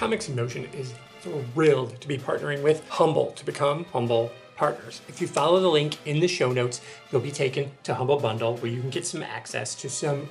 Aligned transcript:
Comics 0.00 0.30
in 0.30 0.34
Motion 0.34 0.64
is 0.72 0.94
thrilled 1.20 2.00
to 2.00 2.08
be 2.08 2.16
partnering 2.16 2.62
with 2.62 2.88
Humble 2.88 3.32
to 3.32 3.44
become 3.44 3.84
Humble 3.92 4.32
partners. 4.56 5.02
If 5.08 5.20
you 5.20 5.26
follow 5.26 5.60
the 5.60 5.68
link 5.68 5.98
in 6.06 6.20
the 6.20 6.26
show 6.26 6.52
notes, 6.52 6.80
you'll 7.12 7.20
be 7.20 7.30
taken 7.30 7.70
to 7.82 7.94
Humble 7.94 8.18
Bundle 8.18 8.56
where 8.56 8.72
you 8.72 8.80
can 8.80 8.88
get 8.88 9.04
some 9.04 9.22
access 9.22 9.74
to 9.74 9.90
some 9.90 10.26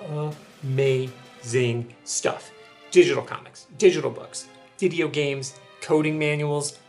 amazing 0.64 1.94
stuff 2.04 2.50
digital 2.90 3.22
comics, 3.22 3.68
digital 3.78 4.10
books, 4.10 4.48
video 4.80 5.08
games, 5.08 5.60
coding 5.82 6.18
manuals. 6.18 6.80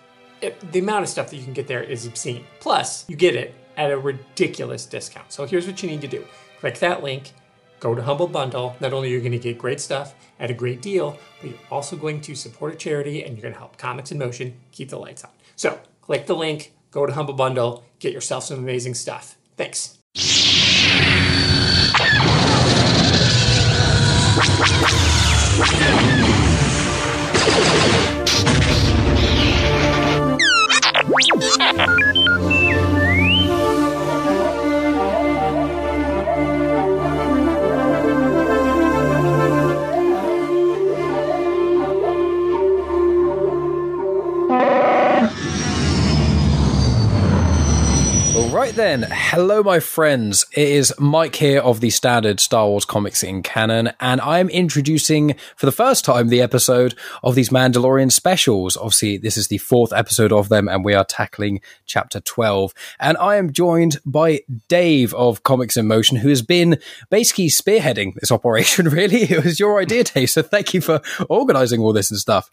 It, 0.40 0.58
the 0.72 0.78
amount 0.78 1.02
of 1.02 1.10
stuff 1.10 1.28
that 1.28 1.36
you 1.36 1.44
can 1.44 1.52
get 1.52 1.66
there 1.66 1.82
is 1.82 2.06
obscene. 2.06 2.46
Plus, 2.60 3.06
you 3.10 3.14
get 3.14 3.34
it 3.34 3.54
at 3.76 3.90
a 3.90 3.98
ridiculous 3.98 4.86
discount. 4.86 5.30
So 5.30 5.44
here's 5.44 5.66
what 5.66 5.82
you 5.82 5.90
need 5.90 6.00
to 6.00 6.08
do 6.08 6.24
click 6.60 6.78
that 6.78 7.02
link, 7.02 7.32
go 7.80 7.94
to 7.94 8.02
Humble 8.02 8.28
Bundle. 8.28 8.76
Not 8.78 8.92
only 8.92 9.08
are 9.08 9.16
you 9.16 9.20
going 9.20 9.32
to 9.32 9.38
get 9.38 9.58
great 9.58 9.80
stuff 9.80 10.14
at 10.38 10.50
a 10.50 10.54
great 10.54 10.80
deal, 10.82 11.18
but 11.40 11.50
you're 11.50 11.58
also 11.70 11.96
going 11.96 12.20
to 12.20 12.34
support 12.34 12.74
a 12.74 12.76
charity 12.76 13.24
and 13.24 13.34
you're 13.34 13.42
going 13.42 13.54
to 13.54 13.58
help 13.58 13.78
Comics 13.78 14.12
in 14.12 14.18
Motion 14.18 14.60
keep 14.70 14.90
the 14.90 14.98
lights 14.98 15.24
on. 15.24 15.30
So 15.56 15.80
click 16.02 16.26
the 16.26 16.36
link, 16.36 16.72
go 16.90 17.06
to 17.06 17.12
Humble 17.12 17.34
Bundle, 17.34 17.84
get 17.98 18.12
yourself 18.12 18.44
some 18.44 18.58
amazing 18.58 18.94
stuff. 18.94 19.36
Thanks. 19.56 19.96
Then, 48.90 49.06
hello, 49.08 49.62
my 49.62 49.78
friends. 49.78 50.44
It 50.52 50.66
is 50.66 50.92
Mike 50.98 51.36
here 51.36 51.60
of 51.60 51.80
the 51.80 51.90
standard 51.90 52.40
Star 52.40 52.66
Wars 52.66 52.84
comics 52.84 53.22
in 53.22 53.40
canon, 53.40 53.92
and 54.00 54.20
I 54.20 54.40
am 54.40 54.48
introducing 54.48 55.36
for 55.54 55.66
the 55.66 55.72
first 55.72 56.04
time 56.04 56.26
the 56.26 56.42
episode 56.42 56.96
of 57.22 57.36
these 57.36 57.50
Mandalorian 57.50 58.10
specials. 58.10 58.76
Obviously, 58.76 59.16
this 59.16 59.36
is 59.36 59.46
the 59.46 59.58
fourth 59.58 59.92
episode 59.92 60.32
of 60.32 60.48
them, 60.48 60.66
and 60.66 60.84
we 60.84 60.94
are 60.94 61.04
tackling 61.04 61.60
chapter 61.86 62.18
12. 62.18 62.74
And 62.98 63.16
I 63.18 63.36
am 63.36 63.52
joined 63.52 64.00
by 64.04 64.40
Dave 64.66 65.14
of 65.14 65.44
Comics 65.44 65.76
in 65.76 65.86
Motion, 65.86 66.16
who 66.16 66.28
has 66.28 66.42
been 66.42 66.80
basically 67.10 67.46
spearheading 67.46 68.14
this 68.14 68.32
operation, 68.32 68.88
really. 68.88 69.22
It 69.22 69.44
was 69.44 69.60
your 69.60 69.80
idea, 69.80 70.02
Dave, 70.02 70.30
so 70.30 70.42
thank 70.42 70.74
you 70.74 70.80
for 70.80 71.00
organizing 71.28 71.80
all 71.80 71.92
this 71.92 72.10
and 72.10 72.18
stuff. 72.18 72.50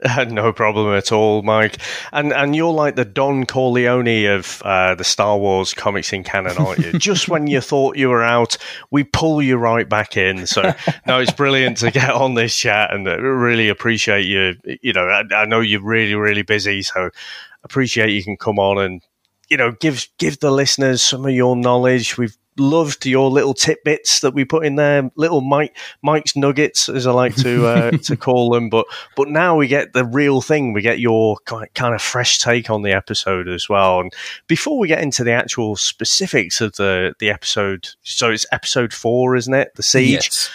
no 0.28 0.52
problem 0.52 0.94
at 0.94 1.10
all, 1.10 1.42
Mike. 1.42 1.78
And 2.12 2.32
and 2.32 2.54
you're 2.54 2.72
like 2.72 2.94
the 2.94 3.04
Don 3.04 3.46
Corleone 3.46 4.26
of 4.26 4.62
uh, 4.64 4.94
the 4.94 5.04
Star 5.04 5.36
Wars 5.36 5.74
comics 5.74 6.12
in 6.12 6.22
canon, 6.22 6.56
aren't 6.56 6.78
you? 6.78 6.92
Just 6.98 7.28
when 7.28 7.48
you 7.48 7.60
thought 7.60 7.96
you 7.96 8.08
were 8.08 8.22
out, 8.22 8.56
we 8.90 9.02
pull 9.02 9.42
you 9.42 9.56
right 9.56 9.88
back 9.88 10.16
in. 10.16 10.46
So 10.46 10.72
no, 11.06 11.18
it's 11.18 11.32
brilliant 11.32 11.78
to 11.78 11.90
get 11.90 12.10
on 12.10 12.34
this 12.34 12.56
chat, 12.56 12.92
and 12.92 13.08
uh, 13.08 13.20
really 13.20 13.68
appreciate 13.68 14.26
you. 14.26 14.54
You 14.82 14.92
know, 14.92 15.08
I, 15.08 15.24
I 15.34 15.44
know 15.46 15.60
you're 15.60 15.82
really 15.82 16.14
really 16.14 16.42
busy, 16.42 16.82
so 16.82 17.10
appreciate 17.64 18.10
you 18.10 18.22
can 18.22 18.36
come 18.36 18.60
on 18.60 18.78
and 18.78 19.02
you 19.48 19.56
know 19.56 19.72
give 19.72 20.06
give 20.18 20.38
the 20.38 20.52
listeners 20.52 21.02
some 21.02 21.26
of 21.26 21.32
your 21.32 21.56
knowledge. 21.56 22.16
We've 22.16 22.36
loved 22.58 23.06
your 23.06 23.30
little 23.30 23.54
tidbits 23.54 24.20
that 24.20 24.34
we 24.34 24.44
put 24.44 24.64
in 24.64 24.76
there, 24.76 25.10
little 25.16 25.40
Mike 25.40 25.76
Mike's 26.02 26.36
nuggets, 26.36 26.88
as 26.88 27.06
I 27.06 27.12
like 27.12 27.34
to 27.36 27.66
uh, 27.66 27.90
to 28.04 28.16
call 28.16 28.50
them. 28.50 28.68
But 28.68 28.86
but 29.16 29.28
now 29.28 29.56
we 29.56 29.68
get 29.68 29.92
the 29.92 30.04
real 30.04 30.40
thing. 30.40 30.72
We 30.72 30.82
get 30.82 30.98
your 30.98 31.36
kind 31.46 31.94
of 31.94 32.02
fresh 32.02 32.38
take 32.38 32.70
on 32.70 32.82
the 32.82 32.92
episode 32.92 33.48
as 33.48 33.68
well. 33.68 34.00
And 34.00 34.12
before 34.46 34.78
we 34.78 34.88
get 34.88 35.02
into 35.02 35.24
the 35.24 35.32
actual 35.32 35.76
specifics 35.76 36.60
of 36.60 36.76
the 36.76 37.14
the 37.18 37.30
episode, 37.30 37.88
so 38.02 38.30
it's 38.30 38.46
episode 38.52 38.92
four, 38.92 39.36
isn't 39.36 39.54
it? 39.54 39.74
The 39.74 39.82
siege. 39.82 40.12
Yes. 40.12 40.50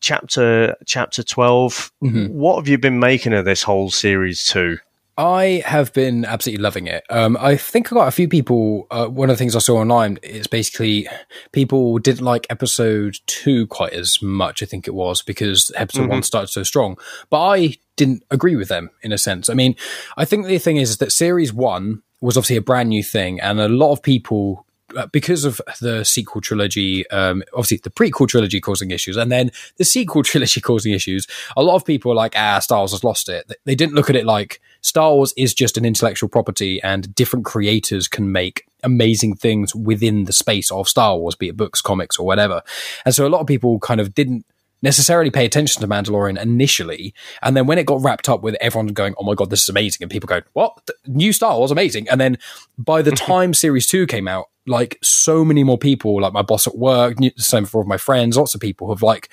Chapter 0.00 0.76
chapter 0.84 1.22
12 1.22 1.92
mm-hmm. 2.02 2.26
What 2.26 2.56
have 2.56 2.68
you 2.68 2.76
been 2.76 2.98
making 2.98 3.32
of 3.32 3.46
this 3.46 3.62
whole 3.62 3.90
series 3.90 4.44
too? 4.44 4.76
I 5.16 5.62
have 5.64 5.92
been 5.92 6.24
absolutely 6.24 6.62
loving 6.62 6.88
it. 6.88 7.04
Um, 7.08 7.36
I 7.40 7.56
think 7.56 7.92
I 7.92 7.94
got 7.94 8.08
a 8.08 8.12
few 8.12 8.28
people. 8.28 8.88
Uh, 8.90 9.06
one 9.06 9.30
of 9.30 9.36
the 9.36 9.38
things 9.38 9.54
I 9.54 9.60
saw 9.60 9.76
online 9.76 10.18
is 10.22 10.48
basically 10.48 11.06
people 11.52 11.98
didn't 11.98 12.24
like 12.24 12.48
episode 12.50 13.18
two 13.26 13.68
quite 13.68 13.92
as 13.92 14.20
much. 14.20 14.62
I 14.62 14.66
think 14.66 14.88
it 14.88 14.94
was 14.94 15.22
because 15.22 15.70
episode 15.76 16.02
mm-hmm. 16.02 16.10
one 16.10 16.22
started 16.24 16.48
so 16.48 16.64
strong, 16.64 16.98
but 17.30 17.40
I 17.40 17.76
didn't 17.96 18.24
agree 18.32 18.56
with 18.56 18.68
them 18.68 18.90
in 19.02 19.12
a 19.12 19.18
sense. 19.18 19.48
I 19.48 19.54
mean, 19.54 19.76
I 20.16 20.24
think 20.24 20.46
the 20.46 20.58
thing 20.58 20.78
is, 20.78 20.98
that 20.98 21.12
series 21.12 21.52
one 21.52 22.02
was 22.20 22.36
obviously 22.36 22.56
a 22.56 22.62
brand 22.62 22.88
new 22.88 23.04
thing, 23.04 23.40
and 23.40 23.60
a 23.60 23.68
lot 23.68 23.92
of 23.92 24.02
people 24.02 24.66
uh, 24.96 25.06
because 25.06 25.44
of 25.44 25.60
the 25.80 26.04
sequel 26.04 26.40
trilogy, 26.40 27.08
um, 27.10 27.42
obviously 27.52 27.80
the 27.82 27.90
prequel 27.90 28.28
trilogy 28.28 28.60
causing 28.60 28.90
issues, 28.90 29.16
and 29.16 29.30
then 29.30 29.50
the 29.76 29.84
sequel 29.84 30.22
trilogy 30.24 30.60
causing 30.60 30.92
issues, 30.92 31.26
a 31.56 31.62
lot 31.62 31.76
of 31.76 31.84
people 31.84 32.10
are 32.10 32.16
like, 32.16 32.34
ah, 32.36 32.58
Star 32.58 32.78
Wars 32.78 32.92
has 32.92 33.04
lost 33.04 33.28
it. 33.28 33.50
They 33.64 33.74
didn't 33.74 33.94
look 33.94 34.10
at 34.10 34.16
it 34.16 34.26
like 34.26 34.60
Star 34.84 35.14
Wars 35.14 35.32
is 35.34 35.54
just 35.54 35.78
an 35.78 35.86
intellectual 35.86 36.28
property, 36.28 36.80
and 36.82 37.12
different 37.14 37.46
creators 37.46 38.06
can 38.06 38.30
make 38.30 38.66
amazing 38.82 39.34
things 39.34 39.74
within 39.74 40.24
the 40.24 40.32
space 40.32 40.70
of 40.70 40.90
Star 40.90 41.16
Wars, 41.16 41.34
be 41.34 41.48
it 41.48 41.56
books, 41.56 41.80
comics, 41.80 42.18
or 42.18 42.26
whatever. 42.26 42.60
And 43.06 43.14
so 43.14 43.26
a 43.26 43.30
lot 43.30 43.40
of 43.40 43.46
people 43.46 43.78
kind 43.78 43.98
of 43.98 44.14
didn't 44.14 44.44
necessarily 44.82 45.30
pay 45.30 45.46
attention 45.46 45.80
to 45.80 45.88
Mandalorian 45.88 46.38
initially, 46.38 47.14
and 47.40 47.56
then 47.56 47.66
when 47.66 47.78
it 47.78 47.86
got 47.86 48.02
wrapped 48.02 48.28
up 48.28 48.42
with 48.42 48.56
everyone 48.60 48.88
going, 48.88 49.14
"Oh 49.18 49.24
my 49.24 49.32
god, 49.32 49.48
this 49.48 49.62
is 49.62 49.70
amazing," 49.70 50.02
and 50.02 50.10
people 50.10 50.26
going, 50.26 50.42
"What? 50.52 50.78
The 50.84 50.94
new 51.06 51.32
Star 51.32 51.56
Wars 51.56 51.70
amazing?" 51.70 52.06
And 52.10 52.20
then 52.20 52.36
by 52.76 53.00
the 53.00 53.10
mm-hmm. 53.10 53.24
time 53.24 53.54
Series 53.54 53.86
Two 53.86 54.06
came 54.06 54.28
out, 54.28 54.50
like 54.66 54.98
so 55.02 55.46
many 55.46 55.64
more 55.64 55.78
people, 55.78 56.20
like 56.20 56.34
my 56.34 56.42
boss 56.42 56.66
at 56.66 56.76
work, 56.76 57.16
the 57.16 57.32
same 57.38 57.64
for 57.64 57.78
all 57.78 57.88
my 57.88 57.96
friends, 57.96 58.36
lots 58.36 58.54
of 58.54 58.60
people 58.60 58.90
have 58.90 59.02
like 59.02 59.30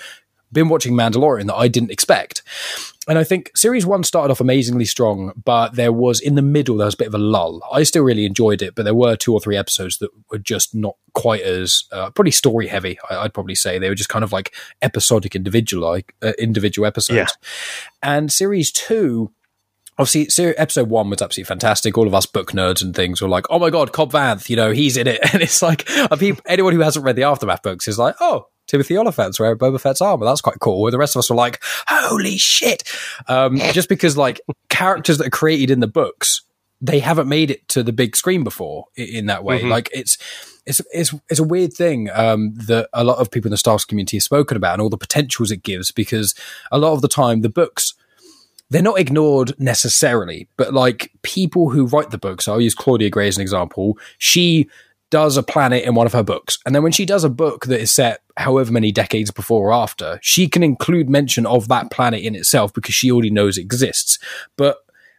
been 0.53 0.69
watching 0.69 0.94
Mandalorian 0.94 1.47
that 1.47 1.56
I 1.56 1.68
didn't 1.68 1.91
expect. 1.91 2.41
And 3.11 3.19
I 3.19 3.25
think 3.25 3.51
series 3.57 3.85
one 3.85 4.05
started 4.05 4.31
off 4.31 4.39
amazingly 4.39 4.85
strong, 4.85 5.33
but 5.44 5.75
there 5.75 5.91
was 5.91 6.22
in 6.22 6.35
the 6.35 6.41
middle, 6.41 6.77
there 6.77 6.85
was 6.85 6.94
a 6.94 6.97
bit 6.97 7.09
of 7.09 7.13
a 7.13 7.17
lull. 7.17 7.61
I 7.69 7.83
still 7.83 8.03
really 8.03 8.25
enjoyed 8.25 8.61
it, 8.61 8.73
but 8.73 8.83
there 8.83 8.95
were 8.95 9.17
two 9.17 9.33
or 9.33 9.41
three 9.41 9.57
episodes 9.57 9.97
that 9.97 10.11
were 10.29 10.38
just 10.38 10.73
not 10.73 10.95
quite 11.13 11.41
as, 11.41 11.83
uh, 11.91 12.11
pretty 12.11 12.31
story 12.31 12.67
heavy, 12.67 12.97
I, 13.09 13.21
would 13.23 13.33
probably 13.33 13.55
say. 13.55 13.77
They 13.77 13.89
were 13.89 13.95
just 13.95 14.07
kind 14.07 14.23
of 14.23 14.31
like 14.31 14.55
episodic 14.81 15.35
individual, 15.35 15.89
like 15.89 16.16
uh, 16.21 16.31
individual 16.39 16.85
episodes. 16.85 17.17
Yeah. 17.17 17.27
And 18.01 18.31
series 18.31 18.71
two, 18.71 19.33
obviously 19.97 20.55
episode 20.55 20.88
one 20.88 21.09
was 21.09 21.21
absolutely 21.21 21.50
fantastic 21.50 21.97
all 21.97 22.07
of 22.07 22.16
us 22.16 22.25
book 22.25 22.53
nerds 22.53 22.81
and 22.81 22.95
things 22.95 23.21
were 23.21 23.27
like 23.27 23.45
oh 23.50 23.59
my 23.59 23.69
god 23.69 23.91
cobb 23.91 24.11
vanth 24.11 24.50
you 24.50 24.55
know 24.55 24.71
he's 24.71 24.95
in 24.95 25.05
it 25.05 25.19
and 25.33 25.44
it's 25.44 25.61
like 25.61 25.85
people, 26.17 26.41
anyone 26.47 26.73
who 26.73 26.79
hasn't 26.79 27.05
read 27.05 27.17
the 27.17 27.23
aftermath 27.23 27.61
books 27.61 27.89
is 27.89 28.00
like 28.00 28.16
oh 28.21 28.47
timothy 28.71 28.97
olyphant's 28.97 29.39
wearing 29.39 29.57
boba 29.57 29.79
fett's 29.79 30.01
armor 30.01 30.25
that's 30.25 30.41
quite 30.41 30.59
cool 30.59 30.81
Where 30.81 30.91
the 30.91 30.97
rest 30.97 31.15
of 31.15 31.19
us 31.19 31.29
were 31.29 31.35
like 31.35 31.61
holy 31.87 32.37
shit 32.37 32.83
um, 33.27 33.57
just 33.57 33.89
because 33.89 34.17
like 34.17 34.41
characters 34.69 35.17
that 35.17 35.27
are 35.27 35.31
created 35.31 35.69
in 35.69 35.81
the 35.81 35.87
books 35.87 36.41
they 36.79 36.99
haven't 36.99 37.27
made 37.27 37.51
it 37.51 37.67
to 37.67 37.83
the 37.83 37.93
big 37.93 38.15
screen 38.15 38.43
before 38.43 38.85
in 38.95 39.27
that 39.27 39.43
way 39.43 39.59
mm-hmm. 39.59 39.69
like 39.69 39.89
it's 39.93 40.17
it's 40.65 40.81
it's 40.91 41.13
it's 41.29 41.39
a 41.39 41.43
weird 41.43 41.73
thing 41.73 42.09
um, 42.13 42.53
that 42.53 42.87
a 42.93 43.03
lot 43.03 43.17
of 43.17 43.31
people 43.31 43.49
in 43.49 43.51
the 43.51 43.57
Star 43.57 43.73
Wars 43.73 43.85
community 43.85 44.17
have 44.17 44.23
spoken 44.23 44.57
about 44.57 44.73
and 44.73 44.81
all 44.81 44.89
the 44.89 44.97
potentials 44.97 45.51
it 45.51 45.63
gives 45.63 45.91
because 45.91 46.35
a 46.71 46.77
lot 46.77 46.93
of 46.93 47.01
the 47.01 47.07
time 47.07 47.41
the 47.41 47.49
books 47.49 47.95
they're 48.71 48.81
not 48.81 48.99
ignored 48.99 49.53
necessarily, 49.59 50.47
but 50.55 50.73
like 50.73 51.11
people 51.23 51.69
who 51.69 51.88
write 51.88 52.09
the 52.11 52.17
books, 52.17 52.47
I'll 52.47 52.61
use 52.61 52.73
Claudia 52.73 53.09
Gray 53.09 53.27
as 53.27 53.35
an 53.35 53.41
example. 53.41 53.97
She 54.17 54.69
does 55.11 55.38
a 55.38 55.44
planet 55.44 55.83
in 55.83 55.94
one 55.94 56.07
of 56.07 56.13
her 56.13 56.23
books. 56.23 56.57
And 56.66 56.73
then 56.73 56.81
when 56.81 56.91
she 56.91 57.05
does 57.05 57.23
a 57.23 57.29
book 57.29 57.66
that 57.67 57.79
is 57.79 57.91
set 57.91 58.22
however 58.38 58.72
many 58.72 58.91
decades 58.91 59.29
before 59.29 59.69
or 59.69 59.73
after, 59.73 60.17
she 60.23 60.47
can 60.47 60.63
include 60.63 61.09
mention 61.09 61.45
of 61.45 61.67
that 61.67 61.91
planet 61.91 62.23
in 62.23 62.33
itself 62.33 62.73
because 62.73 62.95
she 62.95 63.11
already 63.11 63.29
knows 63.29 63.57
it 63.57 63.61
exists. 63.61 64.17
But 64.57 64.77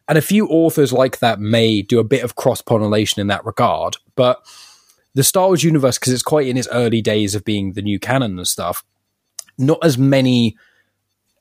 and 0.08 0.18
a 0.18 0.22
few 0.22 0.48
authors 0.48 0.92
like 0.92 1.20
that 1.20 1.38
may 1.38 1.80
do 1.80 2.00
a 2.00 2.04
bit 2.04 2.24
of 2.24 2.34
cross 2.34 2.60
pollination 2.60 3.20
in 3.20 3.28
that 3.28 3.46
regard. 3.46 3.98
But 4.16 4.44
the 5.14 5.22
Star 5.22 5.46
Wars 5.46 5.62
universe, 5.62 5.98
because 5.98 6.12
it's 6.12 6.22
quite 6.22 6.48
in 6.48 6.56
its 6.56 6.68
early 6.72 7.00
days 7.00 7.34
of 7.34 7.44
being 7.44 7.74
the 7.74 7.82
new 7.82 8.00
canon 8.00 8.36
and 8.36 8.48
stuff, 8.48 8.84
not 9.58 9.78
as 9.82 9.96
many 9.96 10.56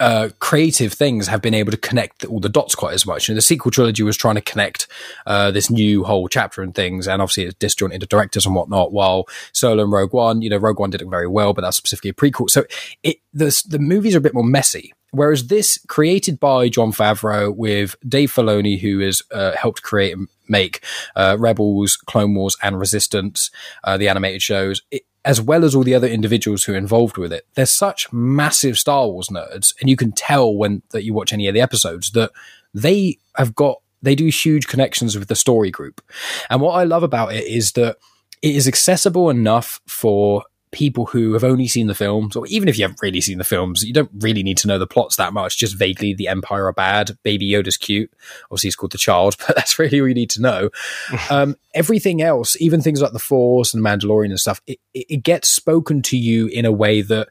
uh, 0.01 0.29
creative 0.39 0.91
things 0.93 1.27
have 1.27 1.41
been 1.41 1.53
able 1.53 1.71
to 1.71 1.77
connect 1.77 2.25
all 2.25 2.39
the 2.39 2.49
dots 2.49 2.73
quite 2.73 2.93
as 2.93 3.05
much. 3.05 3.29
And 3.29 3.37
the 3.37 3.41
sequel 3.41 3.71
trilogy 3.71 4.01
was 4.01 4.17
trying 4.17 4.35
to 4.35 4.41
connect 4.41 4.87
uh, 5.27 5.51
this 5.51 5.69
new 5.69 6.03
whole 6.03 6.27
chapter 6.27 6.63
and 6.63 6.73
things, 6.73 7.07
and 7.07 7.21
obviously 7.21 7.45
it's 7.45 7.55
disjointed 7.55 8.07
directors 8.09 8.45
and 8.45 8.55
whatnot. 8.55 8.91
While 8.91 9.27
Solo 9.53 9.83
and 9.83 9.91
Rogue 9.91 10.11
One, 10.11 10.41
you 10.41 10.49
know, 10.49 10.57
Rogue 10.57 10.79
One 10.79 10.89
did 10.89 11.03
it 11.03 11.07
very 11.07 11.27
well, 11.27 11.53
but 11.53 11.61
that's 11.61 11.77
specifically 11.77 12.09
a 12.09 12.13
prequel. 12.13 12.49
So 12.49 12.65
it 13.03 13.17
the 13.31 13.63
the 13.67 13.79
movies 13.79 14.15
are 14.15 14.19
a 14.19 14.21
bit 14.21 14.33
more 14.33 14.43
messy. 14.43 14.93
Whereas 15.13 15.47
this, 15.47 15.77
created 15.87 16.39
by 16.39 16.69
Jon 16.69 16.93
Favreau 16.93 17.53
with 17.53 17.97
Dave 18.07 18.31
Filoni, 18.31 18.79
who 18.79 18.99
has 18.99 19.21
uh, 19.31 19.51
helped 19.57 19.83
create 19.83 20.13
and 20.13 20.29
make 20.47 20.83
uh, 21.17 21.35
Rebels, 21.37 21.97
Clone 21.97 22.33
Wars, 22.33 22.55
and 22.63 22.79
Resistance, 22.79 23.51
uh, 23.83 23.97
the 23.97 24.07
animated 24.07 24.41
shows, 24.41 24.81
it, 24.89 25.03
as 25.23 25.39
well 25.39 25.63
as 25.63 25.75
all 25.75 25.83
the 25.83 25.95
other 25.95 26.07
individuals 26.07 26.63
who 26.63 26.73
are 26.73 26.77
involved 26.77 27.17
with 27.17 27.31
it, 27.31 27.45
they're 27.53 27.65
such 27.65 28.11
massive 28.11 28.77
Star 28.77 29.07
Wars 29.07 29.27
nerds, 29.29 29.73
and 29.79 29.89
you 29.89 29.95
can 29.95 30.11
tell 30.11 30.55
when 30.55 30.81
that 30.91 31.03
you 31.03 31.13
watch 31.13 31.33
any 31.33 31.47
of 31.47 31.53
the 31.53 31.61
episodes 31.61 32.11
that 32.11 32.31
they 32.73 33.17
have 33.35 33.55
got 33.55 33.81
they 34.01 34.15
do 34.15 34.27
huge 34.27 34.67
connections 34.67 35.17
with 35.17 35.27
the 35.27 35.35
story 35.35 35.69
group. 35.69 36.01
And 36.49 36.59
what 36.59 36.73
I 36.73 36.85
love 36.85 37.03
about 37.03 37.33
it 37.33 37.45
is 37.45 37.73
that 37.73 37.97
it 38.41 38.55
is 38.55 38.67
accessible 38.67 39.29
enough 39.29 39.79
for 39.85 40.43
people 40.71 41.05
who 41.05 41.33
have 41.33 41.43
only 41.43 41.67
seen 41.67 41.87
the 41.87 41.95
films, 41.95 42.35
or 42.35 42.47
even 42.47 42.69
if 42.69 42.77
you 42.77 42.83
haven't 42.83 43.01
really 43.01 43.21
seen 43.21 43.37
the 43.37 43.43
films, 43.43 43.83
you 43.83 43.93
don't 43.93 44.11
really 44.19 44.41
need 44.41 44.57
to 44.57 44.67
know 44.67 44.79
the 44.79 44.87
plots 44.87 45.17
that 45.17 45.33
much. 45.33 45.57
Just 45.57 45.77
vaguely, 45.77 46.13
the 46.13 46.27
Empire 46.27 46.65
are 46.65 46.73
bad. 46.73 47.17
Baby 47.23 47.49
Yoda's 47.49 47.77
cute. 47.77 48.11
Obviously, 48.45 48.67
he's 48.67 48.75
called 48.75 48.93
the 48.93 48.97
Child, 48.97 49.35
but 49.47 49.55
that's 49.55 49.77
really 49.77 49.99
all 49.99 50.07
you 50.07 50.13
need 50.13 50.29
to 50.31 50.41
know. 50.41 50.69
um, 51.29 51.55
everything 51.73 52.21
else, 52.21 52.59
even 52.59 52.81
things 52.81 53.01
like 53.01 53.11
the 53.11 53.19
Force 53.19 53.73
and 53.73 53.83
Mandalorian 53.83 54.29
and 54.29 54.39
stuff, 54.39 54.61
it, 54.65 54.79
it 54.93 55.23
gets 55.23 55.49
spoken 55.49 56.01
to 56.03 56.17
you 56.17 56.47
in 56.47 56.65
a 56.65 56.71
way 56.71 57.01
that 57.01 57.29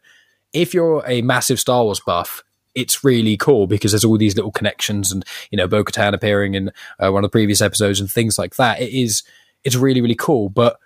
if 0.53 0.75
you're 0.75 1.03
a 1.07 1.23
massive 1.23 1.61
Star 1.61 1.85
Wars 1.85 2.01
buff, 2.01 2.43
it's 2.75 3.03
really 3.03 3.37
cool 3.37 3.67
because 3.67 3.93
there's 3.93 4.05
all 4.05 4.19
these 4.19 4.37
little 4.37 4.53
connections 4.53 5.11
and 5.11 5.25
you 5.51 5.57
know 5.57 5.67
Bo-Katan 5.67 6.15
appearing 6.15 6.55
in 6.55 6.71
uh, 7.01 7.11
one 7.11 7.25
of 7.25 7.31
the 7.31 7.33
previous 7.33 7.61
episodes 7.61 8.01
and 8.01 8.11
things 8.11 8.39
like 8.39 8.57
that. 8.57 8.81
It 8.81 8.93
is 8.93 9.23
it's 9.65 9.77
really 9.77 10.01
really 10.01 10.15
cool, 10.15 10.49
but 10.49 10.79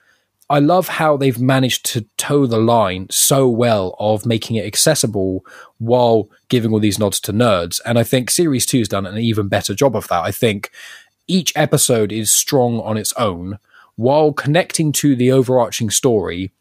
I 0.50 0.58
love 0.58 0.88
how 0.88 1.16
they've 1.16 1.40
managed 1.40 1.86
to 1.86 2.06
toe 2.18 2.46
the 2.46 2.58
line 2.58 3.06
so 3.10 3.48
well 3.48 3.96
of 3.98 4.26
making 4.26 4.56
it 4.56 4.66
accessible 4.66 5.44
while 5.78 6.28
giving 6.48 6.72
all 6.72 6.80
these 6.80 6.98
nods 6.98 7.18
to 7.20 7.32
nerds. 7.32 7.80
And 7.86 7.98
I 7.98 8.04
think 8.04 8.30
Series 8.30 8.66
2 8.66 8.78
has 8.78 8.88
done 8.88 9.06
an 9.06 9.18
even 9.18 9.48
better 9.48 9.74
job 9.74 9.96
of 9.96 10.06
that. 10.08 10.22
I 10.22 10.32
think 10.32 10.70
each 11.26 11.52
episode 11.56 12.12
is 12.12 12.30
strong 12.30 12.78
on 12.80 12.98
its 12.98 13.12
own 13.14 13.58
while 13.96 14.32
connecting 14.32 14.92
to 14.92 15.16
the 15.16 15.32
overarching 15.32 15.88
story 15.88 16.52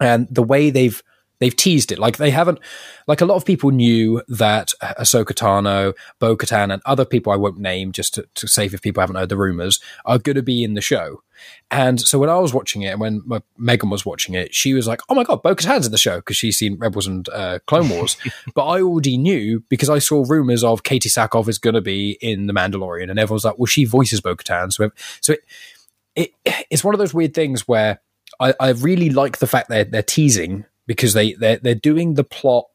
and 0.00 0.28
the 0.30 0.42
way 0.42 0.70
they've 0.70 1.02
they've 1.38 1.56
teased 1.56 1.92
it. 1.92 1.98
Like 1.98 2.16
they 2.16 2.30
haven't, 2.30 2.58
like 3.06 3.20
a 3.20 3.26
lot 3.26 3.36
of 3.36 3.44
people 3.44 3.70
knew 3.70 4.22
that 4.28 4.72
Ahsoka 4.82 5.32
Tano, 5.32 5.94
Bo 6.18 6.36
Katan, 6.36 6.72
and 6.72 6.80
other 6.84 7.04
people 7.04 7.32
I 7.32 7.36
won't 7.36 7.58
name 7.58 7.92
just 7.92 8.14
to, 8.14 8.26
to 8.34 8.46
save 8.46 8.72
if 8.72 8.82
people 8.82 9.00
haven't 9.00 9.16
heard 9.16 9.28
the 9.28 9.36
rumors 9.36 9.80
are 10.04 10.18
going 10.18 10.36
to 10.36 10.42
be 10.42 10.62
in 10.64 10.74
the 10.74 10.80
show. 10.80 11.22
And 11.70 12.00
so 12.00 12.18
when 12.18 12.30
I 12.30 12.38
was 12.38 12.54
watching 12.54 12.82
it 12.82 12.88
and 12.88 13.00
when 13.00 13.22
my, 13.24 13.40
Megan 13.58 13.90
was 13.90 14.06
watching 14.06 14.34
it, 14.34 14.54
she 14.54 14.74
was 14.74 14.86
like, 14.86 15.00
oh 15.08 15.14
my 15.14 15.24
God, 15.24 15.42
Bo 15.42 15.54
Katan's 15.54 15.86
in 15.86 15.92
the 15.92 15.98
show 15.98 16.16
because 16.16 16.36
she's 16.36 16.58
seen 16.58 16.78
Rebels 16.78 17.06
and 17.06 17.28
uh, 17.30 17.58
Clone 17.66 17.88
Wars. 17.88 18.16
but 18.54 18.66
I 18.66 18.80
already 18.80 19.16
knew 19.16 19.62
because 19.68 19.90
I 19.90 19.98
saw 19.98 20.24
rumors 20.28 20.62
of 20.62 20.82
Katee 20.82 21.08
Sackhoff 21.08 21.48
is 21.48 21.58
going 21.58 21.74
to 21.74 21.80
be 21.80 22.18
in 22.20 22.46
The 22.46 22.52
Mandalorian. 22.52 23.10
And 23.10 23.18
everyone's 23.18 23.44
like, 23.44 23.58
well, 23.58 23.66
she 23.66 23.84
voices 23.84 24.20
Bo 24.20 24.36
Katan. 24.36 24.72
So, 24.72 24.90
so 25.20 25.34
it, 26.14 26.34
it, 26.44 26.66
it's 26.70 26.84
one 26.84 26.94
of 26.94 26.98
those 26.98 27.14
weird 27.14 27.34
things 27.34 27.66
where 27.66 28.00
I, 28.40 28.54
I 28.60 28.70
really 28.70 29.10
like 29.10 29.38
the 29.38 29.46
fact 29.46 29.68
that 29.68 29.90
they're 29.90 30.02
teasing 30.02 30.64
because 30.86 31.14
they 31.14 31.32
they're, 31.34 31.56
they're 31.56 31.74
doing 31.74 32.14
the 32.14 32.24
plot 32.24 32.66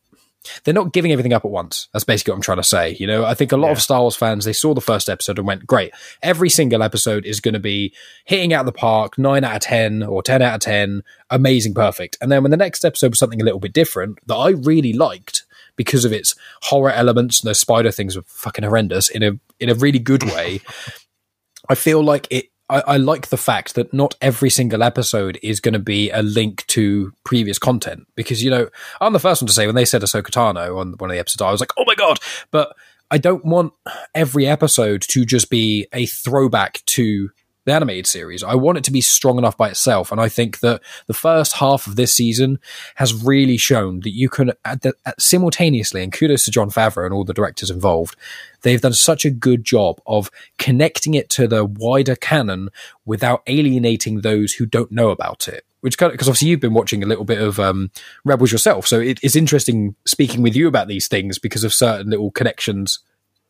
they're 0.64 0.74
not 0.74 0.94
giving 0.94 1.12
everything 1.12 1.34
up 1.34 1.46
at 1.46 1.52
once. 1.52 1.90
That's 1.94 2.06
basically 2.06 2.32
what 2.32 2.38
I'm 2.38 2.42
trying 2.42 2.58
to 2.58 2.64
say. 2.64 2.96
You 3.00 3.08
know, 3.08 3.26
I 3.26 3.34
think 3.34 3.52
a 3.52 3.58
lot 3.58 3.68
yeah. 3.68 3.74
of 3.74 3.82
Star 3.82 4.02
Wars 4.02 4.16
fans 4.16 4.46
they 4.46 4.54
saw 4.54 4.74
the 4.74 4.82
first 4.82 5.10
episode 5.10 5.38
and 5.38 5.48
went, 5.48 5.68
"Great! 5.68 5.92
Every 6.22 6.50
single 6.50 6.84
episode 6.84 7.26
is 7.26 7.40
going 7.40 7.54
to 7.54 7.60
be 7.60 7.94
hitting 8.26 8.54
out 8.54 8.62
of 8.62 8.66
the 8.66 8.72
park, 8.72 9.18
nine 9.18 9.44
out 9.44 9.58
of 9.58 9.62
ten 9.62 10.04
or 10.04 10.24
ten 10.24 10.42
out 10.42 10.56
of 10.56 10.62
ten, 10.62 11.04
amazing, 11.30 11.74
perfect." 11.74 12.18
And 12.22 12.32
then 12.32 12.44
when 12.44 12.52
the 12.52 12.58
next 12.58 12.86
episode 12.86 13.12
was 13.12 13.20
something 13.20 13.42
a 13.42 13.46
little 13.46 13.60
bit 13.60 13.74
different 13.74 14.20
that 14.28 14.36
I 14.36 14.50
really 14.50 14.94
liked 14.94 15.44
because 15.76 16.04
of 16.06 16.12
its 16.12 16.36
horror 16.64 16.92
elements 16.92 17.42
and 17.42 17.50
the 17.50 17.56
spider 17.56 17.92
things 17.92 18.16
were 18.16 18.24
fucking 18.26 18.66
horrendous 18.66 19.10
in 19.10 19.24
a 19.24 19.32
in 19.60 19.70
a 19.70 19.76
really 19.76 20.00
good 20.00 20.24
way. 20.24 20.62
I 21.70 21.76
feel 21.76 22.04
like 22.04 22.28
it 22.32 22.50
I, 22.70 22.82
I, 22.82 22.98
like 22.98 23.28
the 23.30 23.38
fact 23.38 23.76
that 23.76 23.94
not 23.94 24.16
every 24.22 24.50
single 24.50 24.84
episode 24.84 25.40
is 25.42 25.60
going 25.60 25.74
to 25.74 25.80
be 25.80 26.12
a 26.12 26.22
link 26.22 26.68
to 26.68 27.12
previous 27.24 27.58
content 27.58 28.08
because 28.16 28.44
you 28.44 28.52
know 28.52 28.70
I'm 29.02 29.14
the 29.14 29.20
first 29.20 29.42
one 29.42 29.48
to 29.48 29.54
say 29.54 29.66
when 29.66 29.76
they 29.76 29.86
said 29.86 30.02
Ahsoka 30.02 30.30
Tano 30.30 30.78
on 30.78 30.94
one 30.94 31.10
of 31.10 31.14
the 31.14 31.20
episodes 31.20 31.42
I 31.42 31.52
was 31.52 31.60
like 31.60 31.74
oh 31.78 31.84
my 31.86 31.96
god! 31.96 32.20
But 32.52 32.76
I 33.12 33.18
don't 33.18 33.44
want 33.44 33.74
every 34.14 34.48
episode 34.48 35.02
to 35.10 35.26
just 35.26 35.50
be 35.50 35.88
a 35.94 36.06
throwback 36.06 36.84
to 36.88 37.32
the 37.70 37.76
animated 37.76 38.08
series. 38.08 38.44
I 38.44 38.56
want 38.56 38.78
it 38.78 38.84
to 38.86 38.92
be 38.92 39.02
strong 39.02 39.38
enough 39.38 39.56
by 39.56 39.70
itself. 39.70 40.12
And 40.12 40.20
I 40.20 40.28
think 40.28 40.60
that 40.60 40.82
the 41.08 41.14
first 41.14 41.54
half 41.54 41.88
of 41.88 41.96
this 41.96 42.14
season 42.14 42.60
has 42.96 43.14
really 43.14 43.58
shown 43.58 44.02
that 44.02 44.12
you 44.12 44.28
can 44.28 44.54
at 44.66 44.82
the, 44.82 44.94
at 45.06 45.22
simultaneously, 45.22 46.04
and 46.04 46.12
kudos 46.12 46.46
to 46.46 46.52
Jon 46.52 46.70
Favreau 46.70 47.06
and 47.06 47.14
all 47.14 47.24
the 47.24 47.34
directors 47.34 47.70
involved, 47.70 48.16
they've 48.62 48.82
done 48.82 48.94
such 48.94 49.24
a 49.24 49.30
good 49.30 49.64
job 49.64 50.02
of 50.08 50.32
connecting 50.58 51.14
it 51.14 51.30
to 51.32 51.48
the 51.48 51.64
wider 51.64 52.16
canon 52.16 52.70
without 53.06 53.44
alienating 53.48 54.22
those 54.22 54.54
who 54.54 54.66
don't 54.66 54.92
know 54.92 55.10
about 55.12 55.48
it. 55.48 55.64
Which 55.82 55.98
kind 55.98 56.12
because 56.12 56.28
obviously 56.28 56.50
you've 56.50 56.60
been 56.60 56.74
watching 56.74 57.04
a 57.04 57.06
little 57.06 57.24
bit 57.24 57.42
of 57.42 57.58
um, 57.58 57.92
Rebels 58.26 58.52
yourself, 58.52 58.86
so 58.86 59.00
it, 59.00 59.18
it's 59.24 59.36
interesting 59.36 59.96
speaking 60.06 60.42
with 60.42 60.54
you 60.54 60.68
about 60.68 60.90
these 60.90 61.08
things 61.08 61.40
because 61.40 61.64
of 61.64 61.74
certain 61.74 62.10
little 62.10 62.32
connections 62.32 63.00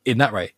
in 0.06 0.19
that 0.19 0.31
way. 0.31 0.54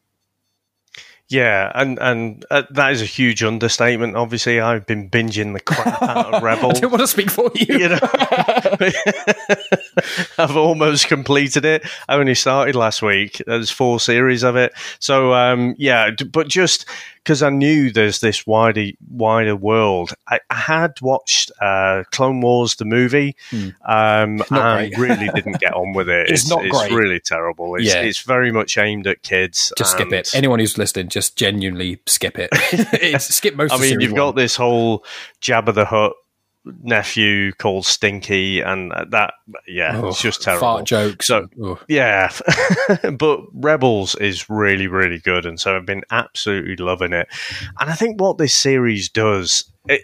Yeah, 1.32 1.72
and 1.74 1.98
and 2.00 2.46
uh, 2.52 2.64
that 2.72 2.92
is 2.92 3.02
a 3.02 3.06
huge 3.06 3.42
understatement. 3.42 4.18
Obviously, 4.18 4.60
I've 4.60 4.86
been 4.86 5.10
binging 5.10 5.54
the 5.54 5.62
crap 5.62 6.02
out 6.02 6.34
of 6.34 6.44
Rebel. 6.44 6.72
I 6.72 6.74
didn't 6.74 6.92
want 6.92 7.00
to 7.00 7.08
speak 7.08 7.32
for 7.32 7.50
you. 7.56 7.78
you 7.78 7.88
know, 7.88 8.00
I've 10.38 10.58
almost 10.58 11.08
completed 11.08 11.66
it. 11.66 11.84
I 12.08 12.16
only 12.16 12.36
started 12.36 12.76
last 12.76 13.02
week. 13.02 13.42
There's 13.46 13.72
four 13.72 14.00
series 14.00 14.44
of 14.44 14.56
it. 14.56 14.74
So 15.00 15.34
um, 15.34 15.76
yeah, 15.78 16.12
but 16.32 16.48
just 16.48 16.86
because 17.24 17.44
I 17.44 17.50
knew 17.50 17.92
there's 17.92 18.20
this 18.20 18.48
wider 18.48 18.88
wider 19.10 19.56
world. 19.56 20.14
I, 20.28 20.40
I 20.50 20.56
had 20.56 21.00
watched 21.02 21.52
uh, 21.62 22.04
Clone 22.12 22.42
Wars 22.42 22.76
the 22.76 22.86
movie, 22.86 23.36
hmm. 23.50 23.70
um, 23.86 24.44
and 24.50 24.98
really 24.98 25.30
didn't 25.30 25.60
get 25.60 25.74
on 25.74 25.94
with 25.94 26.10
it. 26.10 26.22
it's, 26.30 26.44
it's, 26.44 26.50
not 26.50 26.66
it's 26.66 26.78
great. 26.78 26.92
really 26.92 27.20
terrible. 27.20 27.76
It's, 27.76 27.86
yeah. 27.86 28.02
it's 28.02 28.22
very 28.22 28.52
much 28.52 28.78
aimed 28.78 29.06
at 29.08 29.22
kids. 29.22 29.72
Just 29.78 29.92
skip 29.92 30.12
it. 30.12 30.34
Anyone 30.34 30.60
who's 30.60 30.78
listening, 30.78 31.10
just 31.10 31.36
genuinely 31.36 32.00
skip 32.08 32.38
it. 32.40 33.22
skip 33.22 33.56
most. 33.56 33.74
I 33.74 33.78
mean, 33.78 34.00
you've 34.00 34.12
one. 34.12 34.18
got 34.18 34.36
this 34.36 34.56
whole 34.56 35.06
Jabba 35.42 35.74
the 35.74 35.86
Hutt 35.86 36.14
nephew 36.66 37.52
called 37.54 37.86
Stinky, 37.86 38.62
and 38.62 38.92
that 39.10 39.34
yeah, 39.68 40.00
oh, 40.02 40.10
it's 40.10 40.22
just 40.22 40.42
terrible. 40.42 40.62
Fart 40.62 40.86
jokes. 40.86 41.28
So 41.28 41.48
oh. 41.62 41.80
yeah, 41.88 42.32
but 43.18 43.42
Rebels 43.54 44.16
is 44.16 44.50
really 44.50 44.88
really 44.88 45.20
good, 45.20 45.46
and 45.46 45.60
so 45.60 45.76
I've 45.76 45.86
been 45.86 46.04
absolutely 46.12 46.76
loving 46.78 47.14
it. 47.14 47.28
And 47.80 47.90
I 47.90 47.94
think 47.94 48.20
what 48.20 48.38
this 48.38 48.56
series 48.56 49.10
does, 49.10 49.66
it 49.88 50.04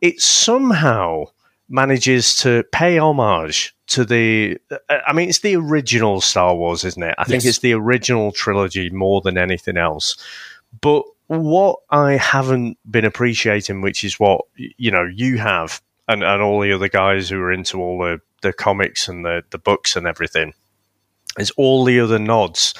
it 0.00 0.20
somehow 0.20 1.24
manages 1.68 2.36
to 2.36 2.64
pay 2.72 2.98
homage 2.98 3.74
to 3.86 4.04
the 4.04 4.58
I 4.90 5.12
mean 5.12 5.28
it's 5.28 5.40
the 5.40 5.56
original 5.56 6.20
Star 6.20 6.54
Wars, 6.54 6.84
isn't 6.84 7.02
it? 7.02 7.14
I 7.18 7.22
yes. 7.22 7.28
think 7.28 7.44
it's 7.44 7.58
the 7.60 7.72
original 7.74 8.32
trilogy 8.32 8.90
more 8.90 9.20
than 9.20 9.38
anything 9.38 9.76
else. 9.76 10.16
But 10.80 11.04
what 11.40 11.80
I 11.90 12.12
haven't 12.12 12.78
been 12.88 13.04
appreciating, 13.04 13.80
which 13.80 14.04
is 14.04 14.18
what 14.18 14.42
you 14.56 14.90
know 14.90 15.04
you 15.04 15.38
have, 15.38 15.80
and, 16.08 16.22
and 16.22 16.42
all 16.42 16.60
the 16.60 16.72
other 16.72 16.88
guys 16.88 17.28
who 17.28 17.40
are 17.40 17.52
into 17.52 17.80
all 17.80 17.98
the, 17.98 18.20
the 18.42 18.52
comics 18.52 19.08
and 19.08 19.24
the, 19.24 19.42
the 19.50 19.58
books 19.58 19.96
and 19.96 20.06
everything, 20.06 20.54
is 21.38 21.50
all 21.52 21.84
the 21.84 22.00
other 22.00 22.18
nods. 22.18 22.74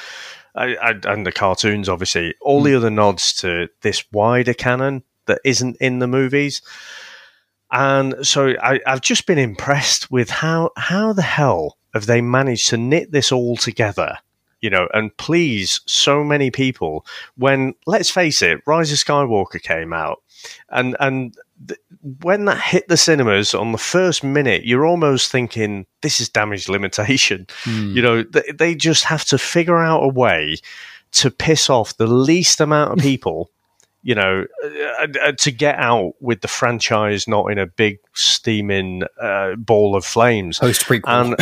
I, 0.55 0.75
I, 0.77 0.95
and 1.05 1.27
the 1.27 1.33
cartoons, 1.33 1.89
obviously, 1.89 2.35
all 2.41 2.61
mm. 2.61 2.65
the 2.65 2.75
other 2.75 2.91
nods 2.91 3.33
to 3.35 3.69
this 3.81 4.05
wider 4.13 4.55
canon 4.55 5.03
that 5.27 5.41
isn't 5.45 5.77
in 5.81 5.99
the 5.99 6.07
movies. 6.07 6.63
And 7.71 8.27
so 8.27 8.55
I, 8.63 8.81
I've 8.87 9.01
just 9.01 9.27
been 9.27 9.39
impressed 9.39 10.11
with 10.11 10.29
how 10.29 10.71
how 10.77 11.15
the 11.15 11.23
hell 11.23 11.79
have 11.95 12.07
they 12.07 12.21
managed 12.21 12.69
to 12.69 12.77
knit 12.77 13.13
this 13.13 13.33
all 13.33 13.57
together 13.57 14.19
you 14.63 14.71
know, 14.71 14.89
and 14.95 15.15
please 15.19 15.81
so 15.87 16.25
many 16.25 16.51
people 16.51 17.05
when, 17.37 17.75
let's 17.87 18.11
face 18.11 18.41
it, 18.41 18.63
Rise 18.67 18.91
of 18.93 18.99
Skywalker 18.99 19.61
came 19.61 19.93
out 19.93 20.23
and, 20.71 20.97
and 21.01 21.37
th- 21.69 21.81
when 22.23 22.47
that 22.47 22.61
hit 22.61 22.89
the 22.89 22.97
cinemas 22.97 23.55
on 23.55 23.73
the 23.73 23.79
first 23.79 24.25
minute, 24.25 24.65
you're 24.65 24.87
almost 24.87 25.31
thinking, 25.31 25.87
this 26.01 26.21
is 26.21 26.29
damage 26.29 26.69
limitation. 26.69 27.47
Mm. 27.65 27.95
You 27.95 28.03
know, 28.03 28.23
th- 28.23 28.57
they 28.57 28.75
just 28.75 29.05
have 29.05 29.25
to 29.27 29.39
figure 29.39 29.79
out 29.79 30.03
a 30.03 30.09
way 30.09 30.57
to 31.13 31.31
piss 31.31 31.69
off 31.69 31.97
the 31.97 32.07
least 32.07 32.61
amount 32.61 32.93
of 32.93 32.99
people 32.99 33.51
you 34.03 34.17
know, 34.17 34.45
uh, 34.65 35.07
uh, 35.23 35.33
to 35.33 35.53
get 35.53 35.79
out 35.79 36.15
with 36.21 36.41
the 36.41 36.49
franchise 36.49 37.29
not 37.29 37.51
in 37.53 37.59
a 37.59 37.67
big 37.67 37.99
steaming 38.15 39.05
uh, 39.21 39.55
ball 39.57 39.95
of 39.95 40.05
flames. 40.05 40.59
Post 40.59 40.87
prequel. 40.87 41.37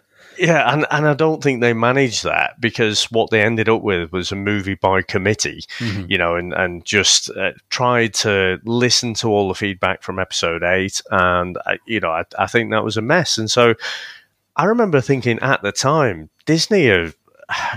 Yeah, 0.38 0.72
and, 0.72 0.86
and 0.90 1.06
I 1.06 1.14
don't 1.14 1.42
think 1.42 1.60
they 1.60 1.72
managed 1.72 2.24
that 2.24 2.60
because 2.60 3.04
what 3.04 3.30
they 3.30 3.42
ended 3.42 3.68
up 3.68 3.82
with 3.82 4.12
was 4.12 4.32
a 4.32 4.36
movie 4.36 4.74
by 4.74 5.02
committee, 5.02 5.64
mm-hmm. 5.78 6.10
you 6.10 6.18
know, 6.18 6.36
and, 6.36 6.52
and 6.52 6.84
just 6.84 7.30
uh, 7.30 7.52
tried 7.70 8.14
to 8.14 8.58
listen 8.64 9.14
to 9.14 9.28
all 9.28 9.48
the 9.48 9.54
feedback 9.54 10.02
from 10.02 10.18
episode 10.18 10.62
eight. 10.62 11.00
And, 11.10 11.58
uh, 11.66 11.76
you 11.86 12.00
know, 12.00 12.10
I, 12.10 12.24
I 12.38 12.46
think 12.46 12.70
that 12.70 12.84
was 12.84 12.96
a 12.96 13.02
mess. 13.02 13.38
And 13.38 13.50
so 13.50 13.74
I 14.56 14.64
remember 14.64 15.00
thinking 15.00 15.38
at 15.40 15.62
the 15.62 15.72
time, 15.72 16.30
Disney 16.44 16.88
are 16.88 17.12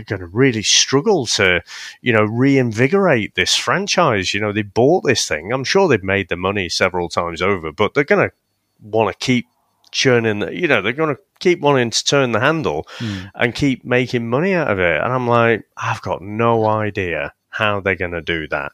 going 0.05 0.19
to 0.19 0.27
really 0.27 0.63
struggle 0.63 1.25
to, 1.27 1.61
you 2.01 2.13
know, 2.13 2.23
reinvigorate 2.23 3.35
this 3.35 3.55
franchise. 3.55 4.33
You 4.33 4.39
know, 4.41 4.51
they 4.51 4.63
bought 4.63 5.03
this 5.03 5.27
thing. 5.27 5.51
I'm 5.51 5.63
sure 5.63 5.87
they've 5.87 6.03
made 6.03 6.29
the 6.29 6.35
money 6.35 6.69
several 6.69 7.09
times 7.09 7.41
over, 7.41 7.71
but 7.71 7.93
they're 7.93 8.03
going 8.03 8.29
to 8.29 8.35
want 8.81 9.11
to 9.11 9.25
keep 9.25 9.47
churning. 9.91 10.41
You 10.53 10.67
know, 10.67 10.81
they're 10.81 10.93
going 10.93 11.15
to 11.15 11.21
keep 11.39 11.59
wanting 11.61 11.89
to 11.89 12.03
turn 12.05 12.31
the 12.31 12.39
handle 12.39 12.87
Mm. 12.99 13.31
and 13.35 13.55
keep 13.55 13.83
making 13.85 14.29
money 14.29 14.53
out 14.53 14.69
of 14.69 14.79
it. 14.79 15.01
And 15.01 15.11
I'm 15.13 15.27
like, 15.27 15.65
I've 15.77 16.01
got 16.01 16.21
no 16.21 16.65
idea 16.65 17.33
how 17.49 17.79
they're 17.79 17.95
going 17.95 18.11
to 18.11 18.21
do 18.21 18.47
that. 18.49 18.71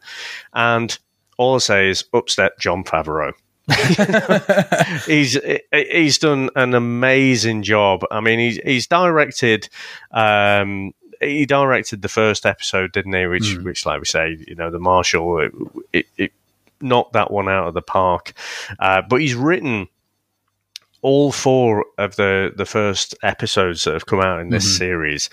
And 0.53 0.97
all 1.37 1.55
I 1.55 1.59
say 1.59 1.89
is, 1.89 2.05
upstep 2.13 2.59
Jon 2.59 2.83
Favreau. 2.83 3.33
he's 5.07 5.37
he's 5.71 6.17
done 6.19 6.49
an 6.55 6.73
amazing 6.73 7.63
job. 7.63 8.03
I 8.11 8.19
mean, 8.19 8.39
he's 8.39 8.57
he's 8.57 8.87
directed. 8.87 9.69
Um, 10.11 10.93
he 11.21 11.45
directed 11.45 12.01
the 12.01 12.09
first 12.09 12.45
episode, 12.45 12.91
didn't 12.91 13.13
he? 13.13 13.25
Which, 13.25 13.43
Mm. 13.57 13.63
which, 13.63 13.85
like 13.85 13.99
we 14.01 14.05
say, 14.05 14.37
you 14.47 14.53
know, 14.55 14.69
the 14.69 14.79
Marshal, 14.79 15.39
it, 15.39 15.51
it, 15.93 16.05
it 16.17 16.31
knocked 16.81 17.13
that 17.13 17.31
one 17.31 17.47
out 17.49 17.67
of 17.67 17.73
the 17.73 17.81
park. 17.81 18.33
Uh, 18.79 19.01
but 19.01 19.21
he's 19.21 19.33
written 19.33 19.87
all 21.05 21.31
four 21.31 21.85
of 21.99 22.15
the 22.15 22.51
the 22.57 22.65
first 22.65 23.13
episodes 23.21 23.83
that 23.83 23.93
have 23.93 24.07
come 24.07 24.21
out 24.21 24.39
in 24.41 24.49
this 24.49 24.65
Mhm. 24.65 24.77
series. 24.77 25.29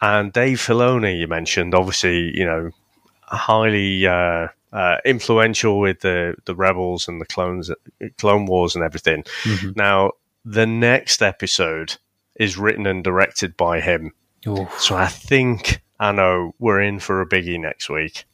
And 0.00 0.32
Dave 0.32 0.58
Filoni, 0.58 1.18
you 1.20 1.28
mentioned, 1.28 1.74
obviously, 1.74 2.36
you 2.36 2.44
know, 2.46 2.70
highly 3.20 4.06
uh, 4.06 4.48
uh, 4.72 4.96
influential 5.04 5.78
with 5.78 6.00
the 6.00 6.34
the 6.46 6.54
rebels 6.54 7.08
and 7.08 7.20
the 7.20 7.26
clones, 7.26 7.70
Clone 8.18 8.46
Wars, 8.46 8.74
and 8.74 8.84
everything. 8.84 9.22
Mhm. 9.44 9.76
Now, 9.76 10.12
the 10.44 10.66
next 10.66 11.22
episode 11.22 11.96
is 12.40 12.56
written 12.56 12.86
and 12.86 13.04
directed 13.04 13.56
by 13.56 13.80
him, 13.80 14.12
Ooh. 14.48 14.66
so 14.78 14.96
I 14.96 15.06
think 15.06 15.82
I 16.00 16.10
know 16.12 16.54
we're 16.58 16.80
in 16.80 16.98
for 17.00 17.20
a 17.20 17.26
biggie 17.28 17.60
next 17.60 17.88
week. 17.90 18.24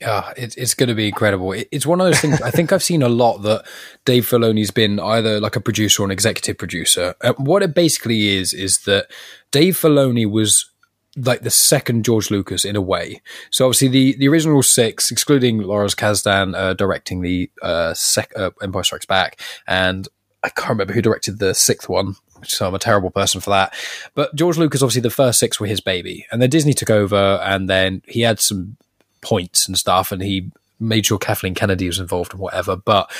Yeah, 0.00 0.32
it's 0.36 0.54
it's 0.54 0.74
going 0.74 0.88
to 0.88 0.94
be 0.94 1.08
incredible. 1.08 1.52
It, 1.52 1.68
it's 1.72 1.86
one 1.86 2.00
of 2.00 2.06
those 2.06 2.20
things. 2.20 2.40
I 2.40 2.52
think 2.52 2.72
I've 2.72 2.84
seen 2.84 3.02
a 3.02 3.08
lot 3.08 3.38
that 3.38 3.66
Dave 4.04 4.24
Filoni's 4.26 4.70
been 4.70 5.00
either 5.00 5.40
like 5.40 5.56
a 5.56 5.60
producer 5.60 6.02
or 6.02 6.04
an 6.04 6.12
executive 6.12 6.56
producer. 6.56 7.14
What 7.36 7.64
it 7.64 7.74
basically 7.74 8.28
is 8.28 8.52
is 8.52 8.78
that 8.86 9.10
Dave 9.50 9.74
Filoni 9.76 10.30
was 10.30 10.70
like 11.16 11.40
the 11.40 11.50
second 11.50 12.04
George 12.04 12.30
Lucas 12.30 12.64
in 12.64 12.76
a 12.76 12.80
way. 12.80 13.20
So 13.50 13.66
obviously 13.66 13.88
the 13.88 14.16
the 14.18 14.28
original 14.28 14.62
six, 14.62 15.10
excluding 15.10 15.58
Lawrence 15.58 15.96
Kasdan 15.96 16.54
uh, 16.54 16.74
directing 16.74 17.22
the 17.22 17.50
uh, 17.60 17.94
sec- 17.94 18.36
uh, 18.36 18.50
Empire 18.62 18.84
Strikes 18.84 19.06
Back, 19.06 19.40
and 19.66 20.06
I 20.44 20.48
can't 20.50 20.70
remember 20.70 20.92
who 20.92 21.02
directed 21.02 21.38
the 21.38 21.54
sixth 21.54 21.88
one. 21.88 22.14
So 22.44 22.68
I'm 22.68 22.74
a 22.74 22.78
terrible 22.78 23.10
person 23.10 23.40
for 23.40 23.50
that. 23.50 23.74
But 24.14 24.32
George 24.36 24.58
Lucas, 24.58 24.80
obviously, 24.80 25.02
the 25.02 25.10
first 25.10 25.40
six 25.40 25.58
were 25.58 25.66
his 25.66 25.80
baby, 25.80 26.24
and 26.30 26.40
then 26.40 26.50
Disney 26.50 26.72
took 26.72 26.90
over, 26.90 27.40
and 27.42 27.68
then 27.68 28.02
he 28.06 28.20
had 28.20 28.38
some 28.38 28.76
points 29.20 29.66
and 29.66 29.76
stuff, 29.76 30.12
and 30.12 30.22
he 30.22 30.50
made 30.80 31.06
sure 31.06 31.18
Kathleen 31.18 31.54
Kennedy 31.54 31.86
was 31.86 31.98
involved 31.98 32.32
and 32.32 32.40
whatever. 32.40 32.76
But 32.76 33.10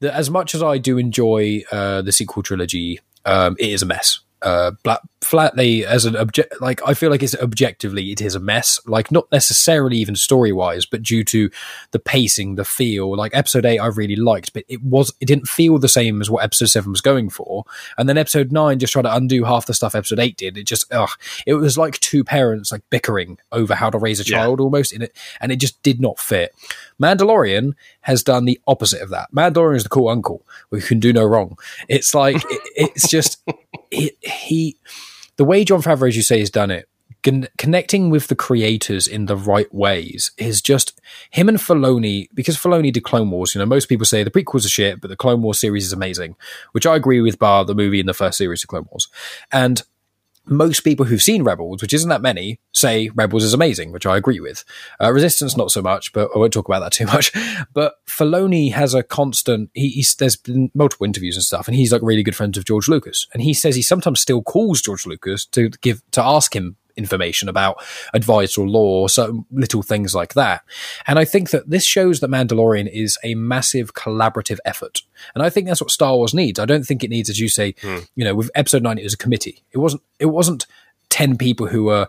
the, 0.00 0.14
as 0.14 0.30
much 0.30 0.54
as 0.54 0.62
I 0.62 0.78
do 0.78 0.98
enjoy 0.98 1.62
uh, 1.72 2.02
the 2.02 2.12
sequel 2.12 2.42
trilogy, 2.42 3.00
um, 3.24 3.56
it 3.58 3.70
is 3.70 3.82
a 3.82 3.86
mess. 3.86 4.20
Uh, 4.40 4.70
black, 4.84 5.00
flatly 5.20 5.84
as 5.84 6.04
an 6.04 6.14
object, 6.14 6.54
like 6.60 6.80
I 6.86 6.94
feel 6.94 7.10
like 7.10 7.24
it's 7.24 7.34
objectively 7.34 8.12
it 8.12 8.20
is 8.20 8.36
a 8.36 8.40
mess. 8.40 8.78
Like 8.86 9.10
not 9.10 9.30
necessarily 9.32 9.96
even 9.98 10.14
story 10.14 10.52
wise, 10.52 10.86
but 10.86 11.02
due 11.02 11.24
to 11.24 11.50
the 11.90 11.98
pacing, 11.98 12.54
the 12.54 12.64
feel. 12.64 13.16
Like 13.16 13.34
episode 13.34 13.66
eight, 13.66 13.80
I 13.80 13.86
really 13.86 14.14
liked, 14.14 14.52
but 14.52 14.62
it 14.68 14.80
was 14.82 15.12
it 15.20 15.26
didn't 15.26 15.48
feel 15.48 15.78
the 15.80 15.88
same 15.88 16.20
as 16.20 16.30
what 16.30 16.44
episode 16.44 16.66
seven 16.66 16.92
was 16.92 17.00
going 17.00 17.30
for. 17.30 17.64
And 17.96 18.08
then 18.08 18.16
episode 18.16 18.52
nine 18.52 18.78
just 18.78 18.92
tried 18.92 19.02
to 19.02 19.14
undo 19.16 19.42
half 19.42 19.66
the 19.66 19.74
stuff 19.74 19.96
episode 19.96 20.20
eight 20.20 20.36
did. 20.36 20.56
It 20.56 20.64
just, 20.64 20.92
ugh, 20.92 21.10
it 21.44 21.54
was 21.54 21.76
like 21.76 21.98
two 21.98 22.22
parents 22.22 22.70
like 22.70 22.82
bickering 22.90 23.38
over 23.50 23.74
how 23.74 23.90
to 23.90 23.98
raise 23.98 24.20
a 24.20 24.24
Yeah. 24.24 24.38
child 24.38 24.60
almost 24.60 24.92
in 24.92 25.02
it, 25.02 25.16
and 25.40 25.50
it 25.50 25.56
just 25.56 25.82
did 25.82 26.00
not 26.00 26.20
fit. 26.20 26.54
Mandalorian 27.00 27.72
has 28.02 28.22
done 28.22 28.44
the 28.44 28.60
opposite 28.66 29.02
of 29.02 29.10
that. 29.10 29.28
Mandalorian 29.32 29.76
is 29.76 29.82
the 29.84 29.88
cool 29.88 30.08
uncle 30.08 30.44
who 30.70 30.80
can 30.80 31.00
do 31.00 31.12
no 31.12 31.24
wrong. 31.24 31.58
It's 31.88 32.14
like 32.14 32.36
it, 32.36 32.60
it's 32.76 33.08
just 33.08 33.42
it, 33.90 34.16
he 34.22 34.76
the 35.36 35.44
way 35.44 35.64
Jon 35.64 35.82
Favreau, 35.82 36.08
as 36.08 36.16
you 36.16 36.22
say, 36.22 36.40
has 36.40 36.50
done 36.50 36.70
it. 36.70 36.88
Con- 37.24 37.48
connecting 37.56 38.10
with 38.10 38.28
the 38.28 38.36
creators 38.36 39.08
in 39.08 39.26
the 39.26 39.36
right 39.36 39.72
ways 39.74 40.30
is 40.38 40.62
just 40.62 41.00
him 41.30 41.48
and 41.48 41.58
Filoni 41.58 42.28
because 42.32 42.56
Filoni 42.56 42.92
did 42.92 43.02
Clone 43.02 43.30
Wars. 43.30 43.54
You 43.54 43.60
know, 43.60 43.66
most 43.66 43.88
people 43.88 44.06
say 44.06 44.22
the 44.22 44.30
prequels 44.30 44.64
are 44.64 44.68
shit, 44.68 45.00
but 45.00 45.08
the 45.08 45.16
Clone 45.16 45.42
Wars 45.42 45.58
series 45.58 45.86
is 45.86 45.92
amazing, 45.92 46.36
which 46.72 46.86
I 46.86 46.96
agree 46.96 47.20
with. 47.20 47.38
Bar 47.38 47.64
the 47.64 47.74
movie 47.74 48.00
in 48.00 48.06
the 48.06 48.14
first 48.14 48.38
series 48.38 48.62
of 48.62 48.68
Clone 48.68 48.88
Wars, 48.90 49.08
and 49.50 49.82
most 50.48 50.80
people 50.80 51.06
who've 51.06 51.22
seen 51.22 51.42
Rebels, 51.42 51.82
which 51.82 51.92
isn't 51.92 52.08
that 52.08 52.22
many, 52.22 52.60
say 52.72 53.10
Rebels 53.14 53.44
is 53.44 53.54
amazing, 53.54 53.92
which 53.92 54.06
I 54.06 54.16
agree 54.16 54.40
with. 54.40 54.64
Uh, 55.00 55.12
Resistance, 55.12 55.56
not 55.56 55.70
so 55.70 55.82
much, 55.82 56.12
but 56.12 56.30
I 56.34 56.38
won't 56.38 56.52
talk 56.52 56.68
about 56.68 56.80
that 56.80 56.92
too 56.92 57.06
much. 57.06 57.32
But 57.72 57.94
Filoni 58.06 58.72
has 58.72 58.94
a 58.94 59.02
constant. 59.02 59.70
He, 59.74 60.04
there's 60.18 60.36
been 60.36 60.70
multiple 60.74 61.06
interviews 61.06 61.36
and 61.36 61.44
stuff, 61.44 61.68
and 61.68 61.76
he's 61.76 61.92
like 61.92 62.02
really 62.02 62.22
good 62.22 62.36
friends 62.36 62.56
with 62.56 62.66
George 62.66 62.88
Lucas, 62.88 63.26
and 63.32 63.42
he 63.42 63.54
says 63.54 63.76
he 63.76 63.82
sometimes 63.82 64.20
still 64.20 64.42
calls 64.42 64.80
George 64.80 65.06
Lucas 65.06 65.46
to 65.46 65.70
give 65.80 66.02
to 66.12 66.22
ask 66.22 66.54
him 66.54 66.76
information 66.98 67.48
about 67.48 67.82
advice 68.12 68.58
or 68.58 68.68
lore 68.68 69.08
certain 69.08 69.46
little 69.50 69.82
things 69.82 70.14
like 70.14 70.34
that. 70.34 70.62
And 71.06 71.18
I 71.18 71.24
think 71.24 71.50
that 71.50 71.70
this 71.70 71.84
shows 71.84 72.20
that 72.20 72.30
Mandalorian 72.30 72.90
is 72.92 73.16
a 73.24 73.34
massive 73.34 73.94
collaborative 73.94 74.58
effort. 74.64 75.02
And 75.34 75.42
I 75.42 75.50
think 75.50 75.66
that's 75.66 75.80
what 75.80 75.90
Star 75.90 76.16
Wars 76.16 76.34
needs. 76.34 76.58
I 76.58 76.66
don't 76.66 76.84
think 76.84 77.02
it 77.02 77.10
needs, 77.10 77.30
as 77.30 77.40
you 77.40 77.48
say, 77.48 77.74
you 78.14 78.24
know, 78.24 78.34
with 78.34 78.50
episode 78.54 78.82
nine, 78.82 78.98
it 78.98 79.04
was 79.04 79.14
a 79.14 79.18
committee. 79.18 79.62
It 79.72 79.78
wasn't, 79.78 80.02
it 80.18 80.26
wasn't 80.26 80.66
10 81.10 81.38
people 81.38 81.66
who 81.68 81.84
were 81.84 82.08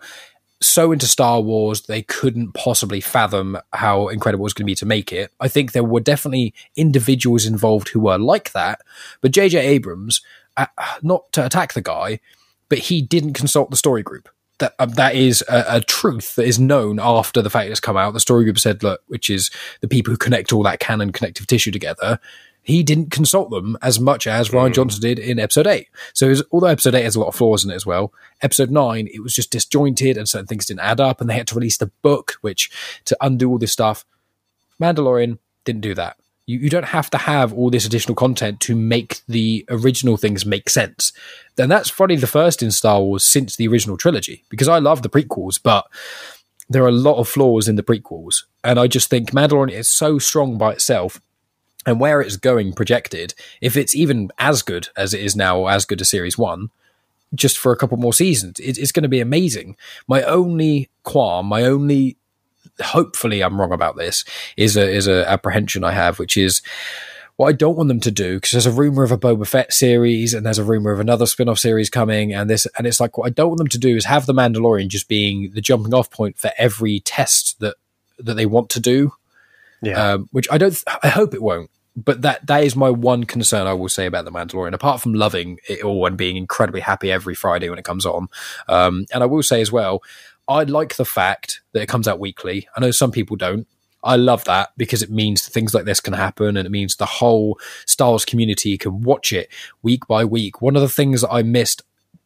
so 0.62 0.92
into 0.92 1.08
Star 1.08 1.40
Wars 1.40 1.82
they 1.84 2.02
couldn't 2.02 2.54
possibly 2.54 3.00
fathom 3.00 3.58
how 3.72 4.10
incredible 4.10 4.44
it 4.44 4.44
was 4.44 4.54
going 4.54 4.66
to 4.66 4.72
be 4.72 4.76
to 4.76 4.86
make 4.86 5.14
it. 5.14 5.32
I 5.40 5.48
think 5.48 5.72
there 5.72 5.84
were 5.84 6.02
definitely 6.02 6.54
individuals 6.76 7.46
involved 7.46 7.90
who 7.90 8.02
were 8.02 8.18
like 8.18 8.52
that, 8.52 8.82
but 9.22 9.32
J.J. 9.32 9.58
Abrams, 9.58 10.22
uh, 10.58 10.68
not 11.02 11.32
to 11.34 11.46
attack 11.46 11.74
the 11.74 11.82
guy, 11.82 12.20
but 12.68 12.80
he 12.80 13.02
didn't 13.02 13.34
consult 13.34 13.72
the 13.72 13.78
story 13.78 14.04
group. 14.04 14.30
That 14.60 14.76
um, 14.80 14.92
that 14.92 15.16
is 15.16 15.44
a, 15.50 15.66
a 15.68 15.82
truth 15.82 16.36
that 16.36 16.46
is 16.46 16.60
known 16.60 17.00
after 17.00 17.42
the 17.42 17.50
fact 17.50 17.70
has 17.70 17.80
come 17.80 17.98
out. 17.98 18.14
The 18.14 18.20
story 18.20 18.44
group 18.44 18.60
said, 18.60 18.84
"Look," 18.84 19.02
which 19.08 19.30
is 19.30 19.50
the 19.82 19.88
people 19.88 20.12
who 20.12 20.18
connect 20.18 20.54
all 20.54 20.64
that 20.64 20.80
canon 20.80 21.12
connective 21.12 21.48
tissue 21.48 21.72
together. 21.72 22.20
He 22.62 22.84
didn't 22.84 23.10
consult 23.10 23.50
them 23.50 23.78
as 23.82 24.00
much 24.00 24.28
as 24.28 24.50
Rian 24.50 24.74
Johnson 24.74 25.02
did 25.02 25.18
in 25.18 25.40
episode 25.40 25.66
eight. 25.66 25.88
So, 26.14 26.28
was, 26.28 26.44
although 26.52 26.68
episode 26.68 26.94
eight 26.94 27.06
has 27.06 27.16
a 27.16 27.20
lot 27.20 27.30
of 27.30 27.36
flaws 27.36 27.64
in 27.64 27.72
it 27.72 27.76
as 27.76 27.86
well, 27.86 28.14
episode 28.42 28.70
nine 28.70 29.08
it 29.12 29.24
was 29.24 29.34
just 29.34 29.52
disjointed 29.52 30.18
and 30.18 30.28
certain 30.28 30.46
things 30.46 30.66
didn't 30.66 30.82
add 30.82 31.00
up, 31.00 31.22
and 31.22 31.30
they 31.30 31.36
had 31.36 31.48
to 31.48 31.56
release 31.56 31.78
the 31.78 31.92
book, 32.02 32.36
which 32.42 32.70
to 33.06 33.18
undo 33.22 33.50
all 33.50 33.58
this 33.58 33.72
stuff. 33.72 34.06
Mandalorian 34.80 35.40
didn't 35.64 35.82
do 35.82 35.96
that. 35.96 36.18
You, 36.50 36.58
you 36.58 36.70
don't 36.72 36.86
have 36.86 37.12
to 37.12 37.18
have 37.20 37.54
all 37.54 37.70
this 37.70 37.86
additional 37.86 38.16
content 38.16 38.60
to 38.62 38.76
make 38.76 39.22
the 39.28 39.64
original 39.70 40.18
things 40.18 40.48
make 40.48 40.68
sense. 40.68 41.14
Then 41.58 41.70
that's 41.70 41.92
probably 41.92 42.16
the 42.16 42.26
first 42.26 42.64
in 42.64 42.72
Star 42.72 43.00
Wars 43.02 43.24
since 43.24 43.56
the 43.56 43.68
original 43.68 43.98
trilogy, 43.98 44.44
because 44.50 44.68
I 44.68 44.80
love 44.80 45.04
the 45.04 45.10
prequels, 45.10 45.60
but 45.62 45.86
there 46.68 46.84
are 46.84 46.88
a 46.88 46.92
lot 46.92 47.20
of 47.20 47.30
flaws 47.30 47.68
in 47.68 47.76
the 47.76 47.84
prequels. 47.84 48.46
And 48.64 48.80
I 48.80 48.88
just 48.88 49.12
think 49.12 49.30
Mandalorian 49.30 49.72
is 49.72 49.90
so 49.90 50.18
strong 50.18 50.58
by 50.58 50.72
itself 50.72 51.22
and 51.86 52.00
where 52.00 52.20
it's 52.20 52.36
going 52.36 52.74
projected, 52.74 53.36
if 53.62 53.78
it's 53.78 53.96
even 53.96 54.32
as 54.40 54.64
good 54.64 54.90
as 54.98 55.14
it 55.14 55.22
is 55.22 55.36
now 55.36 55.60
or 55.60 55.70
as 55.70 55.86
good 55.86 56.02
as 56.02 56.10
series 56.10 56.36
one, 56.36 56.72
just 57.36 57.60
for 57.60 57.72
a 57.72 57.78
couple 57.78 57.98
more 57.98 58.12
seasons, 58.12 58.60
it, 58.60 58.80
it's 58.80 58.92
going 58.92 59.04
to 59.04 59.10
be 59.10 59.20
amazing. 59.20 59.78
My 60.08 60.24
only 60.24 60.90
qualm, 61.04 61.46
my 61.46 61.62
only 61.64 62.18
hopefully 62.82 63.42
I'm 63.42 63.60
wrong 63.60 63.72
about 63.72 63.96
this 63.98 64.24
is 64.58 64.78
a 64.78 64.90
is 64.90 65.08
a 65.08 65.30
apprehension 65.30 65.84
I 65.84 65.92
have, 65.92 66.20
which 66.20 66.38
is 66.38 66.62
what 67.36 67.48
I 67.48 67.52
don't 67.54 67.78
want 67.78 67.88
them 67.88 68.02
to 68.02 68.12
do 68.12 68.36
because 68.36 68.52
there's 68.52 68.66
a 68.66 68.72
rumor 68.72 69.04
of 69.04 69.12
a 69.14 69.18
Boba 69.18 69.48
Fett 69.48 69.72
series 69.72 70.34
and 70.34 70.46
there's 70.46 70.58
a 70.58 70.64
rumor 70.64 70.92
of 70.92 71.00
another 71.00 71.26
spin-off 71.26 71.58
series 71.60 71.90
coming 71.90 72.34
and 72.34 72.50
this 72.50 72.68
and 72.78 72.86
it's 72.86 73.00
like 73.00 73.18
what 73.18 73.28
I 73.28 73.30
don't 73.30 73.48
want 73.48 73.60
them 73.60 73.68
to 73.68 73.78
do 73.78 73.96
is 73.96 74.06
have 74.06 74.26
the 74.26 74.34
Mandalorian 74.34 74.90
just 74.90 75.08
being 75.08 75.52
the 75.54 75.62
jumping 75.62 75.94
off 75.94 76.12
point 76.12 76.38
for 76.38 76.52
every 76.58 77.00
test 77.00 77.60
that 77.62 77.76
that 78.20 78.34
they 78.34 78.46
want 78.46 78.70
to 78.72 78.82
do 78.82 79.14
Yeah. 79.82 80.14
um, 80.14 80.28
which 80.34 80.48
I 80.52 80.58
don't. 80.58 80.84
I 81.02 81.08
hope 81.08 81.34
it 81.34 81.42
won't. 81.42 81.70
But 81.96 82.22
that 82.22 82.46
that 82.48 82.64
is 82.64 82.76
my 82.76 82.90
one 82.90 83.24
concern 83.26 83.68
I 83.68 83.74
will 83.74 83.90
say 83.90 84.06
about 84.06 84.26
the 84.26 84.32
Mandalorian. 84.32 84.74
Apart 84.74 85.02
from 85.02 85.14
loving 85.14 85.60
it 85.68 85.84
all 85.84 86.06
and 86.06 86.18
being 86.18 86.36
incredibly 86.38 86.82
happy 86.82 87.12
every 87.12 87.36
Friday 87.36 87.70
when 87.70 87.80
it 87.80 87.86
comes 87.86 88.06
on, 88.06 88.28
um, 88.68 89.06
and 89.14 89.24
I 89.24 89.26
will 89.26 89.44
say 89.44 89.60
as 89.62 89.72
well, 89.72 90.02
I 90.50 90.64
like 90.64 90.96
the 90.96 91.06
fact 91.06 91.62
that 91.74 91.82
it 91.82 91.88
comes 91.88 92.08
out 92.08 92.20
weekly. 92.20 92.68
I 92.76 92.82
know 92.82 92.92
some 92.92 93.12
people 93.12 93.38
don't. 93.38 93.68
I 94.04 94.16
love 94.16 94.46
that 94.46 94.70
because 94.78 95.04
it 95.04 95.12
means 95.12 95.48
things 95.48 95.74
like 95.74 95.86
this 95.86 96.00
can 96.00 96.14
happen, 96.14 96.58
and 96.58 96.66
it 96.66 96.72
means 96.72 96.96
the 96.96 97.06
whole 97.06 97.60
Wars 98.00 98.26
community 98.26 98.78
can 98.78 99.02
watch 99.02 99.32
it 99.32 99.50
week 99.84 100.08
by 100.08 100.26
week. 100.26 100.62
One 100.62 100.76
of 100.76 100.82
the 100.82 100.90
things 100.90 101.22
that 101.22 101.32
I 101.32 101.44
missed 101.44 101.84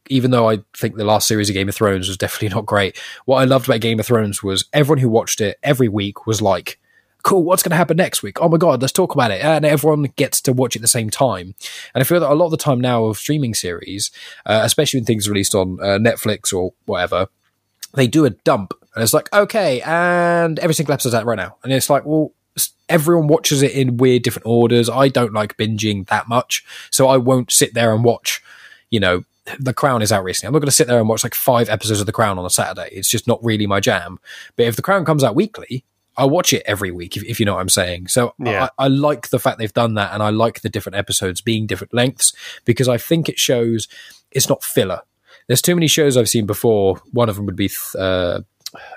even 0.08 0.30
though 0.30 0.50
I 0.50 0.58
think 0.76 0.96
the 0.96 1.04
last 1.04 1.26
series 1.26 1.48
of 1.48 1.54
Game 1.54 1.68
of 1.68 1.74
Thrones 1.74 2.08
was 2.08 2.18
definitely 2.18 2.48
not 2.54 2.66
great, 2.66 2.98
what 3.24 3.38
I 3.38 3.44
loved 3.44 3.68
about 3.68 3.80
Game 3.80 3.98
of 3.98 4.06
Thrones 4.06 4.42
was 4.42 4.66
everyone 4.72 4.98
who 4.98 5.08
watched 5.08 5.40
it 5.40 5.58
every 5.62 5.88
week 5.88 6.26
was 6.26 6.42
like, 6.42 6.78
cool, 7.22 7.42
what's 7.42 7.62
going 7.62 7.70
to 7.70 7.76
happen 7.76 7.96
next 7.96 8.22
week? 8.22 8.40
Oh 8.40 8.48
my 8.48 8.58
God, 8.58 8.82
let's 8.82 8.92
talk 8.92 9.14
about 9.14 9.30
it. 9.30 9.42
And 9.42 9.64
everyone 9.64 10.02
gets 10.16 10.42
to 10.42 10.52
watch 10.52 10.76
it 10.76 10.80
at 10.80 10.82
the 10.82 10.88
same 10.88 11.08
time. 11.08 11.54
And 11.94 12.02
I 12.02 12.04
feel 12.04 12.20
that 12.20 12.30
a 12.30 12.34
lot 12.34 12.46
of 12.46 12.50
the 12.50 12.58
time 12.58 12.80
now 12.80 13.04
of 13.04 13.16
streaming 13.16 13.54
series, 13.54 14.10
uh, 14.44 14.60
especially 14.62 15.00
when 15.00 15.06
things 15.06 15.26
are 15.26 15.30
released 15.30 15.54
on 15.54 15.78
uh, 15.80 15.98
Netflix 15.98 16.52
or 16.52 16.74
whatever, 16.84 17.28
they 17.94 18.06
do 18.06 18.24
a 18.24 18.30
dump. 18.30 18.74
And 18.94 19.02
it's 19.02 19.14
like, 19.14 19.32
okay, 19.32 19.80
and 19.82 20.58
every 20.58 20.74
single 20.74 20.92
episode's 20.92 21.14
out 21.14 21.26
right 21.26 21.36
now. 21.36 21.56
And 21.64 21.72
it's 21.72 21.90
like, 21.90 22.04
well, 22.04 22.32
everyone 22.88 23.26
watches 23.26 23.62
it 23.62 23.72
in 23.72 23.96
weird 23.96 24.22
different 24.22 24.46
orders. 24.46 24.88
I 24.88 25.08
don't 25.08 25.32
like 25.32 25.56
binging 25.56 26.06
that 26.08 26.28
much, 26.28 26.64
so 26.90 27.08
I 27.08 27.16
won't 27.16 27.50
sit 27.50 27.74
there 27.74 27.92
and 27.92 28.04
watch, 28.04 28.42
you 28.90 29.00
know, 29.00 29.24
The 29.58 29.74
Crown 29.74 30.02
is 30.02 30.12
out 30.12 30.22
recently. 30.22 30.48
I'm 30.48 30.52
not 30.52 30.60
going 30.60 30.68
to 30.68 30.72
sit 30.72 30.86
there 30.86 31.00
and 31.00 31.08
watch 31.08 31.24
like 31.24 31.34
five 31.34 31.68
episodes 31.68 32.00
of 32.00 32.06
The 32.06 32.12
Crown 32.12 32.38
on 32.38 32.46
a 32.46 32.50
Saturday. 32.50 32.88
It's 32.92 33.10
just 33.10 33.26
not 33.26 33.42
really 33.42 33.66
my 33.66 33.80
jam. 33.80 34.18
But 34.56 34.66
if 34.66 34.76
The 34.76 34.82
Crown 34.82 35.04
comes 35.04 35.24
out 35.24 35.34
weekly, 35.34 35.84
I 36.16 36.26
watch 36.26 36.52
it 36.52 36.62
every 36.64 36.92
week, 36.92 37.16
if, 37.16 37.24
if, 37.24 37.40
you 37.40 37.46
know 37.46 37.54
what 37.54 37.60
I'm 37.60 37.68
saying. 37.68 38.08
So 38.08 38.34
yeah. 38.38 38.68
I, 38.78 38.84
I, 38.84 38.88
like 38.88 39.30
the 39.30 39.40
fact 39.40 39.58
they've 39.58 39.72
done 39.72 39.94
that, 39.94 40.12
and 40.12 40.22
I 40.22 40.30
like 40.30 40.60
the 40.60 40.68
different 40.68 40.96
episodes 40.96 41.40
being 41.40 41.66
different 41.66 41.92
lengths 41.92 42.32
because 42.64 42.88
I 42.88 42.98
think 42.98 43.28
it 43.28 43.38
shows 43.38 43.88
it's 44.30 44.48
not 44.48 44.62
filler. 44.62 45.00
There's 45.46 45.62
too 45.62 45.74
many 45.74 45.88
shows 45.88 46.16
I've 46.16 46.28
seen 46.28 46.46
before. 46.46 46.96
One 47.12 47.28
of 47.28 47.36
them 47.36 47.46
would 47.46 47.56
be 47.56 47.70
uh, 47.98 48.40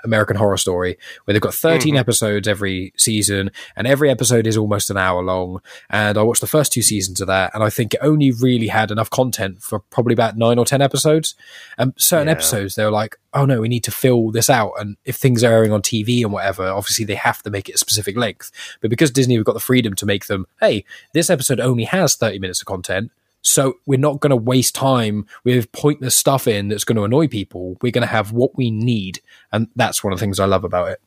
American 0.04 0.36
Horror 0.36 0.56
Story, 0.56 0.98
where 1.24 1.32
they've 1.32 1.42
got 1.42 1.54
13 1.54 1.92
mm-hmm. 1.92 1.98
episodes 1.98 2.48
every 2.48 2.92
season, 2.96 3.50
and 3.76 3.86
every 3.86 4.10
episode 4.10 4.46
is 4.46 4.56
almost 4.56 4.90
an 4.90 4.96
hour 4.96 5.22
long. 5.22 5.60
And 5.90 6.18
I 6.18 6.22
watched 6.22 6.40
the 6.40 6.46
first 6.46 6.72
two 6.72 6.82
seasons 6.82 7.20
of 7.20 7.26
that, 7.26 7.52
and 7.54 7.62
I 7.62 7.70
think 7.70 7.94
it 7.94 8.00
only 8.02 8.30
really 8.30 8.68
had 8.68 8.90
enough 8.90 9.10
content 9.10 9.62
for 9.62 9.80
probably 9.80 10.14
about 10.14 10.36
nine 10.36 10.58
or 10.58 10.64
10 10.64 10.80
episodes. 10.80 11.34
And 11.76 11.92
certain 11.96 12.28
yeah. 12.28 12.32
episodes, 12.32 12.74
they 12.74 12.84
were 12.84 12.90
like, 12.90 13.16
oh 13.34 13.44
no, 13.44 13.60
we 13.60 13.68
need 13.68 13.84
to 13.84 13.90
fill 13.90 14.30
this 14.30 14.50
out. 14.50 14.72
And 14.78 14.96
if 15.04 15.16
things 15.16 15.44
are 15.44 15.52
airing 15.52 15.72
on 15.72 15.82
TV 15.82 16.22
and 16.22 16.32
whatever, 16.32 16.66
obviously 16.66 17.04
they 17.04 17.14
have 17.14 17.42
to 17.42 17.50
make 17.50 17.68
it 17.68 17.74
a 17.74 17.78
specific 17.78 18.16
length. 18.16 18.50
But 18.80 18.90
because 18.90 19.10
Disney 19.10 19.36
have 19.36 19.44
got 19.44 19.54
the 19.54 19.60
freedom 19.60 19.94
to 19.94 20.06
make 20.06 20.26
them, 20.26 20.46
hey, 20.60 20.84
this 21.12 21.30
episode 21.30 21.60
only 21.60 21.84
has 21.84 22.16
30 22.16 22.38
minutes 22.38 22.60
of 22.60 22.66
content, 22.66 23.12
so 23.48 23.78
we're 23.86 23.98
not 23.98 24.20
going 24.20 24.30
to 24.30 24.36
waste 24.36 24.74
time 24.74 25.26
with 25.44 25.70
pointless 25.72 26.16
stuff 26.16 26.46
in 26.46 26.68
that's 26.68 26.84
going 26.84 26.96
to 26.96 27.04
annoy 27.04 27.28
people. 27.28 27.76
We're 27.82 27.92
going 27.92 28.02
to 28.02 28.06
have 28.06 28.32
what 28.32 28.56
we 28.56 28.70
need, 28.70 29.20
and 29.52 29.68
that's 29.76 30.04
one 30.04 30.12
of 30.12 30.18
the 30.18 30.22
things 30.24 30.40
I 30.40 30.46
love 30.46 30.64
about 30.64 30.90
it. 30.90 31.00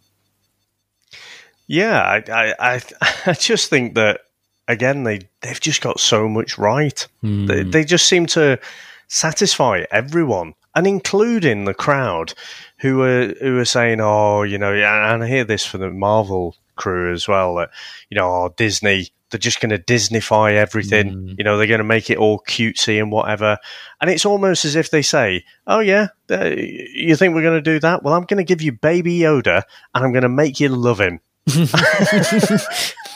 Yeah, 1.68 2.02
I 2.02 2.54
I, 2.60 2.82
I 3.26 3.34
just 3.40 3.70
think 3.70 3.96
that 3.96 4.22
again 4.68 5.04
they 5.04 5.30
they've 5.42 5.60
just 5.60 5.82
got 5.82 6.00
so 6.00 6.28
much 6.28 6.58
right. 6.58 7.08
Mm. 7.24 7.48
They, 7.48 7.64
they 7.64 7.84
just 7.84 8.08
seem 8.08 8.26
to 8.28 8.60
satisfy 9.08 9.84
everyone, 9.92 10.54
and 10.76 10.88
including 10.88 11.66
the 11.66 11.74
crowd 11.74 12.34
who 12.80 13.02
are 13.04 13.34
who 13.36 13.58
are 13.60 13.66
saying, 13.66 14.00
"Oh, 14.02 14.44
you 14.44 14.58
know," 14.58 14.74
and 14.74 15.24
I 15.24 15.28
hear 15.28 15.44
this 15.44 15.66
for 15.66 15.78
the 15.78 15.90
Marvel 15.92 16.56
crew 16.76 17.14
as 17.14 17.28
well. 17.28 17.56
That 17.56 17.70
you 18.10 18.18
know, 18.18 18.28
oh, 18.28 18.54
Disney 18.56 19.10
they're 19.32 19.40
just 19.40 19.62
going 19.62 19.70
to 19.70 19.80
Disneyfy 19.80 20.56
everything. 20.56 21.14
Mm. 21.14 21.36
You 21.38 21.44
know, 21.44 21.58
they're 21.58 21.68
going 21.68 21.80
to 21.80 21.86
make 21.86 22.10
it 22.10 22.18
all 22.18 22.44
cutesy 22.48 23.02
and 23.02 23.12
whatever. 23.12 23.58
And 24.00 24.10
it's 24.10 24.26
almost 24.26 24.66
as 24.66 24.76
if 24.76 24.92
they 24.92 25.02
say, 25.02 25.46
"Oh 25.66 25.80
yeah, 25.80 26.10
you 26.30 27.16
think 27.16 27.34
we're 27.34 27.42
going 27.42 27.62
to 27.62 27.62
do 27.62 27.80
that? 27.80 28.04
Well, 28.04 28.14
I'm 28.14 28.26
going 28.26 28.38
to 28.38 28.44
give 28.44 28.62
you 28.62 28.74
Baby 28.74 29.20
Yoda, 29.20 29.64
and 29.96 30.06
I'm 30.06 30.12
going 30.12 30.24
to 30.24 30.30
make 30.30 30.60
you 30.60 30.70
love 30.70 31.00
him." 31.00 31.22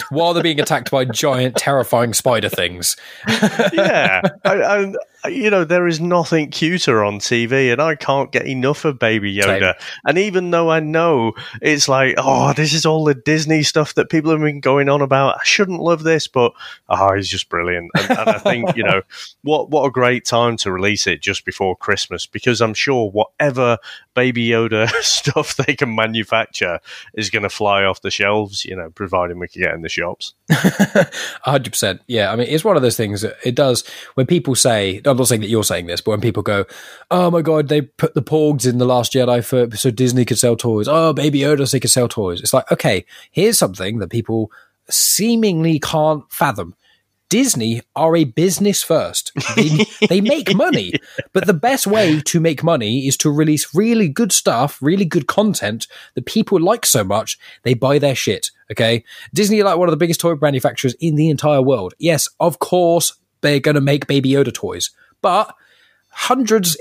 While 0.09 0.33
they're 0.33 0.43
being 0.43 0.59
attacked 0.59 0.89
by 0.89 1.05
giant, 1.05 1.57
terrifying 1.57 2.13
spider 2.13 2.49
things. 2.49 2.95
yeah, 3.73 4.21
and 4.43 4.97
you 5.27 5.49
know, 5.49 5.63
there 5.63 5.87
is 5.87 5.99
nothing 5.99 6.51
cuter 6.51 7.03
on 7.03 7.19
TV, 7.19 7.71
and 7.71 7.81
I 7.81 7.95
can't 7.95 8.31
get 8.31 8.47
enough 8.47 8.85
of 8.85 8.99
Baby 8.99 9.35
Yoda. 9.35 9.73
Same. 9.73 9.87
And 10.05 10.17
even 10.17 10.51
though 10.51 10.69
I 10.69 10.79
know 10.79 11.33
it's 11.61 11.87
like, 11.87 12.15
oh, 12.17 12.53
this 12.53 12.73
is 12.73 12.85
all 12.85 13.03
the 13.03 13.15
Disney 13.15 13.63
stuff 13.63 13.95
that 13.95 14.09
people 14.09 14.31
have 14.31 14.41
been 14.41 14.59
going 14.59 14.89
on 14.89 15.01
about, 15.01 15.35
I 15.35 15.43
shouldn't 15.43 15.81
love 15.81 16.03
this, 16.03 16.27
but 16.27 16.53
ah, 16.89 17.09
oh, 17.09 17.15
he's 17.15 17.29
just 17.29 17.49
brilliant. 17.49 17.91
And, 17.95 18.09
and 18.17 18.29
I 18.29 18.37
think, 18.37 18.75
you 18.75 18.83
know, 18.83 19.01
what 19.41 19.69
what 19.69 19.85
a 19.85 19.91
great 19.91 20.25
time 20.25 20.57
to 20.57 20.71
release 20.71 21.07
it 21.07 21.21
just 21.21 21.45
before 21.45 21.75
Christmas, 21.75 22.25
because 22.25 22.61
I'm 22.61 22.73
sure 22.73 23.09
whatever 23.09 23.77
Baby 24.15 24.47
Yoda 24.47 24.89
stuff 25.01 25.55
they 25.55 25.75
can 25.75 25.93
manufacture 25.93 26.79
is 27.13 27.29
going 27.29 27.43
to 27.43 27.49
fly 27.49 27.83
off 27.83 28.01
the 28.01 28.11
shelves, 28.11 28.65
you 28.65 28.75
know, 28.75 28.89
providing 28.91 29.39
we 29.39 29.47
can 29.47 29.61
get 29.61 29.73
in 29.73 29.81
the 29.81 29.89
shops. 29.89 30.33
100%. 30.49 31.99
Yeah. 32.07 32.31
I 32.31 32.35
mean, 32.35 32.47
it's 32.49 32.63
one 32.63 32.75
of 32.75 32.81
those 32.81 32.97
things 32.97 33.21
that 33.21 33.35
it 33.43 33.55
does, 33.55 33.85
when 34.15 34.25
people 34.25 34.55
say, 34.55 35.01
oh, 35.05 35.13
I'm 35.15 35.19
not 35.19 35.27
saying 35.27 35.41
that 35.41 35.49
you're 35.49 35.63
saying 35.63 35.87
this, 35.87 36.01
but 36.01 36.11
when 36.11 36.21
people 36.21 36.43
go, 36.43 36.65
"Oh 37.09 37.31
my 37.31 37.41
god, 37.41 37.69
they 37.69 37.81
put 37.81 38.13
the 38.13 38.21
Porgs 38.21 38.67
in 38.67 38.77
the 38.77 38.85
Last 38.85 39.13
Jedi 39.13 39.43
for 39.43 39.75
so 39.75 39.91
Disney 39.91 40.25
could 40.25 40.39
sell 40.39 40.55
toys." 40.55 40.87
Oh, 40.87 41.13
Baby 41.13 41.39
Yoda, 41.39 41.67
so 41.67 41.75
they 41.75 41.79
could 41.79 41.89
sell 41.89 42.07
toys. 42.07 42.41
It's 42.41 42.53
like, 42.53 42.71
okay, 42.71 43.05
here's 43.31 43.57
something 43.57 43.99
that 43.99 44.09
people 44.09 44.51
seemingly 44.89 45.79
can't 45.79 46.23
fathom. 46.31 46.75
Disney 47.29 47.81
are 47.95 48.15
a 48.15 48.23
business 48.23 48.83
first. 48.83 49.31
They, 49.55 49.85
they, 50.07 50.21
make 50.21 50.55
money, 50.55 50.93
but 51.33 51.47
the 51.47 51.53
best 51.53 51.87
way 51.87 52.21
to 52.21 52.39
make 52.39 52.63
money 52.63 53.07
is 53.07 53.17
to 53.17 53.31
release 53.31 53.73
really 53.73 54.07
good 54.07 54.31
stuff, 54.31 54.77
really 54.81 55.05
good 55.05 55.27
content 55.27 55.87
that 56.13 56.25
people 56.25 56.61
like 56.61 56.85
so 56.85 57.03
much 57.03 57.39
they 57.63 57.73
buy 57.73 57.97
their 57.99 58.15
shit. 58.15 58.51
Okay, 58.71 59.03
Disney 59.33 59.61
are 59.61 59.65
like 59.65 59.77
one 59.77 59.87
of 59.87 59.91
the 59.91 59.97
biggest 59.97 60.19
toy 60.19 60.35
manufacturers 60.35 60.93
in 60.99 61.15
the 61.15 61.29
entire 61.29 61.61
world. 61.61 61.93
Yes, 61.97 62.29
of 62.39 62.59
course 62.59 63.17
they're 63.41 63.59
going 63.59 63.75
to 63.75 63.81
make 63.81 64.07
Baby 64.07 64.31
Yoda 64.31 64.53
toys. 64.53 64.91
But 65.21 65.55
hundreds, 66.17 66.77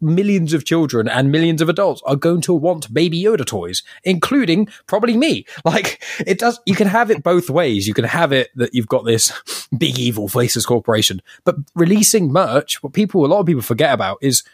millions 0.00 0.54
of 0.54 0.64
children 0.64 1.08
and 1.08 1.30
millions 1.30 1.60
of 1.60 1.68
adults 1.68 2.00
are 2.06 2.16
going 2.16 2.40
to 2.40 2.54
want 2.54 2.92
Baby 2.92 3.22
Yoda 3.22 3.44
toys, 3.44 3.82
including 4.02 4.66
probably 4.86 5.16
me. 5.16 5.44
Like 5.64 6.02
it 6.26 6.38
does, 6.38 6.58
you 6.64 6.74
can 6.74 6.86
have 6.88 7.10
it 7.10 7.22
both 7.22 7.50
ways. 7.50 7.86
You 7.86 7.92
can 7.92 8.04
have 8.04 8.32
it 8.32 8.48
that 8.56 8.74
you've 8.74 8.88
got 8.88 9.04
this 9.04 9.30
big 9.76 9.98
evil 9.98 10.26
faceless 10.28 10.64
corporation, 10.64 11.20
but 11.44 11.56
releasing 11.74 12.32
merch, 12.32 12.82
what 12.82 12.94
people, 12.94 13.26
a 13.26 13.28
lot 13.28 13.40
of 13.40 13.46
people 13.46 13.60
forget 13.60 13.92
about 13.92 14.16
is 14.22 14.44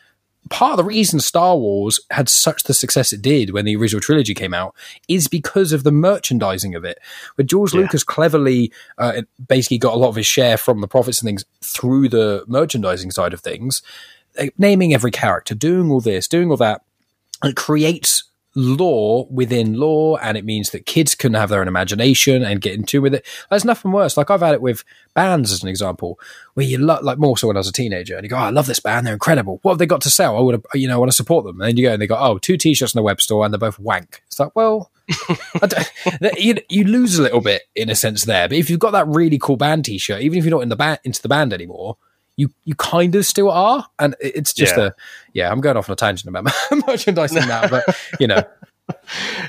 part 0.50 0.72
of 0.72 0.76
the 0.78 0.84
reason 0.84 1.20
Star 1.20 1.56
Wars 1.56 2.00
had 2.10 2.28
such 2.28 2.64
the 2.64 2.74
success 2.74 3.12
it 3.12 3.22
did 3.22 3.50
when 3.50 3.64
the 3.64 3.76
original 3.76 4.00
trilogy 4.00 4.34
came 4.34 4.54
out 4.54 4.74
is 5.08 5.28
because 5.28 5.72
of 5.72 5.84
the 5.84 5.92
merchandising 5.92 6.74
of 6.74 6.84
it. 6.84 6.98
Where 7.36 7.46
George 7.46 7.74
yeah. 7.74 7.80
Lucas 7.80 8.04
cleverly 8.04 8.72
uh, 8.98 9.22
basically 9.48 9.78
got 9.78 9.94
a 9.94 9.98
lot 9.98 10.08
of 10.08 10.16
his 10.16 10.26
share 10.26 10.56
from 10.56 10.80
the 10.80 10.88
profits 10.88 11.20
and 11.20 11.26
things 11.26 11.44
through 11.62 12.08
the 12.08 12.44
merchandising 12.46 13.10
side 13.10 13.32
of 13.32 13.40
things, 13.40 13.82
naming 14.58 14.92
every 14.92 15.10
character, 15.10 15.54
doing 15.54 15.90
all 15.90 16.00
this, 16.00 16.28
doing 16.28 16.50
all 16.50 16.56
that, 16.56 16.82
it 17.42 17.56
creates 17.56 18.24
lore 18.54 19.26
within 19.30 19.74
lore 19.74 20.18
and 20.22 20.36
it 20.36 20.44
means 20.44 20.70
that 20.70 20.86
kids 20.86 21.14
can 21.14 21.34
have 21.34 21.48
their 21.48 21.60
own 21.60 21.68
imagination 21.68 22.44
and 22.44 22.60
get 22.60 22.74
into 22.74 23.00
with 23.02 23.14
it. 23.14 23.26
There's 23.50 23.64
nothing 23.64 23.92
worse. 23.92 24.16
Like 24.16 24.30
I've 24.30 24.40
had 24.40 24.54
it 24.54 24.62
with 24.62 24.84
bands 25.14 25.52
as 25.52 25.62
an 25.62 25.68
example, 25.68 26.18
where 26.54 26.66
you 26.66 26.78
lo- 26.78 27.00
like 27.02 27.18
more 27.18 27.36
so 27.36 27.48
when 27.48 27.56
I 27.56 27.60
was 27.60 27.68
a 27.68 27.72
teenager, 27.72 28.16
and 28.16 28.24
you 28.24 28.30
go, 28.30 28.36
oh, 28.36 28.40
"I 28.40 28.50
love 28.50 28.66
this 28.66 28.80
band, 28.80 29.06
they're 29.06 29.14
incredible. 29.14 29.58
What 29.62 29.72
have 29.72 29.78
they 29.78 29.86
got 29.86 30.02
to 30.02 30.10
sell? 30.10 30.36
I 30.36 30.40
would, 30.40 30.64
you 30.74 30.88
know, 30.88 30.94
I 30.94 30.98
want 30.98 31.10
to 31.10 31.16
support 31.16 31.44
them." 31.44 31.60
And 31.60 31.68
then 31.68 31.76
you 31.76 31.86
go 31.86 31.92
and 31.92 32.02
they 32.02 32.06
go, 32.06 32.16
"Oh, 32.18 32.38
two 32.38 32.56
t-shirts 32.56 32.94
in 32.94 32.98
the 32.98 33.02
web 33.02 33.20
store, 33.20 33.44
and 33.44 33.52
they're 33.52 33.58
both 33.58 33.78
wank." 33.78 34.22
It's 34.26 34.38
like, 34.38 34.54
well. 34.54 34.90
you, 36.38 36.54
you 36.70 36.84
lose 36.84 37.18
a 37.18 37.22
little 37.22 37.42
bit 37.42 37.64
in 37.74 37.90
a 37.90 37.94
sense 37.94 38.24
there, 38.24 38.48
but 38.48 38.56
if 38.56 38.70
you've 38.70 38.80
got 38.80 38.92
that 38.92 39.06
really 39.06 39.38
cool 39.38 39.58
band 39.58 39.84
T-shirt, 39.84 40.22
even 40.22 40.38
if 40.38 40.46
you're 40.46 40.50
not 40.56 40.62
in 40.62 40.70
the 40.70 40.76
band 40.76 40.98
into 41.04 41.20
the 41.20 41.28
band 41.28 41.52
anymore, 41.52 41.98
you 42.36 42.50
you 42.64 42.74
kind 42.74 43.14
of 43.14 43.24
still 43.26 43.50
are, 43.50 43.86
and 43.98 44.14
it's 44.20 44.52
just 44.52 44.76
yeah. 44.76 44.86
a 44.86 44.92
yeah. 45.32 45.50
I'm 45.50 45.60
going 45.60 45.76
off 45.76 45.88
on 45.88 45.92
a 45.92 45.96
tangent 45.96 46.28
about 46.28 46.52
merchandising 46.86 47.46
now, 47.48 47.68
but 47.68 47.84
you 48.18 48.26
know, 48.26 48.42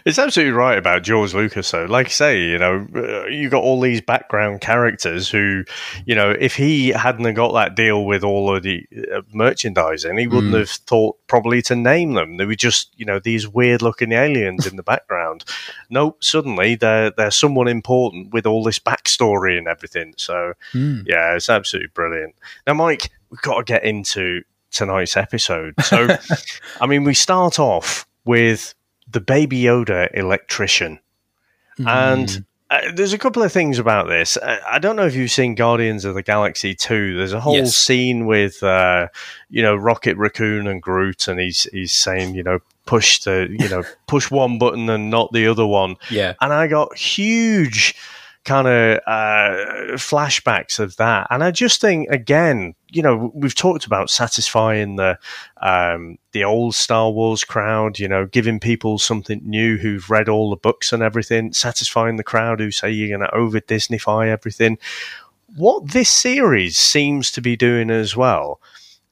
it's 0.06 0.18
absolutely 0.18 0.54
right 0.54 0.78
about 0.78 1.04
George 1.04 1.34
Lucas, 1.34 1.70
though. 1.72 1.86
Like 1.86 2.08
I 2.08 2.10
say, 2.10 2.42
you 2.42 2.58
know, 2.58 2.88
uh, 2.96 3.26
you 3.26 3.50
got 3.50 3.64
all 3.64 3.82
these 3.82 4.02
background 4.02 4.62
characters 4.62 5.30
who, 5.30 5.64
you 6.06 6.16
know, 6.16 6.32
if 6.32 6.56
he 6.56 6.90
hadn't 6.90 7.34
got 7.34 7.54
that 7.54 7.76
deal 7.76 8.06
with 8.06 8.24
all 8.24 8.56
of 8.56 8.64
the 8.64 8.86
uh, 9.14 9.22
merchandising, 9.34 10.18
he 10.18 10.28
wouldn't 10.28 10.54
mm. 10.54 10.60
have 10.60 10.70
thought 10.70 11.18
probably 11.28 11.62
to 11.64 11.76
name 11.76 12.14
them. 12.14 12.38
They 12.38 12.46
were 12.46 12.56
just, 12.56 12.92
you 12.98 13.06
know, 13.06 13.20
these 13.20 13.48
weird 13.48 13.82
looking 13.82 14.14
aliens 14.14 14.66
in 14.66 14.78
the 14.78 14.84
background. 14.84 15.44
Nope, 15.90 16.24
suddenly 16.24 16.76
they're 16.76 17.12
they're 17.12 17.32
someone 17.32 17.68
important 17.68 18.34
with 18.34 18.46
all 18.46 18.64
this 18.64 18.80
backstory 18.80 19.58
and 19.58 19.68
everything. 19.68 20.14
So, 20.18 20.54
mm. 20.74 21.04
yeah, 21.06 21.36
it's 21.36 21.50
absolutely 21.50 21.90
brilliant. 21.94 22.36
Now, 22.66 22.74
Mike, 22.76 23.12
we've 23.30 23.42
got 23.42 23.58
to 23.58 23.64
get 23.64 23.84
into 23.84 24.44
tonight's 24.72 25.18
episode. 25.18 25.74
So, 25.84 26.08
I 26.82 26.88
mean, 26.88 27.04
we 27.04 27.14
start 27.14 27.60
off 27.60 28.08
with 28.26 28.74
the 29.08 29.22
Baby 29.22 29.62
Yoda 29.64 30.10
electrician. 30.14 31.00
Mm. 31.80 31.88
And 31.88 32.46
uh, 32.70 32.92
there's 32.94 33.14
a 33.14 33.18
couple 33.18 33.44
of 33.44 33.52
things 33.52 33.78
about 33.78 34.08
this. 34.08 34.38
Uh, 34.38 34.60
I 34.68 34.80
don't 34.80 34.96
know 34.96 35.06
if 35.06 35.16
you've 35.16 35.32
seen 35.32 35.56
Guardians 35.56 36.04
of 36.04 36.16
the 36.16 36.24
Galaxy 36.24 36.74
2. 36.74 37.18
There's 37.18 37.34
a 37.34 37.40
whole 37.40 37.56
yes. 37.56 37.76
scene 37.76 38.26
with, 38.26 38.64
uh, 38.64 39.08
you 39.50 39.62
know, 39.62 39.76
Rocket 39.76 40.18
Raccoon 40.18 40.68
and 40.68 40.82
Groot, 40.82 41.28
and 41.28 41.40
he's 41.40 41.64
he's 41.72 41.92
saying, 41.92 42.34
you 42.34 42.44
know, 42.44 42.60
push 42.86 43.20
the, 43.22 43.48
you 43.50 43.70
know, 43.70 43.84
push 44.08 44.32
one 44.32 44.58
button 44.58 44.90
and 44.90 45.10
not 45.10 45.32
the 45.32 45.48
other 45.48 45.66
one. 45.66 45.96
Yeah. 46.10 46.34
And 46.42 46.52
I 46.52 46.68
got 46.68 46.98
huge 46.98 47.96
kind 48.46 48.68
of 48.68 49.00
uh, 49.08 49.96
flashbacks 49.96 50.80
of 50.80 50.96
that. 50.98 51.28
And 51.30 51.44
I 51.44 51.52
just 51.52 51.82
think, 51.82 52.10
again, 52.10 52.76
you 52.92 53.02
know, 53.02 53.32
we've 53.34 53.56
talked 53.56 53.86
about 53.86 54.10
satisfying 54.10 54.96
the 54.96 55.18
um, 55.62 56.18
the 56.32 56.44
old 56.44 56.76
Star 56.76 57.12
Wars 57.12 57.44
crowd, 57.44 58.00
you 58.00 58.08
know, 58.08 58.26
giving 58.26 58.60
people 58.60 59.00
something 59.00 59.42
new 59.44 59.78
who've 59.78 60.10
read 60.10 60.30
all 60.30 60.50
the 60.50 60.56
books 60.56 60.94
and 60.94 61.04
everything, 61.04 61.52
satisfying 61.52 62.16
the 62.16 62.24
crowd 62.24 62.60
who 62.60 62.72
say 62.72 62.90
you're 62.92 63.18
going 63.18 63.28
to 63.28 63.36
over 63.36 63.60
Disneyfy 63.60 64.28
everything. 64.28 64.78
What 65.56 65.92
this 65.92 66.10
series 66.10 66.78
seems 66.78 67.32
to 67.32 67.42
be 67.42 67.56
doing 67.56 67.90
as 67.90 68.16
well 68.16 68.62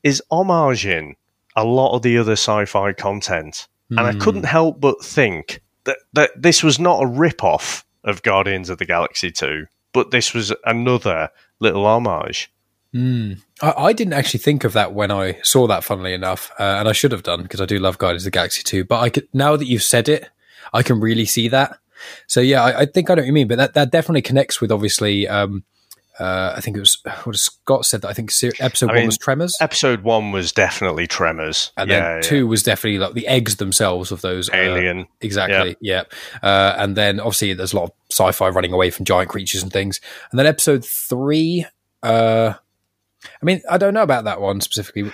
is 0.03 0.21
homaging 0.31 1.15
a 1.55 1.63
lot 1.63 1.95
of 1.95 2.01
the 2.01 2.17
other 2.17 2.33
sci-fi 2.33 2.93
content. 2.93 3.67
Mm. 3.91 3.97
And 3.97 4.07
I 4.07 4.23
couldn't 4.23 4.41
hmm. 4.41 4.47
help 4.47 4.79
but 4.79 5.03
think 5.03 5.61
that, 5.83 5.97
that 6.13 6.31
this 6.35 6.63
was 6.63 6.79
not 6.79 7.03
a 7.03 7.07
rip-off 7.07 7.85
of 8.03 8.23
Guardians 8.23 8.69
of 8.69 8.77
the 8.77 8.85
Galaxy 8.85 9.31
2, 9.31 9.65
but 9.93 10.11
this 10.11 10.33
was 10.33 10.53
another 10.65 11.29
little 11.59 11.85
homage. 11.85 12.51
Mm. 12.93 13.41
I, 13.61 13.73
I, 13.77 13.93
didn't 13.93 14.13
actually 14.13 14.39
think 14.39 14.63
of 14.63 14.73
that 14.73 14.93
when 14.93 15.09
I 15.09 15.39
saw 15.41 15.65
that, 15.67 15.83
funnily 15.83 16.13
enough, 16.13 16.51
uh, 16.59 16.63
and 16.77 16.87
I 16.87 16.91
should 16.91 17.11
have 17.11 17.23
done 17.23 17.41
because 17.41 17.59
I 17.59 17.65
do 17.65 17.79
love 17.79 17.97
Guardians 17.97 18.23
of 18.23 18.25
the 18.25 18.37
Galaxy 18.37 18.61
2. 18.61 18.83
But 18.85 18.99
I 18.99 19.09
could, 19.09 19.27
now 19.33 19.55
that 19.55 19.65
you've 19.65 19.83
said 19.83 20.07
it, 20.07 20.29
I 20.73 20.83
can 20.83 20.99
really 20.99 21.25
see 21.25 21.47
that. 21.47 21.77
So 22.27 22.39
yeah, 22.39 22.63
I, 22.63 22.81
I 22.81 22.85
think 22.85 23.09
I 23.09 23.15
know 23.15 23.21
what 23.21 23.27
you 23.27 23.33
mean, 23.33 23.47
but 23.47 23.57
that, 23.57 23.73
that 23.73 23.91
definitely 23.91 24.21
connects 24.21 24.61
with 24.61 24.71
obviously 24.71 25.27
um, 25.27 25.63
uh, 26.19 26.53
I 26.55 26.61
think 26.61 26.77
it 26.77 26.79
was 26.79 27.01
what 27.23 27.35
Scott 27.35 27.85
said 27.85 28.01
that 28.01 28.09
I 28.09 28.13
think 28.13 28.31
episode 28.59 28.91
I 28.91 28.97
one 28.97 29.05
was 29.07 29.17
Tremors. 29.17 29.55
Episode 29.59 30.03
one 30.03 30.31
was 30.31 30.51
definitely 30.51 31.07
Tremors, 31.07 31.71
and 31.75 31.89
yeah, 31.89 32.13
then 32.13 32.23
two 32.23 32.37
yeah. 32.37 32.43
was 32.43 32.63
definitely 32.63 32.99
like 32.99 33.13
the 33.13 33.27
eggs 33.27 33.55
themselves 33.55 34.11
of 34.11 34.21
those 34.21 34.49
uh, 34.49 34.55
Alien. 34.55 35.01
Uh, 35.01 35.05
exactly, 35.21 35.75
yeah. 35.81 36.03
yeah. 36.41 36.47
Uh, 36.47 36.75
and 36.77 36.95
then 36.95 37.19
obviously 37.19 37.53
there's 37.53 37.73
a 37.73 37.77
lot 37.77 37.85
of 37.85 37.91
sci-fi 38.11 38.49
running 38.49 38.73
away 38.73 38.91
from 38.91 39.05
giant 39.05 39.29
creatures 39.29 39.63
and 39.63 39.73
things. 39.73 39.99
And 40.31 40.39
then 40.39 40.45
episode 40.45 40.85
three, 40.85 41.65
uh, 42.03 42.53
I 43.23 43.45
mean, 43.45 43.61
I 43.69 43.77
don't 43.77 43.93
know 43.93 44.03
about 44.03 44.25
that 44.25 44.39
one 44.39 44.61
specifically. 44.61 45.11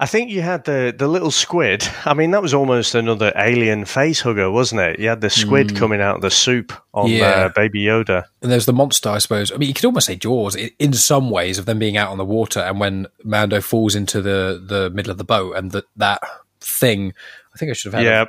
I 0.00 0.06
think 0.06 0.30
you 0.30 0.40
had 0.40 0.64
the, 0.64 0.94
the 0.96 1.06
little 1.06 1.30
squid. 1.30 1.86
I 2.06 2.14
mean, 2.14 2.30
that 2.30 2.40
was 2.40 2.54
almost 2.54 2.94
another 2.94 3.34
alien 3.36 3.84
face 3.84 4.22
hugger, 4.22 4.50
wasn't 4.50 4.80
it? 4.80 4.98
You 4.98 5.10
had 5.10 5.20
the 5.20 5.28
squid 5.28 5.68
mm. 5.68 5.76
coming 5.76 6.00
out 6.00 6.16
of 6.16 6.22
the 6.22 6.30
soup 6.30 6.72
on 6.94 7.10
yeah. 7.10 7.26
uh, 7.26 7.48
Baby 7.50 7.82
Yoda. 7.82 8.24
And 8.40 8.50
there's 8.50 8.64
the 8.64 8.72
monster, 8.72 9.10
I 9.10 9.18
suppose. 9.18 9.52
I 9.52 9.58
mean, 9.58 9.68
you 9.68 9.74
could 9.74 9.84
almost 9.84 10.06
say 10.06 10.16
Jaws 10.16 10.56
in 10.56 10.94
some 10.94 11.28
ways 11.28 11.58
of 11.58 11.66
them 11.66 11.78
being 11.78 11.98
out 11.98 12.10
on 12.10 12.16
the 12.16 12.24
water 12.24 12.60
and 12.60 12.80
when 12.80 13.08
Mando 13.24 13.60
falls 13.60 13.94
into 13.94 14.22
the, 14.22 14.64
the 14.66 14.88
middle 14.88 15.12
of 15.12 15.18
the 15.18 15.24
boat 15.24 15.56
and 15.56 15.70
the, 15.70 15.84
that 15.96 16.22
thing, 16.62 17.12
I 17.54 17.58
think 17.58 17.68
I 17.70 17.74
should 17.74 17.92
have 17.92 18.02
had 18.02 18.10
yeah. 18.10 18.24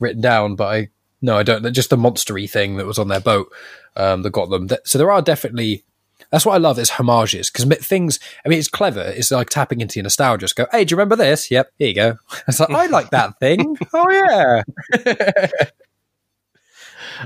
written 0.00 0.22
down, 0.22 0.56
but 0.56 0.74
I, 0.74 0.88
no, 1.22 1.38
I 1.38 1.44
don't. 1.44 1.72
Just 1.72 1.90
the 1.90 1.96
monstery 1.96 2.50
thing 2.50 2.78
that 2.78 2.86
was 2.86 2.98
on 2.98 3.06
their 3.06 3.20
boat 3.20 3.52
um, 3.94 4.22
that 4.22 4.30
got 4.30 4.50
them. 4.50 4.68
So 4.84 4.98
there 4.98 5.12
are 5.12 5.22
definitely 5.22 5.84
that's 6.30 6.46
what 6.46 6.54
I 6.54 6.58
love 6.58 6.78
is 6.78 6.90
homages 6.90 7.50
because 7.50 7.64
things. 7.78 8.18
I 8.44 8.48
mean, 8.48 8.58
it's 8.58 8.68
clever. 8.68 9.02
It's 9.02 9.30
like 9.30 9.50
tapping 9.50 9.80
into 9.80 9.98
your 9.98 10.04
nostalgia. 10.04 10.42
Just 10.42 10.56
go, 10.56 10.66
hey, 10.72 10.84
do 10.84 10.92
you 10.92 10.96
remember 10.96 11.16
this? 11.16 11.50
Yep, 11.50 11.72
here 11.78 11.88
you 11.88 11.94
go. 11.94 12.16
It's 12.48 12.60
like 12.60 12.70
I 12.70 12.86
like 12.86 13.10
that 13.10 13.38
thing. 13.38 13.76
oh 13.94 14.10
yeah. 14.10 14.62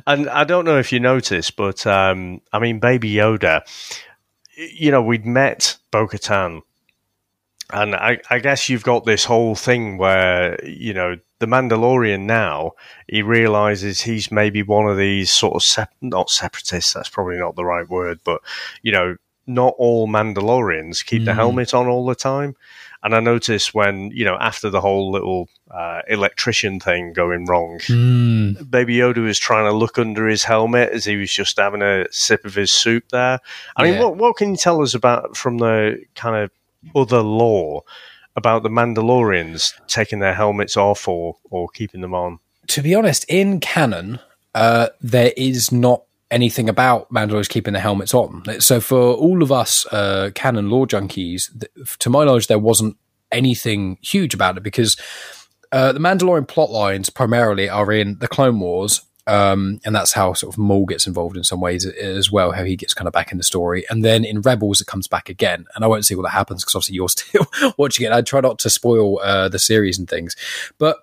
and 0.07 0.29
I 0.29 0.45
don't 0.45 0.65
know 0.65 0.79
if 0.79 0.93
you 0.93 1.01
noticed, 1.01 1.57
but 1.57 1.87
um, 1.87 2.41
I 2.53 2.59
mean, 2.59 2.79
Baby 2.79 3.13
Yoda. 3.13 3.63
You 4.57 4.91
know, 4.91 5.03
we'd 5.03 5.27
met 5.27 5.77
Bo 5.91 6.07
Katan 6.07 6.63
and 7.73 7.95
I, 7.95 8.19
I, 8.31 8.39
guess 8.39 8.69
you've 8.69 8.85
got 8.85 9.05
this 9.05 9.25
whole 9.25 9.55
thing 9.55 9.99
where 9.99 10.59
you 10.65 10.95
know 10.95 11.17
the 11.41 11.47
Mandalorian 11.47 12.23
now 12.23 12.73
he 13.09 13.23
realizes 13.23 14.01
he's 14.01 14.31
maybe 14.31 14.63
one 14.63 14.89
of 14.89 14.97
these 14.97 15.33
sort 15.33 15.55
of 15.55 15.63
sep- 15.63 15.93
not 16.01 16.31
separatists. 16.31 16.93
That's 16.93 17.09
probably 17.09 17.39
not 17.39 17.57
the 17.57 17.65
right 17.65 17.89
word, 17.89 18.21
but 18.25 18.41
you 18.83 18.93
know, 18.93 19.17
not 19.47 19.75
all 19.79 20.07
Mandalorians 20.07 21.05
keep 21.05 21.23
mm. 21.23 21.25
the 21.27 21.35
helmet 21.35 21.75
on 21.75 21.89
all 21.89 22.07
the 22.07 22.15
time. 22.15 22.55
And 23.03 23.15
I 23.15 23.21
noticed 23.21 23.75
when 23.75 24.11
you 24.13 24.25
know 24.25 24.37
after 24.41 24.71
the 24.71 24.81
whole 24.81 25.11
little 25.11 25.49
uh, 25.71 26.03
electrician 26.09 26.79
thing 26.79 27.13
going 27.13 27.47
wrong, 27.47 27.79
mm. 27.81 28.71
Baby 28.71 28.97
Yoda 28.97 29.19
was 29.19 29.39
trying 29.39 29.65
to 29.65 29.77
look 29.77 29.99
under 29.99 30.29
his 30.29 30.45
helmet 30.45 30.91
as 30.91 31.05
he 31.05 31.17
was 31.17 31.33
just 31.33 31.59
having 31.59 31.83
a 31.83 32.07
sip 32.13 32.45
of 32.45 32.55
his 32.55 32.71
soup 32.71 33.09
there. 33.11 33.41
I 33.77 33.85
yeah. 33.85 33.91
mean, 33.91 34.03
what 34.03 34.17
what 34.17 34.37
can 34.37 34.53
you 34.53 34.57
tell 34.57 34.83
us 34.83 34.95
about 34.95 35.37
from 35.37 35.59
the 35.59 36.03
kind 36.15 36.37
of 36.37 36.51
other 36.95 37.21
lore 37.21 37.83
about 38.37 38.63
the 38.63 38.69
Mandalorians 38.69 39.73
taking 39.87 40.19
their 40.19 40.35
helmets 40.35 40.77
off 40.77 41.09
or 41.09 41.37
or 41.51 41.69
keeping 41.69 42.01
them 42.01 42.15
on? 42.15 42.39
To 42.69 42.83
be 42.83 42.95
honest, 42.95 43.25
in 43.29 43.61
canon, 43.61 44.19
uh, 44.55 44.89
there 45.01 45.33
is 45.37 45.73
not 45.73 46.03
anything 46.31 46.69
about 46.69 47.11
Mandalorians 47.13 47.49
keeping 47.49 47.73
their 47.73 47.83
helmets 47.83 48.13
on. 48.13 48.43
So 48.61 48.81
for 48.81 49.15
all 49.15 49.43
of 49.43 49.53
us 49.53 49.87
uh, 49.87 50.31
canon 50.35 50.71
lore 50.71 50.87
junkies, 50.87 51.67
to 51.99 52.11
my 52.11 52.25
knowledge, 52.25 52.49
there 52.49 52.59
wasn't 52.59 52.97
anything 53.31 53.99
huge 54.03 54.35
about 54.35 54.57
it 54.57 54.63
because 54.63 54.97
uh, 55.73 55.93
the 55.93 56.01
Mandalorian 56.01 56.49
plot 56.49 56.71
lines 56.71 57.11
primarily 57.11 57.69
are 57.69 57.93
in 57.93 58.19
the 58.19 58.29
Clone 58.29 58.61
Wars 58.61 59.03
um, 59.27 59.81
and 59.85 59.95
that's 59.95 60.13
how 60.13 60.33
sort 60.35 60.55
of 60.55 60.59
Maul 60.59 60.87
gets 60.87 61.07
involved 61.07 61.37
in 61.37 61.45
some 61.45 61.61
ways 61.61 61.85
as 61.85 62.31
well, 62.31 62.53
how 62.53 62.65
he 62.65 62.77
gets 62.77 62.95
kind 62.95 63.09
of 63.09 63.13
back 63.13 63.33
in 63.33 63.39
the 63.39 63.45
story. 63.45 63.85
And 63.91 64.05
then 64.05 64.25
in 64.25 64.41
Rebels, 64.41 64.81
it 64.81 64.87
comes 64.87 65.09
back 65.09 65.29
again. 65.29 65.67
And 65.75 65.85
I 65.85 65.89
won't 65.89 66.07
see 66.07 66.15
what 66.15 66.23
that 66.23 66.31
happens 66.31 66.63
because 66.63 66.77
obviously 66.77 66.95
you're 66.95 67.09
still 67.09 67.47
watching 67.77 68.07
it. 68.07 68.13
I 68.13 68.23
try 68.23 68.41
not 68.41 68.59
to 68.61 68.71
spoil 68.71 69.21
uh, 69.21 69.49
the 69.49 69.59
series 69.59 69.99
and 69.99 70.09
things. 70.09 70.37
But 70.79 70.99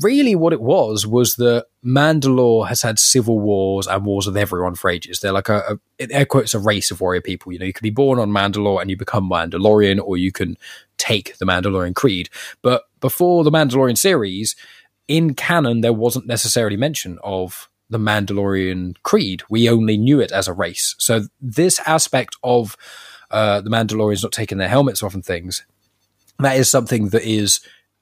really 0.00 0.34
what 0.34 0.52
it 0.52 0.60
was 0.60 1.06
was 1.06 1.36
that 1.36 1.66
Mandalore 1.84 2.68
has 2.68 2.82
had 2.82 2.98
civil 2.98 3.38
wars 3.38 3.86
and 3.86 4.04
wars 4.04 4.26
with 4.26 4.36
everyone 4.36 4.74
for 4.74 4.90
ages. 4.90 5.20
They're 5.20 5.32
like 5.32 5.48
a, 5.48 5.78
a 6.00 6.12
air 6.12 6.24
quotes 6.24 6.54
a 6.54 6.58
race 6.58 6.90
of 6.90 7.00
warrior 7.00 7.20
people. 7.20 7.52
You 7.52 7.58
know, 7.58 7.66
you 7.66 7.72
can 7.72 7.84
be 7.84 7.90
born 7.90 8.18
on 8.18 8.30
Mandalore 8.30 8.80
and 8.80 8.90
you 8.90 8.96
become 8.96 9.28
Mandalorian, 9.28 10.00
or 10.02 10.16
you 10.16 10.32
can 10.32 10.56
take 10.96 11.36
the 11.38 11.46
Mandalorian 11.46 11.94
creed. 11.94 12.28
But 12.62 12.84
before 13.00 13.44
the 13.44 13.50
Mandalorian 13.50 13.98
series, 13.98 14.56
in 15.08 15.34
canon, 15.34 15.80
there 15.80 15.92
wasn't 15.92 16.26
necessarily 16.26 16.76
mention 16.76 17.18
of 17.24 17.68
the 17.90 17.98
Mandalorian 17.98 18.94
creed. 19.02 19.42
We 19.48 19.68
only 19.68 19.96
knew 19.96 20.20
it 20.20 20.30
as 20.30 20.46
a 20.46 20.52
race. 20.52 20.94
So 20.98 21.22
this 21.40 21.80
aspect 21.86 22.36
of 22.44 22.76
uh, 23.30 23.62
the 23.62 23.70
Mandalorians 23.70 24.22
not 24.22 24.32
taking 24.32 24.58
their 24.58 24.68
helmets 24.68 25.02
off 25.02 25.14
and 25.14 25.24
things, 25.24 25.64
that 26.38 26.56
is 26.56 26.70
something 26.70 27.08
that 27.08 27.22
is 27.22 27.60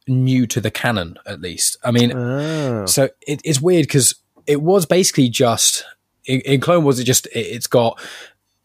new 0.09 0.47
to 0.49 0.61
the 0.61 0.71
canon, 0.71 1.19
at 1.27 1.41
least. 1.41 1.77
I 1.83 1.91
mean, 1.91 2.17
oh. 2.17 2.87
so 2.87 3.09
it, 3.27 3.41
it's 3.45 3.61
weird 3.61 3.87
because 3.87 4.17
it 4.47 4.63
was 4.63 4.87
basically 4.87 5.29
just 5.29 5.85
in, 6.25 6.41
in 6.41 6.61
Clone 6.61 6.85
Wars. 6.85 6.99
It 6.99 7.05
just 7.05 7.27
it, 7.27 7.41
it's 7.41 7.67
got 7.67 8.01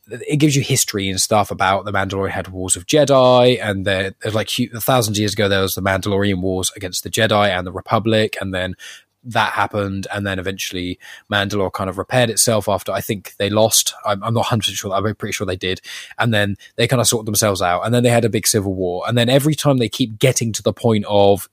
it 0.10 0.38
gives 0.38 0.56
you 0.56 0.62
history 0.62 1.10
and 1.10 1.22
stuff 1.22 1.52
about 1.52 1.86
the 1.86 1.92
Mandalorian 1.92 2.32
had 2.32 2.48
wars 2.48 2.76
of 2.76 2.86
Jedi, 2.86 3.60
and 3.62 3.86
there, 3.86 4.14
like 4.32 4.50
a 4.60 4.82
thousand 4.82 5.18
years 5.18 5.34
ago, 5.34 5.48
there 5.48 5.62
was 5.62 5.76
the 5.76 5.82
Mandalorian 5.82 6.42
wars 6.42 6.72
against 6.76 7.04
the 7.04 7.10
Jedi 7.10 7.50
and 7.50 7.66
the 7.66 7.72
Republic, 7.72 8.36
and 8.42 8.54
then 8.54 8.76
that 9.24 9.54
happened, 9.54 10.08
and 10.12 10.26
then 10.26 10.40
eventually 10.40 10.98
Mandalore 11.32 11.72
kind 11.72 11.90
of 11.90 11.98
repaired 11.98 12.30
itself 12.30 12.68
after 12.68 12.92
I 12.92 13.02
think 13.02 13.36
they 13.38 13.50
lost. 13.50 13.94
I'm, 14.06 14.24
I'm 14.24 14.34
not 14.34 14.42
100 14.42 14.74
sure. 14.74 14.92
I'm 14.92 15.16
pretty 15.16 15.34
sure 15.34 15.46
they 15.46 15.56
did, 15.56 15.82
and 16.18 16.34
then 16.34 16.58
they 16.76 16.88
kind 16.88 17.00
of 17.00 17.08
sorted 17.08 17.28
themselves 17.28 17.62
out, 17.62 17.86
and 17.86 17.94
then 17.94 18.04
they 18.04 18.10
had 18.10 18.26
a 18.26 18.30
big 18.30 18.48
civil 18.48 18.74
war, 18.74 19.04
and 19.08 19.18
then 19.18 19.30
every 19.30 19.56
time 19.56 19.78
they 19.78 19.90
keep 19.90 20.18
getting 20.18 20.52
to 20.54 20.64
the 20.64 20.74
point 20.74 21.06
of 21.08 21.48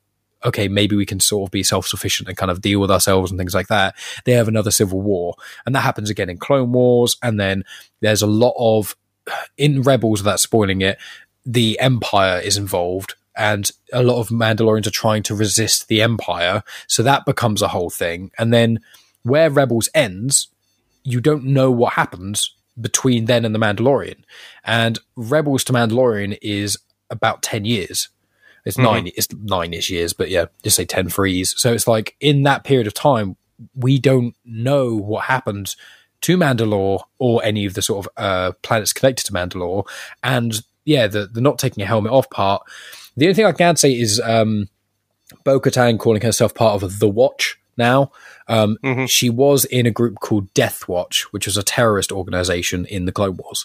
okay, 0.45 0.69
maybe 0.69 0.97
we 0.97 1.07
can 1.07 1.21
sort 1.21 1.49
of 1.49 1.51
be 1.51 1.63
self 1.63 1.87
sufficient 1.87 2.29
and 2.29 2.39
kind 2.39 2.51
of 2.51 2.61
deal 2.61 2.81
with 2.81 2.91
ourselves 2.91 3.31
and 3.31 3.39
things 3.39 3.55
like 3.55 3.69
that. 3.69 3.95
They 4.25 4.33
have 4.33 4.49
another 4.49 4.71
civil 4.71 5.01
war. 5.01 5.35
And 5.67 5.75
that 5.75 5.81
happens 5.81 6.11
again 6.11 6.31
in 6.31 6.39
Clone 6.39 6.73
Wars. 6.73 7.17
And 7.23 7.39
then 7.39 7.65
there's 8.01 8.23
a 8.23 8.27
lot 8.27 8.55
of, 8.59 8.97
in 9.57 9.83
Rebels, 9.83 10.23
that's 10.23 10.43
spoiling 10.43 10.81
it, 10.81 10.99
the 11.45 11.79
Empire 11.81 12.41
is 12.41 12.57
involved. 12.57 13.15
And 13.37 13.71
a 13.93 14.03
lot 14.03 14.19
of 14.19 14.29
Mandalorians 14.29 14.87
are 14.87 14.91
trying 14.91 15.23
to 15.25 15.35
resist 15.35 15.89
the 15.89 16.03
Empire. 16.03 16.63
So 16.89 17.03
that 17.05 17.25
becomes 17.25 17.63
a 17.63 17.69
whole 17.69 17.91
thing. 17.91 18.33
And 18.37 18.53
then 18.53 18.81
where 19.23 19.51
Rebels 19.51 19.89
ends, 19.95 20.49
you 21.05 21.21
don't 21.21 21.45
know 21.45 21.71
what 21.71 21.95
happens 21.95 22.53
between 22.81 23.27
then 23.27 23.45
and 23.45 23.55
the 23.55 23.59
Mandalorian. 23.59 24.23
And 24.65 24.99
Rebels 25.17 25.65
to 25.65 25.73
Mandalorian 25.73 26.39
is 26.43 26.79
about 27.11 27.43
10 27.43 27.65
years 27.65 28.09
it's 28.69 28.77
mm-hmm. 28.77 28.85
nine. 28.85 29.11
It's 29.17 29.33
nine-ish 29.33 29.89
years, 29.89 30.13
but 30.13 30.29
yeah, 30.29 30.45
just 30.63 30.77
say 30.77 30.85
ten 30.85 31.09
freeze. 31.09 31.55
So 31.57 31.73
it's 31.73 31.89
like 31.89 32.15
in 32.21 32.43
that 32.43 32.65
period 32.65 32.87
of 32.87 32.93
time, 32.93 33.37
we 33.75 33.99
don't 33.99 34.37
know 34.45 34.95
what 34.95 35.25
happened 35.25 35.75
to 36.21 36.37
Mandalore 36.37 37.01
or 37.19 37.43
any 37.43 37.65
of 37.65 37.73
the 37.73 37.81
sort 37.81 38.05
of 38.05 38.13
uh, 38.19 38.53
planets 38.63 38.93
connected 38.93 39.25
to 39.25 39.33
Mandalore. 39.33 39.89
And 40.23 40.61
yeah, 40.85 41.07
the 41.07 41.27
the 41.27 41.41
not 41.41 41.59
taking 41.59 41.83
a 41.83 41.87
helmet 41.87 42.13
off 42.13 42.29
part. 42.29 42.63
The 43.17 43.25
only 43.25 43.35
thing 43.35 43.47
I 43.47 43.53
can 43.53 43.77
say 43.77 43.99
is 43.99 44.21
um, 44.21 44.69
Bo 45.45 45.61
Katan 45.61 45.99
calling 45.99 46.21
herself 46.21 46.55
part 46.55 46.83
of 46.83 46.99
the 46.99 47.09
Watch 47.09 47.59
now. 47.79 48.13
Um, 48.49 48.77
mm-hmm. 48.85 49.07
She 49.07 49.31
was 49.31 49.65
in 49.65 49.87
a 49.87 49.91
group 49.91 50.21
called 50.21 50.53
Death 50.53 50.89
Watch, 50.89 51.27
which 51.33 51.47
was 51.47 51.57
a 51.57 51.63
terrorist 51.63 52.13
organization 52.13 52.85
in 52.85 53.07
the 53.07 53.13
Clone 53.13 53.39
Wars. 53.39 53.65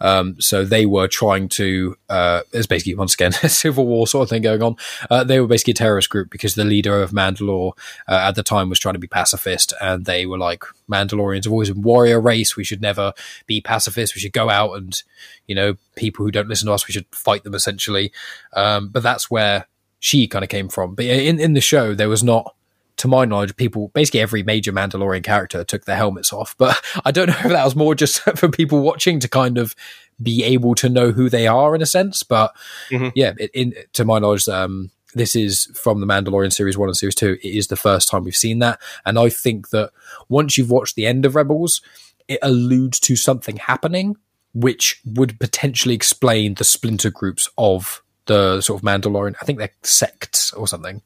Um, 0.00 0.40
so 0.40 0.64
they 0.64 0.86
were 0.86 1.08
trying 1.08 1.48
to, 1.50 1.96
uh, 2.08 2.42
there's 2.52 2.66
basically 2.66 2.94
once 2.94 3.14
again 3.14 3.32
a 3.42 3.48
civil 3.48 3.86
war 3.86 4.06
sort 4.06 4.24
of 4.24 4.30
thing 4.30 4.42
going 4.42 4.62
on. 4.62 4.76
Uh, 5.10 5.24
they 5.24 5.40
were 5.40 5.46
basically 5.46 5.72
a 5.72 5.74
terrorist 5.74 6.10
group 6.10 6.30
because 6.30 6.54
the 6.54 6.64
leader 6.64 7.02
of 7.02 7.10
Mandalore 7.10 7.72
uh, 8.08 8.14
at 8.28 8.34
the 8.34 8.42
time 8.42 8.68
was 8.68 8.78
trying 8.78 8.94
to 8.94 9.00
be 9.00 9.06
pacifist, 9.06 9.72
and 9.80 10.04
they 10.04 10.26
were 10.26 10.38
like, 10.38 10.64
Mandalorians 10.90 11.44
have 11.44 11.52
always 11.52 11.70
been 11.70 11.82
warrior 11.82 12.20
race. 12.20 12.56
We 12.56 12.64
should 12.64 12.82
never 12.82 13.12
be 13.46 13.60
pacifist. 13.60 14.14
We 14.14 14.20
should 14.20 14.32
go 14.32 14.48
out 14.50 14.76
and, 14.76 15.02
you 15.46 15.54
know, 15.54 15.76
people 15.96 16.24
who 16.24 16.32
don't 16.32 16.48
listen 16.48 16.66
to 16.66 16.72
us, 16.72 16.88
we 16.88 16.92
should 16.92 17.06
fight 17.12 17.44
them 17.44 17.54
essentially. 17.54 18.12
Um, 18.54 18.88
but 18.88 19.02
that's 19.02 19.30
where 19.30 19.66
she 20.00 20.26
kind 20.26 20.42
of 20.42 20.48
came 20.48 20.68
from. 20.68 20.94
But 20.94 21.04
in 21.04 21.38
in 21.38 21.52
the 21.52 21.60
show, 21.60 21.94
there 21.94 22.08
was 22.08 22.24
not 22.24 22.54
to 23.00 23.08
my 23.08 23.24
knowledge, 23.24 23.56
people 23.56 23.88
basically 23.88 24.20
every 24.20 24.42
major 24.42 24.72
Mandalorian 24.72 25.24
character 25.24 25.64
took 25.64 25.86
their 25.86 25.96
helmets 25.96 26.34
off. 26.34 26.54
But 26.58 26.78
I 27.04 27.10
don't 27.10 27.28
know 27.28 27.36
if 27.38 27.48
that 27.48 27.64
was 27.64 27.74
more 27.74 27.94
just 27.94 28.20
for 28.38 28.48
people 28.48 28.82
watching 28.82 29.20
to 29.20 29.28
kind 29.28 29.58
of 29.58 29.74
be 30.22 30.44
able 30.44 30.74
to 30.76 30.88
know 30.88 31.10
who 31.10 31.30
they 31.30 31.46
are 31.46 31.74
in 31.74 31.80
a 31.80 31.86
sense. 31.86 32.22
But 32.22 32.54
mm-hmm. 32.90 33.08
yeah, 33.14 33.32
in, 33.54 33.74
to 33.94 34.04
my 34.04 34.18
knowledge, 34.18 34.48
um, 34.48 34.90
this 35.14 35.34
is 35.34 35.64
from 35.74 36.00
the 36.00 36.06
Mandalorian 36.06 36.52
series 36.52 36.76
one 36.76 36.88
and 36.88 36.96
series 36.96 37.14
two. 37.14 37.38
It 37.42 37.56
is 37.56 37.68
the 37.68 37.76
first 37.76 38.08
time 38.08 38.24
we've 38.24 38.36
seen 38.36 38.58
that, 38.58 38.80
and 39.06 39.18
I 39.18 39.30
think 39.30 39.70
that 39.70 39.92
once 40.28 40.58
you've 40.58 40.70
watched 40.70 40.94
the 40.94 41.06
end 41.06 41.24
of 41.24 41.34
Rebels, 41.34 41.80
it 42.28 42.38
alludes 42.42 43.00
to 43.00 43.16
something 43.16 43.56
happening, 43.56 44.16
which 44.52 45.00
would 45.06 45.40
potentially 45.40 45.94
explain 45.94 46.54
the 46.54 46.64
splinter 46.64 47.10
groups 47.10 47.48
of 47.56 48.02
the 48.26 48.60
sort 48.60 48.80
of 48.80 48.84
Mandalorian. 48.84 49.34
I 49.40 49.46
think 49.46 49.58
they're 49.58 49.72
sects 49.82 50.52
or 50.52 50.68
something. 50.68 51.02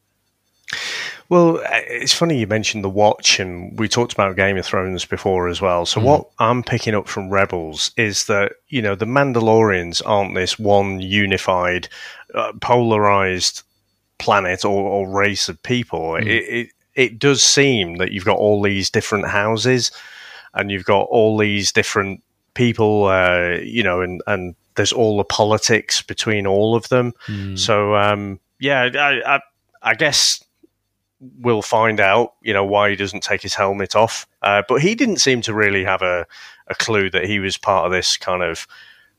Well, 1.28 1.58
uh, 1.58 1.80
it's 1.88 2.12
funny 2.12 2.38
you 2.38 2.46
mentioned 2.46 2.84
the 2.84 2.90
watch, 2.90 3.40
and 3.40 3.78
we 3.78 3.88
talked 3.88 4.12
about 4.12 4.36
Game 4.36 4.56
of 4.56 4.66
Thrones 4.66 5.04
before 5.04 5.48
as 5.48 5.60
well. 5.60 5.86
So, 5.86 6.00
mm. 6.00 6.04
what 6.04 6.28
I'm 6.38 6.62
picking 6.62 6.94
up 6.94 7.08
from 7.08 7.30
Rebels 7.30 7.90
is 7.96 8.26
that, 8.26 8.52
you 8.68 8.82
know, 8.82 8.94
the 8.94 9.06
Mandalorians 9.06 10.02
aren't 10.04 10.34
this 10.34 10.58
one 10.58 11.00
unified, 11.00 11.88
uh, 12.34 12.52
polarized 12.60 13.62
planet 14.18 14.64
or, 14.64 14.82
or, 14.88 15.08
race 15.08 15.48
of 15.48 15.62
people. 15.62 16.12
Mm. 16.12 16.26
It, 16.26 16.28
it, 16.28 16.68
it 16.94 17.18
does 17.18 17.42
seem 17.42 17.96
that 17.96 18.12
you've 18.12 18.24
got 18.24 18.38
all 18.38 18.62
these 18.62 18.90
different 18.90 19.26
houses 19.26 19.90
and 20.54 20.70
you've 20.70 20.84
got 20.84 21.02
all 21.10 21.36
these 21.36 21.72
different 21.72 22.22
people, 22.54 23.06
uh, 23.06 23.58
you 23.62 23.82
know, 23.82 24.00
and, 24.00 24.22
and 24.26 24.54
there's 24.76 24.92
all 24.92 25.16
the 25.16 25.24
politics 25.24 26.02
between 26.02 26.46
all 26.46 26.76
of 26.76 26.88
them. 26.88 27.12
Mm. 27.26 27.58
So, 27.58 27.96
um, 27.96 28.38
yeah, 28.60 28.88
I, 28.94 29.36
I, 29.36 29.40
I 29.82 29.94
guess 29.94 30.42
we'll 31.40 31.62
find 31.62 32.00
out, 32.00 32.34
you 32.42 32.52
know, 32.52 32.64
why 32.64 32.90
he 32.90 32.96
doesn't 32.96 33.22
take 33.22 33.42
his 33.42 33.54
helmet 33.54 33.94
off. 33.94 34.26
Uh, 34.42 34.62
but 34.68 34.82
he 34.82 34.94
didn't 34.94 35.18
seem 35.18 35.40
to 35.42 35.54
really 35.54 35.84
have 35.84 36.02
a, 36.02 36.26
a 36.68 36.74
clue 36.74 37.10
that 37.10 37.24
he 37.24 37.38
was 37.38 37.56
part 37.56 37.86
of 37.86 37.92
this 37.92 38.16
kind 38.16 38.42
of 38.42 38.66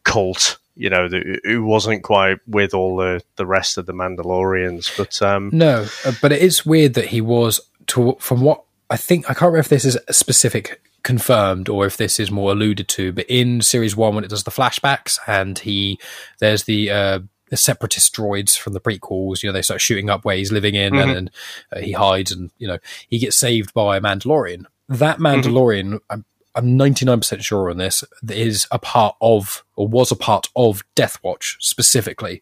cult, 0.04 0.58
you 0.76 0.90
know, 0.90 1.08
that, 1.08 1.42
who 1.44 1.64
wasn't 1.64 2.04
quite 2.04 2.38
with 2.48 2.74
all 2.74 2.98
the, 2.98 3.22
the 3.36 3.46
rest 3.46 3.78
of 3.78 3.86
the 3.86 3.94
Mandalorians. 3.94 4.96
But 4.98 5.22
um, 5.22 5.50
no, 5.54 5.88
uh, 6.06 6.14
but 6.22 6.32
it 6.32 6.42
is 6.42 6.66
weird 6.66 6.94
that 6.96 7.08
he 7.08 7.22
was, 7.22 7.60
to, 7.88 8.18
from 8.20 8.42
what 8.42 8.64
I 8.90 8.98
think, 8.98 9.26
I 9.26 9.34
can't 9.34 9.52
remember 9.52 9.60
if 9.60 9.70
this 9.70 9.86
is 9.86 9.98
specific 10.12 10.82
confirmed 11.04 11.70
or 11.70 11.86
if 11.86 11.98
this 11.98 12.20
is 12.20 12.32
more 12.32 12.52
alluded 12.52 12.88
to, 12.88 13.12
but 13.12 13.26
in 13.30 13.62
series 13.62 13.96
one, 13.96 14.16
when 14.16 14.24
it 14.24 14.30
does 14.30 14.44
the 14.44 14.52
flashbacks 14.52 15.20
and 15.28 15.60
he, 15.60 16.00
there's 16.40 16.64
the, 16.64 16.90
uh, 16.90 17.20
the 17.50 17.58
separatist 17.58 18.14
droids 18.16 18.58
from 18.58 18.74
the 18.74 18.82
prequels. 18.82 19.44
You 19.44 19.50
know, 19.50 19.54
they 19.54 19.62
start 19.62 19.82
shooting 19.82 20.10
up 20.10 20.26
where 20.26 20.36
he's 20.36 20.52
living 20.52 20.76
in, 20.76 20.94
mm-hmm. 20.94 21.10
and, 21.10 21.18
and 21.18 21.32
uh, 21.72 21.80
he 21.80 21.92
hides, 21.92 22.32
and 22.32 22.52
you 22.58 22.68
know, 22.68 22.80
he 23.10 23.20
gets 23.20 23.38
saved 23.38 23.74
by 23.74 23.98
a 23.98 24.02
Mandalorian. 24.02 24.66
That. 24.90 25.20
Mandalorian, 25.20 25.86
mm-hmm. 25.86 25.98
I'm, 26.10 26.26
I'm 26.56 26.78
99% 26.78 27.44
sure 27.44 27.70
on 27.70 27.78
this, 27.78 28.04
is 28.30 28.68
a 28.72 28.80
part 28.80 29.16
of, 29.22 29.64
or 29.76 29.88
was 29.88 30.12
a 30.12 30.16
part 30.16 30.48
of 30.56 30.84
Death 30.96 31.20
Watch 31.24 31.58
specifically, 31.60 32.42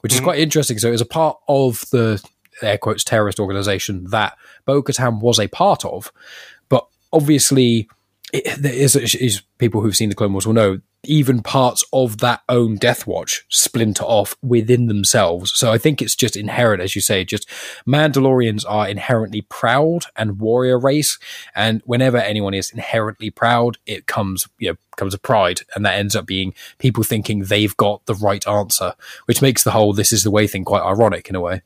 which 0.00 0.12
is 0.12 0.18
mm-hmm. 0.18 0.26
quite 0.26 0.38
interesting. 0.38 0.78
So 0.78 0.88
it 0.88 0.92
was 0.92 1.00
a 1.00 1.06
part 1.06 1.38
of 1.48 1.84
the 1.90 2.22
air 2.62 2.78
quotes 2.78 3.04
terrorist 3.04 3.38
organization 3.38 4.04
that 4.10 4.36
Bo 4.64 4.82
Katan 4.82 5.20
was 5.20 5.38
a 5.38 5.48
part 5.48 5.84
of, 5.84 6.12
but 6.68 6.86
obviously. 7.12 7.88
It, 8.32 8.60
there 8.60 8.72
is, 8.72 8.94
is 8.94 9.42
people 9.58 9.80
who've 9.80 9.96
seen 9.96 10.08
the 10.08 10.14
Clone 10.14 10.32
Wars 10.32 10.46
will 10.46 10.54
know 10.54 10.80
even 11.04 11.42
parts 11.42 11.84
of 11.92 12.18
that 12.18 12.42
own 12.48 12.76
Death 12.76 13.06
Watch 13.06 13.44
splinter 13.48 14.04
off 14.04 14.36
within 14.42 14.86
themselves. 14.86 15.52
So 15.54 15.72
I 15.72 15.78
think 15.78 16.02
it's 16.02 16.16
just 16.16 16.36
inherent, 16.36 16.82
as 16.82 16.94
you 16.94 17.00
say, 17.00 17.24
just 17.24 17.48
Mandalorians 17.86 18.64
are 18.68 18.88
inherently 18.88 19.42
proud 19.42 20.04
and 20.16 20.40
warrior 20.40 20.78
race. 20.78 21.18
And 21.54 21.82
whenever 21.84 22.18
anyone 22.18 22.54
is 22.54 22.70
inherently 22.70 23.30
proud, 23.30 23.78
it 23.86 24.06
comes, 24.06 24.48
you 24.58 24.70
know, 24.70 24.76
comes 24.96 25.14
a 25.14 25.18
pride. 25.18 25.60
And 25.74 25.86
that 25.86 25.94
ends 25.94 26.16
up 26.16 26.26
being 26.26 26.52
people 26.78 27.04
thinking 27.04 27.44
they've 27.44 27.76
got 27.76 28.04
the 28.06 28.14
right 28.14 28.46
answer, 28.46 28.94
which 29.26 29.40
makes 29.40 29.62
the 29.62 29.70
whole 29.70 29.92
this 29.92 30.12
is 30.12 30.24
the 30.24 30.30
way 30.30 30.46
thing 30.46 30.64
quite 30.64 30.82
ironic 30.82 31.28
in 31.28 31.36
a 31.36 31.40
way. 31.40 31.62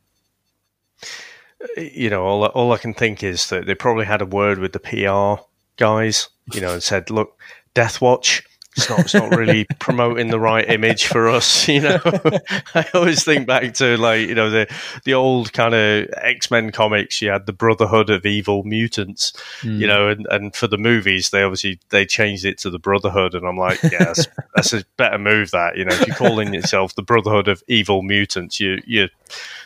You 1.77 2.11
know, 2.11 2.25
all, 2.25 2.45
all 2.47 2.73
I 2.73 2.79
can 2.79 2.93
think 2.93 3.23
is 3.23 3.49
that 3.49 3.67
they 3.67 3.75
probably 3.75 4.05
had 4.05 4.21
a 4.21 4.27
word 4.27 4.59
with 4.59 4.73
the 4.73 4.81
PR 4.81 5.43
guys, 5.77 6.29
you 6.53 6.61
know, 6.61 6.75
and 6.75 6.83
said, 6.83 7.11
look, 7.11 7.39
Death 7.75 8.01
Watch, 8.01 8.45
it's 8.77 8.89
not, 8.89 9.01
it's 9.01 9.15
not 9.15 9.37
really 9.37 9.67
promoting 9.81 10.29
the 10.29 10.41
right 10.41 10.69
image 10.69 11.07
for 11.07 11.29
us, 11.29 11.69
you 11.69 11.81
know. 11.81 12.01
I 12.75 12.87
always 12.95 13.23
think 13.23 13.47
back 13.47 13.75
to 13.75 13.97
like 13.99 14.27
you 14.27 14.35
know 14.35 14.49
the 14.49 14.67
the 15.05 15.13
old 15.13 15.53
kind 15.53 15.75
of 15.75 16.09
X 16.17 16.51
Men 16.51 16.73
comics. 16.73 17.21
You 17.21 17.31
had 17.31 17.45
the 17.45 17.53
Brotherhood 17.53 18.09
of 18.09 18.25
Evil 18.25 18.65
Mutants, 18.65 19.33
mm. 19.61 19.79
you 19.79 19.87
know, 19.87 20.09
and, 20.09 20.27
and 20.31 20.57
for 20.57 20.69
the 20.69 20.79
movies 20.79 21.31
they 21.31 21.43
obviously 21.43 21.81
they 21.91 22.07
changed 22.07 22.47
it 22.47 22.59
to 22.59 22.71
the 22.71 22.79
Brotherhood, 22.79 23.35
and 23.35 23.47
I'm 23.47 23.59
like, 23.59 23.83
yeah, 23.83 24.05
that's, 24.05 24.27
that's 24.55 24.73
a 24.73 24.85
better 24.97 25.19
move. 25.19 25.51
That 25.51 25.77
you 25.77 25.85
know, 25.85 25.93
if 25.93 26.07
you're 26.07 26.17
calling 26.17 26.55
yourself 26.55 26.95
the 26.95 27.03
Brotherhood 27.03 27.49
of 27.49 27.63
Evil 27.69 28.03
Mutants, 28.03 28.59
you 28.59 28.81
you 28.87 29.09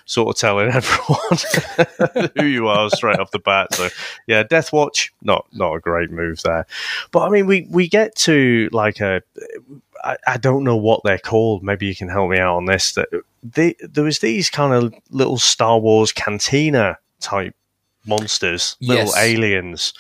sort 0.07 0.35
of 0.35 0.41
telling 0.41 0.69
everyone 0.73 2.31
who 2.37 2.47
you 2.47 2.69
are 2.69 2.89
straight 2.91 3.19
off 3.19 3.31
the 3.33 3.39
bat. 3.39 3.75
So 3.75 3.89
yeah, 4.27 4.43
Death 4.43 4.73
Watch, 4.73 5.13
not 5.23 5.47
not 5.53 5.75
a 5.75 5.81
great 5.81 6.11
move 6.11 6.41
there. 6.43 6.67
But 7.11 7.27
I 7.27 7.29
mean, 7.29 7.47
we 7.47 7.67
we 7.71 7.89
get 7.89 8.17
to 8.17 8.71
like 8.73 9.01
a. 9.01 9.23
I, 10.05 10.37
don't 10.37 10.63
know 10.63 10.77
what 10.77 11.01
they're 11.03 11.19
called. 11.19 11.65
Maybe 11.65 11.87
you 11.87 11.97
can 11.97 12.09
help 12.09 12.31
me 12.31 12.39
out 12.39 12.57
on 12.57 12.67
this. 12.67 12.93
That 12.93 13.09
there 13.43 14.05
was 14.05 14.21
these 14.21 14.51
kind 14.51 14.73
of 14.73 14.95
little 15.11 15.39
Star 15.39 15.81
Wars 15.81 16.13
cantina 16.13 16.99
type 17.19 17.57
monsters, 18.07 18.77
little 18.81 19.07
yes. 19.07 19.19
aliens. 19.19 19.93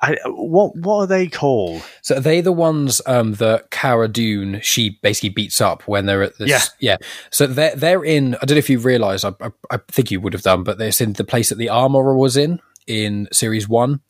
I, 0.00 0.16
what 0.26 0.76
what 0.76 0.96
are 0.96 1.06
they 1.06 1.26
called? 1.26 1.82
So 2.02 2.16
are 2.16 2.20
they 2.20 2.40
the 2.40 2.52
ones 2.52 3.00
um, 3.06 3.34
that 3.34 3.70
Cara 3.70 4.08
Dune 4.08 4.60
she 4.62 4.98
basically 5.02 5.30
beats 5.30 5.60
up 5.60 5.82
when 5.88 6.06
they're 6.06 6.22
at 6.22 6.38
this? 6.38 6.48
Yeah, 6.48 6.62
yeah. 6.78 6.96
So 7.30 7.46
they're 7.46 7.74
they're 7.74 8.04
in. 8.04 8.36
I 8.36 8.44
don't 8.44 8.54
know 8.54 8.58
if 8.58 8.70
you 8.70 8.78
realise. 8.78 9.24
I, 9.24 9.32
I, 9.40 9.50
I 9.70 9.78
think 9.88 10.10
you 10.10 10.20
would 10.20 10.34
have 10.34 10.42
done, 10.42 10.62
but 10.62 10.78
they're 10.78 10.92
in 11.00 11.14
the 11.14 11.24
place 11.24 11.48
that 11.48 11.58
the 11.58 11.68
armorer 11.68 12.16
was 12.16 12.36
in 12.36 12.60
in 12.86 13.28
series 13.32 13.68
one. 13.68 14.00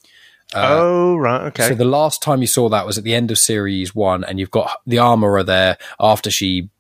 Uh, 0.55 0.79
oh 0.81 1.17
right, 1.17 1.43
okay. 1.47 1.69
So 1.69 1.75
the 1.75 1.85
last 1.85 2.23
time 2.23 2.41
you 2.41 2.47
saw 2.47 2.69
that 2.69 2.87
was 2.87 2.99
at 2.99 3.05
the 3.05 3.15
end 3.15 3.31
of 3.31 3.39
series 3.39 3.95
one, 3.95 4.25
and 4.25 4.39
you've 4.39 4.51
got 4.51 4.71
the 4.87 4.99
armorer 4.99 5.43
there 5.43 5.79
after 6.01 6.31
she 6.31 6.71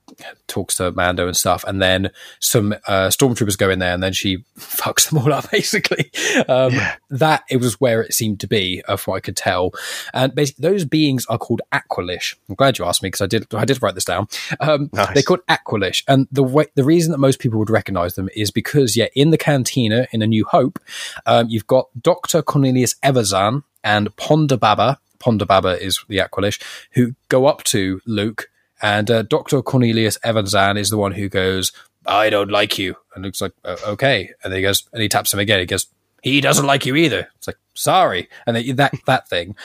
talks 0.46 0.76
to 0.76 0.92
Mando 0.92 1.26
and 1.26 1.37
stuff, 1.37 1.64
and 1.66 1.81
then 1.81 2.11
some 2.40 2.72
uh, 2.87 3.09
stormtroopers 3.09 3.59
go 3.59 3.70
in 3.70 3.78
there, 3.78 3.94
and 3.94 4.02
then 4.02 4.12
she 4.12 4.38
fucks 4.59 5.09
them 5.09 5.18
all 5.18 5.33
up. 5.33 5.50
Basically, 5.59 6.11
um, 6.48 6.72
yeah. 6.72 6.96
that 7.11 7.44
it 7.50 7.59
was 7.59 7.81
where 7.81 8.02
it 8.02 8.14
seemed 8.14 8.40
to 8.40 8.46
be, 8.46 8.83
uh, 8.87 8.96
from 8.96 9.12
what 9.12 9.16
I 9.18 9.20
could 9.20 9.37
tell. 9.37 9.72
And 10.12 10.35
basically, 10.35 10.68
those 10.68 10.85
beings 10.85 11.26
are 11.26 11.38
called 11.38 11.62
Aqualish. 11.72 12.35
I'm 12.48 12.54
glad 12.54 12.78
you 12.78 12.85
asked 12.85 13.02
me 13.02 13.09
because 13.09 13.22
I 13.22 13.26
did 13.26 13.52
I 13.54 13.64
did 13.64 13.83
write 13.83 13.94
this 13.94 14.04
down. 14.04 14.28
Um, 14.61 14.90
nice. 14.92 15.14
They're 15.14 15.22
called 15.22 15.46
Aqualish, 15.48 16.04
and 16.09 16.28
the 16.31 16.42
way 16.42 16.66
the 16.74 16.85
reason 16.85 17.12
that 17.12 17.18
most 17.18 17.38
people 17.38 17.59
would 17.59 17.70
recognize 17.70 18.14
them 18.14 18.28
is 18.35 18.50
because 18.50 18.96
yeah, 18.96 19.09
in 19.14 19.31
the 19.31 19.38
cantina 19.38 20.07
in 20.12 20.22
A 20.22 20.26
New 20.26 20.44
Hope, 20.44 20.78
um, 21.26 21.48
you've 21.48 21.66
got 21.66 21.88
Doctor 22.00 22.42
Cornelius 22.42 22.94
Evazan 23.02 23.62
and 23.85 24.14
Ponda 24.16 24.59
Baba. 24.59 24.98
Ponda 25.18 25.46
Baba 25.46 25.81
is 25.83 26.04
the 26.09 26.18
Aqualish 26.18 26.62
who 26.92 27.14
go 27.28 27.46
up 27.46 27.64
to 27.64 28.00
Luke 28.07 28.48
and 28.82 29.10
uh, 29.10 29.22
Dr. 29.22 29.62
Cornelius 29.62 30.18
Evazan 30.18 30.78
is 30.78 30.90
the 30.90 30.98
one 30.98 31.12
who 31.12 31.28
goes, 31.28 31.72
I 32.06 32.30
don't 32.30 32.50
like 32.50 32.78
you. 32.78 32.96
And 33.14 33.24
looks 33.24 33.40
like, 33.40 33.52
okay. 33.64 34.30
And 34.42 34.52
then 34.52 34.58
he 34.58 34.62
goes, 34.62 34.88
and 34.92 35.02
he 35.02 35.08
taps 35.08 35.32
him 35.32 35.40
again. 35.40 35.60
He 35.60 35.66
goes, 35.66 35.86
he 36.22 36.40
doesn't 36.40 36.66
like 36.66 36.86
you 36.86 36.96
either. 36.96 37.28
It's 37.36 37.46
like, 37.46 37.58
sorry. 37.74 38.28
And 38.46 38.56
that, 38.78 38.92
that 39.06 39.28
thing. 39.28 39.56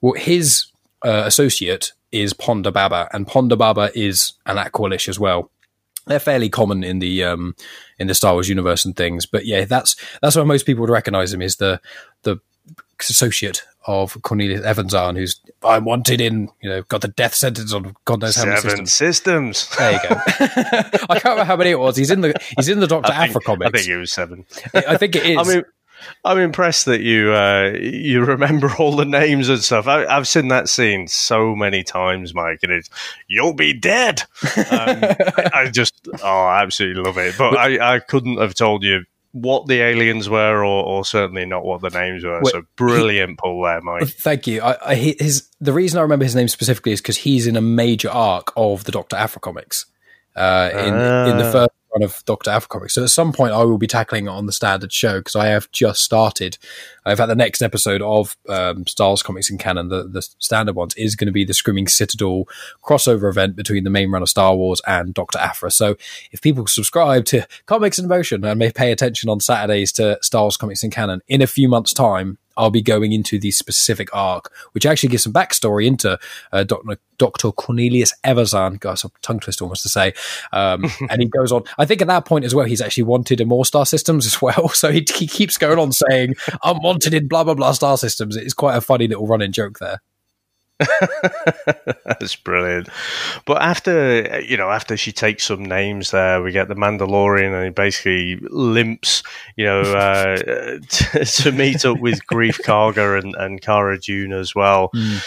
Well, 0.00 0.14
his 0.14 0.66
uh, 1.04 1.22
associate 1.26 1.92
is 2.12 2.32
Ponda 2.32 2.72
Baba, 2.72 3.08
and 3.12 3.26
Ponda 3.26 3.56
Baba 3.56 3.90
is 3.94 4.32
an 4.46 4.56
Aqualish 4.56 5.08
as 5.08 5.18
well. 5.18 5.50
They're 6.06 6.18
fairly 6.18 6.48
common 6.48 6.82
in 6.82 7.00
the 7.00 7.22
um, 7.24 7.54
in 7.98 8.06
the 8.06 8.14
Star 8.14 8.32
Wars 8.32 8.48
universe 8.48 8.86
and 8.86 8.96
things, 8.96 9.26
but 9.26 9.44
yeah, 9.44 9.66
that's 9.66 9.94
that's 10.22 10.36
why 10.36 10.42
most 10.42 10.64
people 10.64 10.80
would 10.80 10.90
recognize 10.90 11.34
him 11.34 11.42
is 11.42 11.56
the 11.56 11.80
the 12.22 12.38
associate 12.98 13.62
of 13.88 14.20
Cornelius 14.20 14.60
Evazan, 14.60 15.16
who's 15.16 15.40
I'm 15.64 15.86
wanted 15.86 16.20
in, 16.20 16.50
you 16.60 16.68
know, 16.68 16.82
got 16.82 17.00
the 17.00 17.08
death 17.08 17.34
sentence 17.34 17.72
on 17.72 17.96
God 18.04 18.20
knows 18.20 18.36
how 18.36 18.44
many 18.44 18.60
systems. 18.60 18.92
systems. 18.92 19.76
There 19.76 19.92
you 19.92 19.98
go. 20.08 20.14
I 21.08 21.18
can't 21.18 21.24
remember 21.24 21.44
how 21.44 21.56
many 21.56 21.70
it 21.70 21.78
was. 21.78 21.96
He's 21.96 22.10
in 22.10 22.20
the 22.20 22.38
he's 22.56 22.68
in 22.68 22.80
the 22.80 22.86
Doctor 22.86 23.12
Aphra 23.12 23.40
comics. 23.40 23.66
I 23.66 23.70
think 23.70 23.88
it 23.88 23.96
was 23.96 24.12
seven. 24.12 24.44
I 24.74 24.98
think 24.98 25.16
it 25.16 25.26
is. 25.30 25.38
I 25.38 25.42
mean, 25.42 25.64
I'm 26.22 26.38
impressed 26.38 26.84
that 26.84 27.00
you 27.00 27.32
uh, 27.32 27.72
you 27.80 28.22
remember 28.24 28.70
all 28.78 28.94
the 28.94 29.06
names 29.06 29.48
and 29.48 29.64
stuff. 29.64 29.86
I, 29.86 30.12
have 30.12 30.28
seen 30.28 30.48
that 30.48 30.68
scene 30.68 31.08
so 31.08 31.56
many 31.56 31.82
times, 31.82 32.34
Mike, 32.34 32.60
and 32.62 32.72
it's 32.72 32.90
"You'll 33.26 33.54
be 33.54 33.72
dead." 33.72 34.20
Um, 34.42 34.58
I, 34.70 35.50
I, 35.54 35.70
just 35.70 35.94
oh, 36.22 36.42
I 36.44 36.62
absolutely 36.62 37.02
love 37.02 37.16
it. 37.16 37.36
But 37.38 37.56
I, 37.56 37.94
I 37.94 37.98
couldn't 38.00 38.36
have 38.36 38.54
told 38.54 38.82
you 38.82 39.06
what 39.32 39.66
the 39.66 39.80
aliens 39.80 40.28
were, 40.28 40.64
or, 40.64 40.84
or 40.84 41.04
certainly 41.04 41.44
not 41.44 41.64
what 41.64 41.80
the 41.80 41.90
names 41.90 42.24
were. 42.24 42.40
so 42.44 42.62
brilliant 42.76 43.30
he, 43.30 43.36
pull 43.36 43.62
there, 43.62 43.80
Mike. 43.80 44.08
Thank 44.08 44.46
you. 44.46 44.62
I, 44.62 44.90
I, 44.90 44.94
his 44.94 45.48
the 45.60 45.72
reason 45.72 45.98
I 45.98 46.02
remember 46.02 46.24
his 46.24 46.34
name 46.34 46.48
specifically 46.48 46.92
is 46.92 47.00
because 47.00 47.18
he's 47.18 47.46
in 47.46 47.56
a 47.56 47.60
major 47.60 48.10
arc 48.10 48.52
of 48.56 48.84
the 48.84 48.92
Doctor 48.92 49.16
Aphra 49.16 49.40
comics. 49.40 49.86
Uh, 50.34 50.70
in 50.72 50.86
in 50.86 51.38
the 51.38 51.48
ah. 51.48 51.52
first 51.52 51.70
of 52.02 52.22
Doctor 52.24 52.50
Aphra 52.50 52.68
comics. 52.68 52.94
So 52.94 53.02
at 53.02 53.10
some 53.10 53.32
point, 53.32 53.52
I 53.52 53.64
will 53.64 53.78
be 53.78 53.86
tackling 53.86 54.26
it 54.26 54.30
on 54.30 54.46
the 54.46 54.52
standard 54.52 54.92
show 54.92 55.20
because 55.20 55.36
I 55.36 55.46
have 55.46 55.70
just 55.70 56.02
started. 56.02 56.58
In 57.06 57.16
fact, 57.16 57.28
the 57.28 57.34
next 57.34 57.62
episode 57.62 58.02
of 58.02 58.36
um, 58.48 58.86
Star 58.86 59.08
Wars 59.08 59.22
comics 59.22 59.50
in 59.50 59.58
canon, 59.58 59.88
the, 59.88 60.04
the 60.04 60.22
standard 60.22 60.74
ones, 60.74 60.94
is 60.96 61.16
going 61.16 61.26
to 61.26 61.32
be 61.32 61.44
the 61.44 61.54
Screaming 61.54 61.88
Citadel 61.88 62.44
crossover 62.84 63.28
event 63.28 63.56
between 63.56 63.84
the 63.84 63.90
main 63.90 64.10
run 64.10 64.22
of 64.22 64.28
Star 64.28 64.54
Wars 64.54 64.80
and 64.86 65.14
Doctor 65.14 65.38
Aphra. 65.38 65.70
So 65.70 65.96
if 66.32 66.40
people 66.40 66.66
subscribe 66.66 67.24
to 67.26 67.46
Comics 67.66 67.98
in 67.98 68.08
Motion 68.08 68.44
and 68.44 68.58
may 68.58 68.70
pay 68.70 68.92
attention 68.92 69.30
on 69.30 69.40
Saturdays 69.40 69.92
to 69.92 70.18
Star 70.22 70.42
Wars 70.42 70.56
comics 70.56 70.84
in 70.84 70.90
canon, 70.90 71.22
in 71.28 71.42
a 71.42 71.46
few 71.46 71.68
months' 71.68 71.92
time, 71.92 72.38
I'll 72.58 72.70
be 72.70 72.82
going 72.82 73.12
into 73.12 73.38
the 73.38 73.50
specific 73.50 74.14
arc, 74.14 74.52
which 74.72 74.84
actually 74.84 75.08
gives 75.10 75.22
some 75.22 75.32
backstory 75.32 75.86
into 75.86 76.18
uh, 76.52 76.64
Dr. 76.64 76.98
Dr. 77.16 77.52
Cornelius 77.52 78.14
Evazan. 78.24 78.80
Got 78.80 78.98
some 78.98 79.12
tongue 79.22 79.40
twist 79.40 79.62
almost 79.62 79.82
to 79.84 79.88
say. 79.88 80.12
Um, 80.52 80.84
and 81.10 81.22
he 81.22 81.28
goes 81.28 81.52
on. 81.52 81.62
I 81.78 81.86
think 81.86 82.02
at 82.02 82.08
that 82.08 82.24
point 82.24 82.44
as 82.44 82.54
well, 82.54 82.66
he's 82.66 82.82
actually 82.82 83.04
wanted 83.04 83.40
in 83.40 83.48
more 83.48 83.64
star 83.64 83.86
systems 83.86 84.26
as 84.26 84.42
well. 84.42 84.68
So 84.78 84.92
he, 84.92 85.04
he 85.12 85.26
keeps 85.26 85.58
going 85.58 85.78
on 85.78 85.90
saying, 85.90 86.34
I'm 86.62 86.80
wanted 86.82 87.12
in 87.12 87.26
blah, 87.26 87.42
blah, 87.42 87.54
blah 87.54 87.72
star 87.72 87.96
systems. 87.98 88.36
It's 88.36 88.54
quite 88.54 88.76
a 88.76 88.80
funny 88.80 89.08
little 89.08 89.26
running 89.26 89.50
joke 89.50 89.78
there. 89.80 90.00
That's 92.04 92.36
brilliant. 92.36 92.88
But 93.44 93.62
after 93.62 94.40
you 94.40 94.56
know, 94.56 94.70
after 94.70 94.96
she 94.96 95.12
takes 95.12 95.44
some 95.44 95.64
names 95.64 96.10
there, 96.10 96.42
we 96.42 96.52
get 96.52 96.68
the 96.68 96.74
Mandalorian, 96.74 97.54
and 97.54 97.64
he 97.64 97.70
basically 97.70 98.36
limps, 98.50 99.22
you 99.56 99.64
know, 99.64 99.80
uh, 99.82 100.36
to, 100.88 101.24
to 101.24 101.52
meet 101.52 101.84
up 101.84 101.98
with 101.98 102.20
Greef 102.26 102.60
Karga 102.62 103.20
and, 103.22 103.34
and 103.34 103.60
Cara 103.60 103.98
Dune 103.98 104.32
as 104.32 104.54
well. 104.54 104.90
Mm. 104.94 105.24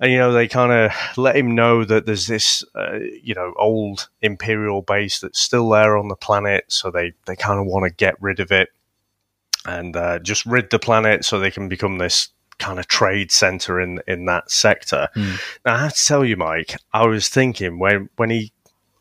And 0.00 0.12
you 0.12 0.18
know, 0.18 0.32
they 0.32 0.46
kind 0.46 0.72
of 0.72 0.92
let 1.16 1.36
him 1.36 1.54
know 1.54 1.84
that 1.84 2.06
there's 2.06 2.28
this, 2.28 2.64
uh, 2.74 3.00
you 3.22 3.34
know, 3.34 3.52
old 3.58 4.08
Imperial 4.22 4.80
base 4.80 5.18
that's 5.18 5.40
still 5.40 5.68
there 5.70 5.96
on 5.96 6.08
the 6.08 6.16
planet. 6.16 6.64
So 6.68 6.90
they 6.90 7.12
they 7.26 7.36
kind 7.36 7.58
of 7.58 7.66
want 7.66 7.84
to 7.84 7.90
get 7.90 8.14
rid 8.22 8.40
of 8.40 8.52
it 8.52 8.68
and 9.66 9.96
uh, 9.96 10.18
just 10.20 10.46
rid 10.46 10.70
the 10.70 10.78
planet 10.78 11.24
so 11.24 11.38
they 11.38 11.50
can 11.50 11.68
become 11.68 11.98
this 11.98 12.28
kind 12.58 12.78
of 12.78 12.86
trade 12.88 13.30
center 13.30 13.80
in 13.80 14.00
in 14.06 14.26
that 14.26 14.50
sector. 14.50 15.08
Mm. 15.14 15.40
Now 15.64 15.74
I 15.74 15.78
have 15.78 15.94
to 15.94 16.04
tell 16.04 16.24
you, 16.24 16.36
Mike, 16.36 16.76
I 16.92 17.06
was 17.06 17.28
thinking 17.28 17.78
when 17.78 18.08
when 18.16 18.30
he 18.30 18.52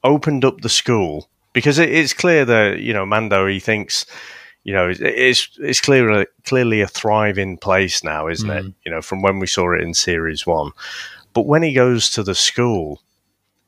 opened 0.04 0.46
up 0.46 0.62
the 0.62 0.70
school 0.70 1.30
because 1.54 1.80
it, 1.80 1.89
it's 1.89 2.13
clear 2.13 2.46
that 2.46 2.80
you 2.80 2.93
know 2.93 3.06
Mando 3.06 3.48
he 3.48 3.60
thinks 3.60 4.06
you 4.63 4.74
know 4.74 4.93
it's 5.00 5.50
it's 5.60 5.82
clearly 5.82 6.26
clearly 6.46 6.82
a 6.82 6.88
thriving 6.88 7.58
place 7.58 8.04
now, 8.04 8.28
isn't 8.28 8.50
mm. 8.50 8.58
it? 8.58 8.63
Hmm. 8.63 8.70
You 8.86 8.91
know 8.91 9.02
from 9.02 9.22
when 9.22 9.39
we 9.39 9.48
saw 9.48 9.74
it 9.74 9.82
in 9.82 9.93
series 9.93 10.46
one, 10.46 10.72
but 11.34 11.46
when 11.46 11.63
he 11.63 11.74
goes 11.74 12.10
to 12.12 12.24
the 12.24 12.36
school 12.36 13.02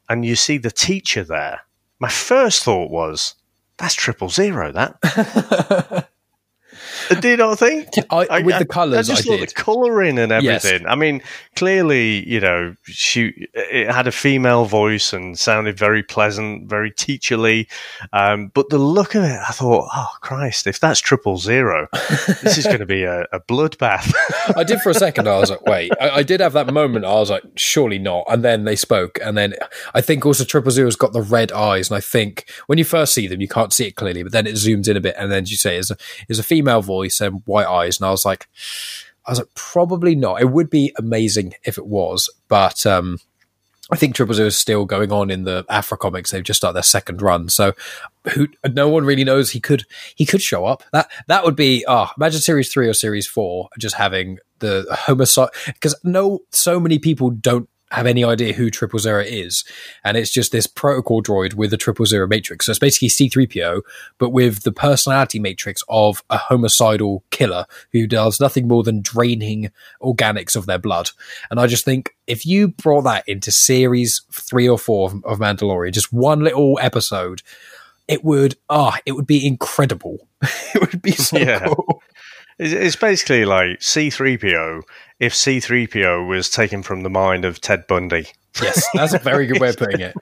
and 0.08 0.26
you 0.26 0.36
see 0.36 0.58
the 0.58 0.72
teacher 0.72 1.24
there, 1.24 1.62
my 2.00 2.10
first 2.10 2.64
thought 2.64 2.92
was 2.92 3.36
that's 3.78 3.96
triple 3.96 4.30
zero 4.30 4.72
that. 4.72 6.09
Did 7.22 7.24
you 7.24 7.38
not 7.38 7.58
think? 7.58 7.90
I, 8.12 8.28
I, 8.30 8.42
with 8.42 8.60
the 8.60 8.66
colours, 8.66 9.10
I, 9.10 9.14
just 9.14 9.30
I 9.30 9.38
the 9.38 9.48
colouring 9.48 10.20
and 10.20 10.32
everything. 10.32 10.82
Yes. 10.82 10.88
I 10.88 10.96
mean, 10.96 11.24
clearly, 11.56 12.28
you 12.30 12.40
know, 12.40 12.76
she 12.84 13.48
it 13.54 13.92
had 13.92 14.06
a 14.06 14.12
female 14.12 14.66
voice 14.66 15.12
and 15.12 15.38
sounded 15.38 15.78
very 15.78 16.04
pleasant, 16.04 16.70
very 16.70 16.92
teacherly. 16.92 17.68
Um, 18.14 18.52
but 18.54 18.70
the 18.70 18.78
look 18.78 19.16
of 19.16 19.24
it, 19.24 19.40
I 19.48 19.52
thought, 19.52 19.90
oh 19.94 20.10
Christ, 20.22 20.68
if 20.68 20.80
that's 20.80 21.00
triple 21.00 21.38
zero, 21.38 21.88
this 22.44 22.60
is 22.60 22.66
going 22.66 22.80
to 22.80 22.86
be 22.86 23.04
a, 23.04 23.22
a 23.32 23.40
bloodbath. 23.40 24.14
I 24.56 24.64
did 24.64 24.80
for 24.82 24.92
a 24.92 24.94
second. 24.96 25.28
I 25.28 25.40
was 25.40 25.50
like, 25.50 25.66
wait. 25.66 25.92
I, 26.00 26.10
I, 26.10 26.24
did 26.24 26.42
have 26.42 26.54
that 26.54 26.72
moment. 26.72 27.06
I 27.06 27.14
was 27.14 27.32
like, 27.32 27.44
surely 27.56 27.98
not. 27.98 28.26
And 28.30 28.44
then 28.44 28.66
they 28.66 28.76
spoke, 28.76 29.18
and 29.24 29.36
then 29.36 29.56
I 29.96 30.02
think 30.02 30.26
also 30.26 30.44
triple 30.44 30.72
zero's 30.72 30.96
got 30.96 31.14
the 31.14 31.22
red 31.22 31.52
eyes, 31.52 31.90
and 31.90 31.98
I 31.98 32.02
think 32.02 32.46
when 32.68 32.78
you 32.78 32.86
first 32.86 33.14
see 33.14 33.28
them, 33.28 33.42
you 33.42 33.48
can't 33.48 33.74
see 33.74 33.88
it 33.88 33.96
clearly, 33.96 34.22
but 34.22 34.32
then 34.32 34.46
it 34.46 34.54
zooms 34.54 34.88
in 34.88 34.96
a 34.96 35.02
bit, 35.02 35.16
and 35.18 35.32
then 35.32 35.46
you 35.48 35.56
say, 35.56 35.76
"Is 35.78 35.90
a 35.90 35.98
is 36.28 36.38
a 36.38 36.44
female 36.44 36.82
voice." 36.82 36.99
Voice 37.00 37.22
and 37.22 37.42
white 37.46 37.68
eyes, 37.68 38.00
and 38.00 38.08
I 38.08 38.12
was 38.12 38.26
like, 38.26 38.48
I 39.26 39.32
was 39.32 39.40
like, 39.40 39.54
probably 39.56 40.16
not. 40.16 40.42
It 40.42 40.52
would 40.52 40.70
be 40.70 40.94
amazing 40.98 41.54
if 41.64 41.78
it 41.78 41.86
was, 41.86 42.30
but 42.48 42.86
um, 42.86 43.20
I 43.92 43.96
think 43.96 44.16
Triple 44.16 44.36
Zero 44.36 44.48
is 44.48 44.58
still 44.58 44.86
going 44.86 45.12
on 45.12 45.32
in 45.32 45.44
the 45.44 45.66
Aphra 45.70 45.98
comics. 45.98 46.32
They've 46.32 46.44
just 46.44 46.58
started 46.58 46.76
their 46.76 46.84
second 46.84 47.22
run, 47.22 47.48
so 47.48 47.74
who 48.34 48.48
no 48.68 48.90
one 48.90 49.06
really 49.06 49.24
knows 49.24 49.52
he 49.52 49.60
could 49.60 49.86
he 50.16 50.26
could 50.26 50.42
show 50.42 50.66
up. 50.66 50.84
That 50.92 51.10
that 51.28 51.46
would 51.46 51.56
be 51.56 51.86
oh, 51.88 52.10
imagine 52.18 52.42
series 52.42 52.72
three 52.72 52.90
or 52.90 52.94
series 52.94 53.28
four 53.28 53.70
just 53.80 53.96
having 53.96 54.40
the 54.60 54.86
homicide 54.90 55.50
because 55.66 55.96
no 56.04 56.40
so 56.52 56.80
many 56.80 57.00
people 57.00 57.30
don't 57.30 57.70
have 57.92 58.06
any 58.06 58.24
idea 58.24 58.54
who 58.54 58.70
Triple 58.70 59.00
Zero 59.00 59.22
is. 59.22 59.64
And 60.04 60.16
it's 60.16 60.32
just 60.32 60.52
this 60.52 60.68
protocol 60.68 61.24
droid 61.24 61.56
with 61.56 61.74
a 61.74 61.78
Triple 61.78 62.06
Zero 62.06 62.28
matrix. 62.28 62.66
So 62.66 62.72
it's 62.72 62.80
basically 62.80 63.10
C3PO, 63.10 63.82
but 64.18 64.30
with 64.30 64.64
the 64.64 64.72
personality 64.72 65.40
matrix 65.40 65.84
of 65.90 66.24
a 66.30 66.38
homicidal 66.38 67.24
killer 67.32 67.66
who 67.92 68.08
does 68.08 68.40
nothing 68.40 68.68
more 68.68 68.84
than 68.84 69.02
draining 69.02 69.72
organics 70.02 70.56
of 70.56 70.66
their 70.66 70.80
blood. 70.80 71.10
And 71.50 71.60
I 71.60 71.68
just 71.68 71.86
think 71.86 72.16
if 72.28 72.46
you 72.46 72.70
brought 72.70 73.04
that 73.04 73.24
into 73.28 73.52
series 73.52 74.22
three 74.32 74.70
or 74.70 74.78
four 74.78 75.10
of, 75.10 75.26
of 75.26 75.40
Mandalorian, 75.40 75.92
just 75.92 76.14
one 76.14 76.42
little 76.42 76.78
episode, 76.82 77.42
it 78.08 78.24
would, 78.24 78.56
ah, 78.70 78.94
oh, 78.96 79.00
it 79.06 79.12
would 79.14 79.28
be 79.28 79.46
incredible. 79.46 80.28
it 80.42 80.82
would 80.82 81.02
be 81.02 81.12
so 81.12 81.38
yeah. 81.38 81.66
cool. 81.66 82.02
It's 82.60 82.98
basically 82.98 83.46
like 83.46 83.80
C3PO 83.80 84.82
if 85.20 85.34
C3PO 85.34 86.28
was 86.28 86.50
taken 86.50 86.84
from 86.84 87.04
the 87.04 87.10
mind 87.10 87.46
of 87.46 87.62
Ted 87.62 87.88
Bundy. 87.88 88.28
Yes, 88.62 88.86
that's 88.94 89.14
a 89.14 89.20
very 89.20 89.46
good 89.46 89.62
way 89.62 89.70
of 89.70 89.78
putting 89.78 90.02
it. 90.02 90.16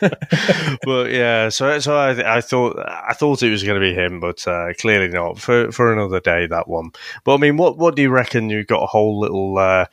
but 0.84 1.10
yeah, 1.10 1.48
so 1.48 1.78
so 1.80 1.96
I, 1.96 2.36
I, 2.36 2.40
thought 2.40 2.78
I 2.78 3.14
thought 3.14 3.42
it 3.42 3.50
was 3.50 3.64
going 3.64 3.80
to 3.80 3.86
be 3.86 3.94
him, 3.94 4.20
but 4.20 4.46
uh, 4.46 4.72
clearly 4.78 5.08
not. 5.08 5.38
For 5.38 5.72
for 5.72 5.92
another 5.92 6.20
day, 6.20 6.46
that 6.46 6.68
one. 6.68 6.90
But 7.24 7.34
I 7.34 7.36
mean, 7.38 7.56
what 7.56 7.78
what 7.78 7.96
do 7.96 8.02
you 8.02 8.10
reckon? 8.10 8.50
You've 8.50 8.66
got 8.66 8.82
a 8.82 8.86
whole 8.86 9.18
little. 9.18 9.58
Uh, 9.58 9.86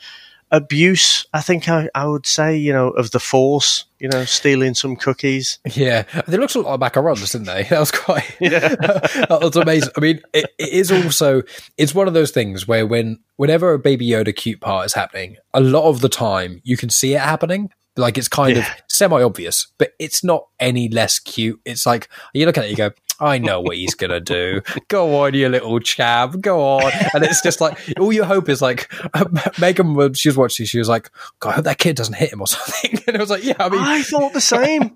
abuse, 0.51 1.25
I 1.33 1.41
think 1.41 1.69
I, 1.69 1.89
I 1.93 2.05
would 2.05 2.25
say, 2.25 2.57
you 2.57 2.73
know, 2.73 2.89
of 2.89 3.11
the 3.11 3.19
force, 3.19 3.85
you 3.99 4.09
know, 4.09 4.25
stealing 4.25 4.73
some 4.73 4.95
cookies. 4.95 5.59
Yeah. 5.73 6.03
They 6.27 6.37
looked 6.37 6.55
a 6.55 6.61
lot 6.61 6.79
like 6.79 6.93
macarons, 6.93 7.31
didn't 7.31 7.47
they? 7.47 7.63
That 7.69 7.79
was 7.79 7.91
quite, 7.91 8.35
yeah. 8.39 8.59
that 8.75 9.39
was 9.41 9.55
amazing. 9.55 9.91
I 9.95 9.99
mean, 9.99 10.21
it, 10.33 10.45
it 10.57 10.69
is 10.69 10.91
also, 10.91 11.43
it's 11.77 11.93
one 11.93 12.07
of 12.07 12.13
those 12.13 12.31
things 12.31 12.67
where 12.67 12.85
when, 12.85 13.19
whenever 13.35 13.73
a 13.73 13.79
Baby 13.79 14.07
Yoda 14.07 14.35
cute 14.35 14.61
part 14.61 14.85
is 14.85 14.93
happening, 14.93 15.37
a 15.53 15.61
lot 15.61 15.83
of 15.83 16.01
the 16.01 16.09
time 16.09 16.61
you 16.63 16.77
can 16.77 16.89
see 16.89 17.13
it 17.13 17.21
happening. 17.21 17.71
Like 17.95 18.17
it's 18.17 18.29
kind 18.29 18.55
yeah. 18.55 18.61
of 18.61 18.81
semi 18.87 19.21
obvious, 19.21 19.67
but 19.77 19.91
it's 19.99 20.23
not 20.23 20.47
any 20.59 20.89
less 20.89 21.19
cute. 21.19 21.59
It's 21.65 21.85
like, 21.85 22.07
you 22.33 22.45
look 22.45 22.57
at 22.57 22.65
it, 22.65 22.71
you 22.71 22.77
go, 22.77 22.91
I 23.19 23.37
know 23.37 23.59
what 23.61 23.75
he's 23.77 23.95
gonna 23.95 24.19
do. 24.19 24.61
Go 24.87 25.23
on, 25.23 25.33
you 25.33 25.49
little 25.49 25.79
chap. 25.79 26.39
Go 26.39 26.77
on. 26.77 26.91
And 27.13 27.23
it's 27.23 27.41
just 27.41 27.59
like 27.61 27.77
all 27.99 28.13
your 28.13 28.25
hope 28.25 28.49
is 28.49 28.61
like 28.61 28.91
uh, 29.13 29.25
Megan. 29.59 29.93
When 29.93 30.13
she 30.13 30.29
was 30.29 30.37
watching, 30.37 30.65
she 30.65 30.79
was 30.79 30.89
like, 30.89 31.11
"God, 31.39 31.49
I 31.49 31.53
hope 31.55 31.65
that 31.65 31.77
kid 31.77 31.95
doesn't 31.95 32.15
hit 32.15 32.31
him 32.31 32.41
or 32.41 32.47
something." 32.47 32.99
And 33.07 33.17
I 33.17 33.19
was 33.19 33.29
like, 33.29 33.43
"Yeah." 33.43 33.55
I 33.59 33.69
mean, 33.69 33.81
I 33.81 34.01
thought 34.03 34.33
the 34.33 34.41
same. 34.41 34.95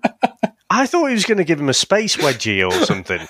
I 0.70 0.86
thought 0.86 1.06
he 1.06 1.14
was 1.14 1.24
going 1.24 1.38
to 1.38 1.44
give 1.44 1.60
him 1.60 1.68
a 1.68 1.74
space 1.74 2.16
wedgie 2.16 2.66
or 2.66 2.72
something. 2.84 3.20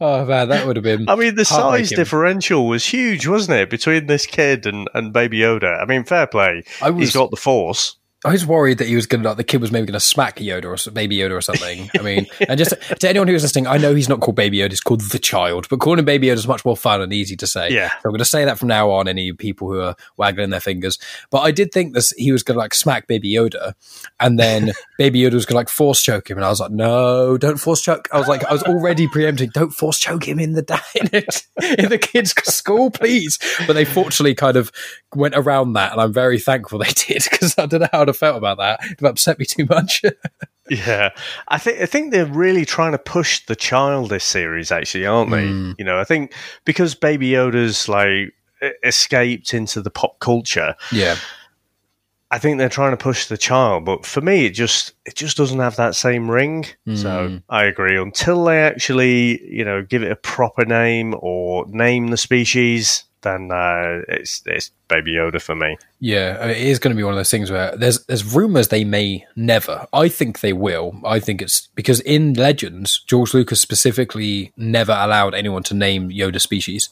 oh 0.00 0.26
man, 0.26 0.48
that 0.48 0.66
would 0.66 0.76
have 0.76 0.82
been. 0.82 1.08
I 1.08 1.14
mean, 1.14 1.36
the 1.36 1.44
size 1.44 1.90
differential 1.90 2.66
was 2.66 2.84
huge, 2.84 3.26
wasn't 3.26 3.58
it, 3.58 3.70
between 3.70 4.06
this 4.06 4.26
kid 4.26 4.66
and, 4.66 4.88
and 4.92 5.12
Baby 5.12 5.38
Yoda? 5.38 5.80
I 5.80 5.86
mean, 5.86 6.04
fair 6.04 6.26
play. 6.26 6.64
Was, 6.82 6.94
He's 6.96 7.14
got 7.14 7.30
the 7.30 7.36
Force. 7.36 7.96
I 8.24 8.30
was 8.30 8.46
worried 8.46 8.78
that 8.78 8.86
he 8.86 8.94
was 8.94 9.06
going 9.06 9.22
to, 9.22 9.30
like, 9.30 9.36
the 9.36 9.44
kid 9.44 9.60
was 9.60 9.72
maybe 9.72 9.86
going 9.86 9.94
to 9.94 10.00
smack 10.00 10.36
Yoda 10.36 10.66
or 10.66 10.90
Baby 10.92 11.16
Yoda 11.16 11.32
or 11.32 11.40
something. 11.40 11.90
I 11.98 12.02
mean, 12.02 12.26
and 12.48 12.56
just 12.56 12.70
to 13.00 13.08
anyone 13.08 13.26
who's 13.26 13.42
listening, 13.42 13.66
I 13.66 13.78
know 13.78 13.94
he's 13.94 14.08
not 14.08 14.20
called 14.20 14.36
Baby 14.36 14.58
Yoda, 14.58 14.70
he's 14.70 14.80
called 14.80 15.00
the 15.00 15.18
child, 15.18 15.68
but 15.68 15.80
calling 15.80 15.98
him 15.98 16.04
Baby 16.04 16.28
Yoda 16.28 16.34
is 16.34 16.46
much 16.46 16.64
more 16.64 16.76
fun 16.76 17.00
and 17.00 17.12
easy 17.12 17.36
to 17.36 17.46
say. 17.48 17.70
Yeah. 17.70 17.88
So 17.88 17.96
I'm 18.04 18.10
going 18.12 18.18
to 18.18 18.24
say 18.24 18.44
that 18.44 18.58
from 18.58 18.68
now 18.68 18.90
on, 18.90 19.08
any 19.08 19.32
people 19.32 19.68
who 19.68 19.80
are 19.80 19.96
waggling 20.16 20.50
their 20.50 20.60
fingers. 20.60 20.98
But 21.30 21.40
I 21.40 21.50
did 21.50 21.72
think 21.72 21.94
this, 21.94 22.12
he 22.12 22.30
was 22.30 22.44
going 22.44 22.54
to 22.54 22.60
like 22.60 22.74
smack 22.74 23.08
Baby 23.08 23.32
Yoda 23.34 23.74
and 24.20 24.38
then 24.38 24.70
Baby 24.98 25.20
Yoda 25.20 25.34
was 25.34 25.44
going 25.44 25.54
to 25.54 25.58
like 25.58 25.68
force 25.68 26.00
choke 26.00 26.30
him. 26.30 26.38
And 26.38 26.44
I 26.44 26.48
was 26.48 26.60
like, 26.60 26.70
no, 26.70 27.36
don't 27.36 27.58
force 27.58 27.82
choke. 27.82 28.08
I 28.12 28.18
was 28.18 28.28
like, 28.28 28.44
I 28.44 28.52
was 28.52 28.62
already 28.62 29.08
preempting, 29.08 29.50
don't 29.50 29.72
force 29.72 29.98
choke 29.98 30.28
him 30.28 30.38
in 30.38 30.52
the, 30.52 30.80
in, 30.94 31.74
in 31.84 31.88
the 31.90 31.98
kids' 31.98 32.34
school, 32.44 32.92
please. 32.92 33.40
But 33.66 33.72
they 33.72 33.84
fortunately 33.84 34.36
kind 34.36 34.56
of 34.56 34.70
went 35.12 35.34
around 35.34 35.72
that. 35.72 35.90
And 35.92 36.00
I'm 36.00 36.12
very 36.12 36.38
thankful 36.38 36.78
they 36.78 36.90
did 36.92 37.24
because 37.28 37.58
I 37.58 37.66
don't 37.66 37.80
know 37.80 37.88
how 37.92 38.02
I'd 38.02 38.11
have 38.12 38.18
felt 38.18 38.36
about 38.36 38.58
that 38.58 38.80
have 38.82 39.02
upset 39.02 39.38
me 39.38 39.44
too 39.44 39.66
much. 39.66 40.02
yeah, 40.70 41.10
I 41.48 41.58
think 41.58 41.80
I 41.80 41.86
think 41.86 42.12
they're 42.12 42.26
really 42.26 42.64
trying 42.64 42.92
to 42.92 42.98
push 42.98 43.44
the 43.46 43.56
child 43.56 44.10
this 44.10 44.24
series, 44.24 44.70
actually, 44.70 45.06
aren't 45.06 45.30
they? 45.30 45.44
Mm. 45.44 45.74
You 45.78 45.84
know, 45.84 45.98
I 45.98 46.04
think 46.04 46.34
because 46.64 46.94
Baby 46.94 47.30
Yoda's 47.30 47.88
like 47.88 48.34
escaped 48.82 49.54
into 49.54 49.82
the 49.82 49.90
pop 49.90 50.18
culture. 50.20 50.74
Yeah. 50.90 51.16
I 52.30 52.38
think 52.38 52.56
they're 52.56 52.70
trying 52.70 52.92
to 52.92 52.96
push 52.96 53.26
the 53.26 53.36
child, 53.36 53.84
but 53.84 54.06
for 54.06 54.22
me, 54.22 54.46
it 54.46 54.50
just 54.52 54.94
it 55.04 55.14
just 55.14 55.36
doesn't 55.36 55.58
have 55.58 55.76
that 55.76 55.94
same 55.94 56.30
ring. 56.30 56.64
So 56.94 57.40
I 57.50 57.64
agree. 57.64 58.00
Until 58.00 58.44
they 58.44 58.62
actually, 58.62 59.46
you 59.46 59.66
know, 59.66 59.82
give 59.82 60.02
it 60.02 60.10
a 60.10 60.16
proper 60.16 60.64
name 60.64 61.14
or 61.18 61.66
name 61.68 62.06
the 62.06 62.16
species, 62.16 63.04
then 63.22 63.50
uh, 63.50 64.02
it's 64.08 64.42
it's 64.46 64.70
Baby 64.88 65.14
Yoda 65.14 65.40
for 65.40 65.54
me. 65.54 65.78
Yeah, 66.00 66.46
it 66.46 66.58
is 66.58 66.78
going 66.78 66.94
to 66.94 66.96
be 66.96 67.04
one 67.04 67.14
of 67.14 67.18
those 67.18 67.30
things 67.30 67.50
where 67.50 67.76
there's 67.76 68.04
there's 68.06 68.34
rumors 68.34 68.68
they 68.68 68.84
may 68.84 69.24
never. 69.36 69.86
I 69.92 70.08
think 70.08 70.40
they 70.40 70.52
will. 70.52 71.00
I 71.04 71.18
think 71.18 71.40
it's 71.40 71.68
because 71.74 72.00
in 72.00 72.34
Legends, 72.34 73.02
George 73.06 73.34
Lucas 73.34 73.60
specifically 73.60 74.52
never 74.56 74.92
allowed 74.92 75.34
anyone 75.34 75.62
to 75.64 75.74
name 75.74 76.10
Yoda 76.10 76.40
species, 76.40 76.90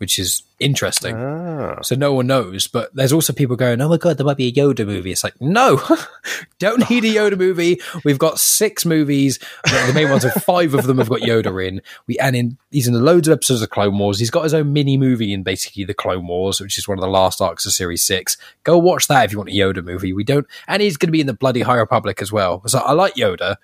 which 0.00 0.18
is 0.18 0.42
interesting. 0.58 1.14
Ah. 1.14 1.78
So 1.82 1.94
no 1.94 2.14
one 2.14 2.26
knows. 2.26 2.66
But 2.66 2.94
there's 2.94 3.12
also 3.12 3.34
people 3.34 3.54
going, 3.54 3.82
"Oh 3.82 3.88
my 3.90 3.98
god, 3.98 4.16
there 4.16 4.24
might 4.24 4.38
be 4.38 4.48
a 4.48 4.52
Yoda 4.52 4.86
movie." 4.86 5.12
It's 5.12 5.22
like, 5.22 5.38
no, 5.42 5.82
don't 6.58 6.88
need 6.88 7.04
a 7.04 7.14
Yoda 7.14 7.36
movie. 7.36 7.78
We've 8.02 8.18
got 8.18 8.40
six 8.40 8.86
movies. 8.86 9.38
The 9.64 9.92
main 9.94 10.08
ones 10.08 10.24
are 10.24 10.30
five 10.30 10.72
of 10.72 10.86
them 10.86 10.96
have 10.96 11.10
got 11.10 11.20
Yoda 11.20 11.68
in. 11.68 11.82
We 12.06 12.18
and 12.18 12.34
in 12.34 12.56
he's 12.70 12.88
in 12.88 12.94
loads 12.94 13.28
of 13.28 13.32
episodes 13.32 13.60
of 13.60 13.68
Clone 13.68 13.98
Wars. 13.98 14.18
He's 14.18 14.30
got 14.30 14.44
his 14.44 14.54
own 14.54 14.72
mini 14.72 14.96
movie 14.96 15.34
in 15.34 15.42
basically 15.42 15.84
the 15.84 15.92
Clone 15.92 16.26
Wars, 16.26 16.60
which 16.62 16.78
is 16.78 16.88
one 16.88 16.96
of 16.96 17.02
the 17.02 17.08
last 17.08 17.42
arcs 17.42 17.66
of 17.66 17.72
Series 17.72 18.02
Six. 18.02 18.38
Go 18.64 18.78
watch 18.78 19.06
that 19.08 19.26
if 19.26 19.32
you 19.32 19.38
want 19.38 19.50
a 19.50 19.52
Yoda 19.52 19.84
movie. 19.84 20.14
We 20.14 20.24
don't, 20.24 20.46
and 20.66 20.80
he's 20.80 20.96
going 20.96 21.08
to 21.08 21.12
be 21.12 21.20
in 21.20 21.26
the 21.26 21.34
bloody 21.34 21.60
High 21.60 21.76
Republic 21.76 22.22
as 22.22 22.32
well. 22.32 22.66
So 22.66 22.78
I 22.78 22.92
like 22.92 23.16
Yoda. 23.16 23.56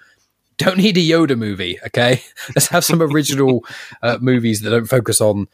Don't 0.58 0.78
need 0.78 0.96
a 0.96 1.00
Yoda 1.00 1.36
movie, 1.36 1.78
okay? 1.86 2.22
Let's 2.54 2.68
have 2.68 2.84
some 2.84 3.02
original 3.02 3.64
uh, 4.02 4.18
movies 4.20 4.62
that 4.62 4.70
don't 4.70 4.86
focus 4.86 5.20
on 5.20 5.48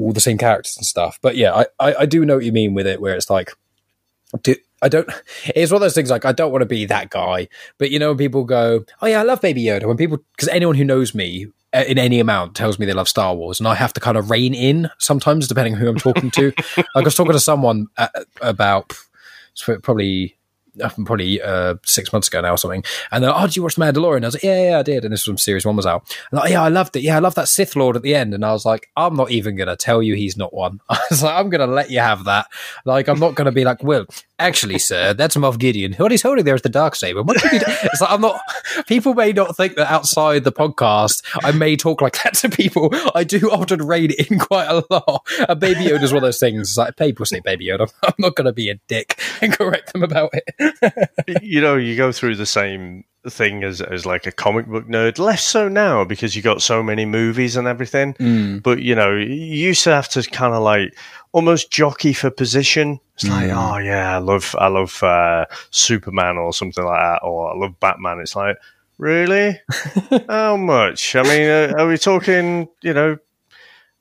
all 0.00 0.12
the 0.12 0.20
same 0.20 0.38
characters 0.38 0.76
and 0.76 0.86
stuff. 0.86 1.18
But 1.22 1.36
yeah, 1.36 1.54
I, 1.54 1.66
I, 1.78 1.94
I 2.00 2.06
do 2.06 2.24
know 2.24 2.36
what 2.36 2.44
you 2.44 2.52
mean 2.52 2.74
with 2.74 2.86
it, 2.86 3.00
where 3.00 3.14
it's 3.14 3.30
like, 3.30 3.52
do, 4.42 4.54
I 4.82 4.88
don't. 4.88 5.08
It's 5.54 5.70
one 5.70 5.78
of 5.78 5.82
those 5.82 5.94
things 5.94 6.10
like 6.10 6.24
I 6.24 6.32
don't 6.32 6.52
want 6.52 6.62
to 6.62 6.66
be 6.66 6.86
that 6.86 7.10
guy, 7.10 7.48
but 7.78 7.90
you 7.90 7.98
know, 7.98 8.08
when 8.08 8.18
people 8.18 8.44
go, 8.44 8.84
"Oh 9.02 9.06
yeah, 9.06 9.20
I 9.20 9.24
love 9.24 9.40
Baby 9.40 9.64
Yoda," 9.64 9.86
when 9.86 9.96
people 9.96 10.18
because 10.36 10.48
anyone 10.48 10.76
who 10.76 10.84
knows 10.84 11.14
me 11.14 11.48
uh, 11.74 11.84
in 11.86 11.98
any 11.98 12.18
amount 12.20 12.54
tells 12.54 12.78
me 12.78 12.86
they 12.86 12.92
love 12.92 13.08
Star 13.08 13.34
Wars, 13.34 13.60
and 13.60 13.68
I 13.68 13.74
have 13.74 13.92
to 13.94 14.00
kind 14.00 14.16
of 14.16 14.30
rein 14.30 14.54
in 14.54 14.88
sometimes 14.98 15.48
depending 15.48 15.74
on 15.74 15.80
who 15.80 15.88
I'm 15.88 15.96
talking 15.96 16.30
to. 16.32 16.52
like 16.76 16.86
I 16.94 17.00
was 17.00 17.14
talking 17.14 17.32
to 17.32 17.40
someone 17.40 17.88
uh, 17.98 18.08
about 18.40 18.92
probably 19.82 20.36
probably 20.78 21.40
uh, 21.40 21.76
six 21.84 22.12
months 22.12 22.28
ago 22.28 22.40
now 22.40 22.52
or 22.52 22.58
something. 22.58 22.84
And 23.10 23.24
then, 23.24 23.32
oh, 23.34 23.46
did 23.46 23.56
you 23.56 23.62
watch 23.62 23.76
Mandalorian? 23.76 24.22
I 24.22 24.28
was 24.28 24.34
like, 24.34 24.42
yeah, 24.42 24.70
yeah, 24.70 24.78
I 24.78 24.82
did. 24.82 25.04
And 25.04 25.12
this 25.12 25.22
was 25.22 25.28
when 25.28 25.38
Series 25.38 25.66
1 25.66 25.76
was 25.76 25.86
out. 25.86 26.16
And 26.30 26.40
like, 26.40 26.50
yeah, 26.50 26.62
I 26.62 26.68
loved 26.68 26.96
it. 26.96 27.02
Yeah, 27.02 27.16
I 27.16 27.20
love 27.20 27.34
that 27.34 27.48
Sith 27.48 27.76
Lord 27.76 27.96
at 27.96 28.02
the 28.02 28.14
end. 28.14 28.34
And 28.34 28.44
I 28.44 28.52
was 28.52 28.64
like, 28.64 28.88
I'm 28.96 29.14
not 29.14 29.30
even 29.30 29.56
going 29.56 29.68
to 29.68 29.76
tell 29.76 30.02
you 30.02 30.14
he's 30.14 30.36
not 30.36 30.54
one. 30.54 30.80
I 30.88 31.00
was 31.10 31.22
like, 31.22 31.36
I'm 31.36 31.50
going 31.50 31.66
to 31.66 31.72
let 31.72 31.90
you 31.90 32.00
have 32.00 32.24
that. 32.24 32.46
Like, 32.84 33.08
I'm 33.08 33.20
not 33.20 33.34
going 33.34 33.46
to 33.46 33.52
be 33.52 33.64
like, 33.64 33.82
Will, 33.82 34.06
actually, 34.40 34.78
sir, 34.78 35.14
that's 35.14 35.36
Moff 35.36 35.58
Gideon. 35.58 35.92
What 35.94 36.10
he's 36.10 36.22
holding 36.22 36.44
there 36.44 36.54
is 36.54 36.62
the 36.62 36.68
dark 36.68 36.96
saber. 36.96 37.22
What 37.22 37.40
he 37.40 37.58
do? 37.58 37.64
It's 37.66 38.00
like, 38.00 38.10
I'm 38.10 38.20
not, 38.20 38.40
people 38.86 39.14
may 39.14 39.32
not 39.32 39.56
think 39.56 39.76
that 39.76 39.90
outside 39.90 40.44
the 40.44 40.52
podcast, 40.52 41.22
I 41.44 41.52
may 41.52 41.76
talk 41.76 42.00
like 42.00 42.22
that 42.22 42.34
to 42.34 42.48
people. 42.48 42.90
I 43.14 43.24
do 43.24 43.50
often 43.50 43.86
rein 43.86 44.10
in 44.12 44.38
quite 44.38 44.68
a 44.68 44.84
lot. 44.90 45.26
And 45.48 45.60
Baby 45.60 45.84
Yoda's 45.84 46.12
one 46.12 46.18
of 46.18 46.26
those 46.26 46.40
things. 46.40 46.60
It's 46.60 46.76
like, 46.76 46.96
people 46.96 47.26
say 47.26 47.40
Baby 47.40 47.66
Yoda. 47.66 47.92
I'm 48.02 48.14
not 48.18 48.34
going 48.34 48.46
to 48.46 48.52
be 48.52 48.70
a 48.70 48.74
dick 48.88 49.20
and 49.40 49.52
correct 49.52 49.92
them 49.92 50.02
about 50.02 50.30
it. 50.32 51.42
you 51.42 51.60
know, 51.60 51.76
you 51.76 51.96
go 51.96 52.12
through 52.12 52.36
the 52.36 52.46
same 52.46 53.04
thing 53.28 53.62
as 53.64 53.82
as 53.82 54.06
like 54.06 54.26
a 54.26 54.32
comic 54.32 54.66
book 54.66 54.86
nerd. 54.86 55.18
Less 55.18 55.44
so 55.44 55.68
now 55.68 56.04
because 56.04 56.34
you 56.34 56.42
got 56.42 56.62
so 56.62 56.82
many 56.82 57.04
movies 57.04 57.56
and 57.56 57.68
everything. 57.68 58.14
Mm. 58.14 58.62
But 58.62 58.80
you 58.80 58.94
know, 58.94 59.14
you 59.14 59.34
used 59.34 59.84
to 59.84 59.90
have 59.90 60.08
to 60.10 60.22
kind 60.22 60.54
of 60.54 60.62
like 60.62 60.96
almost 61.32 61.70
jockey 61.70 62.12
for 62.12 62.30
position. 62.30 63.00
It's 63.14 63.28
like, 63.28 63.50
Mm. 63.50 63.74
oh 63.74 63.78
yeah, 63.78 64.14
I 64.16 64.18
love 64.18 64.54
I 64.58 64.68
love 64.68 65.02
uh, 65.02 65.44
Superman 65.70 66.36
or 66.38 66.52
something 66.52 66.84
like 66.84 67.00
that, 67.00 67.20
or 67.22 67.52
I 67.52 67.56
love 67.56 67.78
Batman. 67.80 68.20
It's 68.20 68.34
like, 68.36 68.56
really? 68.98 69.60
How 70.28 70.56
much? 70.56 71.14
I 71.16 71.22
mean, 71.22 71.48
uh, 71.48 71.74
are 71.78 71.86
we 71.86 71.98
talking? 71.98 72.68
You 72.82 72.94
know. 72.94 73.18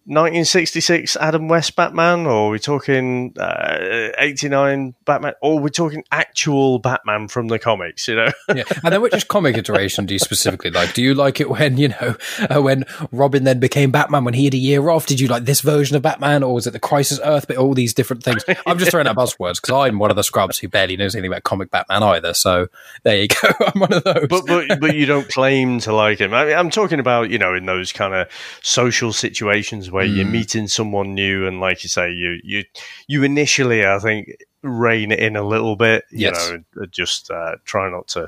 1966 0.10 1.16
Adam 1.18 1.48
West 1.48 1.76
Batman, 1.76 2.26
or 2.26 2.48
are 2.48 2.50
we 2.50 2.60
talking 2.60 3.34
uh, 3.40 4.10
89 4.18 4.96
Batman, 5.06 5.34
or 5.42 5.56
we're 5.58 5.64
we 5.64 5.70
talking 5.70 6.04
actual 6.12 6.80
Batman 6.80 7.28
from 7.28 7.48
the 7.48 7.60
comics? 7.60 8.08
You 8.08 8.16
know, 8.16 8.32
yeah. 8.56 8.64
And 8.84 8.94
then 8.94 9.02
which 9.02 9.28
comic 9.28 9.58
iteration 9.58 10.06
do 10.06 10.14
you 10.14 10.20
specifically 10.20 10.72
like? 10.72 10.94
Do 10.94 11.02
you 11.02 11.14
like 11.14 11.40
it 11.40 11.50
when, 11.50 11.78
you 11.78 11.90
know, 11.90 12.16
uh, 12.50 12.62
when 12.62 12.86
Robin 13.12 13.44
then 13.44 13.60
became 13.60 13.92
Batman 13.92 14.24
when 14.24 14.34
he 14.34 14.46
had 14.46 14.54
a 14.54 14.58
year 14.58 14.90
off? 14.90 15.06
Did 15.06 15.20
you 15.20 15.28
like 15.28 15.46
this 15.46 15.62
version 15.62 15.96
of 15.96 16.02
Batman 16.02 16.44
or 16.44 16.54
was 16.54 16.68
it 16.68 16.72
the 16.72 16.80
Crisis 16.80 17.20
Earth 17.24 17.48
but 17.48 17.58
All 17.58 17.74
these 17.74 17.94
different 17.94 18.24
things. 18.24 18.44
I'm 18.66 18.80
just 18.80 18.92
throwing 18.92 19.08
out 19.08 19.16
buzzwords 19.16 19.62
because 19.62 19.72
I'm 19.72 20.00
one 20.00 20.10
of 20.10 20.16
the 20.16 20.24
scrubs 20.24 20.58
who 20.58 20.68
barely 20.68 20.98
knows 20.98 21.16
anything 21.16 21.32
about 21.32 21.44
comic 21.44 21.72
Batman 21.72 22.04
either. 22.04 22.34
So 22.34 22.68
there 23.04 23.22
you 23.22 23.28
go. 23.28 23.50
I'm 23.60 23.80
one 23.80 23.94
of 23.94 24.04
those. 24.04 24.28
but 24.28 24.46
but 24.48 24.80
but 24.80 24.96
you 24.96 25.06
don't 25.06 25.28
claim 25.30 25.80
to 25.82 25.94
like 25.94 26.20
him. 26.20 26.34
I 26.34 26.46
mean, 26.46 26.56
I'm 26.56 26.70
talking 26.70 27.00
about 27.00 27.30
you 27.30 27.38
know 27.38 27.54
in 27.54 27.66
those 27.66 27.92
kind 27.92 28.14
of 28.14 28.28
social 28.62 29.14
situations 29.14 29.92
where 29.92 29.99
you're 30.08 30.26
meeting 30.26 30.68
someone 30.68 31.14
new, 31.16 31.48
and 31.48 31.60
like 31.60 31.84
you 31.84 31.90
say, 31.90 32.12
you 32.12 32.40
you 32.44 32.64
you 33.08 33.24
initially, 33.24 33.86
I 33.86 34.00
think, 34.00 34.30
rein 34.64 35.12
it 35.12 35.20
in 35.20 35.36
a 35.36 35.44
little 35.44 35.76
bit. 35.76 36.04
You 36.12 36.28
Yes. 36.32 36.52
know, 36.76 36.86
just 36.88 37.32
uh, 37.32 37.56
try 37.66 37.90
not 37.90 38.08
to 38.10 38.28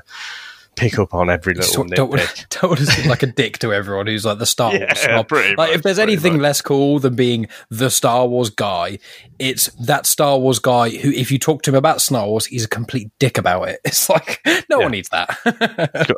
pick 0.74 0.98
up 0.98 1.12
on 1.12 1.28
every 1.28 1.52
little 1.52 1.84
don't, 1.84 1.90
don't, 1.94 2.10
want, 2.10 2.46
don't 2.50 2.70
want 2.70 2.78
to 2.80 2.86
seem 2.86 3.06
like 3.06 3.22
a 3.22 3.26
dick 3.26 3.58
to 3.58 3.74
everyone 3.74 4.06
who's 4.06 4.24
like 4.24 4.38
the 4.38 4.46
Star 4.46 4.70
Wars 4.72 4.80
Yeah, 4.80 4.94
snob. 4.94 5.30
Like, 5.30 5.56
much, 5.58 5.70
if 5.70 5.82
there's 5.82 5.98
anything 5.98 6.32
much. 6.34 6.40
less 6.42 6.62
cool 6.62 6.98
than 6.98 7.14
being 7.14 7.46
the 7.68 7.90
Star 7.90 8.26
Wars 8.26 8.48
guy, 8.48 8.98
it's 9.38 9.66
that 9.74 10.06
Star 10.06 10.38
Wars 10.38 10.58
guy 10.58 10.88
who, 10.88 11.10
if 11.10 11.30
you 11.30 11.38
talk 11.38 11.60
to 11.64 11.70
him 11.70 11.74
about 11.76 12.00
Star 12.00 12.26
Wars, 12.26 12.46
he's 12.46 12.64
a 12.64 12.68
complete 12.68 13.10
dick 13.18 13.36
about 13.36 13.68
it. 13.68 13.80
It's 13.84 14.08
like 14.08 14.40
no 14.70 14.78
Yeah. 14.78 14.84
one 14.84 14.92
needs 14.92 15.10
that. 15.10 16.10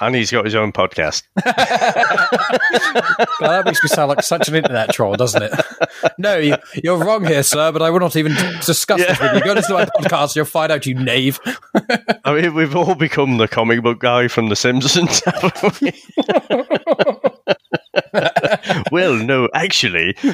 And 0.00 0.14
he's 0.14 0.30
got 0.30 0.44
his 0.44 0.54
own 0.54 0.72
podcast. 0.72 1.22
God, 1.44 1.52
that 3.40 3.62
makes 3.66 3.82
me 3.84 3.88
sound 3.88 4.08
like 4.08 4.22
such 4.22 4.48
an 4.48 4.54
internet 4.54 4.92
troll, 4.92 5.14
doesn't 5.14 5.42
it? 5.42 5.52
No, 6.18 6.38
you, 6.38 6.56
you're 6.82 6.96
wrong 6.98 7.24
here, 7.24 7.42
sir. 7.42 7.70
But 7.70 7.82
I 7.82 7.90
will 7.90 8.00
not 8.00 8.16
even 8.16 8.32
discuss 8.64 9.00
this 9.00 9.20
with 9.20 9.34
you. 9.34 9.40
Go 9.44 9.52
listen 9.52 9.76
to 9.76 9.82
my 9.82 9.84
podcast. 9.84 10.34
You'll 10.34 10.46
find 10.46 10.72
out, 10.72 10.86
you 10.86 10.94
knave. 10.94 11.38
I 12.24 12.34
mean, 12.40 12.54
we've 12.54 12.74
all 12.74 12.94
become 12.94 13.36
the 13.36 13.48
comic 13.48 13.82
book 13.82 14.00
guy 14.00 14.28
from 14.28 14.48
The 14.48 14.56
Simpsons, 14.56 15.22
haven't 15.24 15.80
we? 17.22 17.28
well, 18.92 19.14
no, 19.14 19.48
actually. 19.54 20.16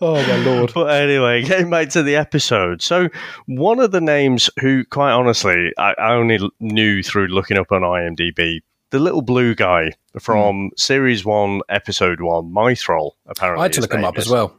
Oh 0.00 0.14
my 0.14 0.36
lord! 0.44 0.72
But 0.74 0.86
anyway, 0.86 1.42
getting 1.44 1.70
back 1.70 1.88
to 1.90 2.02
the 2.02 2.16
episode. 2.16 2.82
So, 2.82 3.08
one 3.46 3.78
of 3.78 3.92
the 3.92 4.00
names 4.00 4.50
who, 4.60 4.84
quite 4.84 5.12
honestly, 5.12 5.72
I, 5.78 5.94
I 5.96 6.14
only 6.14 6.38
knew 6.60 7.02
through 7.02 7.28
looking 7.28 7.58
up 7.58 7.70
on 7.70 7.82
IMDb, 7.82 8.60
the 8.90 8.98
little 8.98 9.22
blue 9.22 9.54
guy 9.54 9.92
from 10.18 10.68
hmm. 10.68 10.68
Series 10.76 11.24
1, 11.24 11.62
Episode 11.68 12.20
1, 12.20 12.52
Mythrol, 12.52 13.12
apparently. 13.26 13.60
I 13.60 13.64
had 13.64 13.72
to 13.74 13.80
look 13.80 13.94
him 13.94 14.04
up 14.04 14.18
is. 14.18 14.26
as 14.26 14.30
well. 14.30 14.56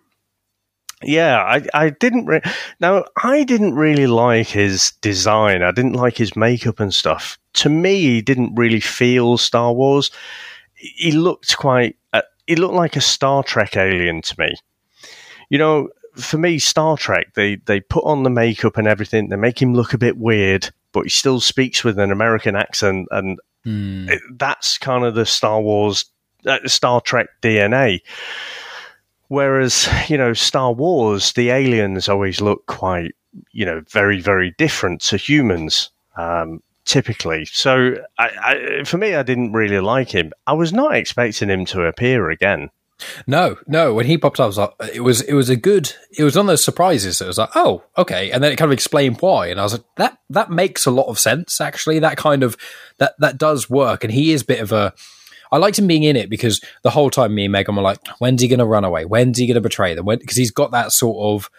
Yeah, 1.03 1.37
I, 1.37 1.65
I 1.73 1.89
didn't. 1.89 2.25
Re- 2.25 2.41
now, 2.79 3.05
I 3.21 3.43
didn't 3.43 3.75
really 3.75 4.07
like 4.07 4.47
his 4.47 4.93
design. 5.01 5.61
I 5.61 5.71
didn't 5.71 5.93
like 5.93 6.17
his 6.17 6.35
makeup 6.35 6.79
and 6.79 6.93
stuff. 6.93 7.37
To 7.55 7.69
me, 7.69 8.01
he 8.01 8.21
didn't 8.21 8.55
really 8.55 8.79
feel 8.79 9.37
Star 9.37 9.73
Wars. 9.73 10.11
He 10.75 11.11
looked 11.11 11.57
quite. 11.57 11.95
Uh, 12.13 12.21
he 12.47 12.55
looked 12.55 12.73
like 12.75 12.95
a 12.95 13.01
Star 13.01 13.43
Trek 13.43 13.75
alien 13.77 14.21
to 14.23 14.35
me. 14.39 14.55
You 15.49 15.57
know, 15.57 15.89
for 16.15 16.37
me, 16.37 16.59
Star 16.59 16.97
Trek, 16.97 17.33
they 17.35 17.55
they 17.65 17.79
put 17.79 18.03
on 18.05 18.23
the 18.23 18.29
makeup 18.29 18.77
and 18.77 18.87
everything. 18.87 19.29
They 19.29 19.35
make 19.35 19.61
him 19.61 19.73
look 19.73 19.93
a 19.93 19.97
bit 19.97 20.17
weird, 20.17 20.69
but 20.91 21.03
he 21.03 21.09
still 21.09 21.39
speaks 21.39 21.83
with 21.83 21.97
an 21.99 22.11
American 22.11 22.55
accent, 22.55 23.07
and 23.11 23.39
Hmm. 23.63 24.09
it- 24.09 24.21
that's 24.37 24.77
kind 24.77 25.03
of 25.03 25.15
the 25.15 25.25
Star 25.25 25.59
Wars, 25.61 26.05
uh, 26.45 26.59
Star 26.67 27.01
Trek 27.01 27.27
DNA. 27.41 28.01
Whereas, 29.27 29.89
you 30.07 30.17
know, 30.17 30.33
Star 30.33 30.71
Wars, 30.71 31.31
the 31.33 31.49
aliens 31.49 32.07
always 32.07 32.41
look 32.41 32.65
quite, 32.67 33.15
you 33.51 33.65
know, 33.65 33.81
very, 33.89 34.21
very 34.21 34.53
different 34.59 35.01
to 35.01 35.17
humans, 35.17 35.89
um, 36.15 36.61
typically. 36.85 37.45
So, 37.45 37.95
I, 38.17 38.29
I, 38.79 38.83
for 38.83 38.97
me, 38.97 39.15
I 39.15 39.23
didn't 39.23 39.53
really 39.53 39.79
like 39.79 40.11
him. 40.11 40.31
I 40.47 40.53
was 40.53 40.71
not 40.71 40.95
expecting 40.95 41.49
him 41.49 41.65
to 41.65 41.83
appear 41.83 42.29
again. 42.29 42.69
No, 43.27 43.57
no. 43.67 43.93
When 43.93 44.05
he 44.05 44.17
popped 44.17 44.39
up, 44.39 44.47
was 44.47 44.57
like, 44.57 44.71
it 44.93 45.01
was 45.01 45.21
it 45.21 45.33
was 45.33 45.49
a 45.49 45.55
good. 45.55 45.91
It 46.17 46.23
was 46.23 46.35
one 46.35 46.45
of 46.45 46.47
those 46.47 46.63
surprises. 46.63 47.19
It 47.19 47.27
was 47.27 47.37
like, 47.37 47.49
oh, 47.55 47.83
okay, 47.97 48.31
and 48.31 48.41
then 48.41 48.51
it 48.51 48.55
kind 48.55 48.69
of 48.69 48.73
explained 48.73 49.17
why, 49.19 49.47
and 49.47 49.59
I 49.59 49.63
was 49.63 49.73
like, 49.73 49.83
that 49.97 50.17
that 50.29 50.49
makes 50.49 50.85
a 50.85 50.91
lot 50.91 51.07
of 51.07 51.19
sense. 51.19 51.59
Actually, 51.59 51.99
that 51.99 52.17
kind 52.17 52.41
of 52.41 52.55
that 52.99 53.15
that 53.19 53.37
does 53.37 53.69
work, 53.69 54.03
and 54.03 54.13
he 54.13 54.31
is 54.31 54.43
a 54.43 54.45
bit 54.45 54.61
of 54.61 54.71
a. 54.71 54.93
I 55.51 55.57
liked 55.57 55.77
him 55.77 55.87
being 55.87 56.03
in 56.03 56.15
it 56.15 56.29
because 56.29 56.61
the 56.83 56.89
whole 56.89 57.09
time 57.09 57.35
me 57.35 57.45
and 57.45 57.51
Megan 57.51 57.75
were 57.75 57.81
like, 57.81 57.99
when's 58.19 58.41
he 58.41 58.47
going 58.47 58.59
to 58.59 58.65
run 58.65 58.83
away? 58.83 59.05
When's 59.05 59.37
he 59.37 59.45
going 59.45 59.55
to 59.55 59.61
betray 59.61 59.93
them? 59.93 60.05
Because 60.05 60.37
he's 60.37 60.51
got 60.51 60.71
that 60.71 60.91
sort 60.91 61.17
of. 61.17 61.49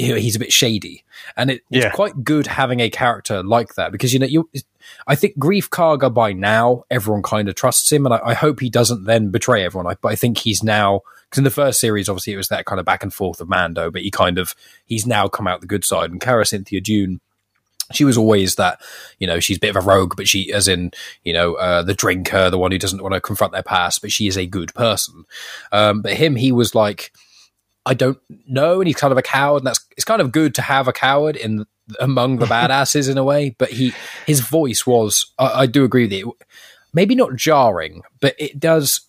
You 0.00 0.14
know, 0.14 0.20
he's 0.20 0.36
a 0.36 0.40
bit 0.40 0.52
shady, 0.52 1.04
and 1.36 1.50
it, 1.50 1.62
it's 1.70 1.84
Yeah. 1.84 1.90
quite 1.90 2.24
good 2.24 2.46
having 2.46 2.80
a 2.80 2.90
character 2.90 3.42
like 3.42 3.74
that 3.74 3.92
because 3.92 4.12
you 4.12 4.18
know 4.18 4.26
you. 4.26 4.48
I 5.06 5.14
think 5.14 5.38
Greef 5.38 5.68
Karga 5.68 6.12
by 6.12 6.32
now 6.32 6.84
everyone 6.90 7.22
kind 7.22 7.48
of 7.48 7.54
trusts 7.54 7.90
him, 7.92 8.06
and 8.06 8.14
I, 8.14 8.20
I 8.24 8.34
hope 8.34 8.60
he 8.60 8.70
doesn't 8.70 9.04
then 9.04 9.30
betray 9.30 9.64
everyone. 9.64 9.86
I, 9.90 9.96
but 10.00 10.12
I 10.12 10.16
think 10.16 10.38
he's 10.38 10.62
now 10.62 11.02
because 11.28 11.38
in 11.38 11.44
the 11.44 11.50
first 11.50 11.78
series, 11.80 12.08
obviously, 12.08 12.32
it 12.32 12.38
was 12.38 12.48
that 12.48 12.64
kind 12.64 12.80
of 12.80 12.86
back 12.86 13.02
and 13.02 13.14
forth 13.14 13.40
of 13.40 13.48
Mando, 13.48 13.90
but 13.90 14.02
he 14.02 14.10
kind 14.10 14.38
of 14.38 14.54
he's 14.86 15.06
now 15.06 15.28
come 15.28 15.46
out 15.46 15.60
the 15.60 15.66
good 15.66 15.84
side. 15.84 16.10
And 16.10 16.20
Cara 16.20 16.44
Cynthia 16.46 16.80
June 16.80 17.20
she 17.92 18.04
was 18.04 18.16
always 18.16 18.54
that, 18.54 18.80
you 19.18 19.26
know, 19.26 19.40
she's 19.40 19.56
a 19.56 19.60
bit 19.60 19.74
of 19.74 19.82
a 19.82 19.84
rogue, 19.84 20.14
but 20.16 20.28
she, 20.28 20.52
as 20.52 20.68
in, 20.68 20.92
you 21.24 21.32
know, 21.32 21.54
uh, 21.54 21.82
the 21.82 21.92
drinker, 21.92 22.48
the 22.48 22.56
one 22.56 22.70
who 22.70 22.78
doesn't 22.78 23.02
want 23.02 23.14
to 23.14 23.20
confront 23.20 23.52
their 23.52 23.64
past, 23.64 24.00
but 24.00 24.12
she 24.12 24.28
is 24.28 24.38
a 24.38 24.46
good 24.46 24.72
person. 24.74 25.24
Um, 25.72 26.00
but 26.00 26.12
him, 26.12 26.36
he 26.36 26.52
was 26.52 26.72
like, 26.72 27.12
I 27.86 27.94
don't 27.94 28.18
know, 28.46 28.80
and 28.80 28.86
he's 28.86 28.96
kind 28.96 29.12
of 29.12 29.18
a 29.18 29.22
coward, 29.22 29.58
and 29.58 29.66
that's 29.66 29.84
it's 29.92 30.04
kind 30.04 30.20
of 30.20 30.32
good 30.32 30.54
to 30.56 30.62
have 30.62 30.88
a 30.88 30.92
coward 30.92 31.36
in 31.36 31.66
among 31.98 32.38
the 32.38 32.46
badasses 32.54 33.10
in 33.10 33.18
a 33.18 33.24
way. 33.24 33.54
But 33.58 33.70
he, 33.70 33.92
his 34.26 34.40
voice 34.40 34.86
was, 34.86 35.26
I, 35.38 35.62
I 35.62 35.66
do 35.66 35.84
agree 35.84 36.04
with 36.04 36.12
you, 36.12 36.36
maybe 36.92 37.14
not 37.14 37.36
jarring, 37.36 38.02
but 38.20 38.34
it 38.38 38.60
does 38.60 39.00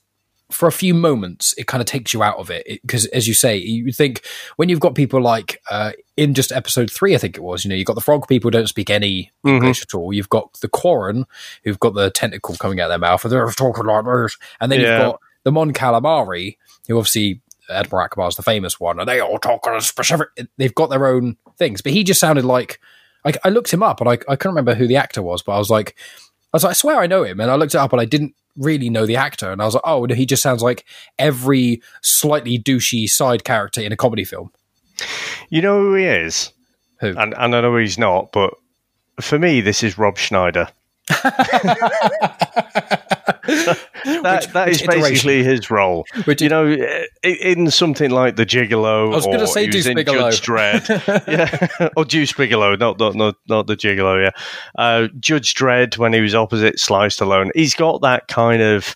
for 0.52 0.68
a 0.68 0.72
few 0.72 0.94
moments, 0.94 1.54
it 1.58 1.66
kind 1.66 1.82
of 1.82 1.88
takes 1.88 2.14
you 2.14 2.22
out 2.22 2.38
of 2.38 2.50
it 2.52 2.66
because, 2.82 3.06
as 3.08 3.28
you 3.28 3.34
say, 3.34 3.56
you 3.58 3.92
think 3.92 4.26
when 4.58 4.70
you've 4.70 4.80
got 4.80 4.96
people 4.96 5.22
like 5.22 5.62
uh, 5.72 5.94
in 6.18 6.34
just 6.34 6.52
episode 6.52 6.92
three, 6.92 7.16
I 7.16 7.18
think 7.18 7.38
it 7.38 7.42
was. 7.42 7.64
You 7.64 7.70
know, 7.70 7.76
you've 7.76 7.88
got 7.88 7.96
the 7.96 8.02
frog 8.02 8.28
people 8.28 8.50
who 8.50 8.52
don't 8.52 8.68
speak 8.68 8.90
any 8.90 9.32
mm-hmm. 9.46 9.56
English 9.56 9.82
at 9.82 9.96
all. 9.96 10.14
You've 10.14 10.30
got 10.30 10.54
the 10.62 10.68
Quarren 10.68 11.26
who've 11.64 11.80
got 11.80 11.94
the 11.94 12.12
tentacle 12.12 12.56
coming 12.56 12.80
out 12.80 12.86
of 12.86 12.90
their 12.90 13.00
mouth 13.00 13.24
and 13.24 13.32
they're 13.32 13.50
talking 13.52 13.86
like 13.86 14.06
this, 14.06 14.38
and 14.60 14.72
then 14.72 14.82
yeah. 14.82 14.88
you've 14.88 15.12
got 15.12 15.22
the 15.44 15.52
Mon 15.52 15.74
Calamari 15.74 16.58
who 16.88 16.98
obviously 16.98 17.42
Admiral 17.76 18.08
Ackbar's 18.08 18.36
the 18.36 18.44
famous 18.44 18.80
one, 18.80 19.00
and 19.00 19.08
they 19.08 19.20
all 19.20 19.40
talk 19.40 19.68
on 19.68 19.76
a 19.76 19.82
specific. 19.82 20.28
They've 20.58 20.76
got 20.76 20.90
their 20.90 21.08
own 21.08 21.38
things, 21.58 21.82
but 21.82 21.92
he 21.92 22.04
just 22.04 22.20
sounded 22.20 22.46
like. 22.46 22.80
I, 23.24 23.34
I 23.44 23.50
looked 23.50 23.72
him 23.72 23.84
up, 23.84 24.02
and 24.02 24.10
I, 24.10 24.14
I 24.14 24.36
couldn't 24.36 24.56
remember 24.56 24.74
who 24.74 24.88
the 24.88 24.96
actor 24.96 25.22
was, 25.22 25.44
but 25.44 25.52
I 25.52 25.60
was 25.60 25.70
like, 25.70 25.96
I 26.54 26.56
was 26.56 26.64
like, 26.64 26.72
I 26.72 26.74
swear 26.74 27.00
I 27.00 27.06
know 27.06 27.24
him, 27.24 27.40
and 27.40 27.52
I 27.52 27.56
looked 27.56 27.76
it 27.76 27.78
up, 27.78 27.94
and 27.94 28.02
I 28.02 28.06
didn't 28.06 28.34
really 28.58 28.90
know 28.90 29.06
the 29.06 29.16
actor, 29.16 29.52
and 29.52 29.62
I 29.62 29.66
was 29.66 29.76
like, 29.76 29.84
oh, 29.86 30.06
no, 30.06 30.16
he 30.16 30.26
just 30.26 30.42
sounds 30.42 30.64
like 30.64 30.86
every 31.20 31.84
slightly 32.02 32.58
douchey 32.58 33.08
side 33.08 33.44
character 33.44 33.80
in 33.80 33.92
a 33.92 33.96
comedy 33.96 34.26
film. 34.26 34.52
You 35.50 35.62
know 35.62 35.80
who 35.80 35.94
he 35.96 36.06
is? 36.06 36.52
Who? 37.00 37.10
And, 37.10 37.36
and 37.38 37.56
I 37.56 37.62
know 37.62 37.78
he's 37.78 38.00
not, 38.00 38.32
but 38.32 38.56
for 39.20 39.38
me, 39.38 39.62
this 39.62 39.84
is 39.84 39.98
Rob 40.00 40.18
Schneider. 40.18 40.68
That, 44.04 44.42
which, 44.42 44.54
that 44.54 44.70
is 44.70 44.82
basically 44.82 45.44
his 45.44 45.70
role. 45.70 46.06
Which 46.26 46.42
you 46.42 46.50
know, 46.50 46.76
in 47.24 47.70
something 47.72 48.10
like 48.10 48.36
the 48.36 48.46
Gigolo, 48.46 49.12
I 49.12 49.16
was 49.16 49.26
going 49.26 49.40
to 49.40 49.48
say 49.48 49.68
Deuce 49.68 49.88
Bigalow, 49.88 50.32
Judge 50.32 50.42
Dredd, 50.42 51.28
yeah, 51.82 51.90
or 51.98 52.06
Deuce 52.06 52.34
Bigalow, 52.34 52.76
not 52.76 53.00
not 53.00 53.16
not, 53.16 53.36
not 53.48 53.68
the 53.68 53.76
Gigolo, 53.76 54.24
yeah. 54.24 54.32
Uh, 54.78 55.08
Judge 55.20 55.54
Dredd 55.54 55.98
when 55.98 56.14
he 56.14 56.22
was 56.22 56.34
opposite 56.34 56.80
Sly 56.80 57.08
Stallone. 57.08 57.52
he's 57.54 57.76
got 57.76 58.02
that 58.02 58.28
kind 58.28 58.62
of 58.62 58.96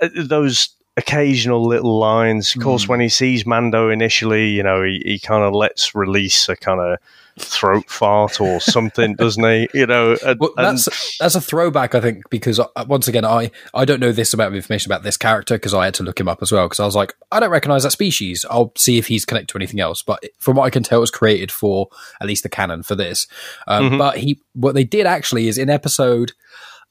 uh, 0.00 0.08
those 0.14 0.75
occasional 0.96 1.66
little 1.66 1.98
lines. 1.98 2.54
Of 2.54 2.62
course, 2.62 2.86
mm. 2.86 2.88
when 2.88 3.00
he 3.00 3.08
sees 3.08 3.46
Mando 3.46 3.90
initially, 3.90 4.48
you 4.48 4.62
know, 4.62 4.82
he, 4.82 5.02
he 5.04 5.18
kind 5.18 5.44
of 5.44 5.54
lets 5.54 5.94
release 5.94 6.48
a 6.48 6.56
kind 6.56 6.80
of 6.80 6.98
throat 7.38 7.90
fart 7.90 8.40
or 8.40 8.60
something, 8.60 9.14
doesn't 9.18 9.44
he? 9.44 9.68
You 9.74 9.86
know, 9.86 10.16
and, 10.24 10.40
well, 10.40 10.52
that's 10.56 11.18
that's 11.18 11.34
a 11.34 11.40
throwback, 11.40 11.94
I 11.94 12.00
think, 12.00 12.28
because 12.30 12.58
uh, 12.58 12.66
once 12.86 13.08
again, 13.08 13.24
I 13.24 13.50
I 13.74 13.84
don't 13.84 14.00
know 14.00 14.12
this 14.12 14.32
amount 14.32 14.48
of 14.48 14.56
information 14.56 14.90
about 14.90 15.02
this 15.02 15.16
character 15.16 15.54
because 15.56 15.74
I 15.74 15.84
had 15.84 15.94
to 15.94 16.02
look 16.02 16.18
him 16.18 16.28
up 16.28 16.40
as 16.42 16.50
well 16.50 16.66
because 16.66 16.80
I 16.80 16.86
was 16.86 16.96
like, 16.96 17.14
I 17.30 17.40
don't 17.40 17.50
recognize 17.50 17.82
that 17.82 17.92
species. 17.92 18.44
I'll 18.50 18.72
see 18.76 18.98
if 18.98 19.06
he's 19.06 19.24
connected 19.24 19.52
to 19.52 19.58
anything 19.58 19.80
else. 19.80 20.02
But 20.02 20.24
from 20.38 20.56
what 20.56 20.64
I 20.64 20.70
can 20.70 20.82
tell, 20.82 20.98
it 20.98 21.00
was 21.00 21.10
created 21.10 21.52
for 21.52 21.88
at 22.20 22.26
least 22.26 22.42
the 22.42 22.48
canon 22.48 22.82
for 22.82 22.94
this. 22.94 23.26
Um, 23.66 23.84
mm-hmm. 23.84 23.98
But 23.98 24.18
he, 24.18 24.40
what 24.54 24.74
they 24.74 24.84
did 24.84 25.06
actually 25.06 25.48
is 25.48 25.58
in 25.58 25.68
episode, 25.68 26.32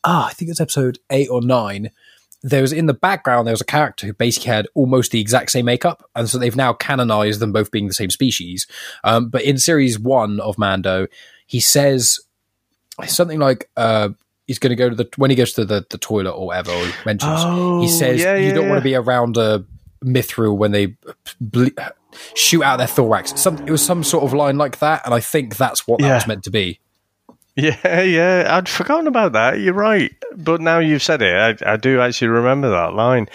ah, 0.03 0.27
I 0.27 0.33
think 0.33 0.51
it's 0.51 0.61
episode 0.61 0.99
eight 1.09 1.29
or 1.29 1.41
nine 1.41 1.89
there 2.45 2.61
was 2.61 2.71
in 2.71 2.85
the 2.85 2.93
background 2.93 3.47
there 3.47 3.53
was 3.53 3.61
a 3.61 3.65
character 3.65 4.05
who 4.05 4.13
basically 4.13 4.51
had 4.51 4.67
almost 4.75 5.11
the 5.11 5.19
exact 5.19 5.49
same 5.49 5.65
makeup, 5.65 6.07
and 6.15 6.29
so 6.29 6.37
they've 6.37 6.55
now 6.55 6.73
canonized 6.73 7.39
them 7.39 7.51
both 7.51 7.71
being 7.71 7.87
the 7.87 7.93
same 7.93 8.11
species. 8.11 8.67
Um, 9.03 9.29
but 9.29 9.41
in 9.41 9.57
series 9.57 9.97
one 9.97 10.39
of 10.39 10.59
Mando, 10.59 11.07
he 11.47 11.59
says 11.59 12.19
something 13.07 13.39
like 13.39 13.67
uh, 13.75 14.09
he's 14.45 14.59
going 14.59 14.69
to 14.69 14.75
go 14.75 14.89
to 14.89 14.95
the 14.95 15.09
when 15.17 15.31
he 15.31 15.35
goes 15.35 15.53
to 15.53 15.65
the, 15.65 15.87
the 15.89 15.97
toilet 15.97 16.33
or 16.33 16.45
whatever. 16.45 16.71
Or 16.71 16.85
he 16.85 16.93
mentions 17.03 17.33
oh, 17.43 17.81
he 17.81 17.87
says 17.87 18.21
yeah, 18.21 18.35
you 18.35 18.49
yeah, 18.49 18.53
don't 18.53 18.65
yeah. 18.65 18.69
want 18.69 18.79
to 18.79 18.83
be 18.83 18.95
around 18.95 19.37
a 19.37 19.65
Mythrol 20.03 20.55
when 20.55 20.71
they 20.71 20.95
ble- 21.41 21.71
shoot 22.35 22.61
out 22.61 22.77
their 22.77 22.85
thorax. 22.85 23.41
Some 23.41 23.57
it 23.67 23.71
was 23.71 23.83
some 23.83 24.03
sort 24.03 24.23
of 24.23 24.33
line 24.33 24.59
like 24.59 24.77
that, 24.79 25.01
and 25.03 25.15
I 25.15 25.19
think 25.19 25.57
that's 25.57 25.87
what 25.87 25.99
that 26.01 26.13
was 26.13 26.27
meant 26.27 26.43
to 26.43 26.51
be. 26.51 26.79
Yeah, 27.55 28.01
yeah, 28.01 28.47
I'd 28.49 28.67
forgotten 28.67 29.07
about 29.07 29.31
that. 29.31 29.61
You're 29.61 29.73
right, 29.73 30.13
but 30.35 30.59
now 30.59 30.79
you've 30.79 31.03
said 31.03 31.21
it, 31.21 31.61
I, 31.63 31.73
I 31.73 31.77
do 31.77 32.01
actually 32.01 32.27
remember 32.27 32.69
that 32.69 32.93
line. 32.93 33.29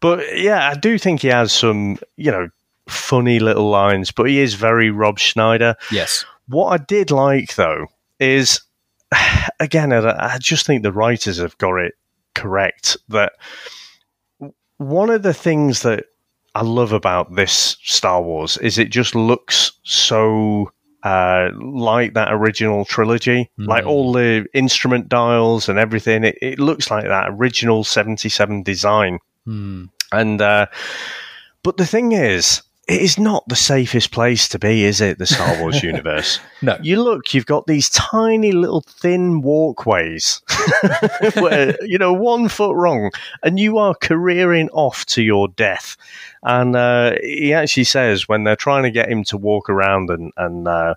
But 0.00 0.38
yeah, 0.38 0.70
I 0.70 0.74
do 0.74 0.98
think 0.98 1.20
he 1.20 1.28
has 1.28 1.52
some, 1.52 1.98
you 2.16 2.30
know, 2.30 2.48
funny 2.88 3.38
little 3.38 3.68
lines. 3.68 4.10
But 4.10 4.28
he 4.30 4.38
is 4.38 4.54
very 4.54 4.90
Rob 4.90 5.18
Schneider. 5.18 5.76
Yes. 5.92 6.24
What 6.48 6.68
I 6.68 6.82
did 6.82 7.10
like 7.10 7.54
though 7.56 7.86
is, 8.18 8.62
again, 9.60 9.92
I 9.92 10.38
just 10.38 10.64
think 10.64 10.82
the 10.82 10.92
writers 10.92 11.38
have 11.38 11.58
got 11.58 11.76
it 11.76 11.94
correct. 12.34 12.96
That 13.08 13.32
one 14.78 15.10
of 15.10 15.22
the 15.22 15.34
things 15.34 15.82
that 15.82 16.06
I 16.54 16.62
love 16.62 16.92
about 16.92 17.34
this 17.34 17.76
Star 17.82 18.22
Wars 18.22 18.56
is 18.58 18.78
it 18.78 18.90
just 18.90 19.14
looks 19.14 19.72
so 19.82 20.72
uh, 21.06 21.50
like 21.54 22.14
that 22.14 22.32
original 22.32 22.84
trilogy, 22.84 23.48
mm. 23.56 23.66
like 23.68 23.86
all 23.86 24.12
the 24.12 24.44
instrument 24.52 25.08
dials 25.08 25.68
and 25.68 25.78
everything. 25.78 26.24
It, 26.24 26.36
it, 26.42 26.58
looks 26.58 26.90
like 26.90 27.04
that 27.04 27.28
original 27.28 27.84
77 27.84 28.64
design. 28.64 29.20
Mm. 29.46 29.88
And, 30.10 30.42
uh, 30.42 30.66
but 31.62 31.76
the 31.76 31.86
thing 31.86 32.10
is, 32.10 32.60
it 32.86 33.02
is 33.02 33.18
not 33.18 33.48
the 33.48 33.56
safest 33.56 34.12
place 34.12 34.48
to 34.48 34.60
be, 34.60 34.84
is 34.84 35.00
it? 35.00 35.18
The 35.18 35.26
Star 35.26 35.60
Wars 35.60 35.82
universe. 35.82 36.38
no. 36.62 36.78
You 36.80 37.02
look, 37.02 37.34
you've 37.34 37.46
got 37.46 37.66
these 37.66 37.88
tiny 37.90 38.52
little 38.52 38.82
thin 38.82 39.40
walkways 39.40 40.40
where, 41.34 41.76
you 41.84 41.98
know, 41.98 42.12
one 42.12 42.48
foot 42.48 42.76
wrong 42.76 43.10
and 43.42 43.58
you 43.58 43.78
are 43.78 43.94
careering 43.94 44.68
off 44.72 45.04
to 45.06 45.22
your 45.22 45.48
death. 45.48 45.96
And 46.44 46.76
uh, 46.76 47.16
he 47.22 47.52
actually 47.52 47.84
says 47.84 48.28
when 48.28 48.44
they're 48.44 48.54
trying 48.54 48.84
to 48.84 48.90
get 48.92 49.10
him 49.10 49.24
to 49.24 49.36
walk 49.36 49.68
around 49.68 50.10
and, 50.10 50.32
and 50.36 50.68
uh, 50.68 50.94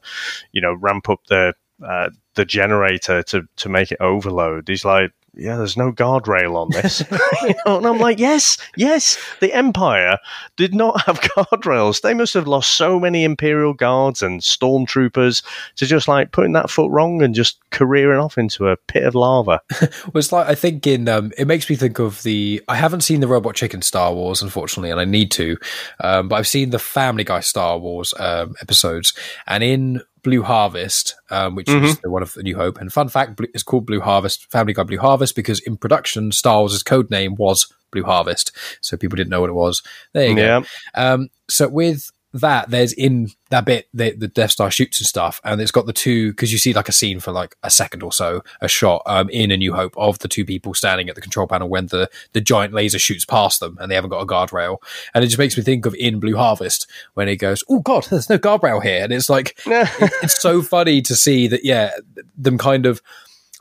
you 0.51 0.61
know, 0.61 0.73
ramp 0.73 1.09
up 1.09 1.21
the 1.27 1.53
uh, 1.83 2.09
the 2.35 2.45
generator 2.45 3.23
to 3.23 3.47
to 3.55 3.69
make 3.69 3.91
it 3.91 3.97
overload, 4.01 4.67
he's 4.67 4.85
like, 4.85 5.11
yeah, 5.33 5.55
there's 5.55 5.77
no 5.77 5.91
guardrail 5.91 6.55
on 6.55 6.69
this. 6.71 7.03
you 7.43 7.53
know, 7.65 7.77
and 7.77 7.87
I'm 7.87 7.99
like, 7.99 8.19
yes, 8.19 8.57
yes, 8.75 9.17
the 9.39 9.53
Empire 9.53 10.17
did 10.55 10.73
not 10.73 11.01
have 11.05 11.19
guardrails. 11.21 12.01
They 12.01 12.13
must 12.13 12.33
have 12.33 12.47
lost 12.47 12.73
so 12.73 12.99
many 12.99 13.23
Imperial 13.23 13.73
guards 13.73 14.21
and 14.21 14.41
stormtroopers 14.41 15.43
to 15.75 15.85
just 15.85 16.07
like 16.07 16.31
putting 16.31 16.53
that 16.53 16.69
foot 16.69 16.91
wrong 16.91 17.21
and 17.21 17.33
just 17.33 17.59
careering 17.71 18.21
off 18.21 18.37
into 18.37 18.67
a 18.67 18.77
pit 18.77 19.03
of 19.03 19.15
lava. 19.15 19.61
well, 19.81 19.91
it's 20.15 20.31
like, 20.31 20.47
I 20.47 20.55
think 20.55 20.85
in, 20.87 21.07
um, 21.07 21.31
it 21.37 21.47
makes 21.47 21.69
me 21.69 21.75
think 21.75 21.99
of 21.99 22.23
the, 22.23 22.61
I 22.67 22.75
haven't 22.75 23.01
seen 23.01 23.19
the 23.19 23.27
Robot 23.27 23.55
Chicken 23.55 23.81
Star 23.81 24.13
Wars, 24.13 24.41
unfortunately, 24.41 24.91
and 24.91 24.99
I 24.99 25.05
need 25.05 25.31
to, 25.31 25.57
um, 25.99 26.27
but 26.27 26.35
I've 26.35 26.47
seen 26.47 26.71
the 26.71 26.79
Family 26.79 27.23
Guy 27.23 27.39
Star 27.39 27.77
Wars 27.77 28.13
um, 28.19 28.55
episodes. 28.61 29.13
And 29.47 29.63
in 29.63 30.01
Blue 30.21 30.43
Harvest, 30.43 31.15
um, 31.29 31.55
which 31.55 31.67
mm-hmm. 31.67 31.85
is 31.85 31.99
the 31.99 32.09
one 32.09 32.21
of 32.21 32.33
the 32.33 32.43
New 32.43 32.55
Hope. 32.55 32.79
And 32.79 32.91
fun 32.91 33.09
fact, 33.09 33.39
it's 33.53 33.63
called 33.63 33.85
Blue 33.85 34.01
Harvest, 34.01 34.49
Family 34.51 34.73
Guy 34.73 34.83
Blue 34.83 34.99
Harvest, 34.99 35.35
because 35.35 35.59
in 35.59 35.77
production, 35.77 36.31
Star 36.31 36.59
Wars' 36.59 36.83
code 36.83 37.09
name 37.09 37.35
was 37.35 37.71
Blue 37.91 38.03
Harvest, 38.03 38.51
so 38.81 38.97
people 38.97 39.15
didn't 39.15 39.29
know 39.29 39.41
what 39.41 39.49
it 39.49 39.53
was. 39.53 39.81
There 40.13 40.27
you 40.27 40.37
yeah. 40.37 40.61
go. 40.61 40.65
Um, 40.95 41.29
so 41.49 41.67
with 41.67 42.11
that 42.33 42.69
there's 42.69 42.93
in 42.93 43.29
that 43.49 43.65
bit 43.65 43.87
the, 43.93 44.11
the 44.11 44.27
Death 44.27 44.51
Star 44.51 44.69
shoots 44.69 44.99
and 44.99 45.07
stuff, 45.07 45.41
and 45.43 45.59
it's 45.59 45.71
got 45.71 45.87
the 45.87 45.93
two 45.93 46.31
because 46.31 46.51
you 46.51 46.59
see 46.59 46.73
like 46.73 46.89
a 46.89 46.93
scene 46.93 47.19
for 47.19 47.31
like 47.31 47.55
a 47.63 47.71
second 47.71 48.03
or 48.03 48.11
so, 48.11 48.43
a 48.61 48.67
shot 48.67 49.01
um, 49.05 49.29
in 49.29 49.51
A 49.51 49.57
New 49.57 49.73
Hope 49.73 49.97
of 49.97 50.19
the 50.19 50.27
two 50.27 50.45
people 50.45 50.73
standing 50.73 51.09
at 51.09 51.15
the 51.15 51.21
control 51.21 51.47
panel 51.47 51.69
when 51.69 51.87
the 51.87 52.09
the 52.33 52.41
giant 52.41 52.73
laser 52.73 52.99
shoots 52.99 53.25
past 53.25 53.59
them 53.59 53.77
and 53.81 53.89
they 53.89 53.95
haven't 53.95 54.11
got 54.11 54.21
a 54.21 54.27
guardrail, 54.27 54.77
and 55.13 55.23
it 55.23 55.27
just 55.27 55.39
makes 55.39 55.57
me 55.57 55.63
think 55.63 55.85
of 55.85 55.95
in 55.95 56.19
Blue 56.19 56.35
Harvest 56.35 56.87
when 57.15 57.27
he 57.27 57.35
goes, 57.35 57.63
"Oh 57.69 57.79
God, 57.79 58.03
there's 58.09 58.29
no 58.29 58.37
guardrail 58.37 58.83
here," 58.83 59.03
and 59.03 59.11
it's 59.11 59.29
like 59.29 59.57
it, 59.65 60.13
it's 60.23 60.39
so 60.39 60.61
funny 60.61 61.01
to 61.01 61.15
see 61.15 61.47
that 61.47 61.65
yeah, 61.65 61.91
them 62.37 62.57
kind 62.57 62.85
of. 62.85 63.01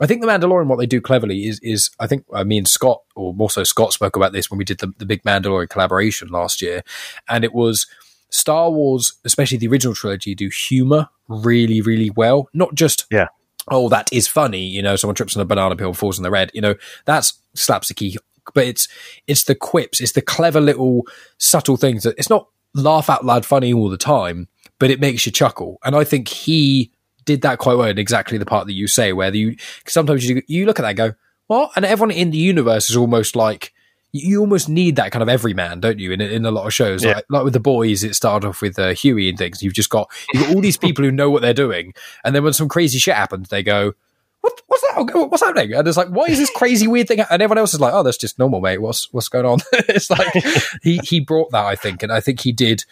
I 0.01 0.07
think 0.07 0.21
the 0.21 0.27
Mandalorian, 0.27 0.67
what 0.67 0.79
they 0.79 0.85
do 0.85 1.01
cleverly 1.01 1.47
is, 1.47 1.59
is 1.59 1.89
I 1.99 2.07
think 2.07 2.23
I 2.33 2.45
mean 2.45 2.65
Scott, 2.65 3.01
or 3.15 3.33
more 3.33 3.49
so 3.49 3.65
Scott, 3.65 3.91
spoke 3.91 4.15
about 4.15 4.31
this 4.31 4.49
when 4.49 4.57
we 4.57 4.63
did 4.63 4.77
the, 4.77 4.93
the 4.97 5.05
big 5.05 5.23
Mandalorian 5.23 5.67
collaboration 5.67 6.29
last 6.29 6.61
year, 6.61 6.83
and 7.27 7.43
it 7.43 7.53
was 7.53 7.85
Star 8.29 8.69
Wars, 8.69 9.13
especially 9.25 9.57
the 9.57 9.67
original 9.67 9.95
trilogy, 9.95 10.35
do 10.35 10.49
humor 10.49 11.09
really, 11.27 11.81
really 11.81 12.09
well. 12.09 12.49
Not 12.53 12.75
just 12.75 13.05
yeah. 13.11 13.27
Oh, 13.67 13.89
that 13.89 14.09
is 14.11 14.27
funny. 14.27 14.65
You 14.65 14.81
know, 14.81 14.95
someone 14.95 15.15
trips 15.15 15.35
on 15.35 15.41
a 15.41 15.45
banana 15.45 15.75
peel, 15.75 15.93
falls 15.93 16.17
in 16.17 16.23
the 16.23 16.31
red. 16.31 16.51
You 16.53 16.61
know, 16.61 16.75
that's 17.05 17.33
slapsticky. 17.55 18.17
But 18.53 18.65
it's 18.65 18.87
it's 19.27 19.43
the 19.43 19.55
quips, 19.55 20.01
it's 20.01 20.13
the 20.13 20.21
clever 20.21 20.59
little 20.59 21.07
subtle 21.37 21.77
things 21.77 22.03
that 22.03 22.17
it's 22.17 22.29
not 22.29 22.47
laugh 22.73 23.09
out 23.09 23.25
loud 23.25 23.45
funny 23.45 23.73
all 23.73 23.89
the 23.89 23.97
time, 23.97 24.47
but 24.79 24.89
it 24.89 24.99
makes 24.99 25.25
you 25.25 25.31
chuckle. 25.31 25.77
And 25.83 25.95
I 25.95 26.03
think 26.03 26.27
he 26.27 26.91
did 27.25 27.41
that 27.43 27.59
quite 27.59 27.75
well 27.75 27.89
in 27.89 27.99
exactly 27.99 28.39
the 28.39 28.45
part 28.45 28.65
that 28.65 28.73
you 28.73 28.87
say, 28.87 29.13
where 29.13 29.33
you 29.35 29.55
sometimes 29.85 30.27
you 30.27 30.41
you 30.47 30.65
look 30.65 30.79
at 30.79 30.83
that 30.83 30.89
and 30.89 30.97
go, 30.97 31.13
what? 31.45 31.71
And 31.75 31.85
everyone 31.85 32.11
in 32.11 32.31
the 32.31 32.37
universe 32.37 32.89
is 32.89 32.97
almost 32.97 33.35
like 33.35 33.71
you, 34.11 34.29
you 34.29 34.39
almost 34.39 34.69
need 34.69 34.95
that 34.97 35.11
kind 35.11 35.23
of 35.23 35.29
everyman, 35.29 35.79
don't 35.79 35.99
you? 35.99 36.11
In 36.11 36.21
in 36.21 36.45
a 36.45 36.51
lot 36.51 36.65
of 36.65 36.73
shows, 36.73 37.03
Yeah. 37.03 37.15
like 37.15 37.25
like 37.29 37.43
with 37.43 37.53
the 37.53 37.59
boys, 37.59 38.03
it 38.03 38.15
started 38.15 38.47
off 38.47 38.61
with 38.61 38.77
uh, 38.79 38.93
Hughie 38.93 39.29
and 39.29 39.37
things. 39.37 39.61
You've 39.63 39.73
just 39.73 39.89
got 39.89 40.09
you've 40.33 40.43
got 40.47 40.55
all 40.55 40.61
these 40.61 40.77
people 40.77 41.03
who 41.05 41.11
know 41.11 41.29
what 41.29 41.41
they're 41.41 41.53
doing, 41.53 41.93
and 42.23 42.35
then 42.35 42.43
when 42.43 42.53
some 42.53 42.69
crazy 42.69 42.99
shit 42.99 43.15
happens, 43.15 43.49
they 43.49 43.63
go. 43.63 43.93
What, 44.41 44.53
what's 44.67 44.81
that? 44.83 45.29
What's 45.29 45.43
happening? 45.43 45.73
And 45.73 45.85
it's 45.85 45.97
like, 45.97 46.07
why 46.07 46.27
is 46.27 46.37
this 46.37 46.49
crazy 46.51 46.87
weird 46.87 47.09
thing? 47.09 47.19
And 47.19 47.41
everyone 47.41 47.57
else 47.57 47.73
is 47.73 47.81
like, 47.81 47.93
oh, 47.93 48.03
that's 48.03 48.15
just 48.15 48.39
normal, 48.39 48.61
mate. 48.61 48.77
What's 48.77 49.11
what's 49.11 49.27
going 49.27 49.45
on? 49.45 49.59
it's 49.73 50.09
like 50.09 50.31
he 50.81 50.97
he 51.03 51.19
brought 51.19 51.51
that, 51.51 51.65
I 51.65 51.75
think, 51.75 52.03
and 52.03 52.09
I 52.11 52.21
think 52.21 52.39
he 52.39 52.53
did 52.53 52.85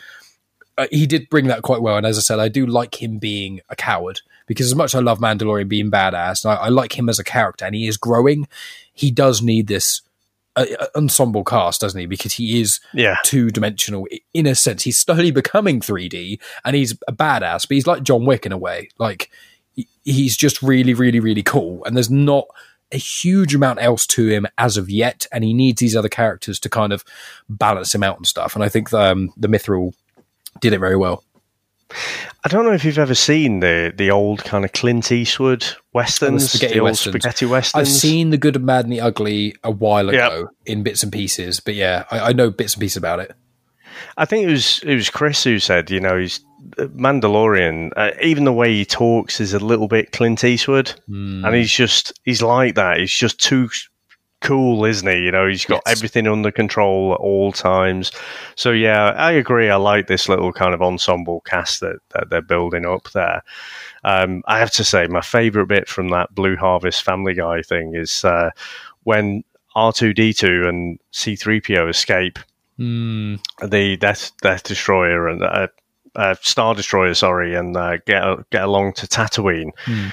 uh, 0.78 0.88
he 0.92 1.08
did 1.08 1.30
bring 1.30 1.48
that 1.48 1.62
quite 1.62 1.82
well. 1.82 1.96
And 1.96 2.06
as 2.06 2.18
I 2.18 2.22
said, 2.22 2.40
I 2.40 2.50
do 2.50 2.66
like 2.66 3.02
him 3.02 3.18
being 3.18 3.62
a 3.70 3.78
coward 3.78 4.20
because 4.46 4.66
as 4.66 4.76
much 4.76 4.94
as 4.94 4.96
I 5.00 5.02
love 5.02 5.20
Mandalorian 5.20 5.70
being 5.70 5.90
badass, 5.90 6.46
I, 6.46 6.56
I 6.56 6.68
like 6.68 6.98
him 7.00 7.08
as 7.08 7.18
a 7.18 7.24
character, 7.24 7.64
and 7.64 7.74
he 7.74 7.88
is 7.88 7.96
growing. 7.96 8.50
He 8.94 9.10
does 9.10 9.42
need 9.42 9.68
this 9.68 10.02
ensemble 10.96 11.44
cast, 11.44 11.82
doesn't 11.82 12.00
he? 12.00 12.06
Because 12.06 12.34
he 12.34 12.60
is 12.62 12.80
Yeah. 12.94 13.16
two 13.24 13.50
dimensional 13.50 14.08
in 14.34 14.46
a 14.48 14.56
sense. 14.56 14.84
He's 14.84 15.00
slowly 15.00 15.32
becoming 15.32 15.80
3D, 15.82 16.40
and 16.66 16.76
he's 16.76 16.94
a 17.08 17.14
badass, 17.14 17.68
but 17.68 17.76
he's 17.76 17.88
like 17.88 18.04
John 18.04 18.26
Wick 18.26 18.46
in 18.46 18.52
a 18.52 18.58
way. 18.58 18.90
Like 18.98 19.30
he's 20.04 20.36
just 20.38 20.62
really, 20.64 20.94
really, 20.94 21.20
really 21.20 21.44
cool, 21.44 21.84
and 21.86 21.96
there's 21.96 22.10
not 22.12 22.46
a 22.94 22.98
huge 22.98 23.54
amount 23.54 23.82
else 23.82 24.08
to 24.08 24.28
him 24.30 24.48
as 24.58 24.78
of 24.78 24.90
yet, 24.90 25.28
and 25.32 25.44
he 25.44 25.54
needs 25.54 25.80
these 25.82 25.96
other 25.96 26.08
characters 26.10 26.58
to 26.62 26.70
kind 26.70 26.94
of 26.94 27.04
balance 27.50 27.94
him 27.94 28.02
out 28.02 28.16
and 28.16 28.26
stuff. 28.26 28.56
And 28.56 28.64
I 28.64 28.70
think 28.70 28.94
um, 28.94 29.34
the 29.36 29.50
Mythrol 29.50 29.94
did 30.62 30.72
it 30.74 30.80
very 30.80 30.96
well. 30.96 31.24
I 32.44 32.50
don't 32.50 32.66
know 32.66 32.72
if 32.74 32.84
you've 32.86 32.98
ever 32.98 33.16
seen 33.16 33.60
the 33.60 33.94
the 33.96 34.12
old 34.12 34.44
kind 34.44 34.66
of 34.66 34.72
Clint 34.74 35.12
Eastwood 35.12 35.66
westerns, 35.98 36.52
spaghetti 36.52 36.76
the 36.76 36.84
westerns. 36.84 37.14
spaghetti 37.14 37.46
westerns. 37.46 37.82
I've 37.90 37.94
seen 37.94 38.30
the 38.30 38.38
Good, 38.38 38.54
the 38.56 38.60
Bad, 38.60 38.86
and 38.86 38.94
the 38.94 39.02
Ugly 39.02 39.56
a 39.64 39.72
while 39.72 40.12
Yep. 40.14 40.32
ago 40.32 40.50
in 40.66 40.84
bits 40.84 41.04
and 41.04 41.12
pieces, 41.12 41.60
but 41.60 41.76
yeah, 41.76 42.06
I, 42.12 42.20
I 42.30 42.34
know 42.34 42.50
bits 42.52 42.74
and 42.76 42.82
pieces 42.82 42.98
about 42.98 43.20
it. 43.20 43.34
I 44.16 44.26
think 44.26 44.48
it 44.48 44.52
was 44.52 44.82
it 44.84 44.96
was 44.96 45.10
Chris 45.10 45.44
who 45.44 45.60
said, 45.60 45.90
you 45.92 46.00
know, 46.00 46.18
he's 46.18 46.40
Mandalorian. 46.78 47.92
Uh, 47.96 48.12
even 48.22 48.44
the 48.46 48.54
way 48.54 48.74
he 48.74 48.86
talks 48.86 49.40
is 49.40 49.54
a 49.54 49.60
little 49.60 49.88
bit 49.88 50.12
Clint 50.12 50.44
Eastwood, 50.44 50.90
Hmm. 51.08 51.46
and 51.46 51.56
he's 51.56 51.72
just 51.72 52.14
he's 52.24 52.42
like 52.42 52.76
that. 52.76 53.00
He's 53.00 53.12
just 53.12 53.40
too 53.40 53.70
cool, 54.42 54.86
isn't 54.86 55.08
he? 55.08 55.18
You 55.24 55.32
know, 55.32 55.48
he's 55.48 55.66
got 55.66 55.82
Yes. 55.86 55.98
everything 55.98 56.28
under 56.28 56.52
control 56.52 57.14
at 57.14 57.20
all 57.20 57.52
times. 57.52 58.12
So 58.56 58.72
yeah, 58.72 59.12
I 59.12 59.32
agree. 59.32 59.70
I 59.70 59.76
like 59.78 60.08
this 60.08 60.30
little 60.30 60.54
kind 60.54 60.74
of 60.74 60.82
ensemble 60.82 61.42
cast 61.42 61.80
that, 61.82 61.98
that 62.14 62.30
they're 62.30 62.42
building 62.42 62.86
up 62.86 63.10
there. 63.12 63.42
Um, 64.04 64.44
I 64.48 64.60
have 64.60 64.72
to 64.72 64.84
say, 64.84 65.08
my 65.08 65.22
favourite 65.22 65.68
bit 65.68 65.90
from 65.90 66.10
that 66.10 66.34
Blue 66.36 66.56
Harvest 66.56 67.04
Family 67.04 67.34
Guy 67.34 67.62
thing 67.62 67.94
is 67.96 68.24
uh, 68.24 68.52
when 69.04 69.44
R 69.76 69.92
two 69.92 70.14
D 70.14 70.34
two 70.34 70.68
and 70.68 71.00
C 71.12 71.36
three 71.36 71.60
PO 71.62 71.88
escape 71.88 72.40
Hmm. 72.78 73.36
the 73.68 73.98
Death 73.98 74.32
Death 74.44 74.62
Destroyer 74.64 75.28
and 75.28 75.42
uh, 75.44 75.68
uh, 76.16 76.36
Star 76.42 76.76
Destroyer, 76.76 77.16
sorry, 77.16 77.56
and 77.56 77.76
uh, 77.76 77.98
get 78.06 78.24
get 78.52 78.64
along 78.64 78.94
to 78.94 79.08
Tatooine, 79.08 79.72
Hmm. 79.86 80.10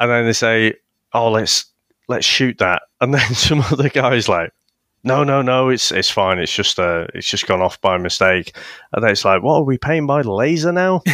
and 0.00 0.10
then 0.10 0.24
they 0.26 0.32
say, 0.32 0.74
"Oh, 1.12 1.30
let's 1.30 1.66
let's 2.10 2.26
shoot 2.26 2.58
that," 2.58 2.82
and 3.00 3.14
then 3.14 3.34
some 3.34 3.60
other 3.60 3.88
guys 3.88 4.28
like. 4.28 4.52
No, 5.02 5.24
no, 5.24 5.40
no! 5.40 5.70
It's 5.70 5.90
it's 5.92 6.10
fine. 6.10 6.38
It's 6.38 6.54
just 6.54 6.78
uh, 6.78 7.06
it's 7.14 7.26
just 7.26 7.46
gone 7.46 7.62
off 7.62 7.80
by 7.80 7.96
mistake, 7.96 8.54
and 8.92 9.02
then 9.02 9.12
it's 9.12 9.24
like, 9.24 9.42
what 9.42 9.54
are 9.54 9.62
we 9.62 9.78
paying 9.78 10.06
by 10.06 10.20
the 10.20 10.30
laser 10.30 10.72
now? 10.72 11.00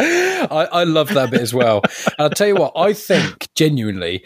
I, 0.00 0.68
I 0.72 0.84
love 0.84 1.14
that 1.14 1.30
bit 1.30 1.40
as 1.40 1.54
well. 1.54 1.82
And 2.06 2.14
I'll 2.18 2.30
tell 2.30 2.48
you 2.48 2.56
what, 2.56 2.72
I 2.76 2.92
think 2.92 3.48
genuinely 3.54 4.24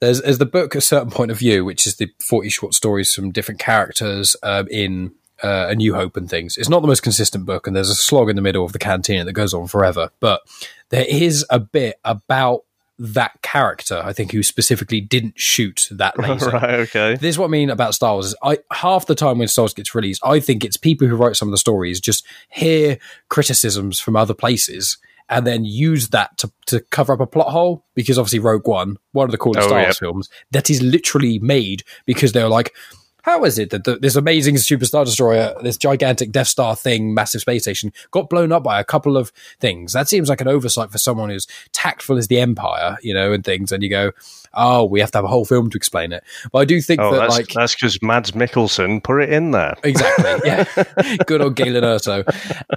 there's, 0.00 0.22
there's 0.22 0.38
the 0.38 0.46
book 0.46 0.74
A 0.74 0.80
Certain 0.80 1.10
Point 1.10 1.30
of 1.30 1.38
View, 1.38 1.64
which 1.64 1.86
is 1.86 1.96
the 1.96 2.10
40 2.20 2.48
short 2.48 2.74
stories 2.74 3.14
from 3.14 3.30
different 3.30 3.60
characters 3.60 4.34
um, 4.42 4.66
in 4.70 5.12
uh, 5.42 5.66
A 5.68 5.74
New 5.74 5.94
Hope 5.94 6.16
and 6.16 6.28
things. 6.28 6.56
It's 6.56 6.68
not 6.68 6.80
the 6.80 6.88
most 6.88 7.02
consistent 7.02 7.46
book, 7.46 7.66
and 7.66 7.76
there's 7.76 7.90
a 7.90 7.94
slog 7.94 8.30
in 8.30 8.36
the 8.36 8.42
middle 8.42 8.64
of 8.64 8.72
the 8.72 8.78
cantina 8.78 9.24
that 9.24 9.32
goes 9.32 9.54
on 9.54 9.66
forever. 9.66 10.10
But 10.20 10.40
there 10.88 11.06
is 11.06 11.44
a 11.50 11.58
bit 11.58 11.96
about 12.04 12.64
that 13.02 13.40
character, 13.40 14.00
I 14.04 14.12
think, 14.12 14.30
who 14.32 14.42
specifically 14.42 15.00
didn't 15.00 15.40
shoot 15.40 15.88
that 15.90 16.18
laser. 16.18 16.50
right? 16.50 16.70
Okay. 16.80 17.14
This 17.14 17.30
is 17.30 17.38
what 17.38 17.46
I 17.46 17.48
mean 17.48 17.70
about 17.70 17.94
Star 17.94 18.12
Wars. 18.12 18.26
Is 18.26 18.36
I 18.42 18.58
half 18.70 19.06
the 19.06 19.14
time 19.14 19.38
when 19.38 19.48
Star 19.48 19.62
Wars 19.64 19.72
gets 19.74 19.94
released, 19.94 20.20
I 20.24 20.38
think 20.38 20.64
it's 20.64 20.76
people 20.76 21.08
who 21.08 21.16
write 21.16 21.34
some 21.36 21.48
of 21.48 21.52
the 21.52 21.58
stories 21.58 21.98
just 21.98 22.26
hear 22.50 22.98
criticisms 23.30 23.98
from 24.00 24.16
other 24.16 24.34
places 24.34 24.98
and 25.30 25.46
then 25.46 25.64
use 25.64 26.08
that 26.08 26.36
to, 26.38 26.52
to 26.66 26.80
cover 26.90 27.12
up 27.14 27.20
a 27.20 27.26
plot 27.26 27.48
hole. 27.48 27.84
Because 27.94 28.18
obviously, 28.18 28.40
Rogue 28.40 28.68
One, 28.68 28.98
one 29.12 29.24
of 29.24 29.30
the 29.32 29.38
coolest 29.38 29.66
Oh, 29.66 29.68
Star. 29.68 29.82
Wars 29.82 29.98
films, 29.98 30.28
that 30.50 30.68
is 30.68 30.82
literally 30.82 31.38
made 31.38 31.82
because 32.04 32.32
they 32.32 32.42
were 32.42 32.48
like. 32.50 32.74
How 33.22 33.44
is 33.44 33.58
it 33.58 33.70
that 33.70 33.84
the, 33.84 33.96
this 33.96 34.16
amazing 34.16 34.56
superstar 34.56 35.04
Destroyer, 35.04 35.54
this 35.62 35.76
gigantic 35.76 36.32
Death 36.32 36.48
Star 36.48 36.76
thing, 36.76 37.14
massive 37.14 37.40
space 37.40 37.62
station, 37.62 37.92
got 38.10 38.28
blown 38.28 38.52
up 38.52 38.62
by 38.62 38.80
a 38.80 38.84
couple 38.84 39.16
of 39.16 39.30
things? 39.58 39.92
That 39.92 40.08
seems 40.08 40.28
like 40.28 40.40
an 40.40 40.48
oversight 40.48 40.90
for 40.90 40.98
someone 40.98 41.30
who's 41.30 41.46
tactful 41.72 42.16
as 42.16 42.28
the 42.28 42.40
Empire, 42.40 42.96
you 43.02 43.14
know, 43.14 43.32
and 43.32 43.44
things. 43.44 43.72
And 43.72 43.82
you 43.82 43.90
go, 43.90 44.12
oh, 44.54 44.84
we 44.84 45.00
have 45.00 45.10
to 45.12 45.18
have 45.18 45.24
a 45.24 45.28
whole 45.28 45.44
film 45.44 45.70
to 45.70 45.76
explain 45.76 46.12
it. 46.12 46.24
But 46.52 46.60
I 46.60 46.64
do 46.64 46.80
think 46.80 47.00
Oh, 47.00 47.12
that, 47.12 47.18
that's 47.20 47.36
like, 47.36 47.48
that's 47.48 47.74
because 47.74 48.02
Mads 48.02 48.32
Mikkelsen 48.32 49.02
put 49.02 49.22
it 49.22 49.32
in 49.32 49.52
there. 49.52 49.74
Exactly. 49.84 50.40
Yeah. 50.44 51.16
Good 51.26 51.40
old 51.40 51.56
Galen 51.56 51.84
Erso. 51.84 52.24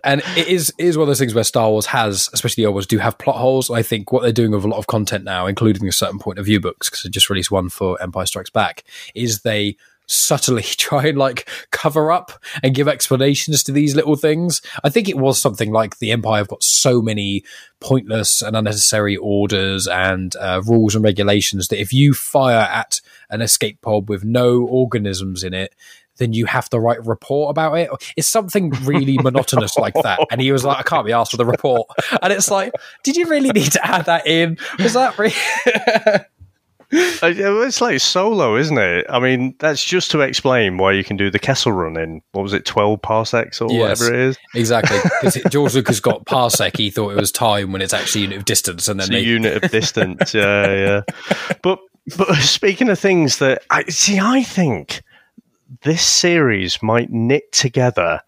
And 0.03 0.21
it 0.37 0.47
is 0.47 0.73
it 0.77 0.85
is 0.85 0.97
one 0.97 1.03
of 1.03 1.07
those 1.07 1.19
things 1.19 1.33
where 1.33 1.43
Star 1.43 1.69
Wars 1.69 1.87
has, 1.87 2.29
especially 2.33 2.63
the 2.63 2.67
old 2.67 2.75
ones, 2.75 2.87
do 2.87 2.97
have 2.99 3.17
plot 3.17 3.37
holes. 3.37 3.69
I 3.69 3.81
think 3.81 4.11
what 4.11 4.21
they're 4.21 4.31
doing 4.31 4.51
with 4.51 4.63
a 4.63 4.67
lot 4.67 4.77
of 4.77 4.87
content 4.87 5.23
now, 5.23 5.47
including 5.47 5.87
a 5.87 5.91
certain 5.91 6.19
point 6.19 6.39
of 6.39 6.45
view 6.45 6.59
books, 6.59 6.89
because 6.89 7.05
I 7.05 7.09
just 7.09 7.29
released 7.29 7.51
one 7.51 7.69
for 7.69 8.01
Empire 8.01 8.25
Strikes 8.25 8.49
Back, 8.49 8.83
is 9.15 9.41
they 9.41 9.77
subtly 10.07 10.61
try 10.77 11.07
and 11.07 11.17
like 11.17 11.49
cover 11.71 12.11
up 12.11 12.31
and 12.61 12.75
give 12.75 12.87
explanations 12.87 13.63
to 13.63 13.71
these 13.71 13.95
little 13.95 14.15
things. 14.15 14.61
I 14.83 14.89
think 14.89 15.09
it 15.09 15.17
was 15.17 15.39
something 15.39 15.71
like 15.71 15.99
the 15.99 16.11
Empire 16.11 16.37
have 16.39 16.47
got 16.47 16.63
so 16.63 17.01
many 17.01 17.43
pointless 17.79 18.41
and 18.41 18.55
unnecessary 18.55 19.17
orders 19.17 19.87
and 19.87 20.35
uh, 20.37 20.61
rules 20.65 20.95
and 20.95 21.03
regulations 21.03 21.67
that 21.67 21.79
if 21.79 21.91
you 21.91 22.13
fire 22.13 22.67
at 22.71 23.01
an 23.29 23.41
escape 23.41 23.81
pod 23.81 24.09
with 24.09 24.23
no 24.23 24.63
organisms 24.63 25.43
in 25.43 25.53
it, 25.53 25.75
then 26.17 26.33
you 26.33 26.45
have 26.45 26.69
to 26.69 26.79
write 26.79 26.99
a 26.99 27.01
report 27.01 27.49
about 27.49 27.73
it. 27.77 27.89
It's 28.15 28.27
something 28.27 28.69
really 28.83 29.17
monotonous 29.17 29.77
like 29.77 29.95
that. 29.95 30.19
And 30.31 30.39
he 30.39 30.51
was 30.51 30.63
like, 30.63 30.77
I 30.77 30.83
can't 30.83 31.05
be 31.05 31.11
asked 31.11 31.31
for 31.31 31.37
the 31.37 31.45
report. 31.45 31.89
And 32.21 32.31
it's 32.31 32.51
like, 32.51 32.71
did 33.03 33.15
you 33.15 33.27
really 33.27 33.49
need 33.49 33.71
to 33.73 33.85
add 33.85 34.05
that 34.05 34.27
in? 34.27 34.57
Was 34.79 34.93
that 34.93 35.17
really? 35.17 35.33
It's 37.23 37.81
like 37.81 37.99
solo, 37.99 38.55
isn't 38.55 38.77
it? 38.77 39.05
I 39.09 39.19
mean, 39.19 39.55
that's 39.59 39.83
just 39.83 40.11
to 40.11 40.21
explain 40.21 40.77
why 40.77 40.91
you 40.91 41.03
can 41.03 41.17
do 41.17 41.31
the 41.31 41.39
Kessel 41.39 41.71
run 41.71 41.97
in 41.97 42.21
what 42.33 42.43
was 42.43 42.53
it, 42.53 42.65
twelve 42.65 43.01
parsecs 43.01 43.61
or 43.61 43.71
Yes. 43.71 43.99
whatever 43.99 44.13
it 44.13 44.19
is. 44.19 44.37
exactly. 44.53 44.97
Because 45.21 45.41
George 45.51 45.73
Lucas 45.73 45.99
got 45.99 46.25
parsec. 46.25 46.77
He 46.77 46.89
thought 46.89 47.11
it 47.11 47.19
was 47.19 47.31
time 47.31 47.71
when 47.71 47.81
it's 47.81 47.93
actually 47.93 48.21
unit 48.21 48.37
of 48.37 48.45
distance. 48.45 48.87
And 48.87 48.99
then 48.99 49.05
It's 49.05 49.11
a 49.11 49.23
they, 49.23 49.29
unit 49.29 49.63
of 49.63 49.71
distance. 49.71 50.33
yeah, 50.33 50.67
yeah. 51.07 51.55
But 51.61 51.79
but 52.17 52.35
speaking 52.35 52.89
of 52.89 52.99
things 52.99 53.39
that 53.39 53.63
I 53.69 53.83
see, 53.85 54.19
I 54.19 54.43
think 54.43 55.01
this 55.83 56.05
series 56.05 56.83
might 56.83 57.09
knit 57.09 57.51
together 57.51 58.21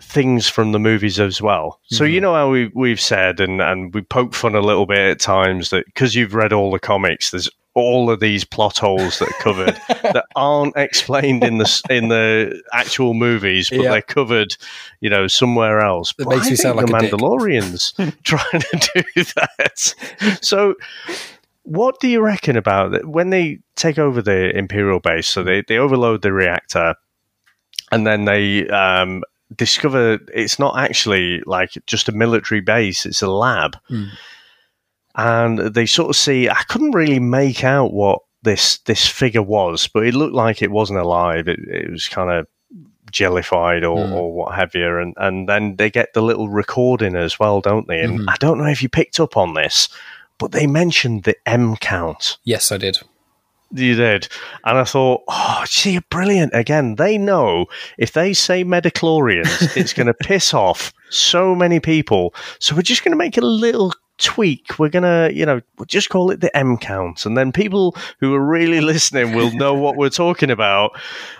things 0.00 0.48
from 0.48 0.72
the 0.72 0.78
movies 0.78 1.20
as 1.20 1.40
well. 1.40 1.80
So 1.84 2.04
you 2.04 2.16
mm-hmm. 2.16 2.22
know 2.22 2.34
how 2.34 2.50
we 2.50 2.70
we've 2.74 3.00
said 3.00 3.40
and 3.40 3.60
and 3.60 3.94
we 3.94 4.02
poke 4.02 4.34
fun 4.34 4.54
a 4.54 4.60
little 4.60 4.86
bit 4.86 4.98
at 4.98 5.20
times 5.20 5.70
that 5.70 5.86
because 5.86 6.14
you've 6.14 6.34
read 6.34 6.52
all 6.52 6.70
the 6.70 6.78
comics, 6.78 7.30
there's 7.30 7.48
all 7.74 8.08
of 8.10 8.20
these 8.20 8.44
plot 8.44 8.78
holes 8.78 9.18
that 9.18 9.28
are 9.28 9.42
covered 9.42 9.74
that 10.12 10.24
aren't 10.36 10.76
explained 10.76 11.42
in 11.42 11.58
the 11.58 11.82
in 11.90 12.08
the 12.08 12.62
actual 12.72 13.14
movies, 13.14 13.68
but 13.68 13.80
Yeah. 13.80 13.90
they're 13.90 14.02
covered, 14.02 14.56
you 15.00 15.10
know, 15.10 15.26
somewhere 15.26 15.80
else. 15.80 16.14
It 16.18 16.28
makes 16.28 16.42
I 16.46 16.50
me 16.50 16.56
think 16.56 16.58
sound 16.60 16.76
like 16.76 16.86
the. 16.86 16.92
Mandalorians 17.16 17.94
trying 18.22 18.60
to 18.60 19.04
do 19.14 19.24
that. 19.34 20.38
So, 20.44 20.74
what 21.64 21.98
do 21.98 22.08
you 22.08 22.20
reckon 22.20 22.56
about 22.56 22.92
that 22.92 23.06
when 23.06 23.30
they 23.30 23.58
take 23.74 23.98
over 23.98 24.22
the 24.22 24.56
Imperial 24.56 25.00
base? 25.00 25.26
So 25.26 25.42
they 25.42 25.62
they 25.66 25.78
overload 25.78 26.22
the 26.22 26.32
reactor, 26.32 26.94
and 27.90 28.06
then 28.06 28.24
they 28.24 28.68
um, 28.68 29.22
discover 29.56 30.18
it's 30.32 30.58
not 30.58 30.78
actually 30.78 31.40
like 31.46 31.70
just 31.86 32.08
a 32.08 32.12
military 32.12 32.60
base; 32.60 33.04
it's 33.06 33.22
a 33.22 33.28
lab. 33.30 33.76
Hmm. 33.88 34.04
And 35.16 35.58
they 35.58 35.86
sort 35.86 36.10
of 36.10 36.16
see. 36.16 36.48
I 36.48 36.62
couldn't 36.68 36.92
really 36.92 37.20
make 37.20 37.62
out 37.64 37.92
what 37.92 38.20
this 38.42 38.78
this 38.78 39.06
figure 39.06 39.42
was, 39.42 39.88
but 39.88 40.06
it 40.06 40.14
looked 40.14 40.34
like 40.34 40.60
it 40.62 40.70
wasn't 40.70 40.98
alive. 40.98 41.48
It, 41.48 41.60
it 41.60 41.90
was 41.90 42.08
kind 42.08 42.30
of 42.30 42.46
jellified 43.10 43.84
or, 43.84 44.06
Hmm. 44.06 44.12
or 44.12 44.32
what 44.32 44.54
have 44.54 44.74
you. 44.74 44.98
And 44.98 45.14
and 45.16 45.48
then 45.48 45.76
they 45.76 45.90
get 45.90 46.14
the 46.14 46.22
little 46.22 46.48
recording 46.48 47.14
as 47.16 47.38
well, 47.38 47.60
don't 47.60 47.86
they? 47.86 48.00
And 48.00 48.20
Mhm. 48.20 48.24
I 48.28 48.36
don't 48.40 48.58
know 48.58 48.66
if 48.66 48.82
you 48.82 48.88
picked 48.88 49.20
up 49.20 49.36
on 49.36 49.54
this, 49.54 49.88
but 50.38 50.52
they 50.52 50.66
mentioned 50.66 51.22
the 51.24 51.36
M 51.46 51.76
count. 51.76 52.38
yes, 52.44 52.72
I 52.72 52.76
did. 52.76 52.98
You 53.72 53.94
did. 53.96 54.28
And 54.64 54.78
I 54.78 54.84
thought, 54.84 55.22
oh, 55.26 55.64
see, 55.66 55.98
brilliant. 56.10 56.52
Again, 56.54 56.94
they 56.94 57.18
know 57.18 57.66
if 57.98 58.12
they 58.12 58.32
say 58.32 58.62
Midichlorians, 58.64 59.76
it's 59.76 59.92
going 59.92 60.06
to 60.14 60.14
piss 60.14 60.54
off 60.54 60.92
so 61.10 61.56
many 61.56 61.80
people. 61.80 62.34
So 62.60 62.76
we're 62.76 62.82
just 62.82 63.02
going 63.04 63.10
to 63.12 63.16
make 63.18 63.36
a 63.36 63.40
little 63.40 63.92
tweak. 64.18 64.78
We're 64.78 64.88
gonna, 64.88 65.30
you 65.32 65.46
know, 65.46 65.60
just 65.86 66.08
call 66.08 66.30
it 66.30 66.40
the 66.40 66.54
M 66.56 66.76
count, 66.76 67.26
and 67.26 67.36
then 67.36 67.52
people 67.52 67.96
who 68.20 68.34
are 68.34 68.44
really 68.44 68.80
listening 68.92 69.34
will 69.34 69.52
know 69.52 69.74
what 69.74 69.96
we're 69.96 70.10
talking 70.10 70.50
about. 70.50 70.98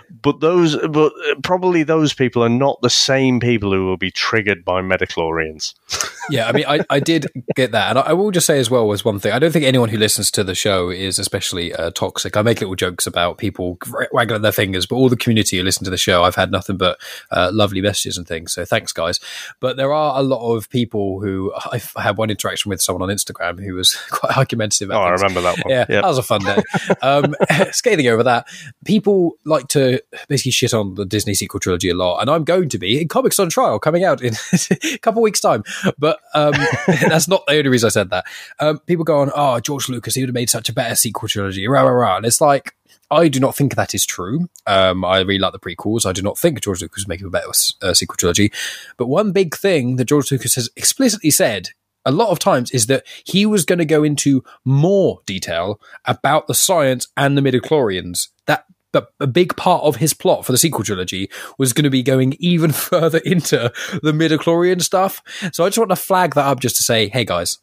But 0.09 0.39
those, 0.39 0.77
but 0.87 1.13
probably 1.43 1.83
those 1.83 2.13
people 2.13 2.43
are 2.43 2.49
not 2.49 2.81
the 2.81 2.89
same 2.89 3.39
people 3.39 3.71
who 3.71 3.85
will 3.85 3.97
be 3.97 4.11
triggered 4.11 4.65
by 4.65 4.81
midichlorians. 4.81 5.73
yeah, 6.29 6.47
I 6.47 6.51
mean, 6.51 6.65
I, 6.67 6.79
I 6.89 6.99
did 6.99 7.27
get 7.55 7.71
that, 7.71 7.89
and 7.89 7.99
I, 7.99 8.01
I 8.03 8.13
will 8.13 8.31
just 8.31 8.45
say 8.45 8.59
as 8.59 8.69
well 8.69 8.91
as 8.91 9.05
one 9.05 9.19
thing. 9.19 9.31
I 9.31 9.39
don't 9.39 9.51
think 9.51 9.65
anyone 9.65 9.89
who 9.89 9.97
listens 9.97 10.31
to 10.31 10.43
the 10.43 10.55
show 10.55 10.89
is 10.89 11.19
especially 11.19 11.73
uh, 11.73 11.91
toxic. 11.91 12.37
I 12.37 12.41
make 12.41 12.61
little 12.61 12.75
jokes 12.75 13.07
about 13.07 13.37
people 13.37 13.77
waggling 14.11 14.41
their 14.41 14.51
fingers, 14.51 14.85
but 14.85 14.95
all 14.95 15.09
the 15.09 15.17
community 15.17 15.57
who 15.57 15.63
listen 15.63 15.83
to 15.85 15.91
the 15.91 15.97
show, 15.97 16.23
I've 16.23 16.35
had 16.35 16.51
nothing 16.51 16.77
but 16.77 16.99
uh, 17.31 17.51
lovely 17.53 17.81
messages 17.81 18.17
and 18.17 18.27
things. 18.27 18.53
So 18.53 18.65
thanks, 18.65 18.91
guys. 18.93 19.19
But 19.59 19.77
there 19.77 19.93
are 19.93 20.19
a 20.19 20.23
lot 20.23 20.55
of 20.55 20.69
people 20.69 21.21
who 21.21 21.53
I 21.71 21.81
had 22.01 22.17
one 22.17 22.29
interaction 22.29 22.69
with 22.69 22.81
someone 22.81 23.09
on 23.09 23.15
Instagram 23.15 23.63
who 23.63 23.75
was 23.75 23.95
quite 24.09 24.37
argumentative. 24.37 24.89
oh, 24.91 24.93
things. 24.93 25.21
I 25.21 25.25
remember 25.25 25.41
that 25.41 25.57
one. 25.63 25.71
Yeah, 25.71 25.85
yep. 25.89 26.03
that 26.03 26.05
was 26.05 26.17
a 26.17 26.23
fun 26.23 26.41
day. 26.41 26.63
um, 27.01 27.35
scathing 27.71 28.07
over 28.07 28.23
that. 28.23 28.47
People 28.83 29.33
like 29.45 29.67
to 29.69 29.94
basically 30.27 30.51
shit 30.51 30.73
on 30.73 30.95
the 30.95 31.05
Disney 31.05 31.33
sequel 31.33 31.59
trilogy 31.59 31.89
a 31.89 31.95
lot, 31.95 32.19
and 32.21 32.29
I'm 32.29 32.43
going 32.43 32.69
to 32.69 32.77
be 32.77 33.01
in 33.01 33.07
Comics 33.07 33.39
on 33.39 33.49
Trial 33.49 33.79
coming 33.79 34.03
out 34.03 34.21
in 34.21 34.35
a 34.93 34.97
couple 34.99 35.21
weeks' 35.21 35.39
time. 35.39 35.63
But 35.97 36.19
um, 36.33 36.53
that's 36.87 37.27
not 37.27 37.45
the 37.47 37.57
only 37.57 37.69
reason 37.69 37.87
I 37.87 37.89
said 37.89 38.09
that. 38.09 38.25
Um, 38.59 38.79
people 38.79 39.05
go 39.05 39.19
on, 39.19 39.31
oh, 39.35 39.59
George 39.59 39.89
Lucas, 39.89 40.15
he 40.15 40.21
would 40.21 40.29
have 40.29 40.35
made 40.35 40.49
such 40.49 40.69
a 40.69 40.73
better 40.73 40.95
sequel 40.95 41.29
trilogy, 41.29 41.67
rah 41.67 41.81
rah 41.81 41.89
rah, 41.89 42.17
and 42.17 42.25
it's 42.25 42.41
like. 42.41 42.75
I 43.11 43.27
do 43.27 43.39
not 43.39 43.55
think 43.55 43.75
that 43.75 43.93
is 43.93 44.03
true. 44.03 44.49
Um, 44.65 45.05
I 45.05 45.19
really 45.19 45.37
like 45.37 45.53
the 45.53 45.59
prequels. 45.59 46.07
I 46.07 46.11
do 46.11 46.23
not 46.23 46.39
think 46.39 46.59
George 46.61 46.81
Lucas 46.81 47.03
was 47.03 47.07
making 47.07 47.27
a 47.27 47.29
better 47.29 47.51
uh, 47.83 47.93
sequel 47.93 48.15
trilogy. 48.15 48.51
But 48.97 49.05
one 49.05 49.31
big 49.31 49.55
thing 49.55 49.97
that 49.97 50.05
George 50.05 50.31
Lucas 50.31 50.55
has 50.55 50.71
explicitly 50.75 51.29
said 51.29 51.69
a 52.05 52.11
lot 52.11 52.29
of 52.29 52.39
times 52.39 52.71
is 52.71 52.85
that 52.87 53.05
he 53.23 53.45
was 53.45 53.65
going 53.65 53.79
to 53.79 53.85
go 53.85 54.03
into 54.03 54.43
more 54.63 55.21
detail 55.25 55.79
about 56.05 56.47
the 56.47 56.53
science 56.53 57.07
and 57.17 57.37
the 57.37 57.41
midichlorians. 57.41 58.29
That 58.45 58.65
but 58.95 59.11
a 59.19 59.27
big 59.27 59.57
part 59.57 59.83
of 59.83 59.97
his 59.97 60.13
plot 60.13 60.45
for 60.45 60.53
the 60.53 60.57
sequel 60.57 60.81
trilogy 60.81 61.29
was 61.57 61.73
going 61.73 61.83
to 61.83 61.89
be 61.89 62.01
going 62.01 62.33
even 62.39 62.71
further 62.71 63.17
into 63.25 63.69
the 64.01 64.13
midichlorian 64.13 64.81
stuff. 64.81 65.21
So 65.51 65.65
I 65.65 65.67
just 65.67 65.77
want 65.77 65.89
to 65.89 65.97
flag 65.97 66.33
that 66.35 66.45
up 66.45 66.61
just 66.61 66.77
to 66.77 66.83
say, 66.83 67.09
hey 67.09 67.25
guys, 67.25 67.59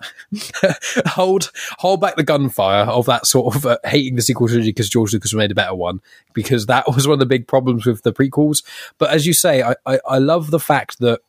hold 1.07 1.51
hold 1.79 2.03
back 2.03 2.17
the 2.17 2.23
gunfire 2.23 2.85
of 2.85 3.07
that 3.07 3.27
sort 3.27 3.57
of 3.57 3.65
uh, 3.65 3.79
hating 3.83 4.17
the 4.17 4.21
sequel 4.21 4.47
trilogy 4.47 4.69
because 4.69 4.91
George 4.91 5.15
Lucas 5.15 5.33
made 5.33 5.51
a 5.51 5.55
better 5.55 5.75
one 5.75 6.03
because 6.35 6.67
that 6.67 6.85
was 6.95 7.09
one 7.09 7.15
of 7.15 7.21
the 7.21 7.25
big 7.25 7.49
problems 7.49 7.87
with 7.87 8.03
the 8.03 8.13
prequels. 8.13 8.63
But 8.99 9.09
as 9.09 9.27
you 9.27 9.33
say, 9.33 9.63
I, 9.63 9.75
I, 9.87 10.01
I 10.07 10.19
love 10.19 10.51
the 10.51 10.61
fact 10.61 10.99
that 10.99 11.21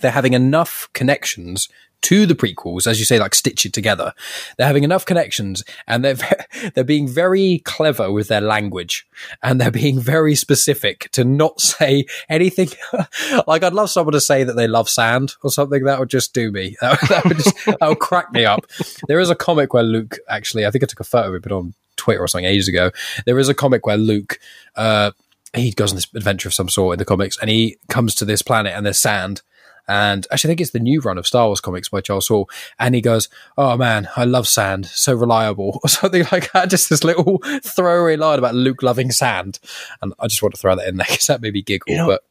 they're 0.00 0.10
having 0.10 0.32
enough 0.32 0.88
connections 0.94 1.68
to 2.02 2.26
the 2.26 2.34
prequels, 2.34 2.86
as 2.86 2.98
you 2.98 3.04
say, 3.04 3.18
like 3.18 3.34
stitch 3.34 3.66
it 3.66 3.72
together. 3.72 4.12
They're 4.56 4.66
having 4.66 4.84
enough 4.84 5.04
connections 5.04 5.64
and 5.86 6.04
they're, 6.04 6.16
they're 6.74 6.84
being 6.84 7.08
very 7.08 7.60
clever 7.64 8.10
with 8.12 8.28
their 8.28 8.40
language 8.40 9.06
and 9.42 9.60
they're 9.60 9.70
being 9.70 10.00
very 10.00 10.34
specific 10.34 11.10
to 11.12 11.24
not 11.24 11.60
say 11.60 12.06
anything. 12.28 12.68
like 13.46 13.62
I'd 13.62 13.74
love 13.74 13.90
someone 13.90 14.12
to 14.12 14.20
say 14.20 14.44
that 14.44 14.54
they 14.54 14.68
love 14.68 14.88
sand 14.88 15.34
or 15.42 15.50
something. 15.50 15.84
That 15.84 15.98
would 15.98 16.10
just 16.10 16.34
do 16.34 16.52
me. 16.52 16.76
That, 16.80 17.00
that 17.08 17.24
would 17.24 17.38
just, 17.38 17.64
that 17.66 17.88
would 17.88 17.98
crack 17.98 18.32
me 18.32 18.44
up. 18.44 18.66
There 19.06 19.20
is 19.20 19.30
a 19.30 19.34
comic 19.34 19.74
where 19.74 19.82
Luke 19.82 20.18
actually, 20.28 20.66
I 20.66 20.70
think 20.70 20.84
I 20.84 20.86
took 20.86 21.00
a 21.00 21.04
photo 21.04 21.34
of 21.34 21.44
it 21.44 21.52
on 21.52 21.74
Twitter 21.96 22.22
or 22.22 22.28
something 22.28 22.44
ages 22.44 22.68
ago. 22.68 22.90
There 23.26 23.38
is 23.38 23.48
a 23.48 23.54
comic 23.54 23.86
where 23.86 23.96
Luke, 23.96 24.38
uh, 24.76 25.10
he 25.54 25.72
goes 25.72 25.92
on 25.92 25.96
this 25.96 26.06
adventure 26.14 26.48
of 26.48 26.54
some 26.54 26.68
sort 26.68 26.94
in 26.94 26.98
the 26.98 27.04
comics 27.04 27.38
and 27.38 27.50
he 27.50 27.76
comes 27.88 28.14
to 28.16 28.24
this 28.24 28.42
planet 28.42 28.74
and 28.74 28.86
there's 28.86 29.00
sand 29.00 29.42
and 29.88 30.26
actually, 30.30 30.48
I 30.48 30.50
think 30.50 30.60
it's 30.60 30.70
the 30.70 30.80
new 30.80 31.00
run 31.00 31.18
of 31.18 31.26
Star 31.26 31.46
Wars 31.46 31.60
comics 31.60 31.88
by 31.88 32.00
Charles 32.00 32.26
Soule. 32.26 32.48
And 32.78 32.94
he 32.94 33.00
goes, 33.00 33.28
"Oh 33.56 33.76
man, 33.76 34.08
I 34.16 34.24
love 34.24 34.46
sand, 34.46 34.86
so 34.86 35.14
reliable," 35.14 35.80
or 35.84 35.88
something 35.88 36.24
like 36.30 36.52
that. 36.52 36.70
Just 36.70 36.90
this 36.90 37.04
little 37.04 37.40
throwaway 37.62 38.16
line 38.16 38.38
about 38.38 38.54
Luke 38.54 38.82
loving 38.82 39.10
sand, 39.10 39.58
and 40.02 40.12
I 40.18 40.26
just 40.26 40.42
want 40.42 40.54
to 40.54 40.60
throw 40.60 40.76
that 40.76 40.88
in 40.88 40.96
there 40.96 41.06
because 41.08 41.26
that 41.28 41.40
made 41.40 41.54
me 41.54 41.62
giggle. 41.62 41.90
You 41.92 41.96
know, 41.98 42.06
but 42.06 42.22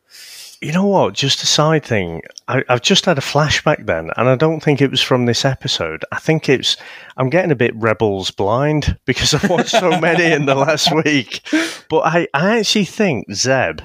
you 0.62 0.72
know 0.72 0.86
what? 0.86 1.14
Just 1.14 1.44
a 1.44 1.46
side 1.46 1.86
thing. 1.86 2.22
I, 2.48 2.64
have 2.68 2.82
just 2.82 3.06
had 3.06 3.18
a 3.18 3.22
flashback 3.22 3.86
then, 3.86 4.12
and 4.18 4.28
I 4.28 4.36
don't 4.36 4.62
think 4.62 4.82
it 4.82 4.90
was 4.90 5.02
from 5.02 5.26
this 5.26 5.46
episode. 5.46 6.04
I 6.12 6.20
think 6.20 6.50
it's. 6.50 6.78
I'm 7.18 7.30
getting 7.30 7.52
a 7.52 7.56
bit 7.56 7.76
Rebels 7.76 8.32
blind 8.32 8.98
because 9.06 9.34
I've 9.34 9.50
watched 9.50 9.70
so 9.70 10.00
many 10.00 10.26
in 10.26 10.46
the 10.46 10.56
last 10.56 10.94
week. 11.06 11.42
But 11.90 12.00
I, 12.00 12.28
I 12.34 12.60
actually 12.60 12.86
think 12.86 13.34
Zeb 13.34 13.82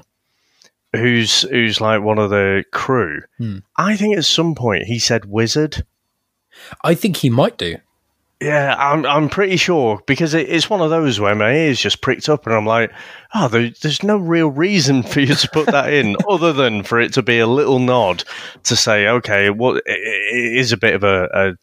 who's 0.93 1.43
who's 1.43 1.81
like 1.81 2.03
one 2.03 2.19
of 2.19 2.31
the 2.31 2.65
crew. 2.73 3.23
Hmm. 3.39 3.59
I 3.77 3.97
think 3.97 4.17
at 4.17 4.25
some 4.25 4.55
point 4.55 4.85
he 4.85 4.99
said 4.99 5.25
wizard. 5.25 5.85
I 6.85 6.95
think 6.95 7.17
he 7.17 7.31
might 7.31 7.57
do. 7.57 7.77
Yeah, 8.41 8.75
I'm 8.77 9.07
I'm 9.07 9.29
pretty 9.29 9.57
sure 9.57 10.01
because 10.07 10.35
it, 10.35 10.49
it's 10.49 10.69
one 10.69 10.81
of 10.81 10.91
those 10.91 11.21
where 11.21 11.35
my 11.35 11.55
ears 11.55 11.81
just 11.81 12.01
pricked 12.01 12.29
up, 12.29 12.45
and 12.45 12.55
I'm 12.55 12.67
like, 12.67 12.91
oh, 13.35 13.47
there, 13.47 13.71
there's 13.83 14.03
no 14.03 14.17
real 14.17 14.51
reason 14.51 15.05
for 15.05 15.21
you 15.21 15.35
to 15.35 15.49
put 15.51 15.67
that 15.67 15.93
in, 15.93 16.17
other 16.29 16.53
than 16.53 16.83
for 16.83 17.01
it 17.01 17.13
to 17.13 17.23
be 17.23 17.39
a 17.39 17.47
little 17.47 17.79
nod 17.79 18.25
to 18.65 18.75
say, 18.75 19.07
okay, 19.07 19.51
what 19.51 19.83
it 19.87 20.57
is 20.57 20.73
a 20.73 20.77
bit 20.77 20.95
of 20.95 21.05
a, 21.05 21.57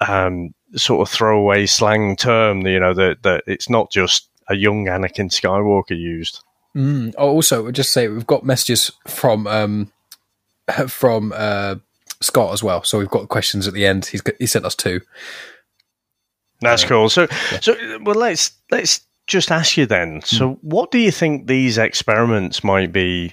a 0.00 0.10
um, 0.10 0.54
sort 0.74 1.06
of 1.06 1.12
throwaway 1.12 1.66
slang 1.66 2.16
term, 2.16 2.66
you 2.66 2.80
know, 2.80 2.94
that 2.94 3.22
that 3.24 3.44
it's 3.46 3.68
not 3.68 3.90
just 3.90 4.30
a 4.48 4.56
young 4.56 4.86
Anakin 4.86 5.30
Skywalker 5.30 5.98
used. 5.98 6.42
Mm. 6.76 7.14
Oh, 7.16 7.30
also, 7.30 7.70
just 7.70 7.92
say 7.92 8.06
we've 8.08 8.26
got 8.26 8.44
messages 8.44 8.92
from 9.06 9.46
um, 9.46 9.90
from 10.88 11.32
uh, 11.34 11.76
Scott 12.20 12.52
as 12.52 12.62
well. 12.62 12.84
So 12.84 12.98
we've 12.98 13.08
got 13.08 13.28
questions 13.28 13.66
at 13.66 13.74
the 13.74 13.86
end. 13.86 14.06
He's 14.06 14.22
he 14.38 14.46
sent 14.46 14.66
us 14.66 14.74
two. 14.74 15.00
That's 16.60 16.84
uh, 16.84 16.88
cool. 16.88 17.08
So, 17.08 17.22
yeah. 17.30 17.60
so 17.60 17.98
well, 18.02 18.16
let's 18.16 18.52
let's 18.70 19.00
just 19.26 19.50
ask 19.50 19.76
you 19.76 19.86
then. 19.86 20.20
So, 20.22 20.50
mm. 20.50 20.58
what 20.60 20.90
do 20.90 20.98
you 20.98 21.10
think 21.10 21.46
these 21.46 21.78
experiments 21.78 22.62
might 22.62 22.92
be? 22.92 23.32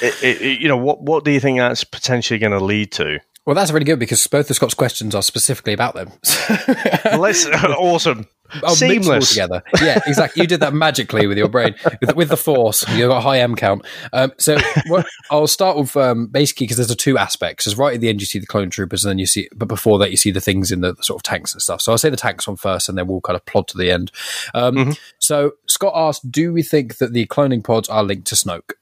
It, 0.00 0.22
it, 0.22 0.60
you 0.60 0.68
know, 0.68 0.78
what 0.78 1.02
what 1.02 1.24
do 1.24 1.30
you 1.30 1.40
think 1.40 1.58
that's 1.58 1.84
potentially 1.84 2.38
going 2.38 2.52
to 2.52 2.64
lead 2.64 2.90
to? 2.92 3.20
Well, 3.46 3.54
that's 3.54 3.70
really 3.70 3.84
good 3.84 4.00
because 4.00 4.26
both 4.26 4.48
the 4.48 4.54
Scott's 4.54 4.74
questions 4.74 5.14
are 5.14 5.22
specifically 5.22 5.72
about 5.72 5.94
them. 5.94 6.10
let's 7.18 7.46
awesome. 7.46 8.26
Oh, 8.62 8.74
Seamless 8.74 9.30
together. 9.30 9.62
Yeah, 9.80 10.00
exactly. 10.06 10.42
You 10.42 10.48
did 10.48 10.60
that 10.60 10.74
magically 10.74 11.26
with 11.26 11.38
your 11.38 11.48
brain, 11.48 11.74
with, 12.00 12.16
with 12.16 12.28
the 12.28 12.36
force. 12.36 12.88
You've 12.90 13.08
got 13.08 13.18
a 13.18 13.20
high 13.20 13.40
M 13.40 13.56
count. 13.56 13.84
Um, 14.12 14.32
so 14.38 14.58
what, 14.86 15.06
I'll 15.30 15.46
start 15.46 15.76
with 15.76 15.96
um, 15.96 16.26
basically 16.26 16.66
because 16.66 16.76
there's 16.76 16.90
a 16.90 16.96
two 16.96 17.18
aspects. 17.18 17.64
There's 17.64 17.78
right 17.78 17.94
at 17.94 18.00
the 18.00 18.08
end 18.08 18.20
you 18.20 18.26
see 18.26 18.38
the 18.38 18.46
clone 18.46 18.70
troopers, 18.70 19.04
and 19.04 19.10
then 19.10 19.18
you 19.18 19.26
see, 19.26 19.48
but 19.54 19.68
before 19.68 19.98
that 19.98 20.10
you 20.10 20.16
see 20.16 20.30
the 20.30 20.40
things 20.40 20.72
in 20.72 20.80
the, 20.80 20.92
the 20.92 21.02
sort 21.02 21.18
of 21.20 21.22
tanks 21.22 21.52
and 21.52 21.62
stuff. 21.62 21.80
So 21.80 21.92
I'll 21.92 21.98
say 21.98 22.10
the 22.10 22.16
tanks 22.16 22.48
one 22.48 22.56
first, 22.56 22.88
and 22.88 22.98
then 22.98 23.06
we'll 23.06 23.20
kind 23.20 23.36
of 23.36 23.44
plod 23.46 23.68
to 23.68 23.78
the 23.78 23.90
end. 23.90 24.10
Um, 24.54 24.74
mm-hmm. 24.74 24.92
So 25.18 25.52
Scott 25.68 25.92
asked, 25.94 26.30
"Do 26.30 26.52
we 26.52 26.62
think 26.62 26.98
that 26.98 27.12
the 27.12 27.26
cloning 27.26 27.62
pods 27.62 27.88
are 27.88 28.02
linked 28.02 28.26
to 28.28 28.34
Snoke?" 28.34 28.72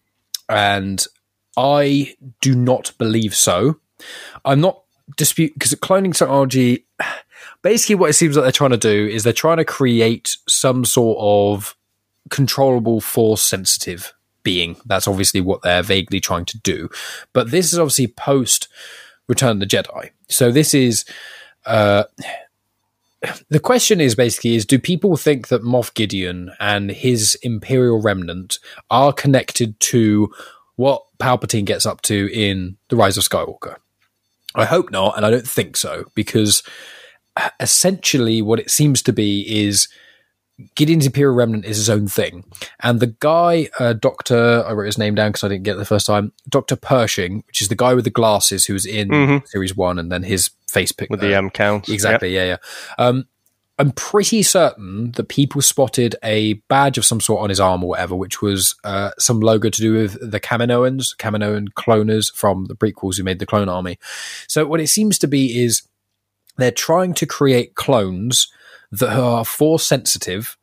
And 0.48 1.04
I 1.56 2.16
do 2.40 2.54
not 2.54 2.92
believe 2.98 3.34
so. 3.34 3.78
I'm 4.44 4.60
not 4.60 4.82
dispute 5.16 5.52
because 5.54 5.74
cloning 5.74 6.16
technology 6.16 6.86
basically 7.62 7.94
what 7.94 8.10
it 8.10 8.14
seems 8.14 8.36
like 8.36 8.44
they're 8.44 8.52
trying 8.52 8.70
to 8.70 8.76
do 8.76 9.06
is 9.06 9.24
they're 9.24 9.32
trying 9.32 9.56
to 9.56 9.64
create 9.64 10.36
some 10.48 10.84
sort 10.84 11.18
of 11.20 11.76
controllable 12.30 13.00
force 13.00 13.42
sensitive 13.42 14.14
being. 14.42 14.76
That's 14.84 15.08
obviously 15.08 15.40
what 15.40 15.62
they're 15.62 15.82
vaguely 15.82 16.20
trying 16.20 16.44
to 16.46 16.58
do. 16.58 16.88
But 17.32 17.50
this 17.50 17.72
is 17.72 17.78
obviously 17.78 18.08
post 18.08 18.68
Return 19.26 19.52
of 19.52 19.60
the 19.60 19.66
Jedi. 19.66 20.10
So 20.28 20.52
this 20.52 20.74
is 20.74 21.04
uh 21.66 22.04
the 23.48 23.60
question 23.60 24.02
is 24.02 24.14
basically 24.14 24.54
is 24.54 24.66
do 24.66 24.78
people 24.78 25.16
think 25.16 25.48
that 25.48 25.62
Moff 25.62 25.94
Gideon 25.94 26.50
and 26.60 26.90
his 26.90 27.36
Imperial 27.36 28.00
remnant 28.02 28.58
are 28.90 29.14
connected 29.14 29.80
to 29.80 30.30
what 30.76 31.02
Palpatine 31.18 31.64
gets 31.64 31.86
up 31.86 32.02
to 32.02 32.30
in 32.32 32.76
The 32.88 32.96
Rise 32.96 33.16
of 33.16 33.24
Skywalker? 33.24 33.76
I 34.54 34.64
hope 34.64 34.90
not, 34.90 35.16
and 35.16 35.26
I 35.26 35.30
don't 35.30 35.46
think 35.46 35.76
so, 35.76 36.04
because 36.14 36.62
essentially 37.58 38.42
what 38.42 38.60
it 38.60 38.70
seems 38.70 39.02
to 39.02 39.12
be 39.12 39.66
is 39.66 39.88
Gideon's 40.76 41.06
Imperial 41.06 41.34
Remnant 41.34 41.64
is 41.64 41.76
his 41.76 41.90
own 41.90 42.06
thing. 42.06 42.44
And 42.80 43.00
the 43.00 43.08
guy, 43.18 43.68
uh, 43.78 43.94
Dr. 43.94 44.64
I 44.66 44.72
wrote 44.72 44.86
his 44.86 44.98
name 44.98 45.14
down 45.14 45.30
because 45.30 45.42
I 45.42 45.48
didn't 45.48 45.64
get 45.64 45.74
it 45.74 45.78
the 45.78 45.84
first 45.84 46.06
time, 46.06 46.32
Dr. 46.48 46.76
Pershing, 46.76 47.42
which 47.46 47.60
is 47.60 47.68
the 47.68 47.74
guy 47.74 47.94
with 47.94 48.04
the 48.04 48.10
glasses 48.10 48.66
who's 48.66 48.86
in 48.86 49.08
mm-hmm. 49.08 49.46
Series 49.46 49.76
1 49.76 49.98
and 49.98 50.12
then 50.12 50.22
his 50.22 50.50
face 50.68 50.92
pic. 50.92 51.10
With 51.10 51.20
the 51.20 51.34
M 51.34 51.50
count. 51.50 51.88
Exactly, 51.88 52.32
yep. 52.32 52.46
yeah, 52.46 52.56
yeah. 52.98 53.04
Um, 53.04 53.24
I'm 53.78 53.90
pretty 53.90 54.42
certain 54.42 55.10
that 55.12 55.28
people 55.28 55.60
spotted 55.60 56.14
a 56.22 56.54
badge 56.68 56.96
of 56.96 57.04
some 57.04 57.20
sort 57.20 57.42
on 57.42 57.48
his 57.48 57.58
arm 57.58 57.82
or 57.82 57.90
whatever, 57.90 58.14
which 58.14 58.40
was 58.40 58.76
uh, 58.84 59.10
some 59.18 59.40
logo 59.40 59.68
to 59.68 59.80
do 59.80 59.94
with 59.94 60.30
the 60.30 60.38
Kaminoans, 60.38 61.16
Kaminoan 61.16 61.68
cloners 61.76 62.32
from 62.32 62.66
the 62.66 62.76
prequels 62.76 63.16
who 63.16 63.24
made 63.24 63.40
the 63.40 63.46
clone 63.46 63.68
army. 63.68 63.98
So 64.46 64.64
what 64.66 64.80
it 64.80 64.88
seems 64.88 65.18
to 65.18 65.26
be 65.26 65.60
is 65.60 65.82
they're 66.56 66.70
trying 66.70 67.14
to 67.14 67.26
create 67.26 67.74
clones 67.74 68.48
that 68.92 69.18
are 69.18 69.44
force 69.44 69.84
sensitive. 69.84 70.56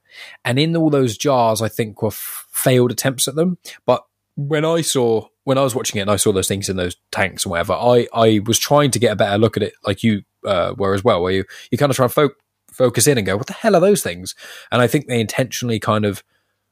And 0.45 0.57
in 0.57 0.75
all 0.75 0.89
those 0.89 1.17
jars, 1.17 1.61
I 1.61 1.67
think 1.67 2.01
were 2.01 2.09
f- 2.09 2.47
failed 2.51 2.91
attempts 2.91 3.27
at 3.27 3.35
them. 3.35 3.57
But 3.85 4.05
when 4.35 4.63
I 4.63 4.81
saw 4.81 5.27
when 5.43 5.57
I 5.57 5.61
was 5.63 5.75
watching 5.75 5.97
it 5.97 6.03
and 6.03 6.11
I 6.11 6.17
saw 6.17 6.31
those 6.31 6.47
things 6.47 6.69
in 6.69 6.77
those 6.77 6.95
tanks 7.11 7.43
and 7.43 7.51
whatever, 7.51 7.73
I, 7.73 8.07
I 8.13 8.41
was 8.45 8.59
trying 8.59 8.91
to 8.91 8.99
get 8.99 9.11
a 9.11 9.15
better 9.15 9.37
look 9.37 9.57
at 9.57 9.63
it, 9.63 9.73
like 9.85 10.03
you 10.03 10.21
uh, 10.45 10.75
were 10.77 10.93
as 10.93 11.03
well, 11.03 11.21
where 11.21 11.33
you 11.33 11.45
you 11.71 11.77
kind 11.77 11.89
of 11.89 11.95
try 11.95 12.05
and 12.05 12.13
fo- 12.13 12.29
focus 12.71 13.07
in 13.07 13.17
and 13.17 13.27
go, 13.27 13.37
what 13.37 13.47
the 13.47 13.53
hell 13.53 13.75
are 13.75 13.81
those 13.81 14.03
things? 14.03 14.35
And 14.71 14.81
I 14.81 14.87
think 14.87 15.07
they 15.07 15.19
intentionally 15.19 15.79
kind 15.79 16.05
of 16.05 16.23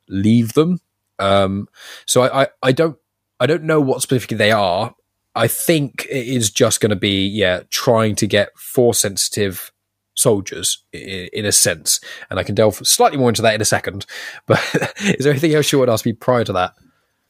leave 0.07 0.53
them. 0.53 0.79
Um, 1.19 1.67
so 2.05 2.21
I, 2.21 2.43
I, 2.43 2.47
I 2.63 2.71
don't 2.71 2.97
I 3.39 3.45
don't 3.45 3.63
know 3.63 3.79
what 3.79 4.01
specifically 4.01 4.37
they 4.37 4.51
are. 4.51 4.93
I 5.35 5.47
think 5.47 6.05
it 6.09 6.27
is 6.27 6.49
just 6.49 6.81
going 6.81 6.89
to 6.89 6.95
be 6.95 7.27
yeah 7.27 7.61
trying 7.69 8.15
to 8.15 8.27
get 8.27 8.57
force 8.57 8.99
sensitive 8.99 9.71
soldiers 10.15 10.83
in, 10.91 11.29
in, 11.31 11.45
a 11.45 11.51
sense, 11.51 12.01
and 12.29 12.39
I 12.39 12.43
can 12.43 12.55
delve 12.55 12.75
slightly 12.85 13.17
more 13.17 13.29
into 13.29 13.41
that 13.43 13.55
in 13.55 13.61
a 13.61 13.65
second. 13.65 14.05
But 14.45 14.59
is 15.01 15.23
there 15.23 15.31
anything 15.31 15.53
else 15.53 15.71
you 15.71 15.79
want 15.79 15.89
to 15.89 15.93
ask 15.93 16.05
me 16.05 16.13
prior 16.13 16.43
to 16.43 16.53
that? 16.53 16.73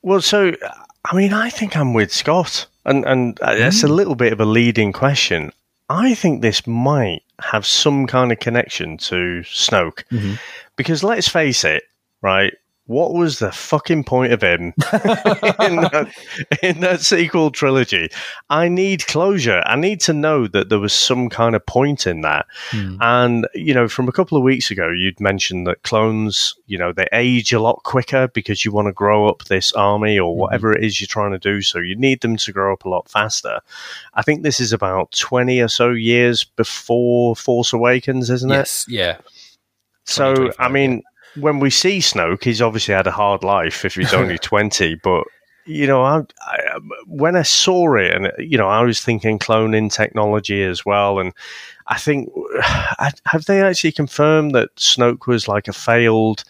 Well, 0.02 0.22
so 0.22 0.54
I 1.06 1.16
mean, 1.16 1.34
I 1.34 1.50
think 1.50 1.76
I'm 1.76 1.94
with 1.94 2.14
Scott, 2.14 2.66
and 2.86 3.06
and 3.06 3.38
that's 3.42 3.82
mm. 3.82 3.90
a 3.90 3.94
little 3.94 4.16
bit 4.16 4.34
of 4.34 4.40
a 4.40 4.46
leading 4.46 4.92
question. 4.92 5.52
I 5.90 6.14
think 6.14 6.42
this 6.42 6.68
might 6.68 7.24
have 7.42 7.66
some 7.66 8.08
kind 8.08 8.32
of 8.32 8.40
connection 8.40 8.98
to 8.98 9.42
Snoke, 9.44 10.04
mm-hmm. 10.12 10.34
because 10.76 11.04
let's 11.04 11.28
face 11.28 11.64
it, 11.64 11.84
right? 12.22 12.54
What 12.90 13.14
was 13.14 13.38
the 13.38 13.52
fucking 13.52 14.04
point 14.04 14.34
of 14.34 14.42
him 14.42 14.74
in, 14.94 15.76
that, 15.76 16.12
in 16.64 16.80
that 16.80 17.02
sequel 17.02 17.52
trilogy? 17.52 18.10
I 18.50 18.68
need 18.68 19.06
closure. 19.06 19.62
I 19.68 19.76
need 19.76 20.02
to 20.02 20.14
know 20.14 20.48
that 20.48 20.70
there 20.70 20.80
was 20.80 20.92
some 20.92 21.30
kind 21.30 21.56
of 21.56 21.64
point 21.68 22.08
in 22.08 22.22
that. 22.22 22.48
Hmm. 22.72 22.98
And, 23.00 23.48
you 23.54 23.76
know, 23.76 23.88
from 23.88 24.08
a 24.08 24.12
couple 24.12 24.40
of 24.40 24.44
weeks 24.44 24.72
ago, 24.72 24.90
you'd 24.90 25.20
mentioned 25.20 25.68
that 25.68 25.84
clones, 25.84 26.56
you 26.66 26.80
know, 26.80 26.92
they 26.92 27.08
age 27.14 27.54
a 27.54 27.62
lot 27.62 27.84
quicker 27.84 28.28
because 28.28 28.66
you 28.66 28.72
want 28.72 28.88
to 28.88 28.92
grow 28.92 29.30
up 29.30 29.44
this 29.44 29.72
army 29.74 30.18
or 30.18 30.34
hmm. 30.34 30.40
whatever 30.40 30.74
it 30.74 30.84
is 30.84 31.00
you're 31.00 31.08
trying 31.08 31.32
to 31.32 31.38
do. 31.38 31.62
So 31.62 31.78
you 31.78 31.96
need 31.96 32.22
them 32.22 32.38
to 32.38 32.52
grow 32.52 32.74
up 32.74 32.86
a 32.86 32.90
lot 32.90 33.08
faster. 33.08 33.60
I 34.16 34.24
think 34.24 34.42
this 34.42 34.60
is 34.60 34.74
about 34.74 35.12
20 35.12 35.62
or 35.62 35.68
so 35.68 35.92
years 35.92 36.44
before 36.44 37.36
Force 37.36 37.72
Awakens, 37.72 38.32
isn't 38.32 38.50
yes, 38.50 38.88
it? 38.88 38.94
Yes, 38.94 39.22
yeah. 39.22 39.30
So, 40.06 40.52
I 40.58 40.70
mean, 40.70 41.04
when 41.36 41.60
we 41.60 41.70
see 41.70 42.00
Snoke, 42.00 42.44
he's 42.44 42.62
obviously 42.62 42.94
had 42.94 43.08
a 43.08 43.12
hard 43.12 43.44
life 43.44 43.86
if 43.86 43.96
he's 43.96 44.14
only 44.14 44.38
20, 44.40 44.96
but 44.96 45.26
you 45.66 45.86
know, 45.86 46.02
I, 46.02 46.24
I, 46.42 46.80
when 47.06 47.36
I 47.36 47.44
saw 47.44 47.96
it, 47.96 48.14
and 48.14 48.32
you 48.40 48.58
know, 48.58 48.68
I 48.68 48.82
was 48.82 49.02
thinking 49.02 49.38
cloning 49.38 49.94
technology 49.94 50.64
as 50.64 50.84
well, 50.84 51.20
and 51.20 51.32
I 51.88 51.98
think 51.98 52.30
have 53.26 53.46
they 53.46 53.62
actually 53.62 53.92
confirmed 53.92 54.56
that 54.56 54.76
Snoke 54.76 55.28
was 55.28 55.48
like 55.48 55.68
a 55.68 55.74
failed 55.74 56.44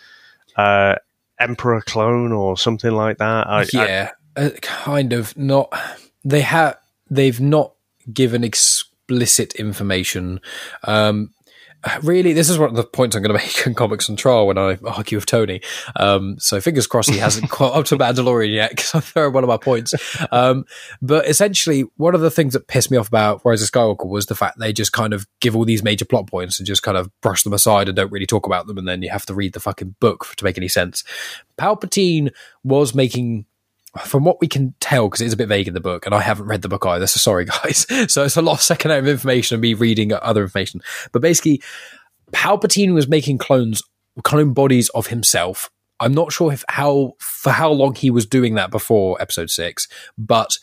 uh, 0.56 0.96
Emperor 1.40 1.82
clone 1.82 2.32
or 2.32 2.58
something 2.58 2.92
like 2.92 3.18
that? 3.18 3.48
I, 3.48 3.66
yeah, 3.74 4.12
uh, 4.36 4.52
kind 4.62 5.12
of. 5.12 5.36
Not 5.38 5.74
they 6.24 6.42
have. 6.42 6.78
They've 7.10 7.42
not 7.42 7.74
given 8.14 8.44
explicit 8.44 9.56
information. 9.56 10.40
Um, 10.84 11.34
really, 12.04 12.34
this 12.34 12.50
is 12.50 12.58
one 12.58 12.70
of 12.70 12.76
the 12.76 12.84
points 12.84 13.16
I'm 13.16 13.22
going 13.22 13.38
to 13.38 13.44
make 13.46 13.66
in 13.66 13.74
Comics 13.74 14.10
on 14.10 14.16
Trial 14.16 14.48
when 14.48 14.58
I 14.58 14.78
argue 14.86 15.18
with 15.18 15.26
Tony. 15.26 15.62
Um, 15.96 16.38
so 16.40 16.60
fingers 16.60 16.88
crossed 16.88 17.10
he 17.10 17.18
hasn't 17.18 17.50
caught 17.50 17.76
up 17.76 17.86
to 17.86 17.98
Mandalorian 17.98 18.54
yet 18.54 18.72
because 18.72 18.94
I'm 18.94 19.02
throwing 19.02 19.34
one 19.34 19.44
of 19.44 19.48
my 19.48 19.58
points. 19.58 19.94
Um, 20.32 20.66
but 21.02 21.28
essentially, 21.28 21.86
one 21.98 22.16
of 22.16 22.22
the 22.22 22.32
things 22.32 22.54
that 22.54 22.68
pissed 22.68 22.92
me 22.92 22.98
off 22.98 23.08
about 23.08 23.42
Rise 23.46 23.62
of 23.62 23.72
Skywalker 23.72 24.08
was 24.08 24.26
the 24.26 24.36
fact 24.36 24.60
they 24.60 24.74
just 24.74 24.94
kind 24.94 25.14
of 25.14 25.28
give 25.40 25.56
all 25.56 25.66
these 25.66 25.84
major 25.84 26.06
plot 26.06 26.28
points 26.28 26.60
and 26.60 26.68
just 26.68 26.84
kind 26.84 26.98
of 26.98 27.10
brush 27.22 27.44
them 27.44 27.54
aside 27.54 27.88
and 27.88 27.96
don't 27.96 28.12
really 28.12 28.26
talk 28.26 28.46
about 28.46 28.68
them, 28.68 28.78
and 28.78 28.88
then 28.88 29.02
you 29.02 29.10
have 29.10 29.26
to 29.28 29.34
read 29.34 29.54
the 29.54 29.60
fucking 29.60 29.96
book 30.00 30.34
to 30.38 30.44
make 30.44 30.58
any 30.58 30.68
sense. 30.68 31.04
Palpatine 31.58 32.32
was 32.64 32.94
making 32.94 33.46
from 33.98 34.24
what 34.24 34.40
we 34.40 34.48
can 34.48 34.74
tell, 34.80 35.08
because 35.08 35.22
it's 35.22 35.34
a 35.34 35.38
bit 35.38 35.48
vague 35.48 35.68
in 35.68 35.74
the 35.74 35.80
book, 35.80 36.06
and 36.06 36.14
I 36.14 36.22
haven't 36.22 36.48
read 36.48 36.62
the 36.62 36.70
book 36.70 36.86
either, 36.86 37.08
so 37.08 37.18
sorry, 37.18 37.46
guys. 37.64 37.86
so 38.12 38.24
it's 38.24 38.38
a 38.38 38.42
lot 38.42 38.54
of 38.54 38.62
secondary 38.62 39.10
information 39.10 39.56
and 39.56 39.62
me 39.62 39.74
reading 39.74 40.14
other 40.14 40.44
information. 40.44 40.82
But 41.12 41.22
basically, 41.22 41.62
Palpatine 42.32 42.94
was 42.94 43.08
making 43.08 43.40
clones, 43.40 43.82
clone 44.24 44.54
bodies 44.54 44.90
of 44.90 45.08
himself. 45.08 45.70
I'm 46.00 46.14
not 46.14 46.32
sure 46.32 46.54
if 46.54 46.64
how 46.70 47.14
for 47.20 47.52
how 47.52 47.72
long 47.72 47.96
he 47.96 48.10
was 48.10 48.26
doing 48.26 48.56
that 48.56 48.72
before 48.72 49.22
Episode 49.22 49.50
Six, 49.50 49.88
but 50.18 50.58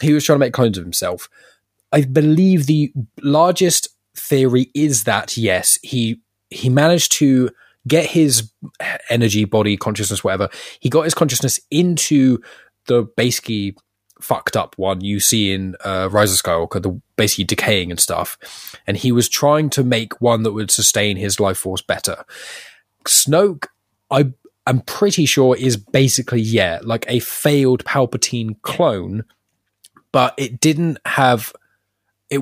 he 0.00 0.12
was 0.12 0.24
trying 0.24 0.36
to 0.36 0.40
make 0.40 0.52
clones 0.52 0.76
of 0.76 0.84
himself. 0.84 1.28
I 1.92 2.02
believe 2.02 2.66
the 2.66 2.92
largest 3.22 3.88
theory 4.16 4.70
is 4.74 5.04
that 5.04 5.36
yes, 5.36 5.78
he 5.82 6.20
he 6.50 6.68
managed 6.68 7.12
to 7.12 7.50
get 7.86 8.06
his 8.06 8.52
energy, 9.10 9.44
body, 9.44 9.76
consciousness, 9.76 10.22
whatever. 10.22 10.48
He 10.80 10.88
got 10.88 11.02
his 11.02 11.14
consciousness 11.14 11.60
into 11.70 12.38
the 12.86 13.02
basically 13.16 13.76
fucked 14.20 14.56
up 14.56 14.76
one 14.78 15.00
you 15.00 15.20
see 15.20 15.52
in 15.52 15.74
uh, 15.84 16.08
Rise 16.10 16.32
of 16.32 16.40
Skywalker, 16.40 16.82
the 16.82 17.00
basically 17.16 17.44
decaying 17.44 17.90
and 17.90 18.00
stuff. 18.00 18.38
And 18.86 18.96
he 18.96 19.12
was 19.12 19.28
trying 19.28 19.68
to 19.70 19.84
make 19.84 20.20
one 20.20 20.44
that 20.44 20.52
would 20.52 20.70
sustain 20.70 21.16
his 21.16 21.40
life 21.40 21.58
force 21.58 21.82
better. 21.82 22.24
Snoke, 23.04 23.66
I 24.10 24.32
I'm 24.66 24.80
pretty 24.80 25.26
sure 25.26 25.56
is 25.56 25.76
basically 25.76 26.40
yeah, 26.40 26.78
like 26.82 27.04
a 27.08 27.18
failed 27.18 27.84
Palpatine 27.84 28.60
clone, 28.62 29.24
but 30.12 30.34
it 30.36 30.60
didn't 30.60 30.98
have 31.04 31.52
it 32.32 32.40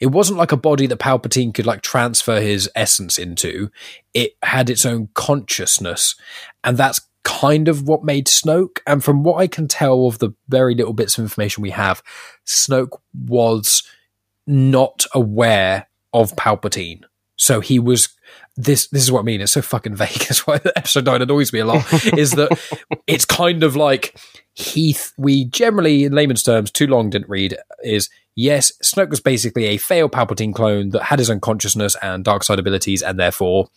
it 0.00 0.06
wasn't 0.08 0.38
like 0.38 0.52
a 0.52 0.56
body 0.56 0.86
that 0.86 0.98
Palpatine 0.98 1.54
could 1.54 1.66
like 1.66 1.80
transfer 1.80 2.40
his 2.40 2.70
essence 2.74 3.18
into. 3.18 3.70
It 4.12 4.32
had 4.42 4.68
its 4.68 4.84
own 4.84 5.08
consciousness, 5.14 6.14
and 6.62 6.76
that's 6.76 7.00
kind 7.24 7.68
of 7.68 7.88
what 7.88 8.04
made 8.04 8.26
Snoke. 8.26 8.78
And 8.86 9.02
from 9.02 9.22
what 9.22 9.36
I 9.36 9.46
can 9.46 9.66
tell 9.66 10.06
of 10.06 10.18
the 10.18 10.30
very 10.48 10.74
little 10.74 10.92
bits 10.92 11.16
of 11.16 11.22
information 11.22 11.62
we 11.62 11.70
have, 11.70 12.02
Snoke 12.46 12.98
was 13.14 13.82
not 14.46 15.06
aware 15.14 15.88
of 16.12 16.36
Palpatine. 16.36 17.02
So 17.36 17.60
he 17.60 17.78
was 17.78 18.10
this 18.56 18.88
this 18.88 19.02
is 19.02 19.10
what 19.10 19.20
I 19.20 19.22
mean. 19.22 19.40
It's 19.40 19.52
so 19.52 19.62
fucking 19.62 19.94
vague. 19.94 20.08
That's 20.28 20.46
why 20.46 20.60
episode 20.76 21.06
nine 21.06 21.22
annoys 21.22 21.52
me 21.52 21.60
a 21.60 21.64
lot. 21.64 21.84
is 22.16 22.32
that 22.32 22.58
it's 23.06 23.24
kind 23.24 23.62
of 23.62 23.74
like 23.74 24.18
Heath 24.52 25.14
we 25.16 25.46
generally 25.46 26.04
in 26.04 26.12
layman's 26.12 26.42
terms, 26.42 26.70
too 26.70 26.86
long 26.86 27.08
didn't 27.08 27.30
read, 27.30 27.56
is 27.82 28.10
yes, 28.40 28.72
Snoke 28.82 29.10
was 29.10 29.20
basically 29.20 29.66
a 29.66 29.76
failed 29.76 30.12
Palpatine 30.12 30.54
clone 30.54 30.90
that 30.90 31.04
had 31.04 31.18
his 31.18 31.30
own 31.30 31.40
consciousness 31.40 31.96
and 32.02 32.24
dark 32.24 32.42
side 32.42 32.58
abilities, 32.58 33.02
and 33.02 33.18
therefore 33.18 33.68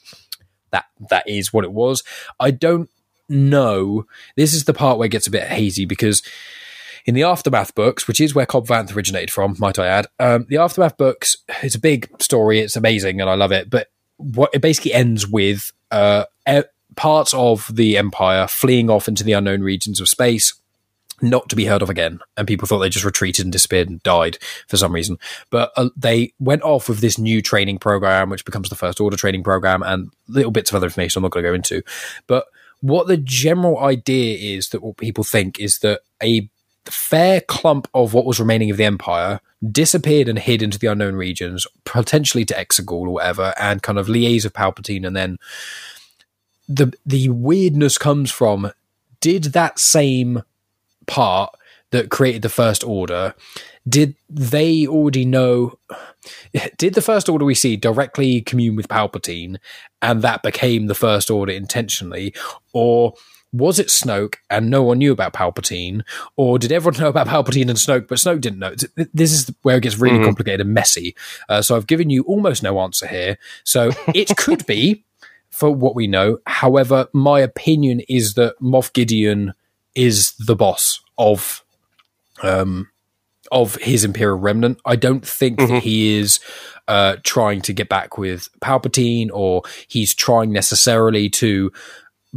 that 0.72 0.86
that 1.09 1.28
is 1.28 1.53
what 1.53 1.66
it 1.66 1.72
was. 1.72 2.03
I 2.39 2.51
don't 2.51 2.89
know. 3.30 4.05
This 4.36 4.53
is 4.53 4.66
the 4.66 4.74
part 4.74 4.97
where 4.97 5.05
it 5.05 5.11
gets 5.11 5.28
a 5.28 5.32
bit 5.32 5.43
hazy 5.43 5.86
because 5.86 6.24
in 7.05 7.14
the 7.14 7.24
Aftermath 7.24 7.76
books, 7.76 8.07
which 8.07 8.22
is 8.22 8.34
where 8.34 8.45
Cobb 8.45 8.68
Vanth 8.68 8.95
originated 8.95 9.32
from, 9.32 9.55
might 9.59 9.78
I 9.78 9.88
add, 9.88 10.07
um, 10.20 10.45
the 10.47 10.57
Aftermath 10.57 10.97
books, 10.97 11.38
it's 11.61 11.76
a 11.76 11.80
big 11.80 12.09
story, 12.22 12.59
it's 12.59 12.78
amazing, 12.78 13.20
and 13.20 13.30
I 13.30 13.36
love 13.36 13.51
it. 13.51 13.70
But 13.70 13.88
what 14.18 14.51
it 14.53 14.61
basically 14.61 14.93
ends 14.93 15.28
with 15.28 15.74
uh, 15.91 16.24
parts 16.95 17.34
of 17.34 17.70
the 17.76 17.97
Empire 17.97 18.47
fleeing 18.47 18.89
off 18.89 19.07
into 19.07 19.24
the 19.24 19.34
unknown 19.34 19.61
regions 19.61 19.99
of 19.99 20.07
space, 20.07 20.53
not 21.22 21.49
to 21.49 21.55
be 21.55 21.66
heard 21.66 21.82
of 21.82 21.89
again. 21.89 22.20
And 22.38 22.47
people 22.47 22.68
thought 22.68 22.80
they 22.80 22.89
just 22.89 23.05
retreated 23.05 23.45
and 23.45 23.51
disappeared 23.51 23.89
and 23.89 24.01
died 24.03 24.38
for 24.68 24.78
some 24.78 24.93
reason. 24.93 25.18
But 25.49 25.72
uh, 25.78 25.89
they 25.95 26.34
went 26.39 26.64
off 26.64 26.89
with 26.89 26.99
this 26.99 27.18
new 27.18 27.41
training 27.41 27.80
program, 27.80 28.30
which 28.30 28.45
becomes 28.45 28.70
the 28.70 28.76
First 28.76 28.99
Order 28.99 29.18
training 29.18 29.43
program, 29.43 29.84
and 29.84 30.09
little 30.28 30.51
bits 30.51 30.72
of 30.72 30.76
other 30.76 30.88
information 30.88 31.20
I'm 31.20 31.24
not 31.24 31.32
going 31.32 31.43
to 31.43 31.49
go 31.49 31.55
into. 31.55 31.82
But 32.28 32.45
what 32.82 33.07
the 33.07 33.18
general 33.18 33.80
idea 33.80 34.57
is 34.57 34.70
that 34.70 34.84
what 34.84 34.97
people 34.97 35.24
think 35.24 35.59
is 35.59 35.80
that 35.80 36.01
a 36.22 36.49
fair 36.86 37.39
clump 37.41 37.88
of 37.93 38.14
what 38.14 38.26
was 38.26 38.39
remaining 38.39 38.70
of 38.70 38.78
the 38.78 38.84
empire 38.84 39.39
disappeared 39.72 40.28
and 40.28 40.38
hid 40.39 40.61
into 40.61 40.78
the 40.78 40.88
unknown 40.88 41.16
regions, 41.16 41.66
potentially 41.86 42.43
to 42.45 42.53
Exegol 42.53 43.07
or 43.07 43.14
whatever, 43.14 43.53
and 43.57 43.82
kind 43.82 43.97
of 43.97 44.07
liaise 44.07 44.43
with 44.43 44.53
Palpatine. 44.53 45.07
And 45.07 45.16
then 45.16 45.38
the 46.68 46.93
the 47.05 47.30
weirdness 47.30 47.97
comes 47.97 48.32
from 48.32 48.72
did 49.22 49.45
that 49.45 49.80
same 49.80 50.43
part 51.08 51.54
that 51.91 52.10
created 52.10 52.41
the 52.41 52.49
First 52.49 52.84
Order 52.84 53.36
did 53.88 54.16
they 54.30 54.88
already 54.88 55.26
know? 55.26 55.78
Did 56.78 56.93
the 56.93 57.01
First 57.01 57.28
Order 57.28 57.43
we 57.43 57.56
see 57.56 57.76
directly 57.76 58.39
commune 58.39 58.78
with 58.78 58.88
Palpatine, 58.88 59.58
and 60.01 60.22
that 60.22 60.41
became 60.41 60.88
the 60.88 60.95
First 60.95 61.30
Order 61.30 61.51
intentionally, 61.51 62.34
or? 62.74 63.14
was 63.56 63.78
it 63.78 63.86
Snoke 63.86 64.38
and 64.49 64.72
no 64.72 64.82
one 64.82 64.97
knew 64.97 65.12
about 65.12 65.34
Palpatine, 65.34 66.01
or 66.36 66.58
did 66.58 66.72
everyone 66.72 66.99
know 66.99 67.10
about 67.10 67.28
Palpatine 67.28 67.70
and 67.70 67.78
Snoke, 67.78 68.08
but 68.08 68.18
Snoke 68.18 68.41
didn't 68.41 68.58
know? 68.58 68.74
This 69.14 69.32
is 69.32 69.54
where 69.62 69.78
it 69.78 69.82
gets 69.82 69.99
really 69.99 70.16
mm-hmm. 70.16 70.26
complicated 70.26 70.62
and 70.62 70.74
messy. 70.74 71.16
Uh, 71.47 71.62
so 71.62 71.76
I've 71.76 71.86
given 71.86 72.10
you 72.10 72.24
almost 72.24 72.64
no 72.64 72.80
answer 72.80 73.06
here. 73.06 73.38
So 73.64 73.91
it 74.08 74.36
could 74.38 74.66
be, 74.66 75.06
for 75.51 75.70
what 75.70 75.93
we 75.93 76.08
know. 76.08 76.39
However, 76.47 77.10
my 77.14 77.41
opinion 77.41 78.01
is 78.10 78.34
that 78.34 78.60
Moff 78.60 78.91
Gideon 78.91 79.54
is 79.96 80.34
the 80.39 80.56
boss 80.56 81.02
of 81.18 81.64
um, 82.41 82.89
of 83.52 83.76
his 83.76 84.04
Imperial 84.04 84.38
Remnant. 84.38 84.80
I 84.86 84.96
don't 84.96 85.26
think 85.26 85.60
mm-hmm. 85.60 85.76
that 85.76 85.84
he 85.84 86.18
is 86.18 86.39
uh, 86.88 87.18
trying 87.24 87.62
to 87.62 87.74
get 87.74 87.89
back 87.89 88.18
with 88.18 88.50
Palpatine 88.62 89.30
or 89.32 89.62
he's 89.88 90.14
trying 90.14 90.52
necessarily 90.52 91.30
to 91.30 91.72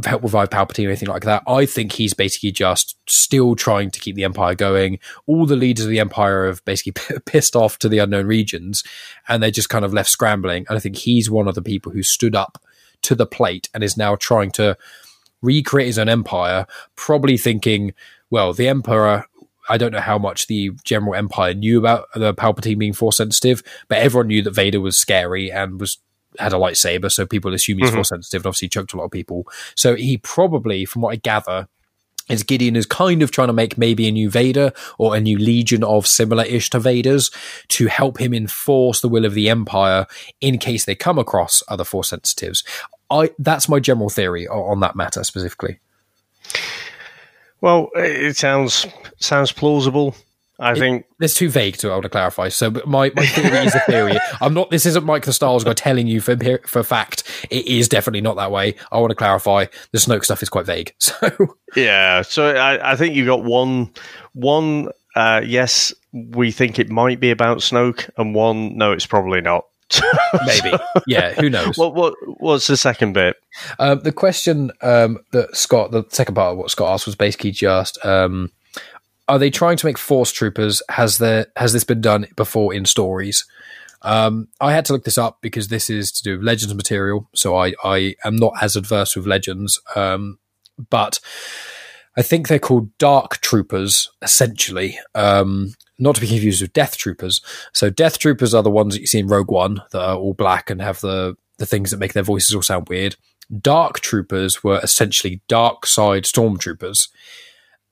help 0.05 0.21
revive 0.21 0.49
Palpatine 0.49 0.85
or 0.85 0.89
anything 0.89 1.09
like 1.09 1.23
that. 1.23 1.41
I 1.47 1.65
think 1.65 1.93
he's 1.93 2.13
basically 2.13 2.51
just 2.51 2.97
still 3.09 3.55
trying 3.55 3.89
to 3.91 3.99
keep 3.99 4.15
the 4.15 4.23
Empire 4.23 4.53
going. 4.53 4.99
All 5.25 5.45
the 5.45 5.55
leaders 5.55 5.85
of 5.85 5.91
the 5.91 5.99
Empire 5.99 6.45
have 6.45 6.63
basically 6.65 7.01
pissed 7.25 7.55
off 7.55 7.79
to 7.79 7.89
the 7.89 7.97
unknown 7.97 8.27
regions, 8.27 8.83
and 9.27 9.41
they're 9.41 9.49
just 9.49 9.69
kind 9.69 9.83
of 9.83 9.93
left 9.93 10.09
scrambling. 10.09 10.65
And 10.69 10.77
I 10.77 10.79
think 10.79 10.97
he's 10.97 11.31
one 11.31 11.47
of 11.47 11.55
the 11.55 11.61
people 11.61 11.91
who 11.91 12.03
stood 12.03 12.35
up 12.35 12.61
to 13.03 13.15
the 13.15 13.25
plate 13.25 13.69
and 13.73 13.83
is 13.83 13.97
now 13.97 14.15
trying 14.15 14.51
to 14.51 14.77
recreate 15.41 15.87
his 15.87 15.99
own 15.99 16.09
empire, 16.09 16.65
probably 16.95 17.37
thinking, 17.37 17.93
well, 18.29 18.53
the 18.53 18.67
Emperor. 18.67 19.25
I 19.69 19.77
don't 19.77 19.91
know 19.91 19.99
how 19.99 20.17
much 20.17 20.47
the 20.47 20.71
general 20.85 21.13
empire 21.13 21.53
knew 21.53 21.77
about 21.77 22.07
the 22.15 22.33
Palpatine 22.33 22.79
being 22.79 22.93
force 22.93 23.17
sensitive, 23.17 23.61
but 23.89 23.97
everyone 23.97 24.27
knew 24.27 24.41
that 24.43 24.55
Vader 24.55 24.79
was 24.79 24.97
scary 24.97 25.51
and 25.51 25.77
was 25.77 25.97
had 26.39 26.53
a 26.53 26.57
lightsaber, 26.57 27.11
so 27.11 27.25
people 27.25 27.53
assume 27.53 27.79
he's 27.79 27.87
mm-hmm. 27.87 27.97
force 27.97 28.09
sensitive, 28.09 28.41
and 28.41 28.47
obviously 28.47 28.69
choked 28.69 28.93
a 28.93 28.97
lot 28.97 29.05
of 29.05 29.11
people. 29.11 29.47
So 29.75 29.95
he 29.95 30.17
probably, 30.17 30.85
from 30.85 31.01
what 31.01 31.13
I 31.13 31.17
gather, 31.17 31.67
is 32.29 32.43
Gideon 32.43 32.75
is 32.75 32.85
kind 32.85 33.21
of 33.21 33.31
trying 33.31 33.47
to 33.47 33.53
make 33.53 33.77
maybe 33.77 34.07
a 34.07 34.11
new 34.11 34.29
Vader 34.29 34.73
or 34.97 35.15
a 35.15 35.21
new 35.21 35.37
legion 35.37 35.83
of 35.83 36.05
similar 36.05 36.43
ish 36.43 36.69
to 36.71 36.79
Vaders 36.79 37.33
to 37.69 37.87
help 37.87 38.19
him 38.19 38.33
enforce 38.33 39.01
the 39.01 39.07
will 39.07 39.25
of 39.25 39.33
the 39.33 39.49
Empire 39.49 40.05
in 40.41 40.57
case 40.57 40.85
they 40.85 40.95
come 40.95 41.17
across 41.17 41.63
other 41.67 41.85
force 41.85 42.09
sensitives. 42.09 42.63
I 43.09 43.31
that's 43.39 43.69
my 43.69 43.79
general 43.79 44.09
theory 44.09 44.47
on 44.47 44.79
that 44.81 44.95
matter 44.95 45.23
specifically. 45.23 45.79
Well, 47.61 47.89
it 47.95 48.35
sounds 48.37 48.85
sounds 49.17 49.51
plausible. 49.51 50.15
I 50.59 50.71
it, 50.71 50.79
think 50.79 51.05
it's 51.19 51.35
too 51.35 51.49
vague 51.49 51.77
to 51.77 51.87
be 51.87 51.91
able 51.91 52.01
to 52.01 52.09
clarify. 52.09 52.49
So, 52.49 52.71
my, 52.85 53.11
my 53.15 53.25
theory 53.27 53.65
is 53.65 53.75
a 53.75 53.79
theory. 53.81 54.17
I'm 54.41 54.53
not. 54.53 54.71
This 54.71 54.85
isn't 54.87 55.05
Mike 55.05 55.25
the 55.25 55.37
Wars 55.41 55.63
guy 55.63 55.73
telling 55.73 56.07
you 56.07 56.19
for 56.19 56.35
for 56.65 56.83
fact. 56.83 57.23
It 57.49 57.67
is 57.67 57.87
definitely 57.87 58.21
not 58.21 58.37
that 58.37 58.51
way. 58.51 58.75
I 58.91 58.99
want 58.99 59.11
to 59.11 59.15
clarify. 59.15 59.65
The 59.91 59.99
Snoke 59.99 60.23
stuff 60.23 60.41
is 60.41 60.49
quite 60.49 60.65
vague. 60.65 60.93
So 61.07 61.55
yeah. 61.75 62.21
So 62.21 62.55
I, 62.55 62.93
I 62.93 62.95
think 62.95 63.15
you've 63.15 63.27
got 63.27 63.43
one 63.43 63.91
one. 64.33 64.89
Uh, 65.15 65.41
yes, 65.43 65.93
we 66.11 66.51
think 66.51 66.77
it 66.77 66.89
might 66.89 67.19
be 67.19 67.31
about 67.31 67.59
Snoke, 67.59 68.09
and 68.17 68.35
one. 68.35 68.77
No, 68.77 68.91
it's 68.91 69.05
probably 69.05 69.41
not. 69.41 69.65
Maybe. 70.45 70.77
Yeah, 71.05 71.33
who 71.33 71.49
knows? 71.49 71.77
What 71.77 71.95
what 71.95 72.13
what's 72.39 72.67
the 72.67 72.77
second 72.77 73.13
bit? 73.13 73.37
Um, 73.79 73.99
the 73.99 74.11
question 74.11 74.71
um, 74.81 75.19
that 75.31 75.55
Scott, 75.55 75.91
the 75.91 76.03
second 76.09 76.35
part 76.35 76.53
of 76.53 76.57
what 76.57 76.71
Scott 76.71 76.93
asked 76.93 77.05
was 77.05 77.15
basically 77.15 77.51
just 77.51 78.03
um, 78.05 78.51
are 79.27 79.39
they 79.39 79.49
trying 79.49 79.77
to 79.77 79.85
make 79.85 79.97
force 79.97 80.31
troopers? 80.31 80.81
Has 80.89 81.17
there 81.17 81.47
has 81.55 81.73
this 81.73 81.83
been 81.83 82.01
done 82.01 82.27
before 82.35 82.73
in 82.73 82.85
stories? 82.85 83.45
Um, 84.03 84.47
I 84.61 84.73
had 84.73 84.85
to 84.85 84.93
look 84.93 85.05
this 85.05 85.17
up 85.17 85.39
because 85.41 85.67
this 85.67 85.89
is 85.89 86.11
to 86.13 86.23
do 86.23 86.37
with 86.37 86.45
legends 86.45 86.73
material, 86.73 87.29
so 87.33 87.55
I, 87.55 87.73
I 87.83 88.15
am 88.23 88.35
not 88.35 88.53
as 88.61 88.75
adverse 88.75 89.15
with 89.15 89.25
legends. 89.25 89.81
Um, 89.95 90.37
but 90.89 91.19
I 92.15 92.21
think 92.21 92.47
they're 92.47 92.59
called 92.59 92.95
dark 92.97 93.41
troopers, 93.41 94.09
essentially. 94.21 94.97
Um, 95.15 95.73
not 95.99 96.15
to 96.15 96.21
be 96.21 96.27
confused 96.27 96.61
with 96.61 96.73
Death 96.73 96.97
Troopers. 96.97 97.41
So 97.73 97.89
Death 97.89 98.19
Troopers 98.19 98.53
are 98.53 98.63
the 98.63 98.69
ones 98.69 98.93
that 98.93 99.01
you 99.01 99.07
see 99.07 99.19
in 99.19 99.27
Rogue 99.27 99.51
One 99.51 99.81
that 99.91 100.01
are 100.01 100.17
all 100.17 100.33
black 100.33 100.69
and 100.69 100.81
have 100.81 101.01
the 101.01 101.35
the 101.57 101.65
things 101.65 101.89
that 101.89 101.97
make 101.97 102.13
their 102.13 102.23
voices 102.23 102.53
all 102.53 102.61
sound 102.61 102.87
weird. 102.87 103.15
Dark 103.61 103.99
Troopers 103.99 104.63
were 104.63 104.79
essentially 104.83 105.41
dark 105.47 105.85
side 105.87 106.23
stormtroopers. 106.23 107.09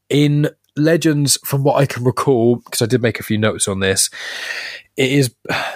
In 0.10 0.50
Legends, 0.78 1.40
from 1.46 1.64
what 1.64 1.82
I 1.82 1.86
can 1.86 2.04
recall, 2.04 2.58
because 2.58 2.82
I 2.82 2.86
did 2.86 3.02
make 3.02 3.20
a 3.20 3.24
few 3.24 3.38
notes 3.38 3.68
on 3.68 3.80
this, 3.80 4.10
it 4.98 5.12
is 5.12 5.34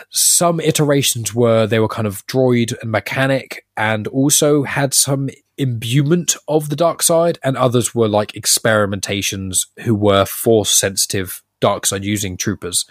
some 0.09 0.59
iterations 0.59 1.33
were 1.33 1.65
they 1.65 1.79
were 1.79 1.87
kind 1.87 2.07
of 2.07 2.25
droid 2.27 2.73
and 2.81 2.91
mechanic 2.91 3.65
and 3.77 4.07
also 4.07 4.63
had 4.63 4.93
some 4.93 5.29
imbuement 5.57 6.35
of 6.47 6.69
the 6.69 6.75
dark 6.75 7.01
side, 7.01 7.39
and 7.43 7.57
others 7.57 7.95
were 7.95 8.07
like 8.07 8.33
experimentations 8.33 9.67
who 9.81 9.95
were 9.95 10.25
force 10.25 10.71
sensitive 10.71 11.41
dark 11.59 11.85
side 11.85 12.03
using 12.03 12.37
troopers. 12.37 12.85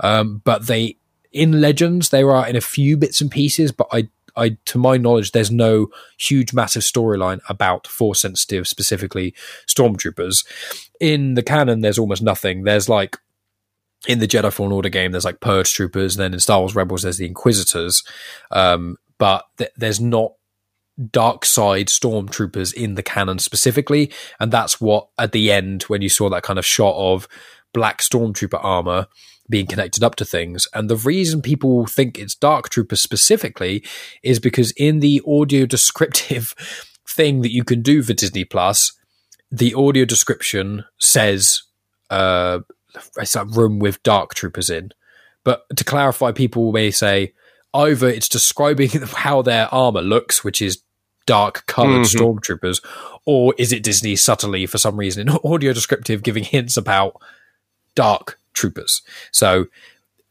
Um, 0.00 0.42
but 0.44 0.66
they 0.66 0.96
in 1.32 1.60
Legends 1.60 2.10
there 2.10 2.30
are 2.30 2.46
in 2.46 2.56
a 2.56 2.60
few 2.60 2.96
bits 2.96 3.20
and 3.20 3.30
pieces, 3.30 3.72
but 3.72 3.88
I 3.92 4.08
I 4.36 4.56
to 4.66 4.78
my 4.78 4.96
knowledge 4.96 5.32
there's 5.32 5.50
no 5.50 5.88
huge 6.18 6.52
massive 6.52 6.82
storyline 6.82 7.40
about 7.48 7.86
force 7.86 8.20
sensitive 8.20 8.66
specifically 8.66 9.34
stormtroopers. 9.66 10.46
In 11.00 11.34
the 11.34 11.42
canon 11.42 11.80
there's 11.80 11.98
almost 11.98 12.22
nothing. 12.22 12.64
There's 12.64 12.88
like 12.88 13.16
in 14.06 14.18
the 14.18 14.28
Jedi 14.28 14.52
Fallen 14.52 14.72
Order 14.72 14.88
game, 14.88 15.12
there's 15.12 15.24
like 15.24 15.40
Purge 15.40 15.72
Troopers, 15.72 16.16
and 16.16 16.22
then 16.22 16.34
in 16.34 16.40
Star 16.40 16.58
Wars 16.58 16.74
Rebels, 16.74 17.02
there's 17.02 17.18
the 17.18 17.26
Inquisitors. 17.26 18.02
Um, 18.50 18.96
but 19.18 19.44
th- 19.58 19.70
there's 19.76 20.00
not 20.00 20.32
dark 21.10 21.44
side 21.44 21.86
stormtroopers 21.86 22.74
in 22.74 22.94
the 22.96 23.02
canon 23.02 23.38
specifically, 23.38 24.10
and 24.40 24.52
that's 24.52 24.80
what 24.80 25.08
at 25.18 25.32
the 25.32 25.52
end 25.52 25.84
when 25.84 26.02
you 26.02 26.08
saw 26.08 26.28
that 26.30 26.42
kind 26.42 26.58
of 26.58 26.66
shot 26.66 26.94
of 26.96 27.28
black 27.72 28.00
stormtrooper 28.00 28.62
armor 28.62 29.06
being 29.48 29.66
connected 29.66 30.02
up 30.02 30.14
to 30.16 30.24
things. 30.24 30.66
And 30.72 30.88
the 30.88 30.96
reason 30.96 31.42
people 31.42 31.86
think 31.86 32.18
it's 32.18 32.34
Dark 32.34 32.68
Trooper 32.68 32.96
specifically 32.96 33.84
is 34.22 34.38
because 34.38 34.72
in 34.72 35.00
the 35.00 35.20
audio 35.26 35.66
descriptive 35.66 36.54
thing 37.08 37.42
that 37.42 37.52
you 37.52 37.64
can 37.64 37.82
do 37.82 38.02
for 38.02 38.14
Disney 38.14 38.44
Plus, 38.44 38.92
the 39.50 39.74
audio 39.74 40.04
description 40.04 40.84
says 40.98 41.62
uh, 42.10 42.60
it's 43.18 43.36
a 43.36 43.44
room 43.44 43.78
with 43.78 44.02
Dark 44.02 44.34
Troopers 44.34 44.70
in. 44.70 44.92
But 45.44 45.64
to 45.76 45.84
clarify, 45.84 46.32
people 46.32 46.72
may 46.72 46.90
say 46.90 47.34
either 47.74 48.08
it's 48.08 48.28
describing 48.28 48.90
how 49.16 49.42
their 49.42 49.72
armor 49.72 50.02
looks, 50.02 50.44
which 50.44 50.62
is 50.62 50.82
dark 51.26 51.66
colored 51.66 52.02
mm-hmm. 52.02 52.22
stormtroopers, 52.24 52.84
or 53.26 53.54
is 53.58 53.72
it 53.72 53.82
Disney 53.82 54.16
subtly, 54.16 54.66
for 54.66 54.78
some 54.78 54.96
reason, 54.96 55.28
in 55.28 55.38
audio 55.44 55.72
descriptive, 55.72 56.22
giving 56.22 56.44
hints 56.44 56.76
about 56.76 57.20
dark 57.94 58.38
troopers. 58.54 59.02
So 59.30 59.66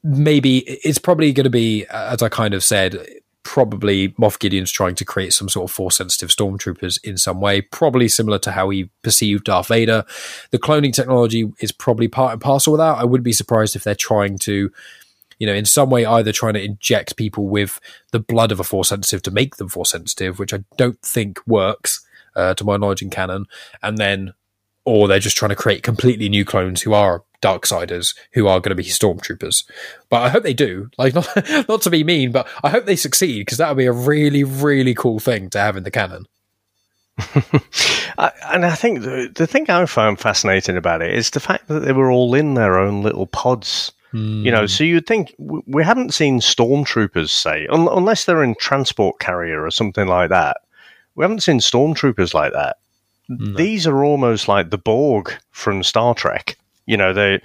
maybe 0.03 0.59
it's 0.59 0.99
probably 0.99 1.31
going 1.33 1.45
to 1.45 1.49
be, 1.49 1.85
as 1.87 2.21
I 2.21 2.29
kind 2.29 2.53
of 2.53 2.63
said, 2.63 2.97
probably 3.43 4.09
Moff 4.09 4.39
Gideon's 4.39 4.71
trying 4.71 4.95
to 4.95 5.05
create 5.05 5.33
some 5.33 5.49
sort 5.49 5.69
of 5.69 5.73
force 5.73 5.97
sensitive 5.97 6.29
stormtroopers 6.29 7.03
in 7.03 7.17
some 7.17 7.41
way, 7.41 7.61
probably 7.61 8.07
similar 8.07 8.37
to 8.39 8.51
how 8.51 8.69
he 8.69 8.89
perceived 9.01 9.45
Darth 9.45 9.67
Vader. 9.67 10.05
The 10.51 10.59
cloning 10.59 10.93
technology 10.93 11.51
is 11.59 11.71
probably 11.71 12.07
part 12.07 12.33
and 12.33 12.41
parcel 12.41 12.73
with 12.73 12.79
that. 12.79 12.97
I 12.97 13.03
wouldn't 13.03 13.25
be 13.25 13.33
surprised 13.33 13.75
if 13.75 13.83
they're 13.83 13.95
trying 13.95 14.37
to, 14.39 14.71
you 15.39 15.47
know, 15.47 15.53
in 15.53 15.65
some 15.65 15.89
way 15.89 16.05
either 16.05 16.31
trying 16.31 16.53
to 16.53 16.63
inject 16.63 17.15
people 17.17 17.47
with 17.47 17.79
the 18.11 18.19
blood 18.19 18.51
of 18.51 18.59
a 18.59 18.63
force 18.63 18.89
sensitive 18.89 19.23
to 19.23 19.31
make 19.31 19.55
them 19.55 19.69
force 19.69 19.89
sensitive, 19.89 20.37
which 20.37 20.53
I 20.53 20.63
don't 20.77 21.01
think 21.01 21.39
works, 21.47 22.05
uh, 22.35 22.53
to 22.53 22.63
my 22.63 22.77
knowledge 22.77 23.01
in 23.01 23.09
canon, 23.09 23.45
and 23.81 23.97
then, 23.97 24.33
or 24.85 25.07
they're 25.07 25.19
just 25.19 25.37
trying 25.37 25.49
to 25.49 25.55
create 25.55 25.83
completely 25.83 26.29
new 26.29 26.45
clones 26.45 26.83
who 26.83 26.93
are 26.93 27.23
Darksiders 27.41 28.15
who 28.33 28.47
are 28.47 28.59
going 28.59 28.75
to 28.75 28.75
be 28.75 28.83
stormtroopers. 28.83 29.63
But 30.09 30.21
I 30.21 30.29
hope 30.29 30.43
they 30.43 30.53
do. 30.53 30.89
Like 30.97 31.13
not 31.15 31.27
not 31.67 31.81
to 31.83 31.89
be 31.89 32.03
mean, 32.03 32.31
but 32.31 32.47
I 32.63 32.69
hope 32.69 32.85
they 32.85 32.95
succeed 32.95 33.41
because 33.41 33.57
that 33.57 33.69
would 33.69 33.77
be 33.77 33.85
a 33.85 33.91
really 33.91 34.43
really 34.43 34.93
cool 34.93 35.19
thing 35.19 35.49
to 35.51 35.59
have 35.59 35.77
in 35.77 35.83
the 35.83 35.91
canon. 35.91 36.27
I, 38.17 38.31
and 38.51 38.65
I 38.65 38.75
think 38.75 39.01
the, 39.01 39.31
the 39.33 39.47
thing 39.47 39.69
I 39.69 39.85
found 39.85 40.19
fascinating 40.19 40.77
about 40.77 41.01
it 41.01 41.13
is 41.13 41.29
the 41.29 41.39
fact 41.39 41.67
that 41.67 41.81
they 41.81 41.91
were 41.91 42.11
all 42.11 42.33
in 42.33 42.53
their 42.53 42.79
own 42.79 43.03
little 43.03 43.27
pods. 43.27 43.91
Mm. 44.13 44.43
You 44.43 44.51
know, 44.51 44.65
so 44.65 44.83
you'd 44.83 45.07
think 45.07 45.33
we 45.37 45.83
haven't 45.83 46.13
seen 46.13 46.39
stormtroopers, 46.39 47.29
say, 47.29 47.67
un- 47.67 47.87
unless 47.91 48.25
they're 48.25 48.43
in 48.43 48.55
transport 48.55 49.19
carrier 49.19 49.63
or 49.63 49.71
something 49.71 50.07
like 50.07 50.29
that. 50.29 50.57
We 51.15 51.23
haven't 51.23 51.43
seen 51.43 51.59
stormtroopers 51.59 52.33
like 52.33 52.53
that. 52.53 52.77
No. 53.29 53.55
These 53.55 53.87
are 53.87 54.03
almost 54.03 54.47
like 54.47 54.69
the 54.69 54.77
Borg 54.77 55.33
from 55.51 55.83
Star 55.83 56.13
Trek. 56.13 56.57
You 56.85 56.97
know, 56.97 57.13
they. 57.13 57.41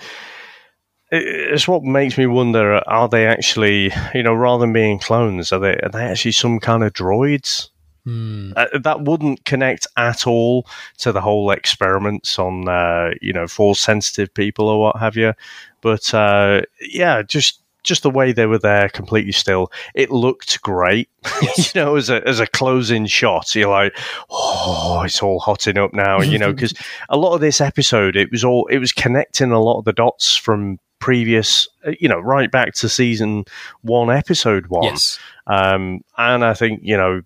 It's 1.12 1.68
what 1.68 1.84
makes 1.84 2.18
me 2.18 2.26
wonder: 2.26 2.82
Are 2.88 3.08
they 3.08 3.26
actually, 3.26 3.92
you 4.14 4.22
know, 4.22 4.34
rather 4.34 4.62
than 4.62 4.72
being 4.72 4.98
clones, 4.98 5.52
are 5.52 5.60
they 5.60 5.76
are 5.76 5.88
they 5.88 6.04
actually 6.04 6.32
some 6.32 6.58
kind 6.58 6.82
of 6.82 6.92
droids? 6.92 7.68
Hmm. 8.04 8.52
Uh, 8.54 8.66
that 8.84 9.02
wouldn't 9.02 9.44
connect 9.44 9.88
at 9.96 10.28
all 10.28 10.66
to 10.98 11.10
the 11.10 11.20
whole 11.20 11.50
experiments 11.50 12.38
on, 12.38 12.68
uh, 12.68 13.10
you 13.20 13.32
know, 13.32 13.48
force 13.48 13.80
sensitive 13.80 14.32
people 14.32 14.68
or 14.68 14.80
what 14.80 14.96
have 14.98 15.16
you. 15.16 15.34
But 15.80 16.14
uh, 16.14 16.62
yeah, 16.80 17.22
just 17.22 17.62
just 17.86 18.02
the 18.02 18.10
way 18.10 18.32
they 18.32 18.46
were 18.46 18.58
there, 18.58 18.88
completely 18.88 19.32
still. 19.32 19.72
It 19.94 20.10
looked 20.10 20.60
great, 20.62 21.08
yes. 21.42 21.74
you 21.74 21.80
know, 21.80 21.96
as 21.96 22.10
a 22.10 22.26
as 22.26 22.40
a 22.40 22.46
closing 22.46 23.06
shot. 23.06 23.54
You're 23.54 23.70
like, 23.70 23.96
oh, 24.30 25.02
it's 25.04 25.22
all 25.22 25.40
hotting 25.40 25.78
up 25.78 25.94
now, 25.94 26.20
you 26.20 26.38
know, 26.38 26.52
because 26.52 26.74
a 27.08 27.16
lot 27.16 27.34
of 27.34 27.40
this 27.40 27.60
episode, 27.60 28.16
it 28.16 28.30
was 28.30 28.44
all 28.44 28.66
it 28.66 28.78
was 28.78 28.92
connecting 28.92 29.52
a 29.52 29.60
lot 29.60 29.78
of 29.78 29.84
the 29.84 29.92
dots 29.92 30.36
from 30.36 30.78
previous, 30.98 31.68
uh, 31.86 31.92
you 32.00 32.08
know, 32.08 32.18
right 32.18 32.50
back 32.50 32.74
to 32.74 32.88
season 32.88 33.44
one, 33.82 34.10
episode 34.10 34.66
one. 34.66 34.84
Yes. 34.84 35.18
Um, 35.46 36.00
and 36.18 36.44
I 36.44 36.54
think 36.54 36.80
you 36.82 36.96
know, 36.96 37.22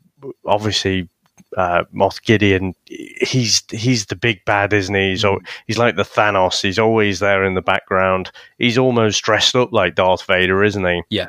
obviously 0.46 1.08
uh, 1.57 1.84
Moff 1.94 2.22
Gideon, 2.22 2.74
he's 2.86 3.62
he's 3.70 4.07
the 4.07 4.16
big 4.16 4.44
bad, 4.44 4.72
isn't 4.72 4.94
he? 4.94 5.11
He's, 5.11 5.24
mm. 5.24 5.38
he's 5.66 5.78
like 5.78 5.96
the 5.96 6.03
Thanos. 6.03 6.62
He's 6.62 6.78
always 6.78 7.20
there 7.20 7.44
in 7.44 7.55
the 7.55 7.62
background. 7.62 8.30
He's 8.59 8.78
almost 8.78 9.22
dressed 9.22 9.57
up 9.57 9.72
like 9.72 9.94
Darth 9.94 10.24
Vader, 10.26 10.62
isn't 10.62 10.84
he? 10.84 11.03
Yeah. 11.11 11.28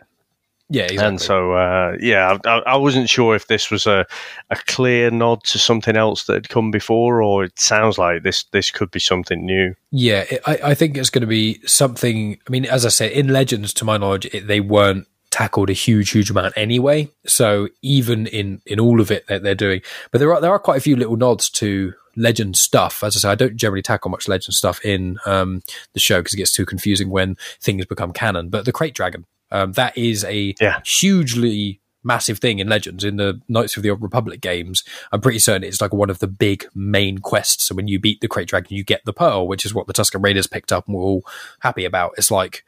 Yeah, 0.73 0.83
exactly. 0.83 1.05
And 1.05 1.21
so, 1.21 1.51
uh, 1.51 1.97
yeah, 1.99 2.37
I, 2.45 2.59
I 2.59 2.77
wasn't 2.77 3.09
sure 3.09 3.35
if 3.35 3.47
this 3.47 3.69
was 3.69 3.85
a, 3.85 4.05
a 4.51 4.55
clear 4.67 5.11
nod 5.11 5.43
to 5.43 5.59
something 5.59 5.97
else 5.97 6.23
that 6.23 6.33
had 6.35 6.49
come 6.49 6.71
before, 6.71 7.21
or 7.21 7.43
it 7.43 7.59
sounds 7.59 7.97
like 7.97 8.23
this 8.23 8.45
this 8.51 8.71
could 8.71 8.89
be 8.89 8.99
something 9.01 9.45
new. 9.45 9.75
Yeah, 9.91 10.23
it, 10.31 10.41
I, 10.45 10.59
I 10.63 10.73
think 10.73 10.95
it's 10.95 11.09
going 11.09 11.23
to 11.23 11.27
be 11.27 11.59
something. 11.67 12.39
I 12.47 12.49
mean, 12.49 12.63
as 12.63 12.85
I 12.85 12.89
said, 12.89 13.11
in 13.11 13.27
Legends, 13.27 13.73
to 13.73 13.85
my 13.85 13.97
knowledge, 13.97 14.27
it, 14.27 14.47
they 14.47 14.61
weren't 14.61 15.07
tackled 15.41 15.71
a 15.71 15.73
huge, 15.73 16.11
huge 16.11 16.29
amount 16.29 16.53
anyway. 16.55 17.09
So 17.25 17.67
even 17.81 18.27
in 18.27 18.61
in 18.67 18.79
all 18.79 19.01
of 19.01 19.09
it 19.09 19.25
that 19.27 19.41
they're 19.41 19.55
doing, 19.55 19.81
but 20.11 20.19
there 20.19 20.31
are 20.33 20.39
there 20.39 20.51
are 20.51 20.59
quite 20.59 20.77
a 20.77 20.81
few 20.81 20.95
little 20.95 21.17
nods 21.17 21.49
to 21.61 21.93
legend 22.15 22.57
stuff. 22.57 23.03
As 23.03 23.15
I 23.15 23.19
say, 23.19 23.29
I 23.29 23.35
don't 23.35 23.55
generally 23.55 23.81
tackle 23.81 24.11
much 24.11 24.27
legend 24.27 24.53
stuff 24.53 24.83
in 24.85 25.17
um, 25.25 25.63
the 25.93 25.99
show 25.99 26.19
because 26.19 26.33
it 26.35 26.37
gets 26.37 26.51
too 26.53 26.65
confusing 26.65 27.09
when 27.09 27.37
things 27.59 27.85
become 27.85 28.11
canon. 28.13 28.49
But 28.49 28.65
the 28.65 28.73
Krayt 28.73 28.93
Dragon, 28.93 29.25
um, 29.49 29.71
that 29.73 29.97
is 29.97 30.23
a 30.25 30.53
Yeah. 30.61 30.79
hugely 30.85 31.79
massive 32.03 32.39
thing 32.39 32.59
in 32.59 32.67
Legends 32.67 33.03
in 33.03 33.15
the 33.17 33.39
Knights 33.47 33.77
of 33.77 33.83
the 33.83 33.89
Old 33.91 34.01
Republic 34.01 34.41
games. 34.41 34.83
I'm 35.11 35.21
pretty 35.21 35.37
certain 35.39 35.63
it's 35.63 35.81
like 35.81 35.93
one 35.93 36.09
of 36.09 36.19
the 36.19 36.27
big 36.27 36.65
main 36.75 37.19
quests. 37.19 37.63
So 37.65 37.75
when 37.75 37.87
you 37.87 37.99
beat 37.99 38.21
the 38.21 38.27
Krayt 38.27 38.47
Dragon, 38.47 38.75
you 38.75 38.83
get 38.83 39.05
the 39.05 39.13
pearl, 39.13 39.47
which 39.47 39.65
is 39.65 39.73
what 39.73 39.85
the 39.87 39.93
Tusken 39.93 40.23
Raiders 40.23 40.47
picked 40.47 40.71
up 40.71 40.87
and 40.87 40.95
were 40.95 41.01
all 41.03 41.23
happy 41.61 41.85
about. 41.85 42.13
It's 42.17 42.31
like 42.31 42.63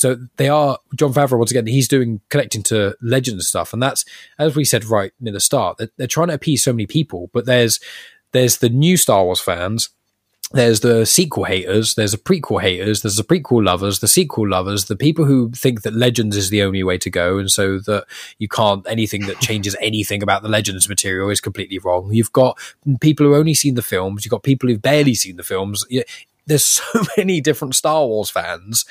so 0.00 0.16
they 0.36 0.48
are 0.48 0.78
Jon 0.94 1.12
Favreau 1.12 1.36
once 1.36 1.50
again. 1.50 1.66
He's 1.66 1.86
doing 1.86 2.22
connecting 2.30 2.62
to 2.64 2.96
legend 3.02 3.42
stuff, 3.42 3.74
and 3.74 3.82
that's 3.82 4.06
as 4.38 4.56
we 4.56 4.64
said 4.64 4.86
right 4.86 5.12
near 5.20 5.34
the 5.34 5.40
start. 5.40 5.76
They're, 5.76 5.90
they're 5.98 6.06
trying 6.06 6.28
to 6.28 6.34
appease 6.34 6.64
so 6.64 6.72
many 6.72 6.86
people, 6.86 7.28
but 7.34 7.44
there's 7.44 7.80
there's 8.32 8.56
the 8.58 8.70
new 8.70 8.96
Star 8.96 9.24
Wars 9.24 9.40
fans, 9.40 9.90
there's 10.52 10.80
the 10.80 11.04
sequel 11.04 11.44
haters, 11.44 11.96
there's 11.96 12.12
the 12.12 12.16
prequel 12.16 12.62
haters, 12.62 13.02
there's 13.02 13.18
the 13.18 13.22
prequel 13.22 13.62
lovers, 13.62 13.98
the 13.98 14.08
sequel 14.08 14.48
lovers, 14.48 14.86
the 14.86 14.96
people 14.96 15.26
who 15.26 15.50
think 15.50 15.82
that 15.82 15.92
Legends 15.92 16.34
is 16.34 16.48
the 16.48 16.62
only 16.62 16.82
way 16.82 16.96
to 16.96 17.10
go, 17.10 17.36
and 17.36 17.50
so 17.50 17.78
that 17.80 18.06
you 18.38 18.48
can't 18.48 18.86
anything 18.88 19.26
that 19.26 19.38
changes 19.40 19.76
anything 19.82 20.22
about 20.22 20.42
the 20.42 20.48
Legends 20.48 20.88
material 20.88 21.28
is 21.28 21.42
completely 21.42 21.78
wrong. 21.78 22.10
You've 22.10 22.32
got 22.32 22.58
people 23.02 23.26
who 23.26 23.36
only 23.36 23.52
seen 23.52 23.74
the 23.74 23.82
films, 23.82 24.24
you've 24.24 24.30
got 24.30 24.44
people 24.44 24.70
who've 24.70 24.80
barely 24.80 25.14
seen 25.14 25.36
the 25.36 25.44
films. 25.44 25.84
There's 26.46 26.64
so 26.66 27.02
many 27.16 27.40
different 27.40 27.74
Star 27.74 28.06
Wars 28.06 28.30
fans, 28.30 28.84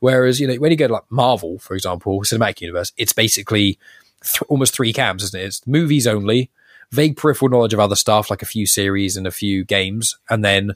whereas 0.00 0.40
you 0.40 0.46
know 0.46 0.54
when 0.56 0.70
you 0.70 0.76
go 0.76 0.88
to 0.88 0.92
like 0.92 1.10
Marvel, 1.10 1.58
for 1.58 1.74
example, 1.74 2.20
Cinematic 2.20 2.60
Universe, 2.60 2.92
it's 2.96 3.12
basically 3.12 3.78
th- 4.22 4.42
almost 4.48 4.74
three 4.74 4.92
camps, 4.92 5.24
isn't 5.24 5.40
it? 5.40 5.44
It's 5.44 5.66
movies 5.66 6.06
only, 6.06 6.50
vague 6.90 7.16
peripheral 7.16 7.50
knowledge 7.50 7.74
of 7.74 7.80
other 7.80 7.96
stuff 7.96 8.30
like 8.30 8.42
a 8.42 8.46
few 8.46 8.66
series 8.66 9.16
and 9.16 9.26
a 9.26 9.32
few 9.32 9.64
games, 9.64 10.16
and 10.30 10.44
then 10.44 10.72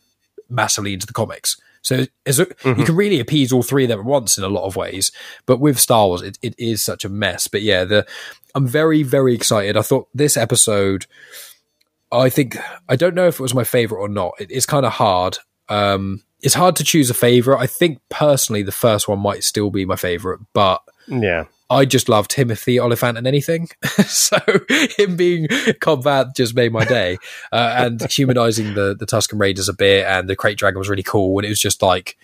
massively 0.49 0.93
into 0.93 1.07
the 1.07 1.12
comics. 1.12 1.57
So 1.87 1.95
a, 1.99 2.01
you 2.27 2.47
mm-hmm. 2.47 2.83
can 2.83 2.97
really 2.97 3.20
appease 3.20 3.53
all 3.53 3.62
three 3.62 3.85
of 3.85 3.91
them 3.91 4.01
at 4.01 4.05
once 4.05 4.37
in 4.37 4.43
a 4.43 4.49
lot 4.49 4.64
of 4.64 4.74
ways. 4.74 5.12
But 5.47 5.61
with 5.61 5.79
Star 5.79 6.09
Wars, 6.09 6.20
it, 6.20 6.37
it 6.43 6.57
is 6.59 6.83
such 6.83 7.05
a 7.05 7.09
mess. 7.09 7.47
But 7.47 7.62
yeah, 7.62 7.85
the 7.85 8.05
I'm 8.57 8.66
very 8.66 9.05
very 9.05 9.35
excited. 9.35 9.77
I 9.77 9.83
thought 9.83 10.09
this 10.12 10.37
episode. 10.37 11.07
I 12.11 12.29
think 12.29 12.57
I 12.89 12.97
don't 12.97 13.14
know 13.14 13.29
if 13.29 13.39
it 13.39 13.43
was 13.43 13.55
my 13.55 13.62
favorite 13.62 14.01
or 14.01 14.09
not. 14.09 14.33
It, 14.41 14.51
it's 14.51 14.66
kind 14.66 14.85
of 14.85 14.95
hard. 14.95 15.39
Um, 15.69 16.23
it's 16.41 16.55
hard 16.55 16.77
to 16.77 16.85
choose 16.85 17.11
a 17.11 17.14
favorite. 17.14 17.59
I 17.59 17.67
think 17.67 18.01
personally, 18.09 18.62
the 18.62 18.73
first 18.73 19.09
one 19.09 19.19
might 19.19 19.43
still 19.45 19.71
be 19.71 19.85
my 19.85 19.97
favorite, 19.97 20.41
but 20.53 20.83
Yeah. 21.09 21.45
I 21.69 21.85
just 21.85 22.09
loved 22.09 22.31
Timothy 22.31 22.79
Olyphant 22.79 23.19
and 23.19 23.27
anything. 23.27 23.69
so 24.07 24.39
him 24.97 25.17
being 25.17 25.49
Cobb 25.81 26.05
Vanth 26.05 26.37
just 26.37 26.55
made 26.55 26.73
my 26.73 26.85
day. 26.85 27.19
Uh, 27.51 27.75
and 27.77 28.12
humanizing 28.12 28.75
the, 28.75 28.95
the 28.97 29.07
Tusken 29.07 29.41
Raiders 29.41 29.69
a 29.69 29.73
bit 29.73 30.07
and 30.07 30.29
the 30.29 30.37
Krayt 30.37 30.59
Dragon 30.59 30.79
was 30.79 30.89
really 30.89 31.03
cool. 31.03 31.39
And 31.39 31.45
it 31.45 31.49
was 31.49 31.61
just 31.61 31.83
like, 31.83 32.17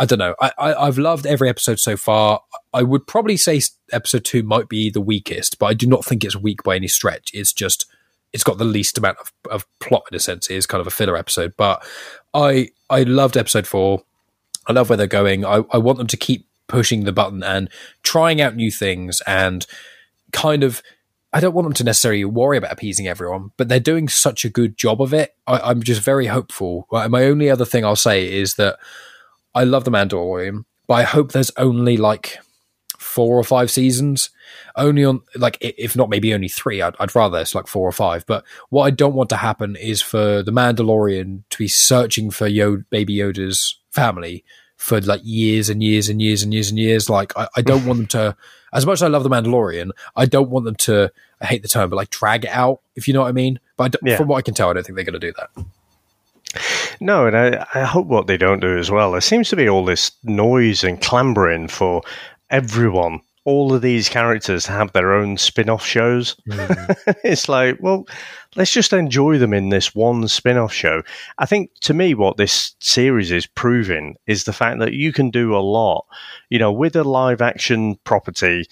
I 0.00 0.06
don't 0.06 0.18
know. 0.18 0.34
I, 0.40 0.50
I, 0.58 0.74
I've 0.86 0.98
loved 0.98 1.24
every 1.24 1.48
episode 1.48 1.78
so 1.78 1.96
far. 1.96 2.40
I 2.72 2.82
would 2.82 3.06
probably 3.06 3.36
say 3.36 3.60
episode 3.92 4.24
two 4.24 4.42
might 4.42 4.68
be 4.68 4.90
the 4.90 5.00
weakest, 5.00 5.60
but 5.60 5.66
I 5.66 5.74
do 5.74 5.86
not 5.86 6.04
think 6.04 6.24
it's 6.24 6.34
weak 6.34 6.64
by 6.64 6.74
any 6.74 6.88
stretch. 6.88 7.30
It's 7.32 7.52
just, 7.52 7.86
it's 8.32 8.42
got 8.42 8.58
the 8.58 8.64
least 8.64 8.98
amount 8.98 9.18
of, 9.20 9.32
of 9.52 9.66
plot 9.78 10.02
in 10.10 10.16
a 10.16 10.20
sense. 10.20 10.50
It 10.50 10.56
is 10.56 10.66
kind 10.66 10.80
of 10.80 10.88
a 10.88 10.90
filler 10.90 11.16
episode. 11.16 11.54
But 11.56 11.86
I, 12.34 12.70
I 12.90 13.04
loved 13.04 13.36
episode 13.36 13.66
four. 13.66 14.02
I 14.66 14.72
love 14.72 14.88
where 14.88 14.96
they're 14.96 15.06
going. 15.06 15.44
I, 15.44 15.62
I 15.70 15.78
want 15.78 15.98
them 15.98 16.06
to 16.08 16.16
keep 16.16 16.46
pushing 16.66 17.04
the 17.04 17.12
button 17.12 17.42
and 17.42 17.68
trying 18.02 18.40
out 18.40 18.56
new 18.56 18.70
things 18.70 19.22
and 19.26 19.66
kind 20.32 20.64
of 20.64 20.82
I 21.32 21.40
don't 21.40 21.52
want 21.52 21.66
them 21.66 21.74
to 21.74 21.84
necessarily 21.84 22.24
worry 22.24 22.56
about 22.56 22.72
appeasing 22.72 23.08
everyone, 23.08 23.50
but 23.56 23.68
they're 23.68 23.80
doing 23.80 24.08
such 24.08 24.44
a 24.44 24.48
good 24.48 24.76
job 24.76 25.02
of 25.02 25.12
it. 25.12 25.34
I, 25.48 25.58
I'm 25.58 25.82
just 25.82 26.00
very 26.00 26.26
hopeful. 26.26 26.86
My 26.92 27.24
only 27.24 27.50
other 27.50 27.64
thing 27.64 27.84
I'll 27.84 27.96
say 27.96 28.32
is 28.32 28.54
that 28.54 28.78
I 29.52 29.64
love 29.64 29.84
the 29.84 29.90
Mandalorian, 29.90 30.64
but 30.86 30.94
I 30.94 31.02
hope 31.02 31.32
there's 31.32 31.50
only 31.56 31.96
like 31.96 32.38
four 33.14 33.38
or 33.38 33.44
five 33.44 33.70
seasons. 33.70 34.30
Only 34.76 35.04
on 35.04 35.20
like 35.36 35.56
if 35.60 35.94
not 35.96 36.10
maybe 36.10 36.34
only 36.34 36.48
three. 36.48 36.82
I'd, 36.82 36.94
I'd 36.98 37.14
rather 37.14 37.38
it's 37.40 37.54
like 37.54 37.66
four 37.68 37.88
or 37.88 37.92
five. 37.92 38.26
But 38.26 38.44
what 38.70 38.84
I 38.84 38.90
don't 38.90 39.14
want 39.14 39.30
to 39.30 39.36
happen 39.36 39.76
is 39.76 40.02
for 40.02 40.42
the 40.42 40.50
Mandalorian 40.52 41.42
to 41.50 41.58
be 41.58 41.68
searching 41.68 42.30
for 42.30 42.48
Yoda, 42.48 42.84
Baby 42.90 43.16
Yoda's 43.16 43.78
family 43.90 44.44
for 44.76 45.00
like 45.00 45.20
years 45.22 45.70
and 45.70 45.82
years 45.82 46.08
and 46.08 46.20
years 46.20 46.42
and 46.42 46.52
years 46.52 46.70
and 46.70 46.78
years. 46.78 47.08
Like 47.08 47.32
I, 47.38 47.46
I 47.56 47.62
don't 47.62 47.86
want 47.86 47.98
them 47.98 48.06
to. 48.08 48.36
As 48.74 48.84
much 48.84 48.94
as 48.94 49.02
I 49.04 49.06
love 49.06 49.22
the 49.22 49.30
Mandalorian, 49.30 49.90
I 50.16 50.26
don't 50.26 50.50
want 50.50 50.64
them 50.64 50.74
to. 50.74 51.12
I 51.40 51.46
hate 51.46 51.62
the 51.62 51.68
term, 51.68 51.90
but 51.90 51.94
like 51.96 52.10
drag 52.10 52.44
it 52.44 52.50
out. 52.50 52.80
If 52.96 53.06
you 53.06 53.14
know 53.14 53.20
what 53.20 53.28
I 53.28 53.32
mean. 53.32 53.60
But 53.76 53.84
I 53.84 53.88
don't- 53.90 54.02
Yeah. 54.10 54.16
from 54.16 54.26
what 54.26 54.38
I 54.38 54.42
can 54.42 54.54
tell, 54.54 54.68
I 54.68 54.72
don't 54.72 54.82
think 54.84 54.96
they're 54.96 55.04
going 55.04 55.20
to 55.20 55.20
do 55.20 55.32
that. 55.38 55.64
No, 57.00 57.26
and 57.26 57.36
I, 57.36 57.66
I 57.74 57.82
hope 57.84 58.06
what 58.06 58.26
they 58.26 58.36
don't 58.36 58.60
do 58.60 58.76
as 58.78 58.90
well. 58.90 59.12
There 59.12 59.20
seems 59.20 59.48
to 59.50 59.56
be 59.56 59.68
all 59.68 59.84
this 59.84 60.10
noise 60.22 60.82
and 60.84 61.00
clambering 61.00 61.68
for 61.68 62.02
everyone. 62.54 63.20
All 63.44 63.74
of 63.74 63.82
these 63.82 64.08
characters 64.08 64.64
have 64.66 64.92
their 64.92 65.12
own 65.12 65.36
spin 65.38 65.68
off 65.68 65.84
shows. 65.84 66.36
Mm. 66.48 67.16
it's 67.24 67.48
like, 67.48 67.76
well, 67.80 68.06
let's 68.54 68.70
just 68.70 68.92
enjoy 68.92 69.38
them 69.38 69.52
in 69.52 69.70
this 69.70 69.92
one 69.92 70.28
spin 70.28 70.56
off 70.56 70.72
show. 70.72 71.02
I 71.38 71.46
think 71.46 71.72
to 71.80 71.92
me, 71.92 72.14
what 72.14 72.36
this 72.36 72.76
series 72.78 73.32
is 73.32 73.46
proving 73.48 74.14
is 74.28 74.44
the 74.44 74.52
fact 74.52 74.78
that 74.78 74.92
you 74.92 75.12
can 75.12 75.30
do 75.30 75.56
a 75.56 75.58
lot, 75.58 76.06
you 76.48 76.60
know, 76.60 76.72
with 76.72 76.94
a 76.94 77.02
live 77.02 77.42
action 77.42 77.96
property 78.04 78.68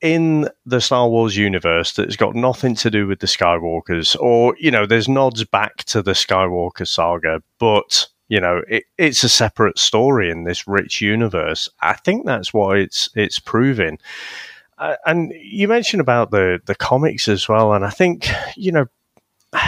in 0.00 0.48
the 0.64 0.80
Star 0.80 1.06
Wars 1.06 1.36
universe 1.36 1.92
that's 1.92 2.16
got 2.16 2.34
nothing 2.34 2.74
to 2.76 2.90
do 2.90 3.06
with 3.06 3.20
the 3.20 3.26
Skywalkers, 3.26 4.18
or 4.18 4.56
you 4.58 4.70
know, 4.70 4.86
there's 4.86 5.08
nods 5.08 5.44
back 5.44 5.76
to 5.84 6.00
the 6.02 6.12
Skywalker 6.12 6.88
saga, 6.88 7.42
but 7.58 8.08
you 8.28 8.40
know, 8.40 8.62
it, 8.68 8.84
it's 8.98 9.24
a 9.24 9.28
separate 9.28 9.78
story 9.78 10.30
in 10.30 10.44
this 10.44 10.66
rich 10.66 11.00
universe. 11.00 11.68
I 11.80 11.94
think 11.94 12.26
that's 12.26 12.52
what 12.52 12.78
it's 12.78 13.08
it's 13.14 13.38
proving. 13.38 13.98
Uh, 14.78 14.96
and 15.06 15.32
you 15.40 15.68
mentioned 15.68 16.00
about 16.00 16.30
the 16.30 16.60
the 16.66 16.74
comics 16.74 17.28
as 17.28 17.48
well, 17.48 17.72
and 17.72 17.84
I 17.84 17.90
think 17.90 18.28
you 18.56 18.72
know. 18.72 18.86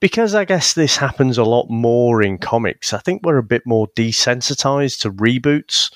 Because 0.00 0.34
I 0.34 0.44
guess 0.44 0.74
this 0.74 0.96
happens 0.96 1.38
a 1.38 1.44
lot 1.44 1.70
more 1.70 2.22
in 2.22 2.36
comics, 2.36 2.92
I 2.92 2.98
think 2.98 3.22
we're 3.22 3.38
a 3.38 3.42
bit 3.42 3.62
more 3.64 3.86
desensitized 3.96 5.00
to 5.02 5.12
reboots 5.12 5.90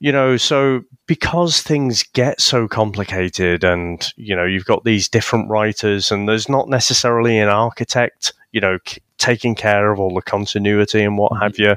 you 0.00 0.10
know 0.10 0.36
so 0.36 0.82
because 1.06 1.62
things 1.62 2.02
get 2.02 2.40
so 2.40 2.66
complicated 2.66 3.62
and 3.62 4.12
you 4.16 4.34
know 4.34 4.44
you've 4.44 4.64
got 4.64 4.82
these 4.84 5.08
different 5.08 5.48
writers 5.48 6.10
and 6.10 6.28
there's 6.28 6.48
not 6.48 6.68
necessarily 6.68 7.38
an 7.38 7.48
architect 7.48 8.32
you 8.50 8.60
know 8.60 8.78
c- 8.86 9.00
taking 9.20 9.54
care 9.54 9.92
of 9.92 10.00
all 10.00 10.14
the 10.14 10.22
continuity 10.22 11.02
and 11.02 11.16
what 11.16 11.32
mm-hmm. 11.32 11.42
have 11.42 11.58
you. 11.58 11.76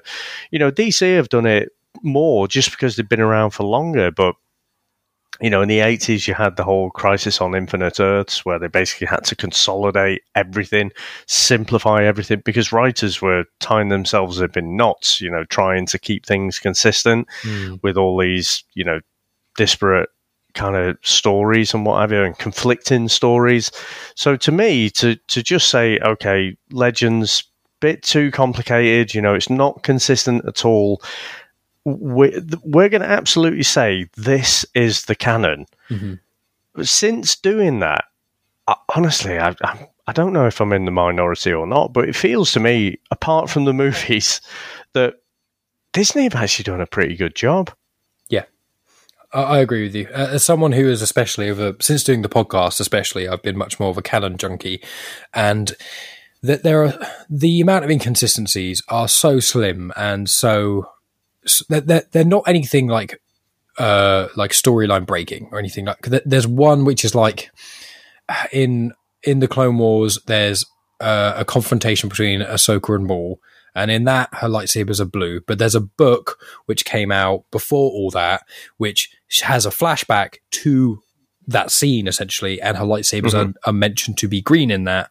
You 0.51 0.59
know 0.59 0.71
dc 0.71 1.15
have 1.15 1.29
done 1.29 1.45
it 1.45 1.69
more 2.01 2.47
just 2.47 2.71
because 2.71 2.95
they've 2.95 3.07
been 3.07 3.21
around 3.21 3.51
for 3.51 3.63
longer 3.63 4.09
but 4.09 4.35
you 5.41 5.49
know, 5.49 5.61
in 5.61 5.67
the 5.67 5.79
80s, 5.79 6.27
you 6.27 6.33
had 6.33 6.57
the 6.57 6.63
whole 6.63 6.91
crisis 6.91 7.41
on 7.41 7.55
infinite 7.55 7.99
Earths 7.99 8.45
where 8.45 8.59
they 8.59 8.67
basically 8.67 9.07
had 9.07 9.23
to 9.25 9.35
consolidate 9.35 10.21
everything, 10.35 10.91
simplify 11.25 12.03
everything 12.03 12.41
because 12.45 12.71
writers 12.71 13.21
were 13.21 13.45
tying 13.59 13.89
themselves 13.89 14.41
up 14.41 14.55
in 14.55 14.77
knots, 14.77 15.19
you 15.19 15.29
know, 15.29 15.43
trying 15.45 15.85
to 15.87 15.97
keep 15.97 16.25
things 16.25 16.59
consistent 16.59 17.27
mm. 17.41 17.81
with 17.81 17.97
all 17.97 18.17
these, 18.17 18.63
you 18.75 18.83
know, 18.83 18.99
disparate 19.57 20.09
kind 20.53 20.75
of 20.75 20.97
stories 21.01 21.73
and 21.73 21.85
what 21.85 22.01
have 22.01 22.11
you, 22.11 22.23
and 22.23 22.37
conflicting 22.37 23.07
stories. 23.09 23.71
So 24.15 24.35
to 24.37 24.51
me, 24.51 24.89
to, 24.91 25.15
to 25.15 25.43
just 25.43 25.69
say, 25.69 25.99
okay, 25.99 26.55
Legends, 26.71 27.43
bit 27.79 28.03
too 28.03 28.31
complicated, 28.31 29.13
you 29.13 29.21
know, 29.21 29.33
it's 29.33 29.49
not 29.49 29.83
consistent 29.83 30.45
at 30.45 30.63
all 30.63 31.01
we're, 31.85 32.41
we're 32.63 32.89
going 32.89 33.01
to 33.01 33.07
absolutely 33.07 33.63
say 33.63 34.07
this 34.15 34.65
is 34.73 35.05
the 35.05 35.15
canon. 35.15 35.65
Mhm. 35.89 36.19
But 36.73 36.87
since 36.87 37.35
doing 37.35 37.79
that, 37.79 38.05
I, 38.67 38.75
honestly, 38.95 39.37
I, 39.37 39.55
I, 39.63 39.87
I 40.07 40.13
don't 40.13 40.33
know 40.33 40.47
if 40.47 40.59
I'm 40.61 40.73
in 40.73 40.85
the 40.85 40.91
minority 40.91 41.51
or 41.53 41.67
not, 41.67 41.93
but 41.93 42.07
it 42.07 42.15
feels 42.15 42.51
to 42.53 42.59
me, 42.59 42.99
apart 43.11 43.49
from 43.49 43.65
the 43.65 43.73
movies, 43.83 44.41
that 44.93 45.15
Disney 45.91 46.23
have 46.23 46.35
actually 46.35 46.63
done 46.63 46.81
a 46.81 46.87
pretty 46.87 47.15
good 47.15 47.35
job. 47.35 47.71
I, 49.33 49.59
agree 49.59 49.83
with 49.83 49.95
you. 49.95 50.07
Uh, 50.13 50.29
as 50.31 50.43
someone 50.43 50.73
who 50.73 50.87
is 50.87 51.01
especially 51.01 51.49
over 51.49 51.75
since 51.81 52.03
doing 52.03 52.21
the 52.21 52.29
podcast, 52.29 52.79
especially, 52.79 53.27
I've 53.27 53.41
been 53.41 53.57
much 53.57 53.79
more 53.79 53.89
of 53.89 53.97
a 53.97 54.01
canon 54.01 54.37
junkie, 54.37 54.81
and 55.33 55.75
that 56.43 56.63
there 56.63 56.83
are 56.83 56.93
the 57.29 57.61
amount 57.61 57.85
of 57.85 57.91
inconsistencies 57.91 58.83
are 58.89 59.07
so 59.07 59.39
slim 59.39 59.91
and 59.95 60.29
so 60.29 60.85
they're, 61.69 62.03
they're, 62.11 62.25
not 62.25 62.43
anything 62.47 62.87
like 62.87 63.21
uh, 63.77 64.27
like 64.35 64.51
storyline 64.51 65.05
breaking 65.05 65.49
or 65.51 65.59
anything 65.59 65.85
like. 65.85 66.01
There's 66.25 66.47
one 66.47 66.85
which 66.85 67.03
is 67.03 67.15
like 67.15 67.51
in 68.51 68.93
in 69.23 69.39
the 69.39 69.47
Clone 69.47 69.77
Wars. 69.77 70.19
There's 70.25 70.65
uh, 70.99 71.33
a 71.37 71.45
confrontation 71.45 72.09
between 72.09 72.41
Ahsoka 72.41 72.95
and 72.95 73.05
Maul, 73.05 73.39
and 73.75 73.89
in 73.91 74.05
that 74.05 74.29
her 74.33 74.47
lightsabers 74.47 74.99
are 74.99 75.05
blue. 75.05 75.41
But 75.41 75.59
there's 75.59 75.75
a 75.75 75.81
book 75.81 76.39
which 76.65 76.85
came 76.85 77.11
out 77.11 77.45
before 77.51 77.91
all 77.91 78.09
that, 78.11 78.43
which 78.77 79.09
has 79.41 79.65
a 79.65 79.69
flashback 79.69 80.37
to 80.51 81.01
that 81.47 81.71
scene 81.71 82.07
essentially, 82.07 82.61
and 82.61 82.77
her 82.77 82.85
lightsabers 82.85 83.31
mm-hmm. 83.31 83.51
are, 83.51 83.69
are 83.69 83.73
mentioned 83.73 84.17
to 84.19 84.27
be 84.27 84.41
green 84.41 84.71
in 84.71 84.85
that 84.85 85.09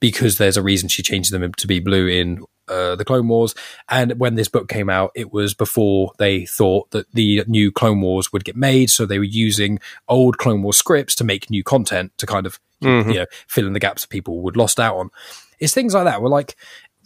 because 0.00 0.38
there's 0.38 0.56
a 0.56 0.62
reason 0.62 0.88
she 0.88 1.02
changed 1.02 1.32
them 1.32 1.52
to 1.52 1.66
be 1.66 1.78
blue 1.78 2.08
in 2.08 2.44
uh, 2.68 2.96
the 2.96 3.04
Clone 3.04 3.28
Wars. 3.28 3.54
And 3.88 4.18
when 4.18 4.34
this 4.34 4.48
book 4.48 4.68
came 4.68 4.90
out, 4.90 5.12
it 5.14 5.32
was 5.32 5.54
before 5.54 6.12
they 6.18 6.46
thought 6.46 6.90
that 6.90 7.10
the 7.12 7.44
new 7.46 7.70
Clone 7.70 8.00
Wars 8.00 8.32
would 8.32 8.44
get 8.44 8.56
made. 8.56 8.90
So 8.90 9.06
they 9.06 9.18
were 9.18 9.24
using 9.24 9.78
old 10.08 10.38
Clone 10.38 10.62
Wars 10.62 10.76
scripts 10.76 11.14
to 11.16 11.24
make 11.24 11.50
new 11.50 11.62
content 11.62 12.12
to 12.18 12.26
kind 12.26 12.46
of 12.46 12.58
mm-hmm. 12.82 13.10
you 13.10 13.18
know 13.20 13.26
fill 13.46 13.66
in 13.66 13.72
the 13.72 13.80
gaps 13.80 14.02
that 14.02 14.10
people 14.10 14.40
would 14.42 14.56
lost 14.56 14.80
out 14.80 14.96
on. 14.96 15.10
It's 15.58 15.74
things 15.74 15.94
like 15.94 16.04
that. 16.04 16.20
We're 16.20 16.28
like, 16.28 16.56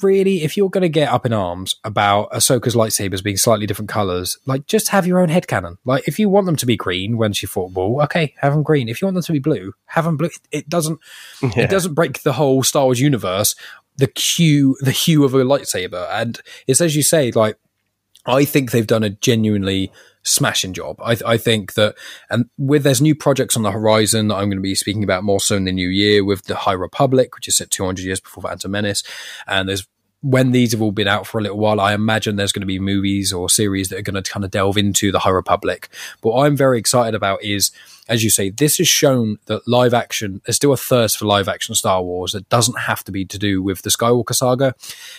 really, 0.03 0.43
if 0.43 0.57
you're 0.57 0.71
going 0.71 0.83
to 0.83 0.89
get 0.89 1.09
up 1.09 1.27
in 1.27 1.33
arms 1.33 1.77
about 1.85 2.31
Ahsoka's 2.33 2.75
lightsabers 2.75 3.23
being 3.23 3.37
slightly 3.37 3.67
different 3.67 3.89
colors, 3.89 4.37
like 4.47 4.67
just 4.67 4.89
have 4.89 5.07
your 5.07 5.19
own 5.19 5.29
head 5.29 5.47
canon. 5.49 5.79
Like 5.85 6.07
if 6.07 6.19
you 6.19 6.29
want 6.29 6.47
them 6.47 6.57
to 6.57 6.67
be 6.67 6.77
green 6.77 7.17
when 7.17 7.33
she 7.33 7.47
fought 7.47 7.73
Maul, 7.73 8.01
okay, 8.03 8.35
have 8.39 8.53
them 8.53 8.63
green. 8.63 8.89
If 8.89 9.01
you 9.01 9.07
want 9.07 9.15
them 9.15 9.23
to 9.25 9.33
be 9.33 9.39
blue, 9.39 9.73
have 9.87 10.05
them 10.05 10.17
blue. 10.17 10.29
It, 10.29 10.41
it 10.51 10.69
doesn't. 10.69 10.99
Yeah. 11.43 11.51
It 11.67 11.71
doesn't 11.71 11.95
break 11.95 12.23
the 12.23 12.35
whole 12.35 12.63
Star 12.63 12.85
Wars 12.85 13.01
universe. 13.01 13.57
The 13.97 14.11
hue, 14.17 14.77
the 14.81 14.91
hue 14.93 15.25
of 15.25 15.35
a 15.35 15.39
lightsaber, 15.39 16.07
and 16.13 16.39
it's 16.67 16.81
as 16.81 16.95
you 16.95 17.03
say, 17.03 17.33
like 17.33 17.57
I 18.27 18.45
think 18.45 18.71
they've 18.71 18.87
done 18.87 19.05
a 19.05 19.11
genuinely 19.11 19.91
smashing 20.27 20.73
job. 20.73 21.01
I, 21.03 21.17
I, 21.25 21.37
think 21.37 21.75
that, 21.75 21.95
and 22.29 22.51
with 22.59 22.83
there's 22.83 23.01
new 23.01 23.15
projects 23.15 23.57
on 23.57 23.63
the 23.63 23.71
horizon 23.71 24.29
that 24.29 24.35
I'm 24.35 24.49
going 24.49 24.59
to 24.59 24.63
be 24.63 24.75
speaking 24.75 25.05
about 25.05 25.25
more 25.25 25.41
so 25.41 25.57
in 25.57 25.65
the 25.65 25.73
new 25.73 25.89
year 25.89 26.25
with 26.25 26.45
the 26.45 26.57
High 26.57 26.73
Republic, 26.73 27.35
which 27.35 27.49
is 27.49 27.57
set 27.57 27.71
200 27.71 28.05
years 28.05 28.21
before 28.21 28.43
Phantom 28.43 28.71
Menace, 28.71 29.03
and 29.47 29.69
there's 29.69 29.87
when 30.23 30.51
these 30.51 30.73
have 30.73 30.83
all 30.83 30.93
been 30.93 31.07
out 31.07 31.27
for 31.27 31.39
a 31.39 31.43
little 31.43 31.59
while, 31.59 31.81
I 31.81 31.93
imagine 31.93 32.35
there's 32.35 32.51
going 32.51 32.63
to 32.63 32.67
be 32.67 32.81
movies 32.81 33.33
or 33.33 33.49
series 33.49 33.91
that 33.91 33.99
are 33.99 34.03
going 34.03 34.21
to 34.21 34.29
kind 34.29 34.45
of 34.45 34.51
delve 34.51 34.77
into 34.77 35.13
the 35.13 35.21
High 35.21 35.31
Republic. 35.31 35.89
But 36.21 36.31
what 36.31 36.47
I'm 36.47 36.57
very 36.57 36.79
excited 36.79 37.15
about 37.15 37.45
is, 37.45 37.71
as 38.09 38.25
you 38.25 38.31
say, 38.31 38.51
this 38.51 38.79
has 38.79 38.89
shown 38.89 39.37
that 39.47 39.69
live 39.69 39.95
action, 39.95 40.41
there's 40.45 40.57
still 40.57 40.73
a 40.73 40.77
thirst 40.77 41.19
for 41.19 41.27
live 41.27 41.49
action 41.49 41.75
Star 41.75 42.03
Wars 42.03 42.33
that 42.33 42.49
doesn't 42.49 42.81
have 42.81 43.05
to 43.05 43.13
be 43.13 43.25
to 43.27 43.39
do 43.39 43.63
with 43.63 43.83
the 43.83 43.91
Skywalker 43.91 44.35
saga. 44.35 44.75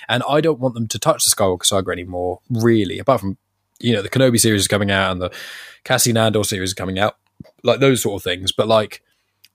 And 0.09 0.23
I 0.27 0.41
don't 0.41 0.59
want 0.59 0.73
them 0.73 0.87
to 0.89 0.99
touch 0.99 1.23
the 1.23 1.31
Skywalker 1.31 1.65
saga 1.65 1.91
anymore, 1.91 2.41
really, 2.49 2.99
apart 2.99 3.21
from 3.21 3.37
you 3.79 3.93
know, 3.93 4.01
the 4.01 4.09
Kenobi 4.09 4.39
series 4.39 4.61
is 4.61 4.67
coming 4.67 4.91
out 4.91 5.11
and 5.11 5.21
the 5.21 5.31
Cassian 5.83 6.17
Andor 6.17 6.43
series 6.43 6.69
is 6.69 6.73
coming 6.73 6.99
out, 6.99 7.17
like 7.63 7.79
those 7.79 8.01
sort 8.01 8.19
of 8.19 8.23
things. 8.23 8.51
But 8.51 8.67
like, 8.67 9.01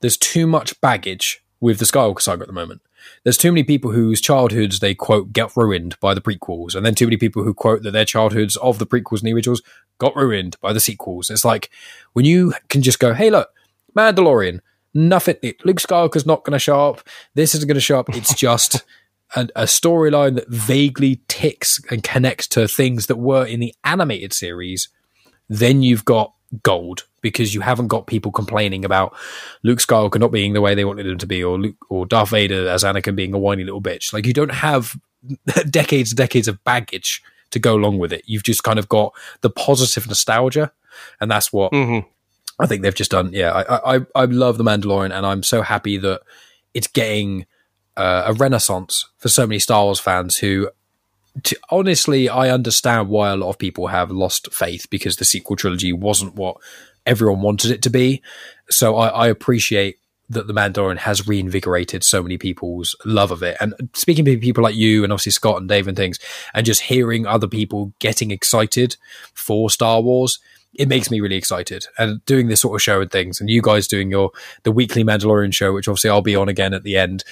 there's 0.00 0.16
too 0.16 0.46
much 0.46 0.80
baggage 0.80 1.44
with 1.60 1.78
the 1.78 1.84
Skywalker 1.84 2.20
saga 2.20 2.42
at 2.42 2.48
the 2.48 2.52
moment. 2.52 2.82
There's 3.24 3.36
too 3.36 3.50
many 3.50 3.64
people 3.64 3.90
whose 3.90 4.20
childhoods 4.20 4.78
they 4.78 4.94
quote 4.94 5.32
get 5.32 5.56
ruined 5.56 5.98
by 6.00 6.14
the 6.14 6.20
prequels, 6.20 6.74
and 6.74 6.86
then 6.86 6.94
too 6.94 7.06
many 7.06 7.16
people 7.16 7.42
who 7.42 7.54
quote 7.54 7.82
that 7.82 7.90
their 7.90 8.04
childhoods 8.04 8.56
of 8.56 8.78
the 8.78 8.86
prequels 8.86 9.20
and 9.20 9.28
the 9.28 9.32
originals 9.32 9.62
got 9.98 10.14
ruined 10.14 10.56
by 10.60 10.72
the 10.72 10.80
sequels. 10.80 11.30
It's 11.30 11.44
like 11.44 11.70
when 12.12 12.24
you 12.24 12.54
can 12.68 12.82
just 12.82 13.00
go, 13.00 13.12
"Hey, 13.12 13.30
look, 13.30 13.50
Mandalorian, 13.96 14.60
nothing. 14.94 15.36
Luke 15.64 15.78
Skywalker's 15.78 16.26
not 16.26 16.44
going 16.44 16.52
to 16.52 16.58
show 16.60 16.90
up. 16.90 17.08
This 17.34 17.54
isn't 17.56 17.66
going 17.66 17.74
to 17.74 17.80
show 17.80 17.98
up. 17.98 18.08
It's 18.10 18.34
just." 18.34 18.84
A, 19.34 19.48
a 19.56 19.64
storyline 19.64 20.34
that 20.34 20.48
vaguely 20.48 21.20
ticks 21.28 21.80
and 21.90 22.02
connects 22.02 22.46
to 22.48 22.68
things 22.68 23.06
that 23.06 23.16
were 23.16 23.44
in 23.44 23.60
the 23.60 23.74
animated 23.84 24.32
series, 24.32 24.88
then 25.48 25.82
you've 25.82 26.04
got 26.04 26.32
gold 26.62 27.06
because 27.22 27.54
you 27.54 27.60
haven't 27.60 27.88
got 27.88 28.06
people 28.06 28.32
complaining 28.32 28.84
about 28.84 29.14
Luke 29.62 29.78
Skywalker 29.78 30.18
not 30.18 30.32
being 30.32 30.52
the 30.52 30.60
way 30.60 30.74
they 30.74 30.84
wanted 30.84 31.06
him 31.06 31.18
to 31.18 31.26
be, 31.26 31.42
or 31.42 31.58
Luke 31.58 31.76
or 31.88 32.04
Darth 32.04 32.30
Vader 32.30 32.68
as 32.68 32.84
Anakin 32.84 33.16
being 33.16 33.32
a 33.32 33.38
whiny 33.38 33.64
little 33.64 33.80
bitch. 33.80 34.12
Like 34.12 34.26
you 34.26 34.32
don't 34.32 34.52
have 34.52 34.96
decades 35.70 36.10
and 36.10 36.18
decades 36.18 36.48
of 36.48 36.62
baggage 36.64 37.22
to 37.50 37.58
go 37.58 37.74
along 37.74 37.98
with 37.98 38.12
it. 38.12 38.22
You've 38.26 38.42
just 38.42 38.64
kind 38.64 38.78
of 38.78 38.88
got 38.88 39.14
the 39.40 39.50
positive 39.50 40.06
nostalgia, 40.08 40.72
and 41.20 41.30
that's 41.30 41.52
what 41.52 41.72
mm-hmm. 41.72 42.06
I 42.60 42.66
think 42.66 42.82
they've 42.82 42.94
just 42.94 43.12
done. 43.12 43.32
Yeah, 43.32 43.52
I, 43.52 43.96
I 43.96 44.00
I 44.14 44.24
love 44.24 44.58
the 44.58 44.64
Mandalorian, 44.64 45.16
and 45.16 45.24
I'm 45.24 45.42
so 45.42 45.62
happy 45.62 45.96
that 45.98 46.22
it's 46.74 46.88
getting 46.88 47.46
uh, 47.96 48.24
a 48.26 48.32
renaissance 48.32 49.08
for 49.18 49.28
so 49.28 49.46
many 49.46 49.58
Star 49.58 49.84
Wars 49.84 50.00
fans 50.00 50.38
who 50.38 50.68
to, 51.44 51.56
honestly, 51.70 52.28
I 52.28 52.50
understand 52.50 53.08
why 53.08 53.30
a 53.30 53.36
lot 53.36 53.50
of 53.50 53.58
people 53.58 53.86
have 53.88 54.10
lost 54.10 54.52
faith 54.52 54.88
because 54.90 55.16
the 55.16 55.24
sequel 55.24 55.56
trilogy 55.56 55.92
wasn't 55.92 56.34
what 56.34 56.56
everyone 57.06 57.42
wanted 57.42 57.70
it 57.70 57.82
to 57.82 57.90
be. 57.90 58.22
So 58.70 58.96
I, 58.96 59.08
I, 59.08 59.28
appreciate 59.28 59.98
that 60.28 60.46
the 60.46 60.52
Mandalorian 60.52 60.98
has 60.98 61.26
reinvigorated 61.26 62.04
so 62.04 62.22
many 62.22 62.38
people's 62.38 62.94
love 63.04 63.30
of 63.30 63.42
it. 63.42 63.56
And 63.60 63.74
speaking 63.94 64.24
to 64.24 64.38
people 64.38 64.62
like 64.62 64.74
you 64.74 65.04
and 65.04 65.12
obviously 65.12 65.32
Scott 65.32 65.58
and 65.58 65.68
Dave 65.68 65.88
and 65.88 65.96
things, 65.96 66.18
and 66.54 66.64
just 66.66 66.82
hearing 66.82 67.26
other 67.26 67.48
people 67.48 67.92
getting 67.98 68.30
excited 68.30 68.96
for 69.34 69.70
Star 69.70 70.00
Wars. 70.00 70.38
It 70.74 70.88
makes 70.88 71.10
me 71.10 71.20
really 71.20 71.36
excited, 71.36 71.84
and 71.98 72.24
doing 72.24 72.48
this 72.48 72.62
sort 72.62 72.74
of 72.74 72.82
show 72.82 73.02
and 73.02 73.10
things, 73.10 73.42
and 73.42 73.50
you 73.50 73.60
guys 73.60 73.86
doing 73.86 74.10
your 74.10 74.30
the 74.62 74.72
weekly 74.72 75.04
Mandalorian 75.04 75.52
show, 75.52 75.74
which 75.74 75.86
obviously 75.86 76.08
I'll 76.08 76.22
be 76.22 76.34
on 76.34 76.48
again 76.48 76.72
at 76.72 76.82
the 76.82 76.96
end 76.96 77.24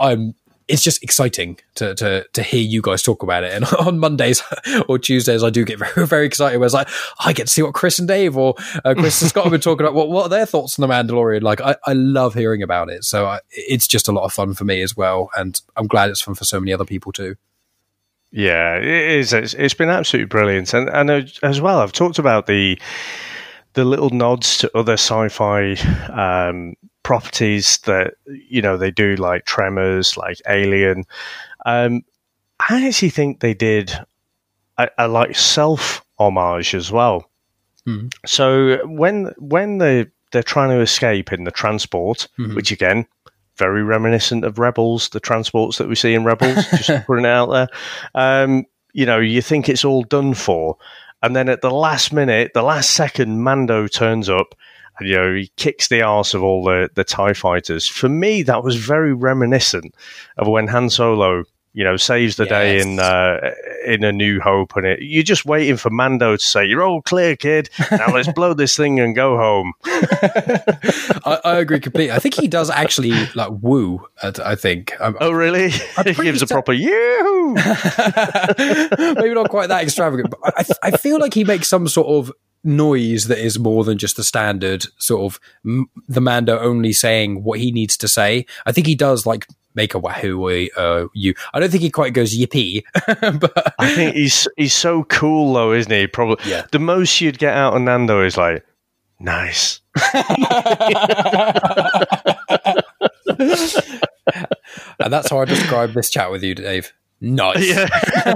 I'm 0.00 0.34
it's 0.70 0.82
just 0.82 1.02
exciting 1.02 1.58
to, 1.74 1.94
to 1.96 2.24
to 2.32 2.42
hear 2.42 2.62
you 2.62 2.80
guys 2.80 3.02
talk 3.02 3.24
about 3.24 3.42
it. 3.42 3.52
And 3.52 3.64
on 3.80 3.98
Mondays 3.98 4.42
or 4.88 4.98
Tuesdays, 4.98 5.42
I 5.42 5.50
do 5.50 5.64
get 5.64 5.78
very, 5.78 6.06
very 6.06 6.26
excited. 6.26 6.58
Where 6.58 6.66
it's 6.66 6.74
like 6.74 6.88
I 7.18 7.32
get 7.32 7.48
to 7.48 7.52
see 7.52 7.62
what 7.62 7.74
Chris 7.74 7.98
and 7.98 8.06
Dave 8.06 8.36
or 8.36 8.54
uh, 8.84 8.94
Chris 8.94 9.20
and 9.20 9.28
Scott 9.30 9.44
have 9.44 9.50
been 9.50 9.60
talking 9.60 9.84
about. 9.84 9.94
What 9.94 10.08
what 10.08 10.26
are 10.26 10.28
their 10.28 10.46
thoughts 10.46 10.78
on 10.78 10.88
the 10.88 10.94
Mandalorian? 10.94 11.42
Like 11.42 11.60
I, 11.60 11.76
I 11.86 11.92
love 11.92 12.34
hearing 12.34 12.62
about 12.62 12.88
it. 12.88 13.04
So 13.04 13.26
I, 13.26 13.40
it's 13.50 13.88
just 13.88 14.08
a 14.08 14.12
lot 14.12 14.24
of 14.24 14.32
fun 14.32 14.54
for 14.54 14.64
me 14.64 14.80
as 14.80 14.96
well, 14.96 15.30
and 15.36 15.60
I'm 15.76 15.88
glad 15.88 16.08
it's 16.08 16.22
fun 16.22 16.36
for 16.36 16.44
so 16.44 16.60
many 16.60 16.72
other 16.72 16.84
people 16.84 17.12
too. 17.12 17.34
Yeah, 18.30 18.76
it 18.76 18.84
is. 18.86 19.32
It's, 19.32 19.54
it's 19.54 19.74
been 19.74 19.88
absolutely 19.88 20.28
brilliant, 20.28 20.72
and 20.72 20.88
and 20.88 21.32
as 21.42 21.60
well, 21.60 21.80
I've 21.80 21.92
talked 21.92 22.20
about 22.20 22.46
the 22.46 22.80
the 23.72 23.84
little 23.84 24.10
nods 24.10 24.58
to 24.58 24.76
other 24.76 24.94
sci-fi 24.94 25.74
um, 26.10 26.74
properties 27.02 27.78
that 27.78 28.14
you 28.26 28.62
know 28.62 28.76
they 28.76 28.90
do, 28.90 29.16
like 29.16 29.44
Tremors, 29.44 30.16
like 30.16 30.40
Alien. 30.48 31.04
Um, 31.66 32.02
I 32.68 32.86
actually 32.86 33.10
think 33.10 33.40
they 33.40 33.54
did 33.54 33.92
a, 34.78 34.88
a 34.98 35.08
like 35.08 35.36
self 35.36 36.04
homage 36.18 36.74
as 36.74 36.92
well. 36.92 37.30
Mm. 37.86 38.12
So 38.26 38.86
when 38.86 39.32
when 39.38 39.78
they 39.78 40.06
they're 40.32 40.42
trying 40.42 40.70
to 40.70 40.80
escape 40.80 41.32
in 41.32 41.44
the 41.44 41.50
transport, 41.50 42.28
mm-hmm. 42.38 42.54
which 42.54 42.70
again 42.70 43.06
very 43.56 43.82
reminiscent 43.82 44.44
of 44.44 44.58
Rebels, 44.58 45.10
the 45.10 45.20
transports 45.20 45.76
that 45.78 45.88
we 45.88 45.94
see 45.94 46.14
in 46.14 46.24
Rebels, 46.24 46.64
just 46.70 47.06
putting 47.06 47.26
it 47.26 47.28
out 47.28 47.50
there. 47.50 47.68
Um, 48.14 48.64
you 48.92 49.04
know, 49.04 49.18
you 49.18 49.42
think 49.42 49.68
it's 49.68 49.84
all 49.84 50.02
done 50.02 50.34
for, 50.34 50.78
and 51.22 51.36
then 51.36 51.48
at 51.48 51.60
the 51.60 51.70
last 51.70 52.12
minute, 52.12 52.52
the 52.54 52.62
last 52.62 52.92
second, 52.92 53.42
Mando 53.42 53.86
turns 53.86 54.28
up 54.28 54.54
you 55.00 55.14
know, 55.14 55.34
he 55.34 55.50
kicks 55.56 55.88
the 55.88 56.02
arse 56.02 56.34
of 56.34 56.42
all 56.42 56.64
the, 56.64 56.90
the 56.94 57.04
TIE 57.04 57.32
fighters. 57.32 57.86
For 57.86 58.08
me, 58.08 58.42
that 58.42 58.62
was 58.64 58.76
very 58.76 59.12
reminiscent 59.12 59.94
of 60.38 60.48
when 60.48 60.66
Han 60.68 60.90
Solo, 60.90 61.44
you 61.72 61.84
know, 61.84 61.96
saves 61.96 62.36
the 62.36 62.44
yes. 62.44 62.50
day 62.50 62.80
in 62.80 62.98
uh, 62.98 63.52
in 63.86 64.04
A 64.04 64.12
New 64.12 64.40
Hope. 64.40 64.74
And 64.76 64.86
it, 64.86 65.02
you're 65.02 65.22
just 65.22 65.44
waiting 65.44 65.76
for 65.76 65.90
Mando 65.90 66.36
to 66.36 66.44
say, 66.44 66.64
You're 66.64 66.82
all 66.82 67.02
clear, 67.02 67.36
kid. 67.36 67.70
Now 67.90 68.12
let's 68.12 68.32
blow 68.34 68.54
this 68.54 68.76
thing 68.76 68.98
and 68.98 69.14
go 69.14 69.36
home. 69.36 69.72
I, 69.84 71.40
I, 71.44 71.56
agree 71.58 71.80
completely. 71.80 72.12
I 72.12 72.18
think 72.18 72.34
he 72.34 72.48
does 72.48 72.70
actually 72.70 73.12
like 73.34 73.50
woo, 73.60 74.04
I 74.22 74.56
think. 74.56 74.94
I'm, 75.00 75.16
oh, 75.20 75.30
really? 75.30 75.70
he 76.04 76.14
gives 76.14 76.42
a 76.42 76.46
proper 76.46 76.72
you. 76.72 77.54
Maybe 77.54 79.34
not 79.34 79.48
quite 79.48 79.68
that 79.68 79.82
extravagant, 79.82 80.30
but 80.30 80.40
I, 80.56 80.88
I 80.88 80.96
feel 80.96 81.18
like 81.18 81.34
he 81.34 81.44
makes 81.44 81.68
some 81.68 81.86
sort 81.88 82.08
of 82.08 82.32
noise 82.62 83.26
that 83.26 83.38
is 83.38 83.58
more 83.58 83.84
than 83.84 83.98
just 83.98 84.16
the 84.16 84.24
standard 84.24 84.86
sort 84.98 85.22
of 85.22 85.40
m- 85.64 85.90
the 86.08 86.20
Mando 86.20 86.58
only 86.58 86.92
saying 86.92 87.42
what 87.42 87.58
he 87.58 87.72
needs 87.72 87.96
to 87.98 88.08
say. 88.08 88.46
I 88.66 88.72
think 88.72 88.86
he 88.86 88.94
does 88.94 89.26
like 89.26 89.46
make 89.74 89.94
a 89.94 89.98
wahoo 89.98 90.68
uh, 90.76 91.06
you. 91.14 91.34
I 91.54 91.60
don't 91.60 91.70
think 91.70 91.82
he 91.82 91.90
quite 91.90 92.12
goes 92.12 92.36
yippee, 92.36 92.82
but 93.40 93.74
I 93.78 93.94
think 93.94 94.14
he's 94.14 94.46
he's 94.56 94.74
so 94.74 95.04
cool 95.04 95.52
though, 95.54 95.72
isn't 95.72 95.92
he? 95.92 96.06
Probably 96.06 96.50
yeah. 96.50 96.66
the 96.72 96.78
most 96.78 97.20
you'd 97.20 97.38
get 97.38 97.54
out 97.54 97.74
of 97.74 97.82
Mando 97.82 98.24
is 98.24 98.36
like 98.36 98.64
nice. 99.18 99.80
and 105.00 105.12
that's 105.12 105.30
how 105.30 105.40
I 105.40 105.44
describe 105.44 105.92
this 105.92 106.10
chat 106.10 106.30
with 106.30 106.42
you, 106.42 106.54
Dave. 106.54 106.92
Nice. 107.20 107.68
Yeah. 107.68 107.88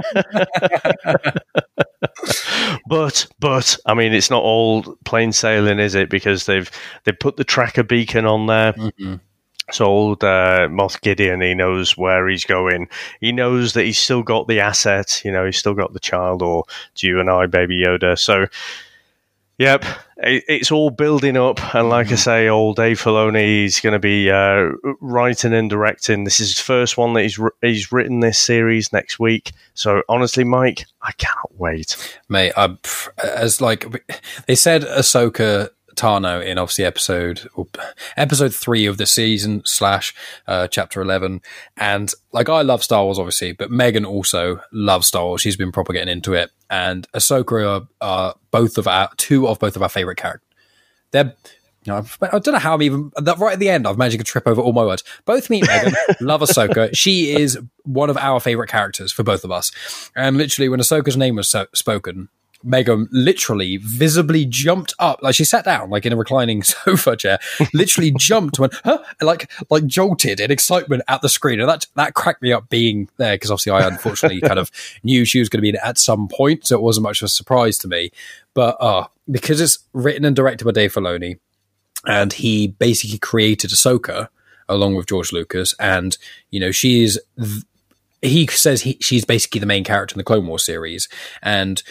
but 2.87 3.27
but 3.39 3.77
I 3.85 3.93
mean, 3.93 4.13
it's 4.13 4.29
not 4.29 4.43
all 4.43 4.83
plain 5.05 5.31
sailing, 5.31 5.79
is 5.79 5.95
it? 5.95 6.09
Because 6.09 6.45
they've 6.45 6.69
they 7.03 7.11
put 7.11 7.37
the 7.37 7.43
tracker 7.43 7.83
beacon 7.83 8.25
on 8.25 8.45
there. 8.45 8.73
Mm-hmm. 8.73 9.15
So 9.71 9.85
old 9.85 10.23
uh, 10.23 10.67
Moff 10.69 11.01
Gideon, 11.01 11.41
he 11.41 11.55
knows 11.55 11.97
where 11.97 12.27
he's 12.27 12.45
going. 12.45 12.87
He 13.19 13.31
knows 13.31 13.73
that 13.73 13.85
he's 13.85 13.97
still 13.97 14.21
got 14.21 14.47
the 14.47 14.59
asset. 14.59 15.23
You 15.25 15.31
know, 15.31 15.43
he's 15.43 15.57
still 15.57 15.73
got 15.73 15.93
the 15.93 15.99
child, 15.99 16.43
or 16.43 16.65
to 16.95 17.07
you 17.07 17.19
and 17.19 17.31
I, 17.31 17.47
Baby 17.47 17.81
Yoda. 17.81 18.19
So 18.19 18.45
Yep, 19.57 19.85
it's 20.17 20.71
all 20.71 20.89
building 20.89 21.37
up, 21.37 21.75
and 21.75 21.89
like 21.89 22.11
I 22.11 22.15
say, 22.15 22.47
old 22.47 22.75
Dave 22.75 23.01
Filoni 23.01 23.65
is 23.65 23.79
going 23.79 23.93
to 23.93 23.99
be 23.99 24.29
uh, 24.29 24.69
writing 25.01 25.53
and 25.53 25.69
directing. 25.69 26.23
This 26.23 26.39
is 26.39 26.49
his 26.49 26.59
first 26.59 26.97
one 26.97 27.13
that 27.13 27.23
he's 27.23 27.39
he's 27.61 27.91
written 27.91 28.19
this 28.19 28.39
series 28.39 28.91
next 28.91 29.19
week. 29.19 29.51
So 29.73 30.03
honestly, 30.09 30.43
Mike, 30.43 30.85
I 31.01 31.11
cannot 31.13 31.55
wait, 31.57 31.95
mate. 32.29 32.53
I, 32.57 32.77
as 33.23 33.61
like 33.61 33.85
they 34.47 34.55
said, 34.55 34.83
Ahsoka 34.83 35.69
Tano 35.95 36.45
in 36.45 36.57
obviously 36.57 36.85
episode 36.85 37.47
episode 38.17 38.53
three 38.53 38.85
of 38.85 38.97
the 38.97 39.05
season 39.05 39.61
slash 39.65 40.13
uh, 40.47 40.67
chapter 40.67 41.01
eleven, 41.01 41.41
and 41.77 42.11
like 42.31 42.49
I 42.49 42.61
love 42.61 42.83
Star 42.83 43.03
Wars 43.03 43.19
obviously, 43.19 43.53
but 43.53 43.71
Megan 43.71 44.05
also 44.05 44.61
loves 44.71 45.07
Star 45.07 45.25
Wars. 45.25 45.41
She's 45.41 45.57
been 45.57 45.71
proper 45.71 45.93
getting 45.93 46.11
into 46.11 46.33
it, 46.33 46.51
and 46.69 47.07
Ahsoka 47.13 47.81
are, 47.81 47.87
are 48.01 48.35
both 48.51 48.77
of 48.77 48.87
our 48.87 49.09
two 49.17 49.47
of 49.47 49.59
both 49.59 49.75
of 49.75 49.81
our 49.81 49.89
favorite 49.89 50.17
characters. 50.17 50.47
They're 51.11 51.33
you 51.85 51.93
know, 51.93 52.03
I 52.21 52.39
don't 52.39 52.53
know 52.53 52.59
how 52.59 52.73
I'm 52.73 52.81
even 52.81 53.11
right 53.15 53.53
at 53.53 53.59
the 53.59 53.69
end. 53.69 53.87
I've 53.87 53.97
managed 53.97 54.17
to 54.17 54.23
trip 54.23 54.47
over 54.47 54.59
all 54.59 54.73
my 54.73 54.83
words. 54.83 55.03
Both 55.25 55.51
me 55.51 55.61
and 55.61 55.67
Megan 55.67 55.93
love 56.19 56.41
Ahsoka. 56.41 56.89
She 56.95 57.35
is 57.35 57.59
one 57.83 58.09
of 58.09 58.17
our 58.17 58.39
favorite 58.39 58.69
characters 58.69 59.11
for 59.11 59.21
both 59.21 59.43
of 59.43 59.51
us. 59.51 59.71
And 60.15 60.35
literally, 60.35 60.67
when 60.67 60.79
Ahsoka's 60.79 61.15
name 61.15 61.35
was 61.35 61.47
so- 61.47 61.67
spoken, 61.75 62.29
Megan 62.65 63.07
literally 63.11 63.77
visibly 63.77 64.45
jumped 64.45 64.93
up, 64.99 65.19
like 65.21 65.35
she 65.35 65.43
sat 65.43 65.63
down, 65.63 65.89
like 65.89 66.05
in 66.05 66.11
a 66.11 66.17
reclining 66.17 66.63
sofa 66.63 67.15
chair, 67.15 67.39
literally 67.73 68.11
jumped, 68.11 68.59
went, 68.59 68.73
huh? 68.83 69.01
like, 69.21 69.49
like 69.69 69.85
jolted 69.85 70.39
in 70.39 70.51
excitement 70.51 71.03
at 71.07 71.21
the 71.21 71.29
screen. 71.29 71.59
And 71.59 71.69
that, 71.69 71.85
that 71.95 72.15
cracked 72.15 72.41
me 72.41 72.51
up 72.51 72.67
being 72.69 73.07
there 73.17 73.35
because 73.35 73.51
obviously 73.51 73.71
I 73.71 73.87
unfortunately 73.87 74.41
kind 74.41 74.59
of 74.59 74.71
knew 75.03 75.23
she 75.23 75.39
was 75.39 75.47
going 75.47 75.63
to 75.63 75.71
be 75.71 75.77
at 75.77 75.97
some 75.97 76.27
point. 76.27 76.65
So 76.65 76.75
it 76.75 76.81
wasn't 76.81 77.03
much 77.03 77.21
of 77.21 77.27
a 77.27 77.29
surprise 77.29 77.77
to 77.79 77.87
me. 77.87 78.11
But, 78.53 78.77
uh, 78.79 79.07
because 79.29 79.61
it's 79.61 79.79
written 79.93 80.25
and 80.25 80.35
directed 80.35 80.65
by 80.65 80.71
Dave 80.71 80.93
Filoni 80.93 81.39
and 82.05 82.33
he 82.33 82.67
basically 82.67 83.17
created 83.17 83.71
Ahsoka 83.71 84.29
along 84.67 84.95
with 84.95 85.07
George 85.07 85.31
Lucas. 85.31 85.75
And, 85.79 86.17
you 86.49 86.59
know, 86.59 86.71
she's, 86.71 87.19
he 88.21 88.47
says 88.47 88.81
he, 88.81 88.97
she's 89.01 89.25
basically 89.25 89.59
the 89.59 89.65
main 89.65 89.83
character 89.83 90.13
in 90.13 90.17
the 90.17 90.23
Clone 90.23 90.47
Wars 90.47 90.65
series. 90.65 91.07
And, 91.41 91.81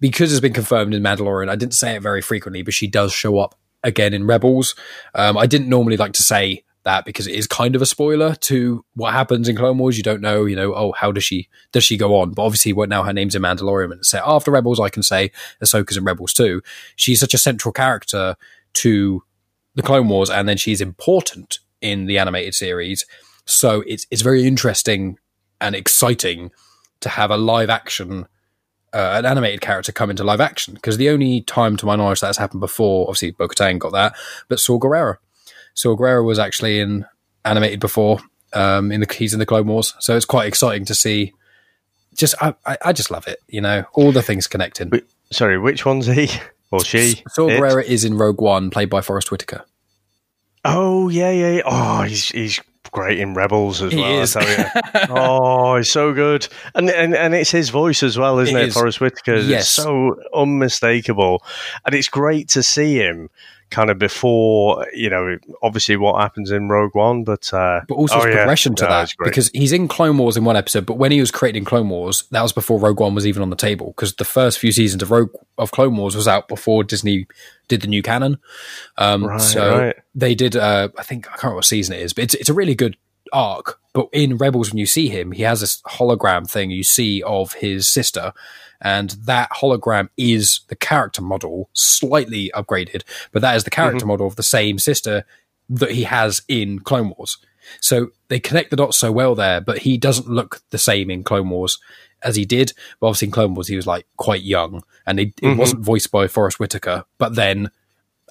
because 0.00 0.32
it's 0.32 0.40
been 0.40 0.52
confirmed 0.52 0.94
in 0.94 1.02
Mandalorian, 1.02 1.48
I 1.48 1.56
didn't 1.56 1.74
say 1.74 1.96
it 1.96 2.02
very 2.02 2.22
frequently, 2.22 2.62
but 2.62 2.74
she 2.74 2.86
does 2.86 3.12
show 3.12 3.38
up 3.38 3.54
again 3.82 4.14
in 4.14 4.26
Rebels. 4.26 4.74
Um, 5.14 5.36
I 5.36 5.46
didn't 5.46 5.68
normally 5.68 5.96
like 5.96 6.12
to 6.14 6.22
say 6.22 6.64
that 6.84 7.04
because 7.04 7.26
it 7.26 7.34
is 7.34 7.46
kind 7.46 7.76
of 7.76 7.82
a 7.82 7.86
spoiler 7.86 8.34
to 8.34 8.84
what 8.94 9.12
happens 9.12 9.48
in 9.48 9.56
Clone 9.56 9.78
Wars. 9.78 9.96
You 9.96 10.02
don't 10.02 10.20
know, 10.20 10.44
you 10.44 10.56
know, 10.56 10.74
oh, 10.74 10.92
how 10.92 11.12
does 11.12 11.24
she 11.24 11.48
does 11.70 11.84
she 11.84 11.96
go 11.96 12.16
on? 12.16 12.32
But 12.32 12.42
obviously, 12.42 12.72
what 12.72 12.88
now 12.88 13.02
her 13.02 13.12
name's 13.12 13.34
in 13.34 13.42
Mandalorian, 13.42 13.92
and 13.92 14.04
say 14.04 14.20
after 14.24 14.50
Rebels, 14.50 14.80
I 14.80 14.88
can 14.88 15.02
say 15.02 15.30
Ahsoka's 15.62 15.96
in 15.96 16.04
Rebels 16.04 16.32
too. 16.32 16.62
She's 16.96 17.20
such 17.20 17.34
a 17.34 17.38
central 17.38 17.72
character 17.72 18.36
to 18.74 19.22
the 19.74 19.82
Clone 19.82 20.08
Wars, 20.08 20.30
and 20.30 20.48
then 20.48 20.56
she's 20.56 20.80
important 20.80 21.58
in 21.80 22.06
the 22.06 22.18
animated 22.18 22.54
series. 22.54 23.04
So 23.44 23.82
it's 23.86 24.06
it's 24.10 24.22
very 24.22 24.44
interesting 24.46 25.18
and 25.60 25.74
exciting 25.74 26.50
to 27.00 27.08
have 27.08 27.30
a 27.30 27.36
live 27.36 27.70
action 27.70 28.26
uh, 28.92 29.14
an 29.18 29.26
animated 29.26 29.60
character 29.60 29.92
come 29.92 30.10
into 30.10 30.24
live 30.24 30.40
action 30.40 30.74
because 30.74 30.96
the 30.96 31.08
only 31.08 31.40
time 31.42 31.76
to 31.78 31.86
my 31.86 31.96
knowledge 31.96 32.20
that's 32.20 32.38
happened 32.38 32.60
before, 32.60 33.08
obviously 33.08 33.30
Bo 33.30 33.48
Katan 33.48 33.78
got 33.78 33.92
that, 33.92 34.14
but 34.48 34.60
Saw 34.60 34.78
Gerrera. 34.78 35.16
Saw 35.74 35.96
Gerrera 35.96 36.24
was 36.24 36.38
actually 36.38 36.80
in 36.80 37.06
animated 37.44 37.80
before. 37.80 38.20
Um, 38.54 38.92
in 38.92 39.00
the 39.00 39.10
he's 39.10 39.32
in 39.32 39.38
the 39.38 39.46
Clone 39.46 39.66
Wars, 39.66 39.94
so 39.98 40.14
it's 40.14 40.26
quite 40.26 40.46
exciting 40.46 40.84
to 40.84 40.94
see. 40.94 41.32
Just 42.14 42.34
I, 42.42 42.54
I 42.84 42.92
just 42.92 43.10
love 43.10 43.26
it, 43.26 43.38
you 43.48 43.62
know, 43.62 43.84
all 43.94 44.12
the 44.12 44.20
things 44.20 44.46
connecting. 44.46 44.90
Wait, 44.90 45.06
sorry, 45.30 45.58
which 45.58 45.86
one's 45.86 46.06
he 46.06 46.28
or 46.70 46.84
she? 46.84 47.22
Saw 47.28 47.48
Gerrera 47.48 47.82
is 47.82 48.04
in 48.04 48.18
Rogue 48.18 48.42
One, 48.42 48.68
played 48.68 48.90
by 48.90 49.00
Forest 49.00 49.30
Whitaker. 49.30 49.64
Oh 50.66 51.08
yeah, 51.08 51.30
yeah. 51.30 51.62
Oh, 51.64 52.02
he's 52.02 52.28
he's 52.28 52.60
great 52.92 53.18
in 53.18 53.34
Rebels 53.34 53.82
as 53.82 53.92
he 53.92 53.98
well. 53.98 54.20
Is. 54.20 54.36
oh, 55.10 55.76
he's 55.76 55.90
so 55.90 56.12
good, 56.12 56.46
and, 56.74 56.88
and 56.88 57.14
and 57.14 57.34
it's 57.34 57.50
his 57.50 57.70
voice 57.70 58.02
as 58.02 58.16
well, 58.16 58.38
isn't 58.38 58.56
it, 58.56 58.62
it 58.62 58.68
is. 58.68 58.74
Forest 58.74 59.00
Whitaker? 59.00 59.36
Yes. 59.36 59.62
It's 59.62 59.70
so 59.70 60.16
unmistakable, 60.34 61.42
and 61.84 61.94
it's 61.94 62.08
great 62.08 62.48
to 62.50 62.62
see 62.62 62.96
him 62.96 63.28
kind 63.72 63.90
of 63.90 63.98
before 63.98 64.86
you 64.92 65.08
know 65.08 65.38
obviously 65.62 65.96
what 65.96 66.20
happens 66.20 66.50
in 66.50 66.68
Rogue 66.68 66.94
One, 66.94 67.24
but 67.24 67.52
uh, 67.52 67.80
but 67.88 67.94
also 67.94 68.18
oh, 68.18 68.22
progression 68.22 68.72
yeah. 68.72 68.76
to 68.76 68.84
no, 68.84 68.90
that 68.90 69.14
because 69.24 69.50
he's 69.52 69.72
in 69.72 69.88
Clone 69.88 70.18
Wars 70.18 70.36
in 70.36 70.44
one 70.44 70.56
episode, 70.56 70.86
but 70.86 70.98
when 70.98 71.10
he 71.10 71.18
was 71.18 71.32
creating 71.32 71.64
Clone 71.64 71.88
Wars, 71.88 72.24
that 72.30 72.42
was 72.42 72.52
before 72.52 72.78
Rogue 72.78 73.00
One 73.00 73.14
was 73.14 73.26
even 73.26 73.42
on 73.42 73.50
the 73.50 73.56
table 73.56 73.88
because 73.96 74.14
the 74.14 74.24
first 74.24 74.60
few 74.60 74.70
seasons 74.70 75.02
of 75.02 75.10
Rogue 75.10 75.32
of 75.58 75.72
Clone 75.72 75.96
Wars 75.96 76.14
was 76.14 76.28
out 76.28 76.46
before 76.46 76.84
Disney 76.84 77.26
did 77.72 77.80
the 77.80 77.88
new 77.88 78.02
canon. 78.02 78.38
Um, 78.98 79.24
right, 79.24 79.40
so 79.40 79.78
right. 79.78 79.96
they 80.14 80.34
did. 80.34 80.56
Uh, 80.56 80.90
I 80.98 81.02
think 81.02 81.26
I 81.26 81.30
can't 81.30 81.44
remember 81.44 81.56
what 81.56 81.64
season 81.64 81.94
it 81.94 82.02
is, 82.02 82.12
but 82.12 82.24
it's 82.24 82.34
it's 82.34 82.50
a 82.50 82.54
really 82.54 82.74
good 82.74 82.96
arc. 83.32 83.80
But 83.94 84.08
in 84.12 84.36
Rebels, 84.36 84.70
when 84.70 84.78
you 84.78 84.86
see 84.86 85.08
him, 85.08 85.32
he 85.32 85.42
has 85.42 85.60
this 85.60 85.80
hologram 85.82 86.48
thing 86.48 86.70
you 86.70 86.82
see 86.82 87.22
of 87.22 87.54
his 87.54 87.88
sister, 87.88 88.32
and 88.80 89.10
that 89.24 89.50
hologram 89.50 90.10
is 90.16 90.60
the 90.68 90.76
character 90.76 91.22
model, 91.22 91.70
slightly 91.72 92.50
upgraded, 92.54 93.02
but 93.32 93.42
that 93.42 93.56
is 93.56 93.64
the 93.64 93.70
character 93.70 94.00
mm-hmm. 94.00 94.08
model 94.08 94.26
of 94.26 94.36
the 94.36 94.42
same 94.42 94.78
sister 94.78 95.24
that 95.68 95.92
he 95.92 96.04
has 96.04 96.42
in 96.48 96.80
Clone 96.80 97.14
Wars. 97.16 97.38
So 97.80 98.10
they 98.28 98.40
connect 98.40 98.70
the 98.70 98.76
dots 98.76 98.98
so 98.98 99.10
well 99.12 99.34
there, 99.34 99.60
but 99.60 99.78
he 99.78 99.96
doesn't 99.96 100.28
look 100.28 100.60
the 100.70 100.78
same 100.78 101.10
in 101.10 101.22
Clone 101.22 101.48
Wars 101.48 101.78
as 102.24 102.36
he 102.36 102.44
did. 102.44 102.72
But 103.00 103.08
obviously 103.08 103.28
in 103.28 103.32
Clone 103.32 103.54
Wars 103.54 103.68
he 103.68 103.76
was 103.76 103.86
like 103.86 104.06
quite 104.16 104.42
young, 104.42 104.82
and 105.06 105.20
it, 105.20 105.36
mm-hmm. 105.36 105.58
wasn't 105.58 105.84
voiced 105.84 106.10
by 106.10 106.28
Forest 106.28 106.60
Whitaker. 106.60 107.04
But 107.18 107.34
then 107.34 107.70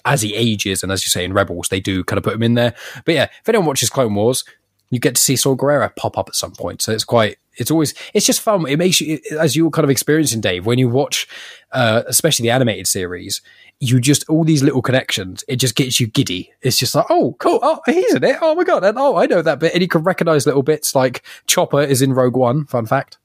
as 0.04 0.22
he 0.22 0.34
ages, 0.34 0.82
and 0.82 0.90
as 0.90 1.04
you 1.04 1.10
say 1.10 1.24
in 1.24 1.32
Rebels, 1.32 1.68
they 1.68 1.80
do 1.80 2.02
kind 2.04 2.18
of 2.18 2.24
put 2.24 2.34
him 2.34 2.42
in 2.42 2.54
there. 2.54 2.74
But 3.04 3.14
yeah, 3.14 3.24
if 3.24 3.48
anyone 3.48 3.66
watches 3.66 3.90
Clone 3.90 4.14
Wars, 4.14 4.44
you 4.90 4.98
get 4.98 5.14
to 5.14 5.22
see 5.22 5.36
Saw 5.36 5.56
Gerrera 5.56 5.94
pop 5.96 6.18
up 6.18 6.28
at 6.28 6.34
some 6.34 6.52
point. 6.52 6.82
So 6.82 6.92
it's 6.92 7.04
quite, 7.04 7.38
it's 7.54 7.70
always, 7.70 7.94
it's 8.12 8.26
just 8.26 8.40
fun. 8.40 8.66
It 8.66 8.78
makes 8.78 9.00
you, 9.00 9.20
as 9.38 9.56
you're 9.56 9.70
kind 9.70 9.84
of 9.84 9.90
experiencing, 9.90 10.40
Dave, 10.40 10.66
when 10.66 10.78
you 10.78 10.88
watch, 10.88 11.26
uh, 11.70 12.02
especially 12.06 12.42
the 12.42 12.50
animated 12.50 12.86
series, 12.86 13.40
you 13.80 14.00
just, 14.00 14.28
all 14.28 14.44
these 14.44 14.62
little 14.62 14.82
connections, 14.82 15.44
it 15.48 15.56
just 15.56 15.76
gets 15.76 15.98
you 15.98 16.08
giddy. 16.08 16.52
It's 16.60 16.76
just 16.76 16.94
like, 16.94 17.06
oh, 17.08 17.36
cool. 17.38 17.60
Oh, 17.62 17.80
he's 17.86 18.14
in 18.14 18.24
it. 18.24 18.36
Oh 18.42 18.54
my 18.54 18.64
God. 18.64 18.84
And 18.84 18.98
oh, 18.98 19.16
I 19.16 19.26
know 19.26 19.40
that 19.40 19.60
bit. 19.60 19.72
And 19.72 19.80
you 19.80 19.88
can 19.88 20.02
recognize 20.02 20.46
little 20.46 20.62
bits 20.62 20.94
like 20.94 21.22
Chopper 21.46 21.80
is 21.80 22.02
in 22.02 22.12
Rogue 22.12 22.36
One. 22.36 22.66
Fun 22.66 22.84
fact. 22.84 23.16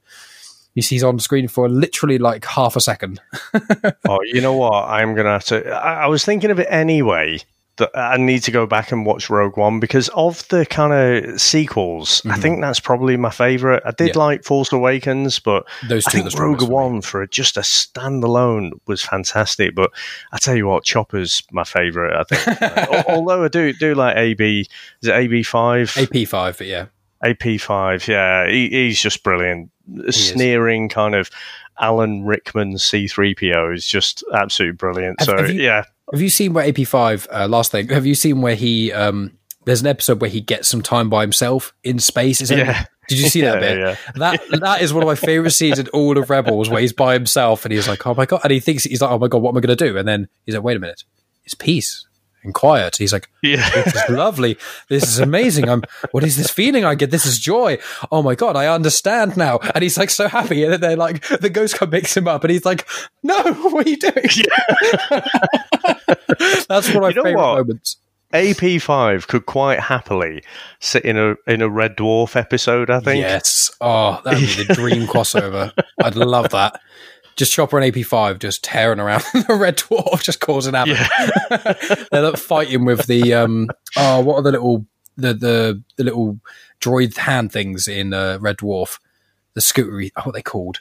You 0.78 0.84
see 0.84 0.94
he's 0.94 1.04
on 1.04 1.18
screen 1.18 1.48
for 1.48 1.68
literally 1.68 2.20
like 2.20 2.46
half 2.46 2.76
a 2.76 2.80
second. 2.80 3.20
oh, 4.08 4.20
you 4.26 4.42
know 4.42 4.54
what? 4.54 4.84
I'm 4.84 5.16
to 5.16 5.24
have 5.24 5.44
to, 5.46 5.68
I, 5.72 6.04
I 6.04 6.06
was 6.06 6.24
thinking 6.24 6.52
of 6.52 6.60
it 6.60 6.68
anyway 6.70 7.40
that 7.78 7.90
I 7.96 8.18
need 8.18 8.44
to 8.44 8.52
go 8.52 8.68
back 8.68 8.92
and 8.92 9.04
watch 9.04 9.28
Rogue 9.28 9.58
One 9.58 9.80
because 9.80 10.08
of 10.10 10.48
the 10.50 10.68
kind 10.68 10.94
of 10.94 11.42
sequels. 11.42 12.22
Mm-hmm. 12.22 12.30
I 12.30 12.36
think 12.38 12.62
that's 12.62 12.80
probably 12.80 13.18
my 13.18 13.32
favorite. 13.32 13.82
I 13.88 13.92
did 13.98 14.10
yeah. 14.10 14.20
like 14.20 14.44
Force 14.44 14.72
Awakens, 14.72 15.40
but 15.40 15.66
Those 15.90 16.06
two 16.06 16.20
I 16.20 16.22
think 16.22 16.40
Rogue 16.40 16.70
One 16.70 17.02
for 17.02 17.26
just 17.26 17.58
a 17.58 17.62
standalone 17.62 18.74
was 18.86 19.02
fantastic. 19.02 19.74
But 19.74 19.90
I 20.32 20.38
tell 20.38 20.56
you 20.56 20.68
what, 20.68 20.84
Chopper's 20.84 21.42
my 21.52 21.64
favorite. 21.64 22.14
I 22.16 22.24
think, 22.24 23.08
although 23.10 23.46
I 23.46 23.48
do 23.48 23.74
do 23.74 23.96
like 23.96 24.16
AB, 24.16 24.68
is 25.02 25.10
it 25.10 25.16
AB 25.16 25.42
five? 25.42 25.98
AP 25.98 26.28
five, 26.28 26.56
but 26.56 26.68
yeah, 26.68 26.86
AP 27.30 27.60
five. 27.60 28.08
Yeah, 28.08 28.48
he, 28.48 28.70
he's 28.70 29.02
just 29.02 29.24
brilliant. 29.24 29.72
He 30.06 30.12
sneering 30.12 30.88
is. 30.88 30.94
kind 30.94 31.16
of. 31.16 31.30
Alan 31.80 32.26
Rickman 32.26 32.74
C3PO 32.74 33.76
is 33.76 33.86
just 33.86 34.24
absolutely 34.34 34.76
brilliant. 34.76 35.20
Have, 35.20 35.28
so, 35.28 35.38
have 35.38 35.52
you, 35.52 35.62
yeah. 35.62 35.84
Have 36.12 36.22
you 36.22 36.30
seen 36.32 36.54
where 36.54 36.66
AP5, 36.66 37.28
uh, 37.32 37.48
last 37.48 37.72
thing, 37.72 37.90
have 37.90 38.04
you 38.04 38.16
seen 38.16 38.42
where 38.42 38.56
he, 38.56 38.92
um, 38.92 39.38
there's 39.66 39.82
an 39.82 39.88
episode 39.88 40.22
where 40.22 40.30
he 40.30 40.42
gets 40.42 40.68
some 40.68 40.82
time 40.82 41.10
by 41.10 41.22
himself 41.22 41.74
in 41.84 42.00
space? 42.00 42.42
Is 42.42 42.50
yeah. 42.50 42.86
Did 43.08 43.20
you 43.20 43.30
see 43.30 43.42
that 43.42 43.56
yeah, 43.62 43.74
bit? 43.74 43.78
Yeah. 43.80 43.96
That 44.16 44.62
that 44.62 44.82
is 44.82 44.94
one 44.94 45.04
of 45.04 45.08
my 45.08 45.16
favorite 45.16 45.52
scenes 45.52 45.78
in 45.78 45.88
all 45.90 46.18
of 46.18 46.30
Rebels, 46.30 46.70
where 46.70 46.82
he's 46.82 46.94
by 46.94 47.14
himself 47.14 47.64
and 47.64 47.74
he's 47.74 47.88
like, 47.88 48.08
"Oh 48.08 48.14
my 48.14 48.26
god!" 48.26 48.42
and 48.44 48.52
he 48.52 48.60
thinks 48.60 48.86
he's 48.86 49.02
like, 49.02 49.12
"Oh 49.12 49.20
my 49.20 49.28
god, 49.28 49.42
what 49.42 49.52
am 49.52 49.58
I 49.58 49.62
going 49.62 49.78
to 49.78 49.86
do?" 49.88 49.98
And 49.98 50.08
then 50.08 50.28
he's 50.46 50.56
like, 50.56 50.64
"Wait 50.64 50.78
a 50.78 50.80
minute, 50.80 51.04
it's 51.44 51.54
peace 51.54 52.07
and 52.48 52.54
quiet." 52.54 52.98
He's 52.98 53.14
like, 53.14 53.30
"Yeah, 53.44 53.70
this 53.70 53.96
is 53.96 54.10
lovely. 54.10 54.58
This 54.90 55.04
is 55.04 55.20
amazing. 55.20 55.70
I'm. 55.70 55.84
What 56.12 56.24
is 56.24 56.38
this 56.38 56.50
feeling 56.50 56.84
I 56.84 56.96
get? 56.96 57.12
This 57.12 57.26
is 57.26 57.38
joy. 57.38 57.78
Oh 58.12 58.24
my 58.24 58.34
god, 58.36 58.56
I 58.56 58.68
understand 58.68 59.38
now." 59.38 59.60
And 59.76 59.84
he's 59.84 59.98
like 59.98 60.10
so 60.10 60.28
happy, 60.28 60.64
and 60.64 60.74
then 60.74 60.82
they're 60.82 60.96
like, 60.96 61.26
the 61.28 61.50
ghost 61.50 61.76
come 61.76 61.92
picks 61.92 62.18
him 62.18 62.28
up, 62.28 62.44
and 62.44 62.52
he's 62.52 62.66
like, 62.66 62.88
"No, 63.22 63.42
what 63.54 63.86
are 63.86 63.90
you 63.90 63.98
doing?" 63.98 64.30
Yeah. 64.36 65.22
That's 66.68 66.88
one 66.94 66.98
of 66.98 67.02
my 67.02 67.10
you 67.10 67.16
know 67.16 67.24
favorite 67.24 67.36
what? 67.36 67.58
moments. 67.58 67.98
AP5 68.34 69.28
could 69.28 69.46
quite 69.46 69.80
happily 69.80 70.44
sit 70.80 71.06
in 71.06 71.18
a 71.18 71.36
in 71.48 71.62
a 71.62 71.70
Red 71.70 71.96
Dwarf 71.96 72.36
episode, 72.36 72.90
I 72.90 73.00
think. 73.00 73.22
Yes. 73.22 73.72
Oh, 73.80 74.22
that 74.26 74.34
would 74.34 74.42
be 74.42 74.64
the 74.66 74.74
dream 74.74 75.08
crossover. 75.08 75.72
I'd 76.04 76.16
love 76.16 76.50
that. 76.50 76.82
Just 77.38 77.54
Chopper 77.54 77.80
and 77.80 77.94
AP5 77.94 78.40
just 78.40 78.64
tearing 78.64 79.00
around 79.00 79.22
the 79.34 79.56
Red 79.58 79.78
Dwarf, 79.78 80.24
just 80.24 80.40
causing 80.40 80.74
havoc. 80.74 80.98
Yeah. 80.98 82.06
They're 82.12 82.34
fighting 82.34 82.84
with 82.84 83.06
the 83.06 83.34
um 83.34 83.70
oh 83.96 84.20
what 84.22 84.36
are 84.36 84.42
the 84.42 84.52
little 84.52 84.86
the 85.16 85.34
the, 85.34 85.84
the 85.96 86.04
little 86.04 86.40
droid 86.82 87.16
hand 87.18 87.52
things 87.52 87.88
in 87.88 88.14
uh, 88.14 88.38
Red 88.42 88.58
Dwarf? 88.58 89.00
The 89.54 89.62
scootery, 89.62 90.12
oh, 90.16 90.22
what 90.22 90.28
are 90.28 90.32
they 90.34 90.42
called? 90.42 90.80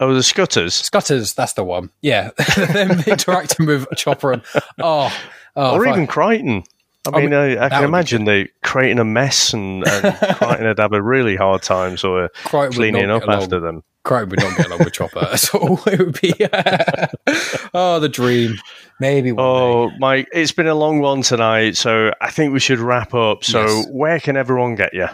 Oh, 0.00 0.12
the 0.14 0.22
Scutters. 0.22 0.74
Scutters, 0.74 1.34
that's 1.34 1.52
the 1.52 1.62
one. 1.62 1.90
Yeah, 2.00 2.30
them 2.56 3.00
interacting 3.06 3.66
with 3.66 3.86
Chopper 3.96 4.32
and 4.32 4.42
oh, 4.80 5.16
oh 5.54 5.76
or 5.76 5.84
if 5.84 5.90
I- 5.90 5.94
even 5.94 6.06
Kryten. 6.06 6.64
I 7.12 7.20
mean, 7.20 7.34
I, 7.34 7.52
I 7.52 7.54
that 7.54 7.70
can 7.72 7.84
imagine 7.84 8.24
they 8.26 8.48
creating 8.62 9.00
a 9.00 9.04
mess, 9.04 9.52
and, 9.52 9.86
and 9.88 10.14
Kryten 10.14 10.62
would 10.68 10.78
have 10.78 10.92
a 10.92 11.02
really 11.02 11.34
hard 11.34 11.62
time 11.62 11.96
sort 11.96 12.24
of 12.24 12.32
Kryten 12.32 12.74
cleaning 12.74 13.10
up 13.10 13.28
after 13.28 13.58
them. 13.58 13.82
Kryten 14.04 14.30
would 14.30 14.40
not 14.40 14.56
get 14.56 14.66
along 14.66 14.78
with 14.80 14.92
Chopper 14.92 15.20
at 15.32 15.54
all. 15.54 15.78
It 15.86 15.98
would 15.98 16.20
be 16.20 16.34
oh 17.74 18.00
the 18.00 18.08
dream. 18.08 18.56
Maybe 19.00 19.32
one 19.32 19.44
day. 19.44 19.50
Oh, 19.50 19.90
Mike, 19.98 20.28
it's 20.32 20.52
been 20.52 20.66
a 20.66 20.74
long 20.74 21.00
one 21.00 21.22
tonight, 21.22 21.76
so 21.76 22.12
I 22.20 22.30
think 22.30 22.52
we 22.52 22.60
should 22.60 22.78
wrap 22.78 23.14
up. 23.14 23.42
So, 23.44 23.64
Yes. 23.64 23.86
where 23.90 24.20
can 24.20 24.36
everyone 24.36 24.74
get 24.76 24.92
you? 24.94 25.08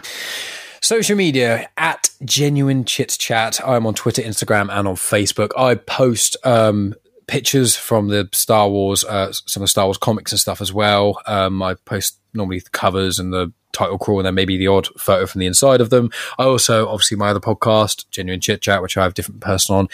Social 0.81 1.15
media 1.15 1.69
at 1.77 2.09
Genuine 2.23 2.85
chit 2.85 3.15
Chat. 3.19 3.59
I'm 3.65 3.85
on 3.85 3.93
Twitter, 3.95 4.21
Instagram, 4.21 4.69
and 4.71 4.87
on 4.87 4.95
Facebook. 4.95 5.51
I 5.57 5.75
post 5.75 6.37
um, 6.45 6.93
pictures 7.27 7.75
from 7.75 8.07
the 8.09 8.29
Star 8.31 8.69
Wars, 8.69 9.03
uh, 9.03 9.31
some 9.31 9.61
of 9.61 9.65
the 9.65 9.69
Star 9.69 9.85
Wars 9.85 9.97
comics 9.97 10.31
and 10.31 10.39
stuff 10.39 10.61
as 10.61 10.71
well. 10.73 11.19
Um, 11.27 11.61
I 11.61 11.73
post 11.73 12.19
normally 12.33 12.59
the 12.59 12.69
covers 12.69 13.19
and 13.19 13.33
the 13.33 13.51
title 13.71 13.97
crawl, 13.97 14.19
and 14.19 14.25
then 14.25 14.35
maybe 14.35 14.57
the 14.57 14.67
odd 14.67 14.87
photo 14.97 15.25
from 15.25 15.39
the 15.39 15.45
inside 15.47 15.81
of 15.81 15.89
them. 15.89 16.09
I 16.37 16.43
also, 16.43 16.87
obviously, 16.87 17.17
my 17.17 17.29
other 17.29 17.39
podcast, 17.39 18.09
Genuine 18.11 18.41
Chit 18.41 18.61
Chat, 18.61 18.81
which 18.81 18.97
I 18.97 19.03
have 19.03 19.11
a 19.11 19.15
different 19.15 19.41
person 19.41 19.75
on 19.75 19.87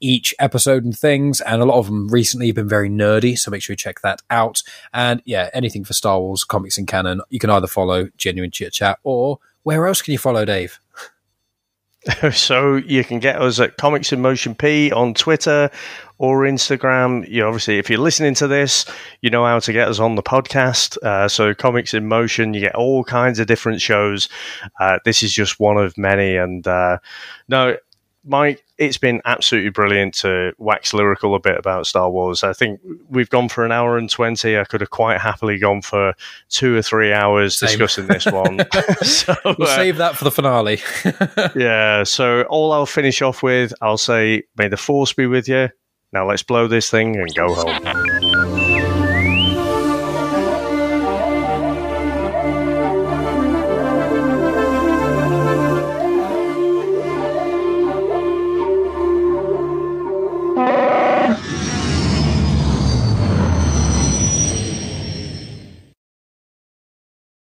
each 0.00 0.34
episode 0.38 0.84
and 0.84 0.96
things, 0.96 1.40
and 1.40 1.62
a 1.62 1.64
lot 1.64 1.78
of 1.78 1.86
them 1.86 2.08
recently 2.08 2.46
have 2.48 2.56
been 2.56 2.68
very 2.68 2.90
nerdy. 2.90 3.38
So 3.38 3.50
make 3.50 3.62
sure 3.62 3.74
you 3.74 3.78
check 3.78 4.00
that 4.02 4.22
out. 4.30 4.62
And 4.92 5.22
yeah, 5.24 5.50
anything 5.54 5.84
for 5.84 5.92
Star 5.92 6.20
Wars 6.20 6.44
comics 6.44 6.78
and 6.78 6.86
canon, 6.86 7.20
you 7.30 7.38
can 7.38 7.50
either 7.50 7.66
follow 7.66 8.08
Genuine 8.16 8.50
Chit 8.50 8.72
Chat 8.72 8.98
or 9.02 9.38
where 9.62 9.86
else 9.86 10.02
can 10.02 10.12
you 10.12 10.18
follow 10.18 10.44
Dave? 10.44 10.78
so 12.32 12.76
you 12.76 13.04
can 13.04 13.20
get 13.20 13.40
us 13.40 13.60
at 13.60 13.76
Comics 13.76 14.12
in 14.12 14.20
Motion 14.20 14.54
P 14.54 14.90
on 14.90 15.14
Twitter 15.14 15.70
or 16.22 16.42
Instagram. 16.42 17.28
You 17.28 17.44
obviously, 17.44 17.78
if 17.78 17.90
you're 17.90 17.98
listening 17.98 18.34
to 18.34 18.46
this, 18.46 18.86
you 19.22 19.28
know 19.28 19.44
how 19.44 19.58
to 19.58 19.72
get 19.72 19.88
us 19.88 19.98
on 19.98 20.14
the 20.14 20.22
podcast. 20.22 20.96
Uh, 20.98 21.26
so 21.26 21.52
Comics 21.52 21.94
in 21.94 22.06
Motion, 22.06 22.54
you 22.54 22.60
get 22.60 22.76
all 22.76 23.02
kinds 23.02 23.40
of 23.40 23.48
different 23.48 23.80
shows. 23.80 24.28
Uh, 24.78 25.00
this 25.04 25.24
is 25.24 25.32
just 25.32 25.58
one 25.58 25.78
of 25.78 25.98
many. 25.98 26.36
And 26.36 26.64
uh, 26.64 26.98
no, 27.48 27.76
Mike, 28.24 28.64
it's 28.78 28.98
been 28.98 29.20
absolutely 29.24 29.70
brilliant 29.70 30.14
to 30.14 30.52
wax 30.58 30.94
lyrical 30.94 31.34
a 31.34 31.40
bit 31.40 31.58
about 31.58 31.88
Star 31.88 32.08
Wars. 32.08 32.44
I 32.44 32.52
think 32.52 32.80
we've 33.08 33.28
gone 33.28 33.48
for 33.48 33.64
an 33.64 33.72
hour 33.72 33.98
and 33.98 34.08
20. 34.08 34.56
I 34.56 34.62
could 34.62 34.80
have 34.80 34.90
quite 34.90 35.20
happily 35.20 35.58
gone 35.58 35.82
for 35.82 36.14
two 36.48 36.76
or 36.76 36.82
three 36.82 37.12
hours 37.12 37.58
Same. 37.58 37.66
discussing 37.66 38.06
this 38.06 38.26
one. 38.26 38.60
so, 39.02 39.34
We'll 39.44 39.68
uh, 39.68 39.74
save 39.74 39.96
that 39.96 40.16
for 40.16 40.22
the 40.22 40.30
finale. 40.30 40.80
yeah, 41.60 42.04
so 42.04 42.42
all 42.42 42.70
I'll 42.70 42.86
finish 42.86 43.22
off 43.22 43.42
with, 43.42 43.74
I'll 43.82 43.98
say, 43.98 44.44
may 44.56 44.68
the 44.68 44.76
force 44.76 45.12
be 45.12 45.26
with 45.26 45.48
you. 45.48 45.68
Now 46.12 46.28
let's 46.28 46.42
blow 46.42 46.68
this 46.68 46.90
thing 46.90 47.16
and 47.16 47.34
go 47.34 47.54
home. 47.54 48.10